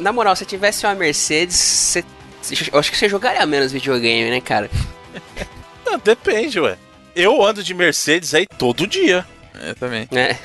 Na 0.00 0.12
moral, 0.12 0.34
se 0.34 0.44
tivesse 0.44 0.84
uma 0.84 0.94
Mercedes, 0.94 1.54
você. 1.56 2.04
Eu 2.72 2.78
acho 2.80 2.90
que 2.90 2.96
você 2.96 3.08
jogaria 3.08 3.44
menos 3.46 3.70
videogame, 3.72 4.30
né, 4.30 4.40
cara? 4.40 4.68
Não, 5.86 5.98
depende, 5.98 6.58
ué. 6.60 6.76
Eu 7.14 7.44
ando 7.44 7.62
de 7.62 7.74
Mercedes 7.74 8.34
aí 8.34 8.46
todo 8.46 8.86
dia, 8.86 9.24
Eu 9.60 9.74
também. 9.76 10.08
né? 10.10 10.36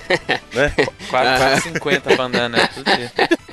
né? 0.53 0.73
Quase, 1.09 1.37
quase 1.37 1.61
50 1.61 2.15
pra 2.15 2.25
andar, 2.25 2.49
né? 2.49 2.67
Todo 2.73 2.95
dia. 2.95 3.11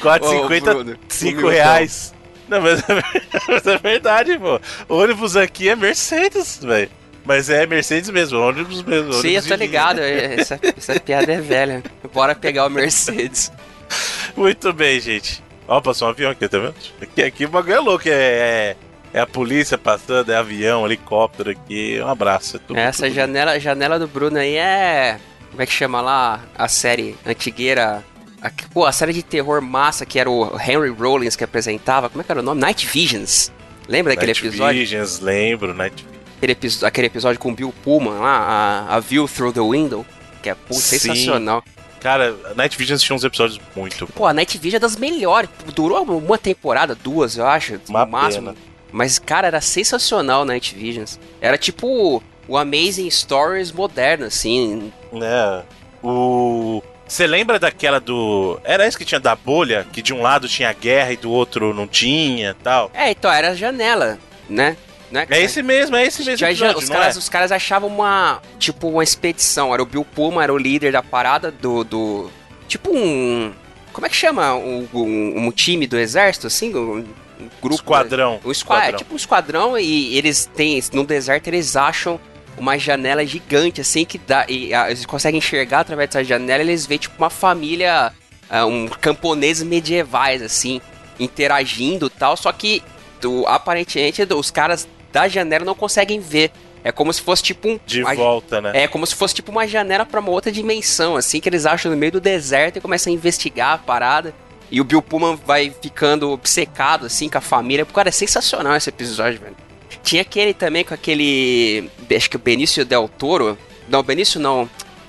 4,50, 0.00 0.60
Bruno, 0.62 0.96
5 1.08 1.30
humildão. 1.32 1.50
reais. 1.50 2.13
Não, 2.48 2.60
mas, 2.60 2.82
mas 3.48 3.66
é 3.66 3.78
verdade, 3.78 4.38
pô. 4.38 4.60
O 4.88 4.98
ônibus 4.98 5.36
aqui 5.36 5.68
é 5.68 5.76
Mercedes, 5.76 6.58
velho. 6.62 6.90
Mas 7.24 7.48
é 7.48 7.66
Mercedes 7.66 8.10
mesmo, 8.10 8.38
ônibus 8.38 8.82
mesmo. 8.82 9.12
Sim, 9.14 9.28
eu 9.30 9.40
ônibus 9.40 9.46
tô 9.46 9.54
de 9.54 9.56
linha. 9.56 9.66
ligado. 9.66 9.98
Essa, 10.00 10.60
essa 10.76 11.00
piada 11.00 11.32
é 11.32 11.40
velha. 11.40 11.82
Bora 12.12 12.34
pegar 12.34 12.66
o 12.66 12.70
Mercedes. 12.70 13.50
Muito 14.36 14.72
bem, 14.72 15.00
gente. 15.00 15.42
Ó, 15.66 15.80
passou 15.80 16.08
um 16.08 16.10
avião 16.10 16.30
aqui, 16.30 16.46
tá 16.48 16.58
vendo? 16.58 16.74
Aqui, 17.00 17.22
aqui 17.22 17.44
o 17.46 17.48
bagulho 17.48 17.74
é 17.74 17.80
louco. 17.80 18.08
É, 18.08 18.12
é, 18.12 18.76
é 19.14 19.20
a 19.20 19.26
polícia 19.26 19.78
passando, 19.78 20.30
é 20.30 20.36
avião, 20.36 20.84
helicóptero 20.84 21.50
aqui. 21.50 21.98
Um 22.02 22.08
abraço. 22.08 22.56
É 22.56 22.60
tudo, 22.66 22.78
Essa 22.78 23.06
tudo. 23.06 23.14
janela, 23.14 23.58
janela 23.58 23.98
do 23.98 24.06
Bruno 24.06 24.36
aí 24.38 24.56
é. 24.56 25.18
Como 25.50 25.62
é 25.62 25.66
que 25.66 25.72
chama 25.72 26.00
lá 26.02 26.40
a 26.58 26.68
série 26.68 27.16
antigueira? 27.24 28.04
A, 28.44 28.50
pô, 28.72 28.84
a 28.84 28.92
série 28.92 29.14
de 29.14 29.22
terror 29.22 29.62
massa 29.62 30.04
que 30.04 30.18
era 30.18 30.30
o 30.30 30.54
Henry 30.60 30.90
Rollins 30.90 31.34
que 31.34 31.42
apresentava. 31.42 32.10
Como 32.10 32.20
é 32.20 32.24
que 32.24 32.30
era 32.30 32.40
o 32.40 32.44
nome? 32.44 32.60
Night 32.60 32.86
Visions. 32.86 33.50
Lembra 33.88 34.14
daquele 34.14 34.32
Night 34.32 34.46
episódio? 34.46 34.80
Visions, 34.80 35.20
lembro, 35.20 35.72
Night. 35.74 36.06
Aquele, 36.36 36.56
aquele 36.82 37.06
episódio 37.06 37.40
com 37.40 37.50
o 37.50 37.54
Bill 37.54 37.72
Pullman 37.82 38.18
lá, 38.18 38.86
a, 38.90 38.96
a 38.96 39.00
View 39.00 39.26
Through 39.26 39.52
the 39.54 39.60
Window. 39.60 40.04
Que 40.42 40.50
é 40.50 40.54
pô, 40.54 40.74
sensacional. 40.74 41.64
Cara, 42.00 42.36
Night 42.54 42.76
Visions 42.76 43.00
tinha 43.02 43.16
uns 43.16 43.24
episódios 43.24 43.58
muito. 43.74 44.06
Pô, 44.08 44.26
a 44.26 44.34
Night 44.34 44.58
Vision 44.58 44.76
é 44.76 44.80
das 44.80 44.94
melhores. 44.94 45.48
Durou 45.74 46.02
uma 46.02 46.36
temporada, 46.36 46.94
duas, 46.94 47.38
eu 47.38 47.46
acho, 47.46 47.80
Uma 47.88 48.04
no 48.04 48.10
máximo. 48.12 48.52
pena. 48.52 48.56
Mas, 48.92 49.18
cara, 49.18 49.46
era 49.46 49.60
sensacional 49.62 50.44
Night 50.44 50.74
Visions. 50.74 51.18
Era 51.40 51.56
tipo 51.56 52.22
o 52.46 52.58
Amazing 52.58 53.08
Stories 53.10 53.72
moderno, 53.72 54.26
assim. 54.26 54.92
né? 55.10 55.62
O. 56.02 56.82
Você 57.06 57.26
lembra 57.26 57.58
daquela 57.58 58.00
do. 58.00 58.58
Era 58.64 58.86
esse 58.86 58.96
que 58.96 59.04
tinha 59.04 59.20
da 59.20 59.36
bolha? 59.36 59.86
Que 59.92 60.00
de 60.02 60.12
um 60.14 60.22
lado 60.22 60.48
tinha 60.48 60.72
guerra 60.72 61.12
e 61.12 61.16
do 61.16 61.30
outro 61.30 61.74
não 61.74 61.86
tinha 61.86 62.56
tal. 62.62 62.90
É, 62.94 63.10
então, 63.10 63.30
era 63.30 63.50
a 63.50 63.54
janela, 63.54 64.18
né? 64.48 64.76
Não 65.10 65.20
É 65.20 65.40
esse 65.42 65.62
mesmo, 65.62 65.94
é 65.94 66.04
esse 66.04 66.24
mesmo 66.24 66.44
episódio, 66.46 66.78
os, 66.78 66.88
não 66.88 66.96
caras, 66.96 67.14
é? 67.14 67.18
os 67.18 67.28
caras 67.28 67.52
achavam 67.52 67.88
uma. 67.88 68.40
Tipo, 68.58 68.88
uma 68.88 69.04
expedição. 69.04 69.72
Era 69.72 69.82
o 69.82 69.86
Bill 69.86 70.04
Pullman, 70.04 70.42
era 70.42 70.52
o 70.52 70.58
líder 70.58 70.92
da 70.92 71.02
parada 71.02 71.50
do. 71.52 71.84
do 71.84 72.30
tipo 72.66 72.90
um. 72.90 73.52
Como 73.92 74.06
é 74.06 74.10
que 74.10 74.16
chama? 74.16 74.54
Um, 74.54 74.88
um- 74.92 75.46
um 75.46 75.50
time 75.52 75.86
do 75.86 75.96
exército, 75.98 76.46
assim? 76.48 76.74
Um, 76.74 77.04
um 77.38 77.48
grupo. 77.60 77.74
Esquadrão. 77.76 78.40
O 78.42 78.50
esquadrão. 78.50 78.82
É 78.82 78.88
Esquadrão. 78.88 78.98
tipo 78.98 79.12
um 79.12 79.16
esquadrão 79.16 79.78
e 79.78 80.16
eles 80.18 80.46
têm. 80.46 80.82
No 80.92 81.04
deserto 81.04 81.46
eles 81.48 81.76
acham 81.76 82.18
uma 82.58 82.78
janela 82.78 83.24
gigante, 83.26 83.80
assim, 83.80 84.04
que 84.04 84.18
dá. 84.18 84.46
E 84.48 84.72
ah, 84.74 84.86
eles 84.90 85.04
conseguem 85.06 85.38
enxergar 85.38 85.80
através 85.80 86.08
dessa 86.10 86.22
janela 86.24 86.62
e 86.62 86.66
eles 86.66 86.86
veem, 86.86 86.98
tipo, 86.98 87.16
uma 87.18 87.30
família. 87.30 88.12
ah, 88.50 88.66
um 88.66 88.86
camponeses 88.88 89.62
medievais, 89.66 90.42
assim, 90.42 90.80
interagindo 91.18 92.06
e 92.06 92.10
tal. 92.10 92.36
Só 92.36 92.52
que, 92.52 92.82
do- 93.20 93.46
aparentemente, 93.46 94.22
os 94.34 94.50
caras 94.50 94.86
da 95.12 95.26
janela 95.28 95.64
não 95.64 95.74
conseguem 95.74 96.20
ver 96.20 96.50
É 96.86 96.92
como 96.92 97.10
se 97.14 97.22
fosse 97.22 97.42
tipo 97.42 97.66
um. 97.66 97.80
De 97.86 98.02
uma- 98.02 98.14
volta, 98.14 98.60
né? 98.60 98.70
É 98.74 98.86
como 98.86 99.06
se 99.06 99.14
fosse 99.14 99.34
tipo 99.34 99.50
uma 99.50 99.66
janela 99.66 100.04
pra 100.04 100.20
uma 100.20 100.30
outra 100.30 100.52
dimensão, 100.52 101.16
assim, 101.16 101.40
que 101.40 101.48
eles 101.48 101.64
acham 101.64 101.90
no 101.90 101.96
meio 101.96 102.12
do 102.12 102.20
deserto 102.20 102.76
e 102.76 102.80
começam 102.80 103.10
a 103.10 103.16
investigar 103.16 103.72
a 103.72 103.78
parada. 103.78 104.34
E 104.70 104.82
o 104.82 104.84
Bill 104.84 105.00
Pullman 105.00 105.34
vai 105.46 105.72
ficando 105.80 106.30
obcecado, 106.30 107.06
assim, 107.06 107.26
com 107.30 107.38
a 107.38 107.40
família. 107.40 107.86
Cara, 107.86 108.10
é 108.10 108.12
sensacional 108.12 108.76
esse 108.76 108.90
episódio, 108.90 109.40
velho. 109.40 109.56
Tinha 110.04 110.22
aquele 110.22 110.52
também 110.52 110.84
com 110.84 110.94
aquele. 110.94 111.90
Acho 112.14 112.28
que 112.28 112.36
o 112.36 112.38
Benício 112.38 112.84
Del 112.84 113.08
Toro. 113.08 113.58
Não, 113.88 114.02
Benício 114.02 114.38
não. 114.38 114.68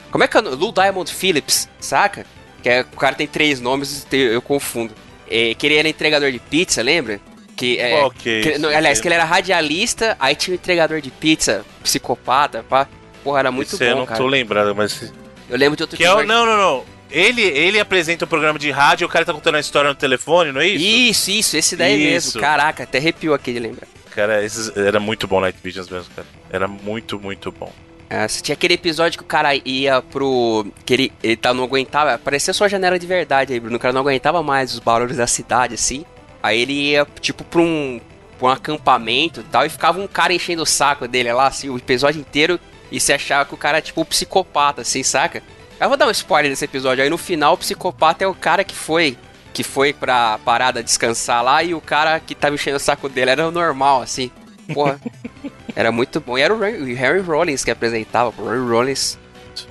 Como 0.09 0.23
é 0.23 0.27
que 0.27 0.37
é? 0.37 0.39
o 0.39 0.43
nome? 0.43 0.55
Lou 0.55 0.71
Diamond 0.71 1.13
Phillips, 1.13 1.69
saca? 1.79 2.25
Que 2.63 2.69
é, 2.69 2.81
o 2.81 2.97
cara 2.97 3.13
tem 3.13 3.27
três 3.27 3.59
nomes, 3.59 4.07
eu 4.11 4.19
eu 4.33 4.41
confundo. 4.41 4.93
É, 5.29 5.53
que 5.53 5.65
ele 5.67 5.75
era 5.75 5.89
entregador 5.89 6.31
de 6.31 6.39
pizza, 6.39 6.81
lembra? 6.81 7.19
Que, 7.55 7.77
é, 7.77 8.09
que 8.17 8.49
é 8.53 8.57
não, 8.57 8.69
aliás, 8.69 8.99
que 8.99 9.07
ele 9.07 9.15
era 9.15 9.23
radialista, 9.23 10.15
aí 10.19 10.35
tinha 10.35 10.53
o 10.53 10.55
entregador 10.55 11.01
de 11.01 11.09
pizza, 11.09 11.65
psicopata, 11.83 12.63
pá. 12.63 12.87
Porra, 13.23 13.39
era 13.39 13.51
muito 13.51 13.75
eu 13.81 13.89
bom, 13.93 13.99
não 13.99 14.05
cara. 14.05 14.17
tô 14.17 14.27
lembrado, 14.27 14.73
mas. 14.75 15.13
Eu 15.49 15.57
lembro 15.57 15.75
de 15.75 15.83
outro 15.83 15.97
Que 15.97 16.05
é. 16.05 16.23
Não, 16.23 16.45
não, 16.45 16.57
não. 16.57 16.83
Ele, 17.09 17.41
ele 17.41 17.79
apresenta 17.79 18.25
o 18.25 18.27
programa 18.27 18.57
de 18.57 18.71
rádio 18.71 19.03
e 19.03 19.07
o 19.07 19.09
cara 19.09 19.23
tá 19.23 19.33
contando 19.33 19.55
a 19.55 19.59
história 19.59 19.89
no 19.89 19.95
telefone, 19.95 20.51
não 20.51 20.59
é 20.59 20.67
isso? 20.67 20.85
Isso, 20.85 21.31
isso, 21.31 21.57
esse 21.57 21.75
daí 21.75 21.95
Isso. 21.95 22.27
mesmo. 22.27 22.41
Caraca, 22.41 22.83
até 22.83 22.97
arrepiou 22.97 23.33
aqui 23.33 23.53
de 23.53 23.59
lembrar. 23.59 23.87
Cara, 24.15 24.41
esses, 24.41 24.75
era 24.77 24.97
muito 24.97 25.27
bom 25.27 25.41
Night 25.41 25.59
Visions 25.61 25.89
mesmo, 25.89 26.09
cara. 26.15 26.27
Era 26.49 26.69
muito, 26.69 27.19
muito 27.19 27.51
bom. 27.51 27.69
É, 28.09 28.25
tinha 28.27 28.53
aquele 28.53 28.75
episódio 28.75 29.17
que 29.17 29.25
o 29.25 29.27
cara 29.27 29.53
ia 29.65 30.01
pro. 30.01 30.65
que 30.85 30.93
ele, 30.93 31.13
ele 31.21 31.35
tá, 31.35 31.53
não 31.53 31.65
aguentava. 31.65 32.17
Parecia 32.17 32.53
sua 32.53 32.69
janela 32.69 32.97
de 32.97 33.05
verdade 33.05 33.51
aí, 33.51 33.59
Bruno. 33.59 33.75
O 33.75 33.79
cara 33.79 33.93
não 33.93 33.99
aguentava 33.99 34.41
mais 34.41 34.73
os 34.73 34.79
barulhos 34.79 35.17
da 35.17 35.27
cidade, 35.27 35.73
assim. 35.73 36.05
Aí 36.41 36.61
ele 36.61 36.91
ia, 36.91 37.05
tipo, 37.19 37.43
pra 37.43 37.59
um. 37.59 37.99
pra 38.39 38.47
um 38.47 38.51
acampamento 38.51 39.41
e 39.41 39.43
tal. 39.43 39.65
E 39.65 39.69
ficava 39.69 39.99
um 39.99 40.07
cara 40.07 40.33
enchendo 40.33 40.63
o 40.63 40.65
saco 40.65 41.09
dele 41.09 41.33
lá, 41.33 41.47
assim, 41.47 41.69
o 41.69 41.77
episódio 41.77 42.21
inteiro. 42.21 42.57
E 42.89 43.01
você 43.01 43.13
achava 43.13 43.43
que 43.43 43.53
o 43.53 43.57
cara 43.57 43.79
é 43.79 43.81
tipo 43.81 43.99
um 43.99 44.05
psicopata, 44.05 44.81
assim, 44.81 45.03
saca? 45.03 45.43
Eu 45.77 45.89
vou 45.89 45.97
dar 45.97 46.07
um 46.07 46.11
spoiler 46.11 46.49
desse 46.49 46.63
episódio. 46.63 47.03
Aí 47.03 47.09
no 47.09 47.17
final, 47.17 47.55
o 47.55 47.57
psicopata 47.57 48.23
é 48.23 48.27
o 48.27 48.33
cara 48.33 48.63
que 48.63 48.75
foi. 48.75 49.17
Que 49.55 49.63
foi 49.63 49.93
pra 49.93 50.37
parada 50.43 50.83
descansar 50.83 51.41
lá 51.41 51.63
e 51.63 51.73
o 51.73 51.79
cara 51.79 52.19
que 52.19 52.35
tava 52.35 52.55
enchendo 52.55 52.75
o 52.75 52.79
saco 52.79 53.07
dele 53.07 53.31
era 53.31 53.47
o 53.47 53.51
normal, 53.51 54.01
assim. 54.01 54.29
Porra. 54.73 54.99
era 55.75 55.91
muito 55.93 56.19
bom. 56.19 56.37
E 56.37 56.41
era 56.41 56.53
o 56.53 56.59
Ray- 56.59 56.75
o 56.81 56.95
Harry 56.95 57.21
Rollins 57.21 57.63
que 57.63 57.71
apresentava. 57.71 58.33
O 58.37 58.49
Harry 58.49 58.59
Rollins. 58.67 59.17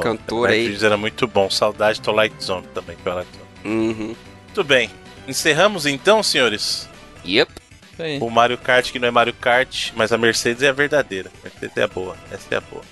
Cantor 0.00 0.48
aí. 0.48 0.74
Era 0.82 0.96
muito 0.96 1.26
bom. 1.28 1.50
Saudade 1.50 2.00
do 2.00 2.10
Light 2.12 2.34
Zone 2.42 2.66
também, 2.72 2.96
que 2.96 3.06
Light 3.06 3.28
Zone. 3.30 3.44
Uhum. 3.76 4.16
Muito 4.46 4.64
bem. 4.64 4.90
Encerramos 5.28 5.84
então, 5.84 6.22
senhores. 6.22 6.88
Yep. 7.26 7.52
O 8.20 8.30
Mario 8.30 8.56
Kart, 8.58 8.90
que 8.90 8.98
não 8.98 9.06
é 9.06 9.10
Mario 9.10 9.34
Kart, 9.34 9.90
mas 9.94 10.10
a 10.12 10.16
Mercedes 10.18 10.62
é 10.62 10.68
a 10.70 10.72
verdadeira. 10.72 11.30
A 11.40 11.44
Mercedes 11.44 11.76
é 11.76 11.82
a 11.82 11.86
boa. 11.88 12.16
Essa 12.32 12.54
é 12.54 12.56
a 12.56 12.60
boa. 12.62 12.82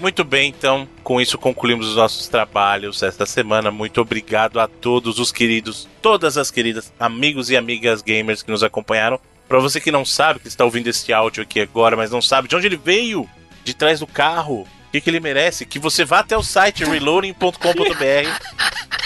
Muito 0.00 0.24
bem, 0.24 0.48
então, 0.48 0.88
com 1.04 1.20
isso 1.20 1.36
concluímos 1.36 1.88
os 1.88 1.96
nossos 1.96 2.26
trabalhos 2.26 3.02
esta 3.02 3.26
semana. 3.26 3.70
Muito 3.70 4.00
obrigado 4.00 4.58
a 4.58 4.66
todos 4.66 5.18
os 5.18 5.30
queridos, 5.30 5.86
todas 6.00 6.38
as 6.38 6.50
queridas 6.50 6.90
amigos 6.98 7.50
e 7.50 7.56
amigas 7.56 8.00
gamers 8.00 8.42
que 8.42 8.50
nos 8.50 8.62
acompanharam. 8.62 9.20
Para 9.46 9.58
você 9.58 9.78
que 9.78 9.90
não 9.90 10.04
sabe, 10.04 10.40
que 10.40 10.48
está 10.48 10.64
ouvindo 10.64 10.88
este 10.88 11.12
áudio 11.12 11.42
aqui 11.42 11.60
agora, 11.60 11.96
mas 11.96 12.10
não 12.10 12.22
sabe 12.22 12.48
de 12.48 12.56
onde 12.56 12.66
ele 12.66 12.80
veio, 12.82 13.28
de 13.62 13.74
trás 13.74 14.00
do 14.00 14.06
carro, 14.06 14.62
o 14.62 14.90
que, 14.90 15.00
que 15.02 15.10
ele 15.10 15.20
merece, 15.20 15.66
que 15.66 15.78
você 15.78 16.02
vá 16.04 16.20
até 16.20 16.36
o 16.36 16.42
site 16.42 16.82
reloading.com.br 16.84 18.30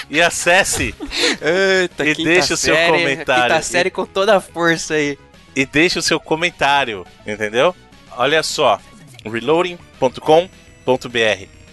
e 0.09 0.21
acesse 0.21 0.95
Eita, 1.41 2.07
E 2.07 2.15
deixa 2.15 2.55
o 2.55 2.57
seu 2.57 2.75
série, 2.75 2.93
comentário. 2.93 3.55
Quinta 3.55 3.63
série 3.63 3.91
com 3.91 4.07
toda 4.07 4.37
a 4.37 4.41
força 4.41 4.95
aí. 4.95 5.19
e 5.57 5.67
deixe 5.67 5.99
o 5.99 6.03
seu 6.03 6.21
comentário, 6.21 7.05
entendeu? 7.27 7.75
Olha 8.17 8.43
só, 8.45 8.79
reloading.com.br. 9.25 10.64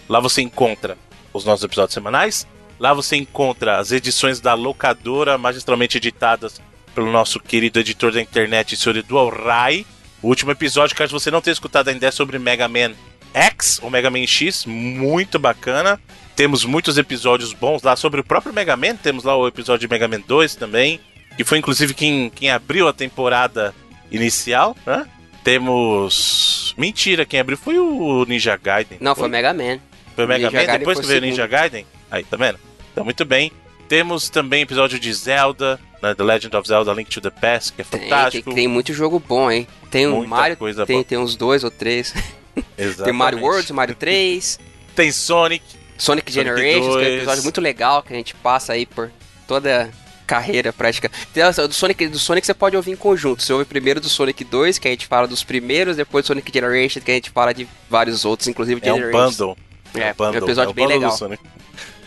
Lá 0.08 0.20
você 0.20 0.42
encontra 0.42 0.96
os 1.32 1.44
nossos 1.44 1.64
episódios 1.64 1.94
semanais. 1.94 2.46
Lá 2.78 2.92
você 2.92 3.16
encontra 3.16 3.78
as 3.78 3.92
edições 3.92 4.40
da 4.40 4.54
locadora 4.54 5.38
magistralmente 5.38 5.98
editadas 5.98 6.60
pelo 6.94 7.10
nosso 7.10 7.40
querido 7.40 7.78
editor 7.78 8.12
da 8.12 8.20
internet, 8.20 8.76
senhor 8.76 8.96
Edu 8.96 9.28
Rai. 9.28 9.86
O 10.22 10.28
último 10.28 10.50
episódio, 10.50 10.96
caso 10.96 11.18
você 11.18 11.30
não 11.30 11.40
tenha 11.40 11.52
escutado 11.52 11.88
ainda, 11.88 12.06
é 12.06 12.10
sobre 12.10 12.38
Mega 12.38 12.68
Man 12.68 12.92
X, 13.34 13.80
ou 13.82 13.90
Mega 13.90 14.10
Man 14.10 14.26
X, 14.26 14.66
muito 14.66 15.38
bacana. 15.38 16.00
Temos 16.36 16.64
muitos 16.64 16.98
episódios 16.98 17.52
bons 17.52 17.82
lá 17.82 17.96
sobre 17.96 18.20
o 18.20 18.24
próprio 18.24 18.52
Mega 18.52 18.76
Man. 18.76 18.96
Temos 18.96 19.24
lá 19.24 19.36
o 19.36 19.46
episódio 19.46 19.86
de 19.86 19.92
Mega 19.92 20.08
Man 20.08 20.20
2 20.26 20.54
também, 20.56 21.00
que 21.36 21.44
foi 21.44 21.58
inclusive 21.58 21.94
quem, 21.94 22.30
quem 22.30 22.50
abriu 22.50 22.88
a 22.88 22.92
temporada 22.92 23.74
inicial, 24.10 24.76
né? 24.86 25.06
Temos. 25.44 26.74
Mentira, 26.76 27.24
quem 27.24 27.40
abriu 27.40 27.56
foi 27.56 27.78
o 27.78 28.24
Ninja 28.26 28.56
Gaiden. 28.56 28.98
Não, 29.00 29.14
foi 29.14 29.28
Mega 29.28 29.52
Man. 29.52 29.78
Foi 30.14 30.24
o 30.24 30.28
Mega 30.28 30.46
Ninja 30.46 30.50
Man, 30.50 30.64
Gaiden 30.64 30.78
depois 30.78 31.00
que 31.00 31.06
veio 31.06 31.20
o 31.20 31.22
o 31.22 31.26
Ninja 31.26 31.46
Gaiden. 31.46 31.86
Aí, 32.10 32.24
tá 32.24 32.36
vendo? 32.36 32.58
Então, 32.92 33.04
muito 33.04 33.24
bem. 33.24 33.50
Temos 33.88 34.30
também 34.30 34.62
episódio 34.62 34.98
de 34.98 35.12
Zelda, 35.12 35.78
né, 36.02 36.14
The 36.14 36.22
Legend 36.22 36.56
of 36.56 36.66
Zelda 36.68 36.92
Link 36.94 37.10
to 37.10 37.20
the 37.20 37.30
Past, 37.30 37.72
que 37.72 37.82
é 37.82 37.84
Tem, 37.84 38.00
tem, 38.00 38.08
fantástico. 38.08 38.54
tem 38.54 38.68
muito 38.68 38.92
jogo 38.94 39.18
bom, 39.18 39.50
hein? 39.50 39.66
Tem 39.90 40.06
o 40.06 40.16
Muita 40.16 40.28
Mario, 40.28 40.56
tem, 40.56 40.96
boa. 40.96 41.04
tem 41.04 41.18
uns 41.18 41.36
dois 41.36 41.62
ou 41.62 41.70
três. 41.70 42.14
Exatamente. 42.78 43.04
Tem 43.04 43.12
Mario 43.12 43.40
World, 43.40 43.72
Mario 43.72 43.94
3, 43.94 44.58
Tem 44.94 45.10
Sonic. 45.12 45.64
Sonic 45.98 46.30
Sonic 46.30 46.32
Generations, 46.32 46.86
que 46.86 46.90
é 46.90 46.90
um 46.90 47.04
2. 47.04 47.16
episódio 47.16 47.42
muito 47.44 47.60
legal 47.60 48.02
que 48.02 48.12
a 48.12 48.16
gente 48.16 48.34
passa 48.34 48.72
aí 48.72 48.84
por 48.86 49.10
toda 49.46 49.84
a 49.84 50.01
carreira 50.26 50.72
prática. 50.72 51.10
Tem 51.32 51.42
essa- 51.42 51.66
Do 51.68 51.74
Sonic, 51.74 52.08
do 52.08 52.18
Sonic 52.18 52.46
você 52.46 52.54
pode 52.54 52.76
ouvir 52.76 52.92
em 52.92 52.96
conjunto. 52.96 53.42
Você 53.42 53.52
ouve 53.52 53.64
primeiro 53.64 54.00
do 54.00 54.08
Sonic 54.08 54.44
2, 54.44 54.78
que 54.78 54.88
a 54.88 54.90
gente 54.90 55.06
fala 55.06 55.26
dos 55.28 55.42
primeiros, 55.44 55.96
depois 55.96 56.24
do 56.24 56.28
Sonic 56.28 56.50
Generations, 56.52 57.04
que 57.04 57.10
a 57.10 57.14
gente 57.14 57.30
fala 57.30 57.52
de 57.52 57.66
vários 57.90 58.24
outros, 58.24 58.48
inclusive 58.48 58.80
É 58.84 58.92
um 58.92 59.10
bundle. 59.10 59.56
É, 59.94 60.10
um 60.10 60.14
bundle. 60.14 60.26
é 60.26 60.40
um 60.40 60.44
episódio 60.44 60.70
o 60.70 60.74
bem 60.74 60.86
bundle 60.86 61.00
do 61.00 61.24
legal. 61.28 61.38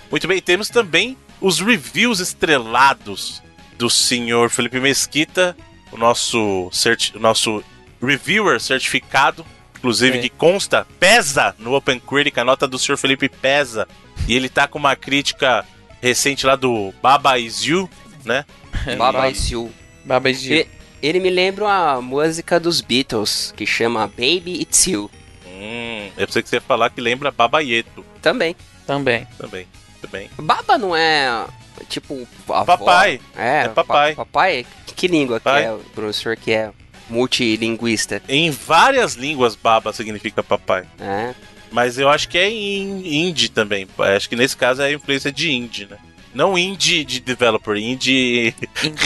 Muito 0.09 0.27
bem, 0.27 0.41
temos 0.41 0.69
também 0.69 1.17
os 1.41 1.59
reviews 1.59 2.19
estrelados 2.19 3.41
do 3.77 3.89
senhor 3.89 4.49
Felipe 4.49 4.79
Mesquita, 4.79 5.55
o 5.91 5.97
nosso, 5.97 6.69
certi- 6.71 7.15
o 7.15 7.19
nosso 7.19 7.63
reviewer 8.01 8.59
certificado, 8.59 9.45
inclusive 9.77 10.17
É. 10.17 10.21
que 10.21 10.29
consta, 10.29 10.85
pesa 10.99 11.55
no 11.59 11.73
Open 11.73 11.99
Critic, 11.99 12.37
a 12.37 12.43
nota 12.43 12.67
do 12.67 12.79
senhor 12.79 12.97
Felipe 12.97 13.27
pesa, 13.29 13.87
e 14.27 14.35
ele 14.35 14.47
tá 14.49 14.67
com 14.67 14.79
uma 14.79 14.95
crítica 14.95 15.65
recente 16.01 16.45
lá 16.45 16.55
do 16.55 16.93
Baba 17.01 17.37
Is 17.39 17.63
You, 17.65 17.89
né? 18.25 18.45
Baba 18.97 19.29
Is 19.29 19.49
You. 19.51 19.71
Baba 20.03 20.29
is 20.29 20.43
You. 20.43 20.55
E- 20.57 20.67
Ele 21.01 21.19
me 21.19 21.29
lembra 21.29 21.65
uma 21.65 22.01
música 22.01 22.59
dos 22.59 22.81
Beatles, 22.81 23.53
que 23.55 23.65
chama 23.65 24.07
Baby 24.07 24.61
It's 24.61 24.87
You. 24.87 25.09
Hum, 25.47 26.09
eu 26.17 26.25
pensei 26.27 26.41
que 26.43 26.49
você 26.49 26.57
ia 26.57 26.61
falar 26.61 26.89
que 26.89 26.99
lembra 27.01 27.31
Baba 27.31 27.61
Yeto 27.61 28.03
Também. 28.21 28.55
Também. 28.85 29.25
também. 29.37 29.67
Bem. 30.11 30.29
Baba 30.39 30.77
não 30.77 30.95
é 30.95 31.45
tipo 31.89 32.27
a 32.49 32.59
avó? 32.61 32.77
Papai. 32.77 33.19
É, 33.35 33.63
É 33.63 33.67
papai. 33.69 34.13
pa- 34.13 34.23
papai? 34.25 34.65
Que, 34.85 34.93
que 34.93 35.07
língua 35.07 35.39
Pai. 35.39 35.63
que 35.63 35.67
é, 35.67 35.71
o 35.73 35.79
professor 35.95 36.35
que 36.37 36.51
é 36.51 36.69
multilinguista? 37.09 38.21
Em 38.29 38.51
várias 38.51 39.15
línguas, 39.15 39.55
Baba 39.55 39.91
significa 39.91 40.43
papai. 40.43 40.85
É. 40.99 41.33
Mas 41.71 41.97
eu 41.97 42.07
acho 42.07 42.29
que 42.29 42.37
é 42.37 42.47
em 42.49 43.25
indie 43.27 43.49
também. 43.49 43.87
Acho 43.97 44.29
que 44.29 44.35
nesse 44.35 44.55
caso 44.55 44.81
é 44.81 44.85
a 44.85 44.91
influência 44.93 45.31
de 45.31 45.51
indie, 45.51 45.87
né? 45.87 45.97
Não 46.35 46.55
indie 46.57 47.05
de 47.05 47.21
developer, 47.21 47.77
indie 47.77 48.53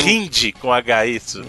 indie 0.03 0.51
com 0.51 0.73
H 0.73 1.06
isso. 1.06 1.43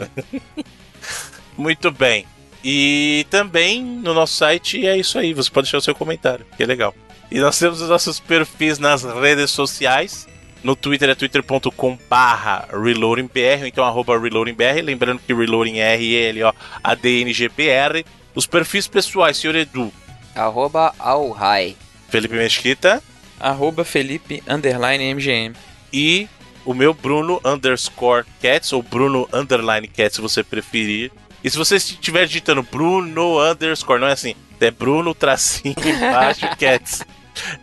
Muito 1.56 1.90
bem. 1.90 2.26
E 2.62 3.26
também 3.30 3.82
no 3.82 4.12
nosso 4.12 4.34
site 4.34 4.86
é 4.86 4.98
isso 4.98 5.18
aí, 5.18 5.32
você 5.32 5.50
pode 5.50 5.64
deixar 5.64 5.78
o 5.78 5.80
seu 5.80 5.94
comentário, 5.94 6.44
que 6.54 6.62
é 6.62 6.66
legal. 6.66 6.94
E 7.30 7.40
nós 7.40 7.58
temos 7.58 7.80
os 7.80 7.88
nossos 7.88 8.20
perfis 8.20 8.78
nas 8.78 9.04
redes 9.04 9.50
sociais. 9.50 10.28
No 10.62 10.76
Twitter 10.76 11.08
é 11.08 11.14
twitter.com 11.14 11.98
barra 12.10 12.68
reloadingbr, 12.70 13.62
ou 13.62 13.66
então 13.66 13.82
arroba 13.82 14.20
reloadingbr, 14.20 14.84
lembrando 14.84 15.22
que 15.26 15.32
reloading 15.32 15.78
é 15.78 15.94
R-L-O-A-D-N-G-P-R. 15.94 18.04
Os 18.34 18.46
perfis 18.46 18.86
pessoais, 18.86 19.38
senhor 19.38 19.56
Edu, 19.56 19.90
Arroba 20.34 20.94
Alhai. 20.98 21.74
Felipe 22.10 22.34
Mesquita 22.34 23.02
Arroba 23.40 23.84
Felipe 23.84 24.42
underline 24.46 25.14
MGM. 25.14 25.54
E 25.92 26.28
o 26.64 26.74
meu 26.74 26.92
Bruno 26.92 27.40
underscore 27.44 28.24
cats, 28.40 28.72
ou 28.72 28.82
Bruno 28.82 29.28
underline 29.32 29.88
cats, 29.88 30.16
se 30.16 30.20
você 30.20 30.42
preferir. 30.42 31.10
E 31.42 31.50
se 31.50 31.56
você 31.56 31.76
estiver 31.76 32.26
digitando 32.26 32.62
Bruno 32.62 33.40
underscore, 33.40 34.00
não 34.00 34.08
é 34.08 34.12
assim, 34.12 34.34
é 34.60 34.70
Bruno 34.70 35.14
tracinho 35.14 35.74
embaixo 35.84 36.46
cats, 36.58 37.02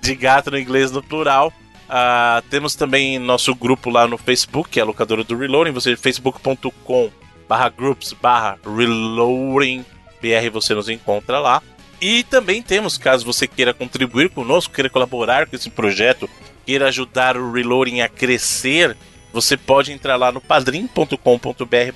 de 0.02 0.16
gato 0.16 0.52
no 0.52 0.58
inglês 0.58 0.92
no 0.92 1.04
plural. 1.04 1.54
Ah, 1.90 2.44
temos 2.50 2.76
também 2.76 3.18
nosso 3.18 3.56
grupo 3.56 3.90
lá 3.90 4.08
no 4.08 4.18
Facebook, 4.18 4.70
que 4.70 4.80
é 4.80 4.82
a 4.82 4.86
locadora 4.86 5.24
do 5.24 5.38
Reloading, 5.38 5.72
você 5.72 5.96
facebook.com 5.96 7.10
barra 7.48 7.70
groups 7.70 8.12
barra 8.12 8.60
reloading 8.66 9.86
br, 10.22 10.50
você 10.52 10.74
nos 10.74 10.90
encontra 10.90 11.40
lá. 11.40 11.62
E 12.00 12.24
também 12.24 12.62
temos, 12.62 12.98
caso 12.98 13.26
você 13.26 13.48
queira 13.48 13.74
contribuir 13.74 14.30
conosco, 14.30 14.74
queira 14.74 14.90
colaborar 14.90 15.48
com 15.48 15.56
esse 15.56 15.70
projeto, 15.70 16.30
queira 16.68 16.90
ajudar 16.90 17.38
o 17.38 17.54
Reloading 17.54 18.02
a 18.02 18.10
crescer, 18.10 18.98
você 19.32 19.56
pode 19.56 19.94
entrar 19.94 20.18
lá 20.18 20.34
no 20.34 20.42
padrim.com.br 20.42 21.16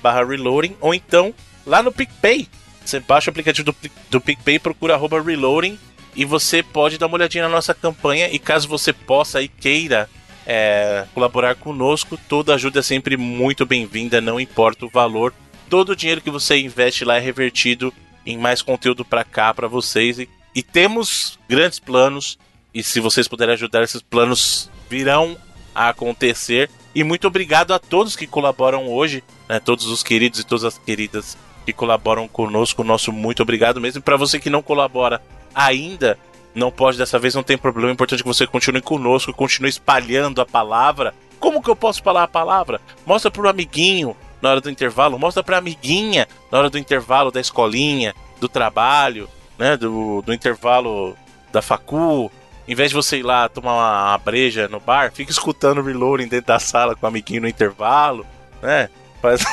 barra 0.02 0.24
reloading 0.24 0.74
ou 0.80 0.94
então 0.94 1.34
lá 1.66 1.82
no 1.82 1.92
PicPay, 1.92 2.48
você 2.82 2.98
baixa 2.98 3.28
o 3.28 3.32
aplicativo 3.32 3.70
do, 3.70 3.76
do 4.10 4.20
PicPay, 4.20 4.58
procura 4.58 4.94
arroba 4.94 5.20
reloading 5.20 5.78
e 6.16 6.24
você 6.24 6.62
pode 6.62 6.96
dar 6.96 7.06
uma 7.06 7.16
olhadinha 7.16 7.44
na 7.44 7.50
nossa 7.50 7.74
campanha 7.74 8.28
e 8.32 8.38
caso 8.38 8.66
você 8.66 8.94
possa 8.94 9.42
e 9.42 9.48
queira 9.48 10.08
é, 10.46 11.04
colaborar 11.12 11.54
conosco, 11.54 12.18
toda 12.28 12.54
ajuda 12.54 12.80
é 12.80 12.82
sempre 12.82 13.18
muito 13.18 13.66
bem-vinda, 13.66 14.20
não 14.20 14.40
importa 14.40 14.86
o 14.86 14.88
valor. 14.88 15.34
Todo 15.68 15.90
o 15.90 15.96
dinheiro 15.96 16.20
que 16.20 16.30
você 16.30 16.58
investe 16.58 17.04
lá 17.04 17.16
é 17.16 17.20
revertido 17.20 17.92
em 18.24 18.38
mais 18.38 18.62
conteúdo 18.62 19.04
para 19.04 19.22
cá, 19.22 19.52
para 19.52 19.68
vocês. 19.68 20.18
E, 20.18 20.28
e 20.54 20.62
temos 20.62 21.38
grandes 21.48 21.78
planos, 21.78 22.38
e 22.74 22.82
se 22.82 23.00
vocês 23.00 23.28
puderem 23.28 23.54
ajudar, 23.54 23.82
esses 23.82 24.02
planos 24.02 24.70
virão 24.88 25.36
a 25.74 25.88
acontecer. 25.88 26.70
E 26.94 27.02
muito 27.02 27.26
obrigado 27.26 27.72
a 27.72 27.78
todos 27.78 28.16
que 28.16 28.26
colaboram 28.26 28.88
hoje, 28.88 29.22
né, 29.48 29.60
todos 29.60 29.86
os 29.86 30.02
queridos 30.02 30.40
e 30.40 30.44
todas 30.44 30.64
as 30.64 30.78
queridas 30.78 31.36
que 31.64 31.72
colaboram 31.72 32.28
conosco. 32.28 32.84
Nosso 32.84 33.12
muito 33.12 33.42
obrigado 33.42 33.80
mesmo. 33.80 34.02
Para 34.02 34.16
você 34.16 34.38
que 34.38 34.50
não 34.50 34.62
colabora 34.62 35.22
ainda, 35.54 36.18
não 36.54 36.70
pode 36.70 36.98
dessa 36.98 37.18
vez, 37.18 37.34
não 37.34 37.42
tem 37.42 37.56
problema. 37.56 37.90
É 37.90 37.92
importante 37.92 38.22
que 38.22 38.28
você 38.28 38.46
continue 38.46 38.82
conosco, 38.82 39.32
continue 39.32 39.70
espalhando 39.70 40.40
a 40.40 40.46
palavra. 40.46 41.14
Como 41.38 41.62
que 41.62 41.70
eu 41.70 41.76
posso 41.76 42.02
falar 42.02 42.24
a 42.24 42.28
palavra? 42.28 42.80
Mostra 43.04 43.30
pro 43.30 43.48
amiguinho 43.48 44.16
na 44.40 44.50
hora 44.50 44.60
do 44.60 44.70
intervalo, 44.70 45.18
mostra 45.18 45.42
pra 45.42 45.58
amiguinha 45.58 46.26
na 46.50 46.58
hora 46.58 46.70
do 46.70 46.78
intervalo 46.78 47.30
da 47.30 47.40
escolinha, 47.40 48.14
do 48.40 48.48
trabalho, 48.48 49.28
né? 49.58 49.76
Do, 49.76 50.22
do 50.22 50.32
intervalo 50.32 51.16
da 51.52 51.62
facu. 51.62 52.30
Em 52.66 52.74
vez 52.74 52.90
de 52.90 52.94
você 52.94 53.18
ir 53.18 53.22
lá 53.22 53.48
tomar 53.48 53.74
uma, 53.74 54.18
breja 54.18 54.68
no 54.68 54.78
bar, 54.78 55.12
fica 55.12 55.32
escutando 55.32 55.78
o 55.78 55.82
reloading 55.82 56.28
dentro 56.28 56.46
da 56.46 56.58
sala 56.58 56.94
com 56.94 57.04
o 57.04 57.08
amiguinho 57.08 57.42
no 57.42 57.48
intervalo, 57.48 58.24
né? 58.62 58.88
Faz. 59.20 59.44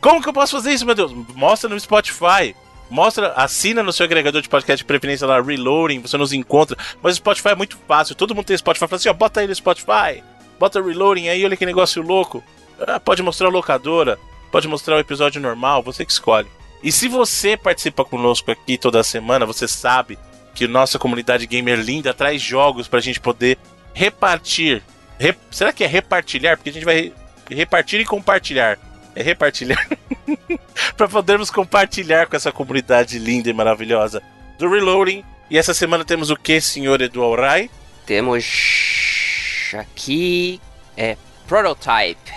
Como 0.00 0.22
que 0.22 0.28
eu 0.28 0.32
posso 0.32 0.56
fazer 0.56 0.72
isso, 0.72 0.86
meu 0.86 0.94
Deus? 0.94 1.12
Mostra 1.34 1.68
no 1.68 1.78
Spotify. 1.78 2.54
Mostra, 2.90 3.32
assina 3.34 3.82
no 3.82 3.92
seu 3.92 4.04
agregador 4.04 4.42
de 4.42 4.48
podcast 4.48 4.82
de 4.82 4.86
preferência 4.86 5.26
lá, 5.26 5.40
Reloading, 5.40 6.00
você 6.00 6.16
nos 6.16 6.32
encontra. 6.32 6.76
Mas 7.00 7.14
o 7.14 7.16
Spotify 7.16 7.50
é 7.50 7.54
muito 7.54 7.78
fácil, 7.86 8.16
todo 8.16 8.34
mundo 8.34 8.46
tem 8.46 8.56
Spotify. 8.58 8.88
Fala 8.88 8.96
assim, 8.96 9.08
ó, 9.08 9.12
bota 9.12 9.40
aí 9.40 9.46
no 9.46 9.54
Spotify, 9.54 10.24
bota 10.58 10.82
Reloading 10.82 11.28
aí, 11.28 11.44
olha 11.44 11.56
que 11.56 11.64
negócio 11.64 12.02
louco. 12.02 12.42
Ah, 12.80 12.98
pode 12.98 13.22
mostrar 13.22 13.46
a 13.46 13.50
locadora, 13.50 14.18
pode 14.50 14.66
mostrar 14.66 14.96
o 14.96 14.98
episódio 14.98 15.40
normal, 15.40 15.84
você 15.84 16.04
que 16.04 16.10
escolhe. 16.10 16.48
E 16.82 16.90
se 16.90 17.08
você 17.08 17.56
participa 17.56 18.04
conosco 18.04 18.50
aqui 18.50 18.78
toda 18.78 19.02
semana, 19.02 19.44
você 19.44 19.68
sabe 19.68 20.18
que 20.54 20.66
nossa 20.66 20.98
comunidade 20.98 21.46
gamer 21.46 21.78
linda 21.78 22.14
traz 22.14 22.40
jogos 22.40 22.88
pra 22.88 23.00
gente 23.00 23.20
poder 23.20 23.58
repartir. 23.92 24.82
Rep... 25.18 25.38
Será 25.50 25.72
que 25.72 25.84
é 25.84 25.86
repartilhar? 25.86 26.56
Porque 26.56 26.70
a 26.70 26.72
gente 26.72 26.84
vai 26.84 27.12
repartir 27.50 28.00
e 28.00 28.04
compartilhar 28.04 28.78
é 29.14 29.22
repartilhar. 29.22 29.88
para 30.96 31.08
podermos 31.08 31.50
compartilhar 31.50 32.26
com 32.26 32.36
essa 32.36 32.52
comunidade 32.52 33.18
linda 33.18 33.50
e 33.50 33.52
maravilhosa 33.52 34.22
do 34.58 34.68
Reloading. 34.68 35.24
E 35.50 35.58
essa 35.58 35.74
semana 35.74 36.04
temos 36.04 36.30
o 36.30 36.36
que, 36.36 36.60
senhor 36.60 37.00
Edu 37.00 37.22
Alray? 37.22 37.70
Temos 38.06 39.72
aqui 39.74 40.60
é 40.96 41.16
Prototype. 41.46 42.32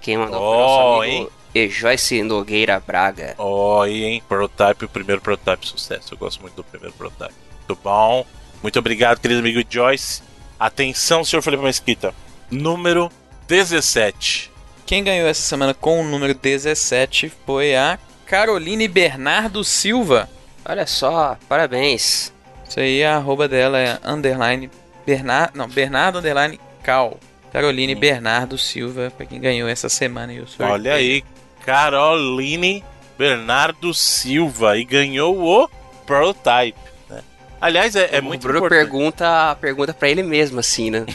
Quem 0.00 0.18
mandou 0.18 0.40
oh, 0.40 0.58
nosso 0.58 1.02
amigo 1.02 1.32
E 1.54 1.68
Joyce 1.68 2.22
Nogueira 2.22 2.80
Braga. 2.80 3.34
Ó, 3.38 3.80
oh, 3.80 3.86
hein? 3.86 4.22
Prototype, 4.28 4.86
o 4.86 4.88
primeiro 4.88 5.20
prototype 5.20 5.68
sucesso. 5.68 6.14
Eu 6.14 6.18
gosto 6.18 6.40
muito 6.40 6.56
do 6.56 6.64
primeiro 6.64 6.94
prototype. 6.94 7.38
Muito 7.68 7.80
bom. 7.82 8.26
Muito 8.62 8.78
obrigado, 8.78 9.20
querido 9.20 9.40
amigo 9.40 9.62
Joyce. 9.68 10.22
Atenção, 10.58 11.24
senhor 11.24 11.42
Felipe 11.42 11.62
Mesquita. 11.62 12.14
Número 12.50 13.10
17. 13.46 14.50
Quem 14.86 15.04
ganhou 15.04 15.28
essa 15.28 15.42
semana 15.42 15.72
com 15.72 16.00
o 16.00 16.04
número 16.04 16.34
17 16.34 17.32
foi 17.46 17.74
a 17.74 17.98
Caroline 18.26 18.88
Bernardo 18.88 19.62
Silva. 19.62 20.28
Olha 20.64 20.86
só, 20.86 21.38
parabéns. 21.48 22.32
Isso 22.68 22.80
aí, 22.80 23.04
a 23.04 23.16
arroba 23.16 23.46
dela 23.46 23.78
é 23.78 23.98
underline 24.04 24.70
Bernardo, 25.06 25.56
não, 25.56 25.68
Bernardo 25.68 26.18
underline 26.18 26.58
Cal. 26.82 27.18
Caroline 27.52 27.94
hum. 27.94 27.98
Bernardo 27.98 28.58
Silva, 28.58 29.12
para 29.16 29.26
quem 29.26 29.40
ganhou 29.40 29.68
essa 29.68 29.88
semana. 29.88 30.32
Eu 30.32 30.46
sou 30.46 30.66
Olha 30.66 30.94
aí, 30.94 31.22
Caroline 31.64 32.84
Bernardo 33.16 33.94
Silva 33.94 34.76
e 34.76 34.84
ganhou 34.84 35.38
o 35.38 35.68
Prototype. 36.06 36.78
Né? 37.08 37.22
Aliás, 37.60 37.96
é, 37.96 38.16
é 38.16 38.20
muito 38.20 38.42
Bruno 38.42 38.58
importante. 38.58 38.78
pergunta, 38.78 39.56
pergunta 39.60 39.94
para 39.94 40.08
ele 40.08 40.22
mesmo, 40.22 40.60
assim, 40.60 40.90
né? 40.90 41.06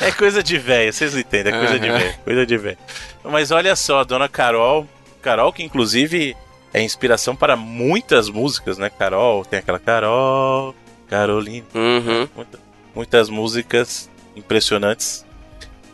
É 0.00 0.10
coisa 0.10 0.42
de 0.42 0.58
velho, 0.58 0.92
vocês 0.92 1.16
entendem, 1.16 1.54
é 1.54 1.58
coisa 1.58 1.74
uhum. 1.74 1.80
de 1.80 1.90
velho, 1.90 2.18
coisa 2.24 2.46
de 2.46 2.58
velho. 2.58 2.78
Mas 3.22 3.52
olha 3.52 3.76
só, 3.76 4.00
a 4.00 4.04
dona 4.04 4.28
Carol, 4.28 4.86
Carol 5.20 5.52
que 5.52 5.62
inclusive 5.62 6.36
é 6.74 6.82
inspiração 6.82 7.36
para 7.36 7.54
muitas 7.54 8.28
músicas, 8.28 8.78
né? 8.78 8.90
Carol, 8.90 9.44
tem 9.44 9.60
aquela 9.60 9.78
Carol, 9.78 10.74
Caroline, 11.08 11.64
uhum. 11.72 12.28
muitas, 12.34 12.60
muitas 12.94 13.28
músicas 13.28 14.10
impressionantes. 14.34 15.24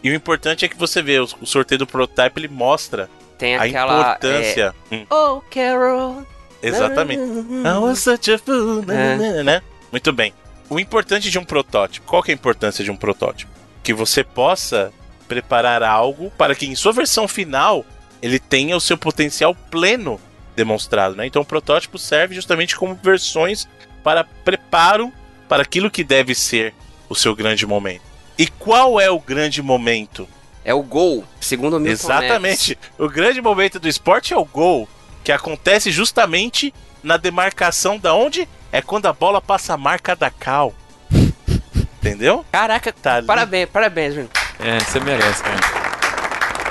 E 0.03 0.11
o 0.11 0.15
importante 0.15 0.65
é 0.65 0.69
que 0.69 0.77
você 0.77 1.03
vê, 1.03 1.19
o, 1.19 1.27
sorteio 1.45 1.81
do 1.81 1.87
prototype 1.87 2.41
ele 2.41 2.49
mostra 2.49 3.11
tem 3.37 3.57
a 3.57 3.63
aquela, 3.63 4.01
importância. 4.01 4.75
É... 4.91 4.95
Hum. 4.95 5.07
Oh, 5.11 5.41
Carol. 5.51 6.27
Exatamente. 6.63 7.21
I 7.21 7.79
was 7.81 7.99
such 8.01 8.33
a 8.33 8.39
fool, 8.39 8.85
é. 8.91 9.43
né? 9.43 9.63
Muito 9.91 10.13
bem. 10.13 10.33
O 10.69 10.79
importante 10.79 11.31
de 11.31 11.39
um 11.39 11.45
protótipo, 11.45 12.07
qual 12.07 12.23
que 12.23 12.31
é 12.31 12.35
a 12.35 12.37
importância 12.37 12.85
de 12.85 12.91
um 12.91 12.97
protótipo? 12.97 13.59
que 13.89 13.95
você 13.95 14.23
possa 14.23 14.93
preparar 15.27 15.83
algo 15.83 16.31
para 16.37 16.55
que 16.55 16.67
em 16.67 16.75
sua 16.75 16.93
versão 16.93 17.27
final 17.27 17.87
ele 18.21 18.39
tenha 18.39 18.77
o 18.77 18.81
seu 18.83 18.99
potencial 18.99 19.55
pleno 19.55 20.21
demonstrado, 20.55 21.17
né? 21.17 21.27
Então 21.27 21.41
o 21.41 21.45
protótipo 21.45 21.99
serve 21.99 22.35
justamente 22.35 22.77
como 22.77 22.95
versões 22.95 23.67
para 24.05 24.25
preparo 24.25 25.11
para 25.49 25.63
aquilo 25.63 25.91
que 25.91 26.05
deve 26.05 26.35
ser 26.35 26.75
o 27.09 27.15
seu 27.15 27.35
grande 27.35 27.65
momento. 27.67 28.03
E 28.39 28.47
qual 28.47 29.01
é 29.01 29.11
o 29.11 29.19
grande 29.19 29.61
momento? 29.61 30.29
É 30.65 30.73
o 30.73 30.83
gol, 30.83 31.25
segundo 31.41 31.77
o 31.77 31.81
Milton 31.81 31.93
Exatamente. 31.93 32.77
Neves. 32.77 32.91
O 32.97 33.09
grande 33.09 33.41
momento 33.41 33.81
do 33.81 33.89
esporte 33.89 34.33
é 34.33 34.37
o 34.37 34.45
gol, 34.45 34.89
que 35.25 35.33
acontece 35.33 35.91
justamente 35.91 36.73
na 37.03 37.17
demarcação 37.17 37.99
da 37.99 38.15
onde? 38.15 38.49
É 38.71 38.81
quando 38.81 39.07
a 39.07 39.13
bola 39.13 39.41
passa 39.41 39.75
a 39.75 39.77
marca 39.77 40.15
da 40.15 40.31
cal. 40.31 40.73
Entendeu? 41.99 42.45
Caraca, 42.53 42.93
tá 42.93 43.21
parabéns, 43.23 43.63
ali. 43.65 43.73
parabéns, 43.73 44.15
Bruno. 44.15 44.31
É, 44.61 44.79
você 44.79 45.01
merece, 45.01 45.43
cara. 45.43 45.61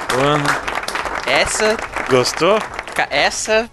Porra. 0.07 0.77
Essa. 1.27 1.77
Gostou? 2.10 2.60
Essa. 3.10 3.69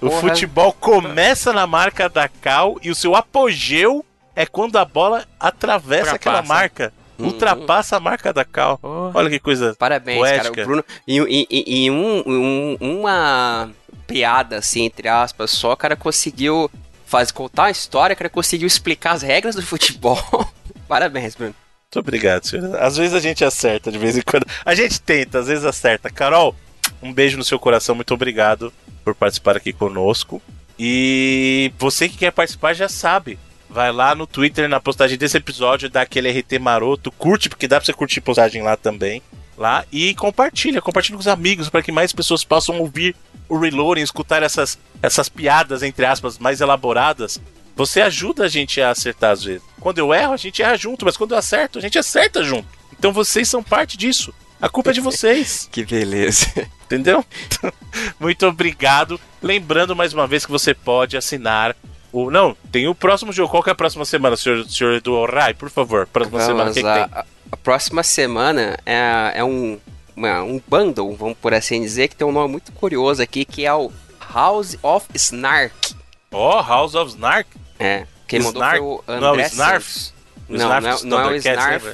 O 0.00 0.08
Porra. 0.08 0.20
futebol 0.20 0.72
começa 0.72 1.52
na 1.52 1.66
marca 1.66 2.08
da 2.08 2.28
Cal 2.28 2.76
e 2.82 2.90
o 2.90 2.94
seu 2.94 3.14
apogeu 3.14 4.04
é 4.36 4.44
quando 4.46 4.76
a 4.76 4.84
bola 4.84 5.24
atravessa 5.40 6.12
ultrapassa. 6.12 6.16
aquela 6.16 6.42
marca. 6.42 6.92
Hum, 7.18 7.26
ultrapassa 7.28 7.96
hum. 7.96 7.98
a 7.98 8.00
marca 8.00 8.32
da 8.32 8.44
Cal. 8.44 8.76
Porra. 8.78 9.12
Olha 9.14 9.30
que 9.30 9.40
coisa. 9.40 9.74
Parabéns, 9.78 10.18
poética. 10.18 10.50
cara. 10.50 10.62
O 10.62 10.66
Bruno. 10.66 10.84
E, 11.08 11.46
e, 11.50 11.84
e, 11.84 11.90
um, 11.90 12.22
um, 12.26 12.76
uma 12.80 13.70
piada, 14.06 14.58
assim, 14.58 14.84
entre 14.84 15.08
aspas, 15.08 15.50
só 15.50 15.72
o 15.72 15.76
cara 15.76 15.96
conseguiu 15.96 16.70
faz 17.06 17.30
contar 17.30 17.66
a 17.66 17.70
história, 17.70 18.16
cara 18.16 18.28
conseguiu 18.28 18.66
explicar 18.66 19.12
as 19.12 19.22
regras 19.22 19.54
do 19.54 19.62
futebol. 19.62 20.18
Parabéns, 20.86 21.34
Bruno. 21.34 21.54
Muito 21.84 22.00
obrigado, 22.00 22.44
senhor. 22.44 22.76
Às 22.76 22.96
vezes 22.96 23.14
a 23.14 23.20
gente 23.20 23.44
acerta, 23.44 23.90
de 23.90 23.98
vez 23.98 24.18
em 24.18 24.22
quando. 24.22 24.44
A 24.64 24.74
gente 24.74 25.00
tenta, 25.00 25.38
às 25.38 25.46
vezes 25.46 25.64
acerta. 25.64 26.10
Carol, 26.10 26.54
um 27.00 27.12
beijo 27.12 27.38
no 27.38 27.44
seu 27.44 27.58
coração, 27.58 27.94
muito 27.94 28.12
obrigado 28.12 28.72
por 29.04 29.14
participar 29.14 29.56
aqui 29.56 29.72
conosco. 29.72 30.42
E 30.78 31.72
você 31.78 32.08
que 32.08 32.18
quer 32.18 32.32
participar 32.32 32.74
já 32.74 32.88
sabe. 32.88 33.38
Vai 33.68 33.92
lá 33.92 34.14
no 34.14 34.26
Twitter, 34.26 34.68
na 34.68 34.80
postagem 34.80 35.18
desse 35.18 35.36
episódio, 35.36 35.90
dá 35.90 36.02
aquele 36.02 36.30
RT 36.30 36.58
maroto, 36.60 37.10
curte, 37.12 37.48
porque 37.48 37.68
dá 37.68 37.76
pra 37.76 37.84
você 37.84 37.92
curtir 37.92 38.20
postagem 38.20 38.62
lá 38.62 38.76
também. 38.76 39.22
Lá 39.58 39.84
e 39.90 40.14
compartilha, 40.14 40.82
compartilha 40.82 41.16
com 41.16 41.20
os 41.20 41.28
amigos 41.28 41.68
para 41.68 41.82
que 41.82 41.90
mais 41.90 42.12
pessoas 42.12 42.44
possam 42.44 42.78
ouvir 42.78 43.16
o 43.48 43.58
reloading, 43.58 44.02
escutar 44.02 44.42
essas, 44.42 44.78
essas 45.02 45.28
piadas, 45.28 45.82
entre 45.82 46.04
aspas, 46.04 46.38
mais 46.38 46.60
elaboradas, 46.60 47.40
você 47.74 48.00
ajuda 48.00 48.44
a 48.44 48.48
gente 48.48 48.80
a 48.80 48.90
acertar 48.90 49.32
às 49.32 49.44
vezes. 49.44 49.62
Quando 49.80 49.98
eu 49.98 50.12
erro, 50.12 50.32
a 50.32 50.36
gente 50.36 50.62
erra 50.62 50.76
junto, 50.76 51.04
mas 51.04 51.16
quando 51.16 51.32
eu 51.32 51.38
acerto, 51.38 51.78
a 51.78 51.82
gente 51.82 51.98
acerta 51.98 52.42
junto. 52.42 52.66
Então 52.98 53.12
vocês 53.12 53.48
são 53.48 53.62
parte 53.62 53.96
disso. 53.96 54.32
A 54.60 54.68
culpa 54.68 54.90
é 54.90 54.92
de 54.94 55.00
vocês. 55.00 55.68
que 55.72 55.84
beleza. 55.84 56.46
Entendeu? 56.86 57.24
Muito 58.18 58.46
obrigado. 58.46 59.20
Lembrando 59.42 59.94
mais 59.94 60.14
uma 60.14 60.26
vez 60.26 60.46
que 60.46 60.50
você 60.50 60.72
pode 60.72 61.16
assinar 61.16 61.76
o. 62.24 62.30
Não, 62.30 62.56
tem 62.70 62.88
o 62.88 62.94
próximo 62.94 63.32
jogo. 63.32 63.50
Qual 63.50 63.62
que 63.62 63.70
é 63.70 63.72
a 63.72 63.76
próxima 63.76 64.04
semana, 64.04 64.36
senhor, 64.36 64.64
senhor 64.68 64.94
Edu 64.94 65.24
Rai? 65.24 65.54
Por 65.54 65.70
favor, 65.70 66.06
próxima 66.06 66.38
Vamos 66.38 66.46
semana, 66.46 66.70
o 66.70 66.74
que, 66.74 66.82
que 66.82 66.92
tem? 66.92 67.02
A, 67.02 67.24
a 67.52 67.56
próxima 67.56 68.02
semana 68.02 68.78
é, 68.84 69.32
é 69.34 69.44
um 69.44 69.78
uma, 70.16 70.42
um 70.42 70.60
bundle, 70.66 71.14
vamos 71.14 71.36
por 71.38 71.52
assim 71.52 71.82
dizer, 71.82 72.08
que 72.08 72.16
tem 72.16 72.26
um 72.26 72.32
nome 72.32 72.50
muito 72.50 72.72
curioso 72.72 73.22
aqui, 73.22 73.44
que 73.44 73.66
é 73.66 73.74
o 73.74 73.92
House 74.32 74.78
of 74.82 75.06
Snark. 75.14 75.94
Oh, 76.32 76.62
House 76.62 76.94
of 76.94 77.10
Snark? 77.10 77.48
É. 77.78 78.06
Quem 78.26 78.40
mandou 78.40 78.62
Snark? 78.62 78.78
foi 78.78 78.86
o 78.86 79.04
André 79.06 79.20
Não, 79.20 79.34
é 79.36 79.46
Snarf? 79.46 80.12
Não, 80.48 80.68
não, 80.68 80.80
não, 80.80 81.02
não 81.02 81.20
é 81.20 81.26
o 81.26 81.36
Snarf. 81.36 81.84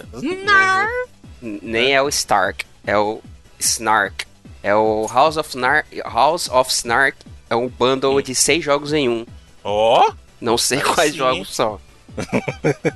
Nem 1.40 1.94
é 1.94 2.00
o 2.00 2.08
Stark. 2.08 2.64
É 2.86 2.96
o 2.96 3.20
Snark. 3.58 4.26
É 4.62 4.74
o 4.74 5.08
House 5.12 5.36
of, 5.36 5.56
Nar 5.56 5.84
House 6.04 6.48
of 6.48 6.70
Snark. 6.70 7.18
É 7.50 7.56
um 7.56 7.68
bundle 7.68 8.22
de 8.22 8.34
seis 8.34 8.64
jogos 8.64 8.92
em 8.92 9.08
um. 9.08 9.26
Ó, 9.64 10.12
Não 10.40 10.58
sei 10.58 10.78
Aí 10.78 10.84
quais 10.84 11.12
sim, 11.12 11.18
jogos 11.18 11.54
são. 11.54 11.80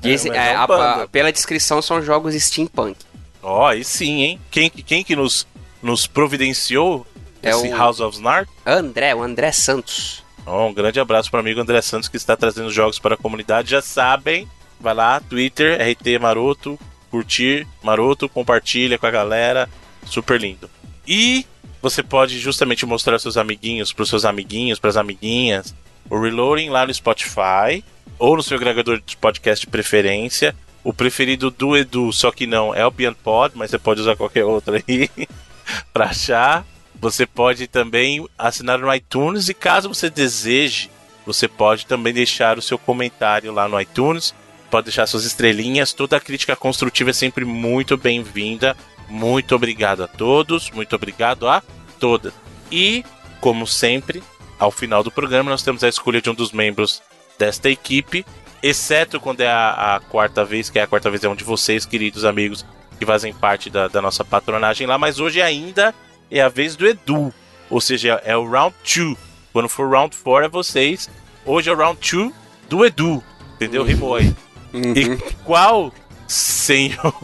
Mas 0.02 0.26
é 0.26 0.28
é, 0.28 0.55
a- 0.55 0.64
a- 0.64 1.09
pela 1.09 1.32
descrição 1.32 1.80
são 1.80 2.02
jogos 2.02 2.34
steampunk. 2.34 2.97
ó, 3.43 3.68
aí 3.68 3.84
sim, 3.84 4.22
hein? 4.22 4.40
Quem, 4.51 4.68
quem 4.70 5.02
que 5.05 5.16
nos, 5.16 5.47
nos 5.82 6.06
providenciou 6.06 7.06
É 7.43 7.51
esse 7.51 7.68
o- 7.68 7.76
House 7.76 8.01
of 8.01 8.16
Snark? 8.16 8.51
André, 8.64 9.14
o 9.14 9.22
André 9.22 9.52
Santos. 9.52 10.22
Ó, 10.44 10.68
um 10.68 10.74
grande 10.74 11.01
abraço 11.01 11.30
para 11.30 11.38
o 11.38 11.40
amigo 11.40 11.60
André 11.60 11.80
Santos 11.82 12.09
que 12.09 12.16
está 12.16 12.36
trazendo 12.36 12.70
jogos 12.70 12.98
para 12.98 13.14
a 13.14 13.18
comunidade. 13.18 13.70
Já 13.70 13.80
sabem, 13.82 14.48
vai 14.80 14.94
lá, 14.94 15.20
Twitter, 15.20 15.78
RT 15.80 16.18
Maroto, 16.20 16.78
curtir 17.10 17.66
Maroto, 17.82 18.28
compartilha 18.28 18.98
com 18.98 19.06
a 19.06 19.10
galera. 19.10 19.68
Super 20.05 20.40
lindo. 20.40 20.70
E 21.06 21.44
você 21.82 22.02
pode 22.02 22.38
justamente 22.38 22.84
mostrar 22.86 23.18
seus 23.18 23.36
amiguinhos, 23.36 23.93
para 23.93 24.02
os 24.05 24.09
seus 24.09 24.24
amiguinhos, 24.24 24.78
para 24.78 24.90
as 24.90 24.97
amiguinhas, 24.97 25.74
o 26.09 26.20
Reloading 26.20 26.69
lá 26.69 26.87
no 26.87 26.95
Spotify 26.95 27.83
ou 28.19 28.37
no 28.37 28.43
seu 28.43 28.57
agregador 28.57 29.01
de 29.05 29.16
podcast 29.16 29.65
de 29.65 29.70
preferência. 29.70 30.55
O 30.83 30.93
preferido 30.93 31.51
do 31.51 31.77
Edu, 31.77 32.12
só 32.12 32.31
que 32.31 32.47
não 32.47 32.74
é 32.74 32.87
o 32.87 32.91
Beyond 32.91 33.19
Pod, 33.23 33.57
mas 33.57 33.70
você 33.70 33.78
pode 33.78 34.01
usar 34.01 34.16
qualquer 34.16 34.45
outro 34.45 34.77
aí 34.77 35.11
para 35.93 36.07
achar. 36.07 36.65
Você 37.01 37.27
pode 37.27 37.66
também 37.66 38.27
assinar 38.39 38.78
no 38.78 38.93
iTunes 38.95 39.49
e 39.49 39.55
caso 39.55 39.89
você 39.89 40.09
deseje, 40.09 40.91
você 41.27 41.49
pode 41.49 41.87
também 41.87 42.15
deixar 42.15 42.57
o 42.57 42.62
seu 42.62 42.78
comentário 42.78 43.53
lá 43.53 43.69
no 43.69 43.81
iTunes. 43.81 44.33
Pode 44.70 44.87
deixar 44.87 45.07
suas 45.07 45.24
estrelinhas. 45.24 45.93
Toda 45.93 46.20
crítica 46.20 46.57
construtiva 46.57 47.11
é 47.11 47.12
sempre 47.12 47.45
muito 47.45 47.97
bem-vinda. 47.97 48.77
Muito 49.09 49.55
obrigado 49.55 50.05
a 50.05 50.09
todos. 50.09 50.70
Muito 50.70 50.95
obrigado 50.95 51.49
a 51.49 51.62
todas. 51.99 52.33
E, 52.70 53.05
como 53.41 53.66
sempre, 53.66 54.23
ao 54.59 54.70
final 54.70 55.03
do 55.03 55.11
programa 55.11 55.51
nós 55.51 55.62
temos 55.62 55.85
a 55.85 55.89
escolha 55.89 56.20
de 56.20 56.31
um 56.31 56.35
dos 56.35 56.53
membros 56.53 57.03
desta 57.39 57.69
equipe, 57.69 58.24
exceto 58.62 59.20
quando 59.20 59.41
é 59.41 59.49
a, 59.49 59.97
a 59.97 60.01
quarta 60.01 60.45
vez, 60.45 60.70
que 60.70 60.78
é 60.78 60.83
a 60.83 60.87
quarta 60.87 61.11
vez 61.11 61.23
é 61.24 61.28
um 61.28 61.35
de 61.37 61.45
vocês, 61.45 61.85
queridos 61.85 62.24
amigos, 62.24 62.65
que 62.99 63.05
fazem 63.05 63.33
parte 63.33 63.69
da, 63.69 63.89
da 63.89 64.01
nossa 64.01 64.24
patronagem 64.24 64.87
lá, 64.87 64.97
mas 64.97 65.20
hoje 65.20 65.43
ainda 65.43 65.95
é 66.31 66.41
a 66.41 66.49
vez 66.49 66.77
do 66.77 66.87
Edu, 66.87 67.33
ou 67.69 67.81
seja, 67.81 68.20
é 68.24 68.37
o 68.37 68.49
round 68.49 68.74
2. 68.83 69.16
Quando 69.53 69.69
for 69.69 69.91
round 69.91 70.15
4 70.16 70.45
é 70.45 70.49
vocês. 70.49 71.09
Hoje 71.45 71.70
é 71.70 71.73
o 71.73 71.77
round 71.77 71.99
2 72.01 72.33
do 72.69 72.85
Edu, 72.85 73.23
entendeu? 73.55 73.85
Rimou 73.85 74.16
aí. 74.16 74.35
E 74.74 75.16
qual, 75.45 75.93
senhor, 76.27 77.15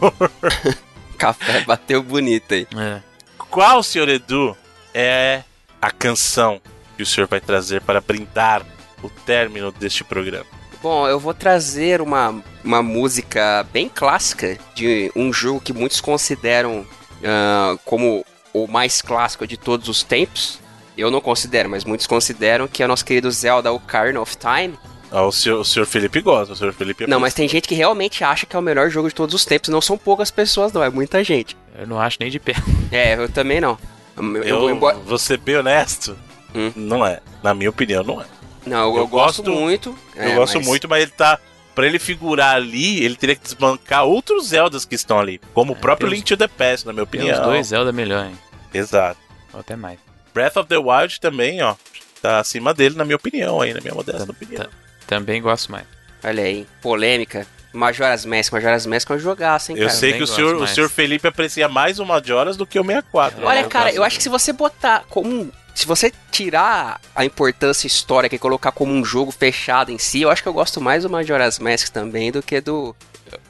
Café 1.17 1.61
bateu 1.61 2.01
bonito 2.01 2.53
aí. 2.53 2.67
É. 2.75 3.01
qual, 3.37 3.83
senhor 3.83 4.09
Edu, 4.09 4.57
é 4.93 5.43
a 5.81 5.91
canção 5.91 6.61
que 7.03 7.09
o 7.11 7.13
senhor 7.13 7.27
vai 7.27 7.39
trazer 7.41 7.81
para 7.81 7.99
brindar 8.01 8.65
o 9.01 9.09
término 9.09 9.71
deste 9.71 10.03
programa? 10.03 10.45
Bom, 10.81 11.07
eu 11.07 11.19
vou 11.19 11.33
trazer 11.33 12.01
uma, 12.01 12.41
uma 12.63 12.81
música 12.83 13.65
bem 13.71 13.87
clássica 13.89 14.57
de 14.75 15.11
um 15.15 15.31
jogo 15.31 15.61
que 15.61 15.71
muitos 15.71 16.01
consideram 16.01 16.85
ah, 17.23 17.77
como 17.85 18.25
o 18.53 18.67
mais 18.67 19.01
clássico 19.01 19.47
de 19.47 19.57
todos 19.57 19.87
os 19.87 20.03
tempos. 20.03 20.59
Eu 20.97 21.09
não 21.09 21.21
considero, 21.21 21.69
mas 21.69 21.83
muitos 21.85 22.05
consideram 22.05 22.67
que 22.67 22.83
é 22.83 22.85
o 22.85 22.89
nosso 22.89 23.05
querido 23.05 23.31
Zelda 23.31 23.71
Ocarina 23.71 24.19
of 24.21 24.35
Time. 24.37 24.77
Ah, 25.11 25.23
o, 25.23 25.31
senhor, 25.31 25.59
o 25.59 25.65
senhor 25.65 25.85
Felipe 25.85 26.21
gosta, 26.21 26.53
o 26.53 26.55
senhor 26.55 26.73
Felipe 26.73 27.03
é 27.03 27.07
Não, 27.07 27.19
mas 27.19 27.33
tem 27.33 27.47
gente 27.47 27.67
que 27.67 27.75
realmente 27.75 28.23
acha 28.23 28.45
que 28.45 28.55
é 28.55 28.59
o 28.59 28.61
melhor 28.61 28.89
jogo 28.89 29.07
de 29.07 29.15
todos 29.15 29.33
os 29.33 29.45
tempos. 29.45 29.69
Não 29.69 29.79
são 29.81 29.97
poucas 29.97 30.31
pessoas, 30.31 30.73
não, 30.73 30.83
é 30.83 30.89
muita 30.89 31.23
gente. 31.23 31.55
Eu 31.77 31.87
não 31.87 31.99
acho 31.99 32.17
nem 32.19 32.29
de 32.29 32.39
pé. 32.39 32.53
É, 32.91 33.15
eu 33.15 33.29
também 33.29 33.61
não. 33.61 33.77
Eu, 34.17 34.43
Eu, 34.43 34.69
embora- 34.69 34.97
vou 34.97 35.17
ser 35.17 35.37
bem 35.37 35.55
honesto, 35.55 36.15
Hum. 36.55 36.71
não 36.75 37.05
é. 37.05 37.19
Na 37.41 37.53
minha 37.53 37.69
opinião, 37.69 38.03
não 38.03 38.21
é. 38.21 38.25
não, 38.65 38.91
eu, 38.93 38.97
eu 38.97 39.07
gosto, 39.07 39.43
gosto- 39.43 39.51
muito. 39.59 39.97
Eu 40.15 40.23
é, 40.23 40.35
gosto 40.35 40.57
mas- 40.57 40.67
muito, 40.67 40.87
mas 40.89 41.01
ele 41.03 41.11
tá. 41.11 41.39
Pra 41.75 41.87
ele 41.87 41.97
figurar 41.97 42.55
ali, 42.55 43.03
ele 43.03 43.15
teria 43.15 43.35
que 43.35 43.41
desbancar 43.41 44.03
outros 44.05 44.49
Zeldas 44.49 44.85
que 44.85 44.93
estão 44.93 45.19
ali. 45.19 45.41
Como 45.55 45.73
o 45.73 45.75
próprio 45.75 46.07
tem 46.07 46.17
Link 46.17 46.27
to 46.27 46.37
the 46.37 46.47
Past, 46.47 46.85
na 46.85 46.93
minha 46.93 47.03
Tem 47.05 47.19
opinião. 47.21 47.39
os 47.41 47.47
dois 47.47 47.67
Zelda 47.67 47.91
melhor, 47.91 48.27
hein? 48.27 48.37
Exato. 48.71 49.19
Ou 49.51 49.59
até 49.59 49.75
mais. 49.75 49.97
Breath 50.35 50.55
of 50.57 50.69
the 50.69 50.77
Wild 50.77 51.19
também, 51.19 51.63
ó. 51.63 51.73
Tá 52.21 52.39
acima 52.39 52.75
dele, 52.75 52.95
na 52.95 53.03
minha 53.03 53.15
opinião, 53.15 53.59
aí, 53.59 53.73
na 53.73 53.81
minha 53.81 53.93
modesta 53.95 54.31
opinião. 54.31 54.67
Também 55.07 55.41
gosto 55.41 55.71
mais. 55.71 55.85
Olha 56.23 56.43
aí, 56.43 56.67
polêmica. 56.79 57.47
Majora's 57.73 58.23
Mask, 58.23 58.53
Majora's 58.53 58.85
Mask 58.85 59.09
é 59.09 59.13
um 59.15 59.19
jogaço, 59.19 59.71
hein, 59.71 59.77
Eu 59.79 59.87
cara? 59.87 59.97
sei 59.97 60.11
também 60.11 60.17
que 60.27 60.31
o 60.31 60.35
senhor, 60.35 60.55
o 60.57 60.67
senhor 60.67 60.89
Felipe 60.91 61.27
aprecia 61.27 61.67
mais 61.67 61.97
o 61.99 62.05
Majora's 62.05 62.55
do 62.55 62.67
que 62.67 62.79
o 62.79 62.83
64. 62.85 63.43
Olha, 63.43 63.57
É, 63.59 63.63
eu 63.63 63.67
cara, 63.67 63.85
gosto 63.85 63.97
eu 63.97 64.03
acho 64.03 64.17
que 64.17 64.23
se 64.23 64.29
você 64.29 64.53
botar 64.53 65.05
como. 65.09 65.51
Se 65.73 65.85
você 65.87 66.11
tirar 66.31 67.01
a 67.15 67.25
importância 67.25 67.87
histórica 67.87 68.35
e 68.35 68.39
colocar 68.39 68.71
como 68.71 68.93
um 68.93 69.03
jogo 69.03 69.31
fechado 69.31 69.91
em 69.91 69.97
si, 69.97 70.21
eu 70.21 70.29
acho 70.29 70.41
que 70.43 70.47
eu 70.49 70.53
gosto 70.53 70.79
mais 70.79 71.03
do 71.03 71.09
Majora's 71.09 71.57
Mask 71.59 71.89
também 71.89 72.31
do 72.31 72.41
que 72.43 72.61
do. 72.61 72.95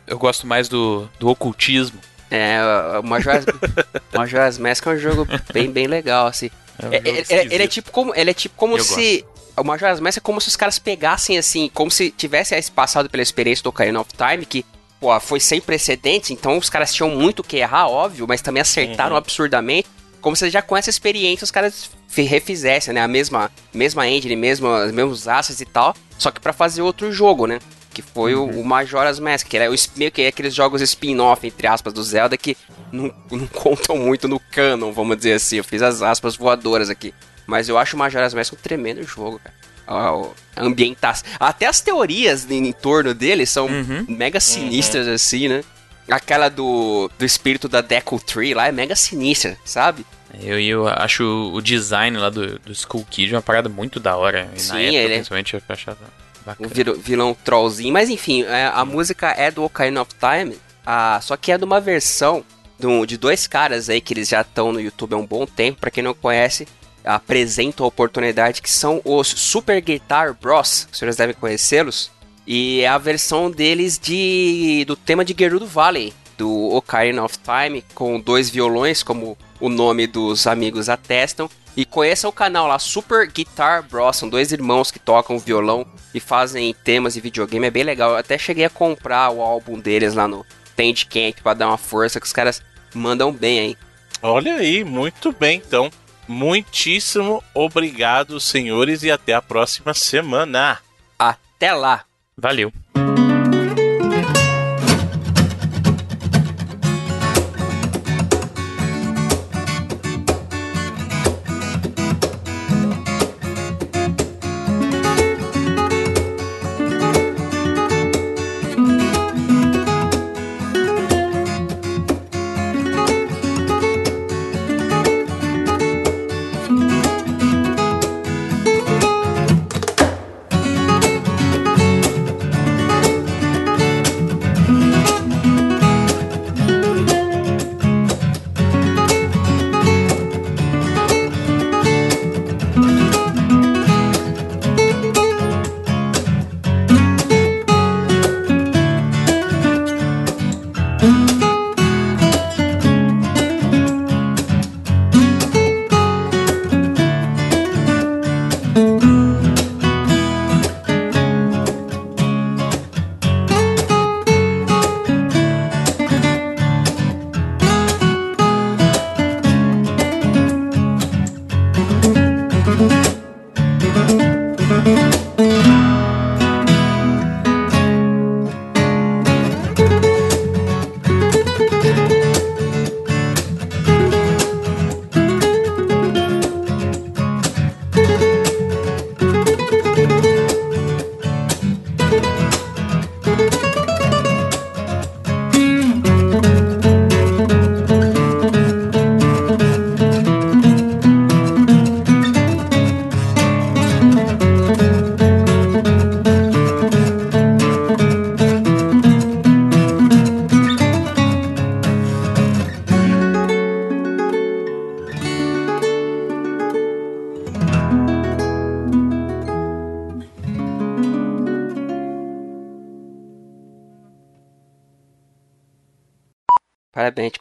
Eu 0.07 0.17
gosto 0.17 0.47
mais 0.47 0.69
do, 0.69 1.09
do 1.19 1.27
ocultismo. 1.27 1.99
É, 2.31 2.59
o 3.01 3.03
Majora's, 3.05 3.45
Majora's 4.13 4.57
Mask 4.57 4.85
é 4.87 4.89
um 4.91 4.97
jogo 4.97 5.27
bem, 5.53 5.69
bem 5.69 5.85
legal, 5.87 6.27
assim. 6.27 6.49
É 6.79 6.85
um 6.87 6.93
É- 6.93 6.97
ele, 6.97 7.09
ele- 7.09 7.19
esquisito. 7.21 7.51
ele 7.51 7.63
é 7.63 7.67
tipo 7.67 7.91
como, 7.91 8.13
ele 8.15 8.31
é 8.31 8.33
tipo 8.33 8.55
como 8.55 8.77
Eu 8.77 8.83
se. 8.83 9.25
O 9.55 9.63
Majora's 9.63 9.99
Mask 9.99 10.17
é 10.17 10.21
como 10.21 10.41
se 10.41 10.47
os 10.47 10.55
caras 10.55 10.79
pegassem 10.79 11.37
assim, 11.37 11.69
como 11.73 11.91
se 11.91 12.09
tivesse 12.09 12.71
passado 12.71 13.07
pela 13.09 13.21
experiência 13.21 13.61
do 13.61 13.69
Ocarina 13.69 13.99
of 13.99 14.09
Time, 14.17 14.45
que 14.47 14.65
pô, 14.99 15.19
foi 15.19 15.39
sem 15.39 15.61
precedentes, 15.61 16.31
então 16.31 16.57
os 16.57 16.69
caras 16.69 16.91
tinham 16.93 17.09
muito 17.11 17.43
que 17.43 17.57
errar, 17.57 17.87
óbvio, 17.87 18.25
mas 18.27 18.41
também 18.41 18.61
acertaram 18.61 19.11
Uhum. 19.11 19.17
absurdamente. 19.17 19.87
Como 20.23 20.35
se 20.35 20.49
já 20.49 20.61
com 20.61 20.75
essa 20.75 20.89
experiência 20.89 21.43
os 21.45 21.51
caras 21.51 21.91
fi- 22.07 22.23
refizessem, 22.23 22.93
né? 22.93 23.01
A 23.01 23.07
mesma, 23.07 23.51
mesma 23.71 24.07
engine, 24.07 24.35
mesmo, 24.35 24.67
os 24.67 24.91
mesmos 24.91 25.27
assets 25.27 25.61
e 25.61 25.65
tal, 25.65 25.93
só 26.17 26.31
que 26.31 26.39
pra 26.41 26.51
fazer 26.53 26.81
outro 26.81 27.11
jogo, 27.11 27.45
né? 27.45 27.59
Que 27.93 28.01
foi 28.01 28.33
o, 28.33 28.45
o 28.45 28.65
Majora's 28.65 29.19
Mask, 29.19 29.45
que 29.47 29.55
era 29.55 29.71
o, 29.71 29.75
meio 29.95 30.11
que 30.11 30.25
aqueles 30.25 30.55
jogos 30.55 30.81
spin-off, 30.81 31.45
entre 31.45 31.67
aspas, 31.67 31.93
do 31.93 32.01
Zelda 32.01 32.35
que 32.35 32.57
não, 32.91 33.13
não 33.29 33.45
contam 33.53 33.95
muito 33.97 34.27
no 34.27 34.39
canon, 34.39 34.91
vamos 34.91 35.17
dizer 35.17 35.33
assim. 35.33 35.57
Eu 35.57 35.63
fiz 35.63 35.81
as 35.83 36.01
aspas 36.01 36.35
voadoras 36.35 36.89
aqui. 36.89 37.13
Mas 37.45 37.67
eu 37.69 37.77
acho 37.77 37.95
o 37.95 37.99
Majora's 37.99 38.33
Mask 38.33 38.53
um 38.53 38.55
tremendo 38.55 39.03
jogo, 39.03 39.39
cara. 39.43 39.53
A, 39.85 40.09
a 40.55 40.63
ambientação. 40.63 41.29
Até 41.37 41.65
as 41.65 41.81
teorias 41.81 42.49
em, 42.49 42.65
em 42.69 42.71
torno 42.71 43.13
dele 43.13 43.45
são 43.45 43.67
Uhum. 43.67 44.05
mega 44.07 44.39
sinistras, 44.39 45.05
assim, 45.09 45.49
né? 45.49 45.61
Aquela 46.09 46.49
do, 46.49 47.09
do 47.17 47.25
espírito 47.25 47.67
da 47.69 47.81
Deku 47.81 48.19
Tree 48.19 48.53
lá 48.53 48.67
é 48.67 48.71
mega 48.71 48.95
sinistra, 48.95 49.57
sabe? 49.63 50.05
Eu, 50.41 50.59
eu 50.59 50.88
acho 50.88 51.23
o 51.53 51.61
design 51.61 52.17
lá 52.17 52.30
do, 52.30 52.57
do 52.59 52.71
Skull 52.71 53.05
Kid 53.09 53.34
uma 53.35 53.41
parada 53.41 53.69
muito 53.69 53.99
da 53.99 54.15
hora. 54.17 54.49
E 54.55 54.59
Sim, 54.59 54.73
na 54.73 54.80
época, 54.81 54.97
ele 54.97 55.13
é- 55.13 55.15
principalmente, 55.17 55.53
eu 55.53 55.61
achava 55.69 55.97
bacana. 56.45 56.69
vil- 56.73 56.99
vilão 56.99 57.38
trollzinho. 57.43 57.93
Mas 57.93 58.09
enfim, 58.09 58.43
é, 58.43 58.65
a 58.73 58.84
música 58.84 59.30
é 59.38 59.49
do 59.51 59.63
Ocarina 59.63 60.01
of 60.01 60.11
Time, 60.19 60.57
ah, 60.85 61.19
só 61.21 61.38
que 61.38 61.51
é 61.51 61.57
de 61.57 61.63
uma 61.63 61.80
versão 61.80 62.43
do- 62.80 63.05
de 63.05 63.15
dois 63.15 63.45
caras 63.47 63.89
aí 63.89 64.01
que 64.01 64.13
eles 64.13 64.27
já 64.27 64.41
estão 64.41 64.71
no 64.73 64.81
YouTube 64.81 65.13
há 65.13 65.17
um 65.17 65.25
bom 65.25 65.45
tempo. 65.45 65.80
Pra 65.80 65.91
quem 65.91 66.03
não 66.03 66.13
conhece, 66.15 66.67
apresento 67.05 67.84
a 67.84 67.88
oportunidade 67.88 68.61
que 68.61 68.71
são 68.71 69.01
os 69.05 69.27
Super 69.27 69.80
Guitar 69.81 70.34
Bros. 70.34 70.88
Os 70.91 70.97
senhores 70.97 71.15
devem 71.15 71.35
conhecê-los. 71.35 72.11
E 72.45 72.81
é 72.81 72.87
a 72.87 72.97
versão 72.97 73.49
deles 73.49 73.97
de 73.97 74.83
do 74.85 74.95
tema 74.95 75.23
de 75.23 75.35
Gerudo 75.37 75.65
Valley, 75.65 76.13
do 76.37 76.69
Ocarina 76.75 77.23
of 77.23 77.37
Time, 77.39 77.83
com 77.93 78.19
dois 78.19 78.49
violões, 78.49 79.01
como 79.01 79.37
o 79.59 79.69
nome 79.69 80.07
dos 80.07 80.45
amigos 80.45 80.89
atestam. 80.89 81.49
E 81.75 81.85
conheça 81.85 82.27
o 82.27 82.31
canal 82.31 82.67
lá, 82.67 82.77
Super 82.77 83.27
Guitar 83.27 83.81
Bros. 83.81 84.17
São 84.17 84.29
dois 84.29 84.51
irmãos 84.51 84.91
que 84.91 84.99
tocam 84.99 85.39
violão 85.39 85.85
e 86.13 86.19
fazem 86.19 86.73
temas 86.83 87.15
de 87.15 87.21
videogame. 87.21 87.65
É 87.65 87.71
bem 87.71 87.83
legal. 87.83 88.11
Eu 88.11 88.17
até 88.17 88.37
cheguei 88.37 88.65
a 88.65 88.69
comprar 88.69 89.31
o 89.31 89.41
álbum 89.41 89.79
deles 89.79 90.13
lá 90.13 90.27
no 90.27 90.45
Bandcamp 90.77 91.41
pra 91.41 91.55
dar 91.55 91.67
uma 91.67 91.77
força, 91.77 92.19
que 92.19 92.27
os 92.27 92.33
caras 92.33 92.61
mandam 92.93 93.31
bem 93.31 93.59
aí. 93.59 93.77
Olha 94.21 94.55
aí, 94.55 94.83
muito 94.83 95.31
bem, 95.31 95.61
então. 95.65 95.89
Muitíssimo 96.27 97.43
obrigado, 97.53 98.39
senhores, 98.39 99.03
e 99.03 99.11
até 99.11 99.33
a 99.33 99.41
próxima 99.41 99.93
semana. 99.93 100.79
Até 101.17 101.73
lá! 101.73 102.05
Valeu. 102.38 102.72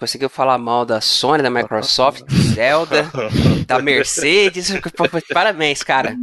Conseguiu 0.03 0.29
falar 0.29 0.59
mal 0.59 0.85
da 0.85 1.01
Sony, 1.01 1.45
da 1.45 1.51
Microsoft, 1.51 2.25
do 2.25 2.35
Zelda, 2.35 3.09
da 3.69 3.79
Mercedes. 3.79 4.73
Parabéns, 5.33 5.85
cara. 5.85 6.17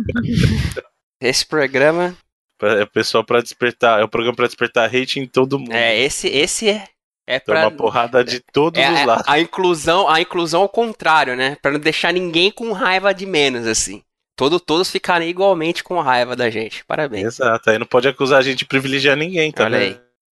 Esse 1.21 1.45
programa. 1.45 2.13
É 2.61 2.83
o 2.83 2.87
pessoal 2.87 3.23
para 3.23 3.41
despertar. 3.41 4.01
É 4.01 4.03
o 4.03 4.09
programa 4.09 4.35
para 4.35 4.47
despertar 4.47 4.93
hate 4.93 5.17
em 5.17 5.25
todo 5.25 5.57
mundo. 5.57 5.71
É, 5.71 5.97
esse, 5.97 6.27
esse 6.27 6.67
é. 6.67 6.83
É 7.25 7.39
pra, 7.39 7.61
uma 7.61 7.71
porrada 7.71 8.21
de 8.21 8.41
todos 8.51 8.81
é, 8.81 8.91
os 8.91 9.05
lados. 9.05 9.23
A, 9.25 9.33
a 9.33 9.39
inclusão, 9.39 10.09
a 10.09 10.19
inclusão 10.19 10.63
ao 10.63 10.67
contrário, 10.67 11.37
né? 11.37 11.55
Pra 11.61 11.71
não 11.71 11.79
deixar 11.79 12.11
ninguém 12.11 12.51
com 12.51 12.73
raiva 12.73 13.13
de 13.13 13.25
menos, 13.25 13.65
assim. 13.65 14.03
Todo, 14.35 14.59
todos 14.59 14.91
ficarem 14.91 15.29
igualmente 15.29 15.83
com 15.83 16.01
raiva 16.01 16.35
da 16.35 16.49
gente. 16.49 16.83
Parabéns. 16.85 17.25
Exato, 17.25 17.69
aí 17.69 17.77
não 17.77 17.85
pode 17.85 18.09
acusar 18.09 18.39
a 18.39 18.41
gente 18.41 18.59
de 18.59 18.65
privilegiar 18.65 19.15
ninguém, 19.15 19.51
tá? 19.51 19.65
Olha 19.65 19.77
aí. 19.77 20.08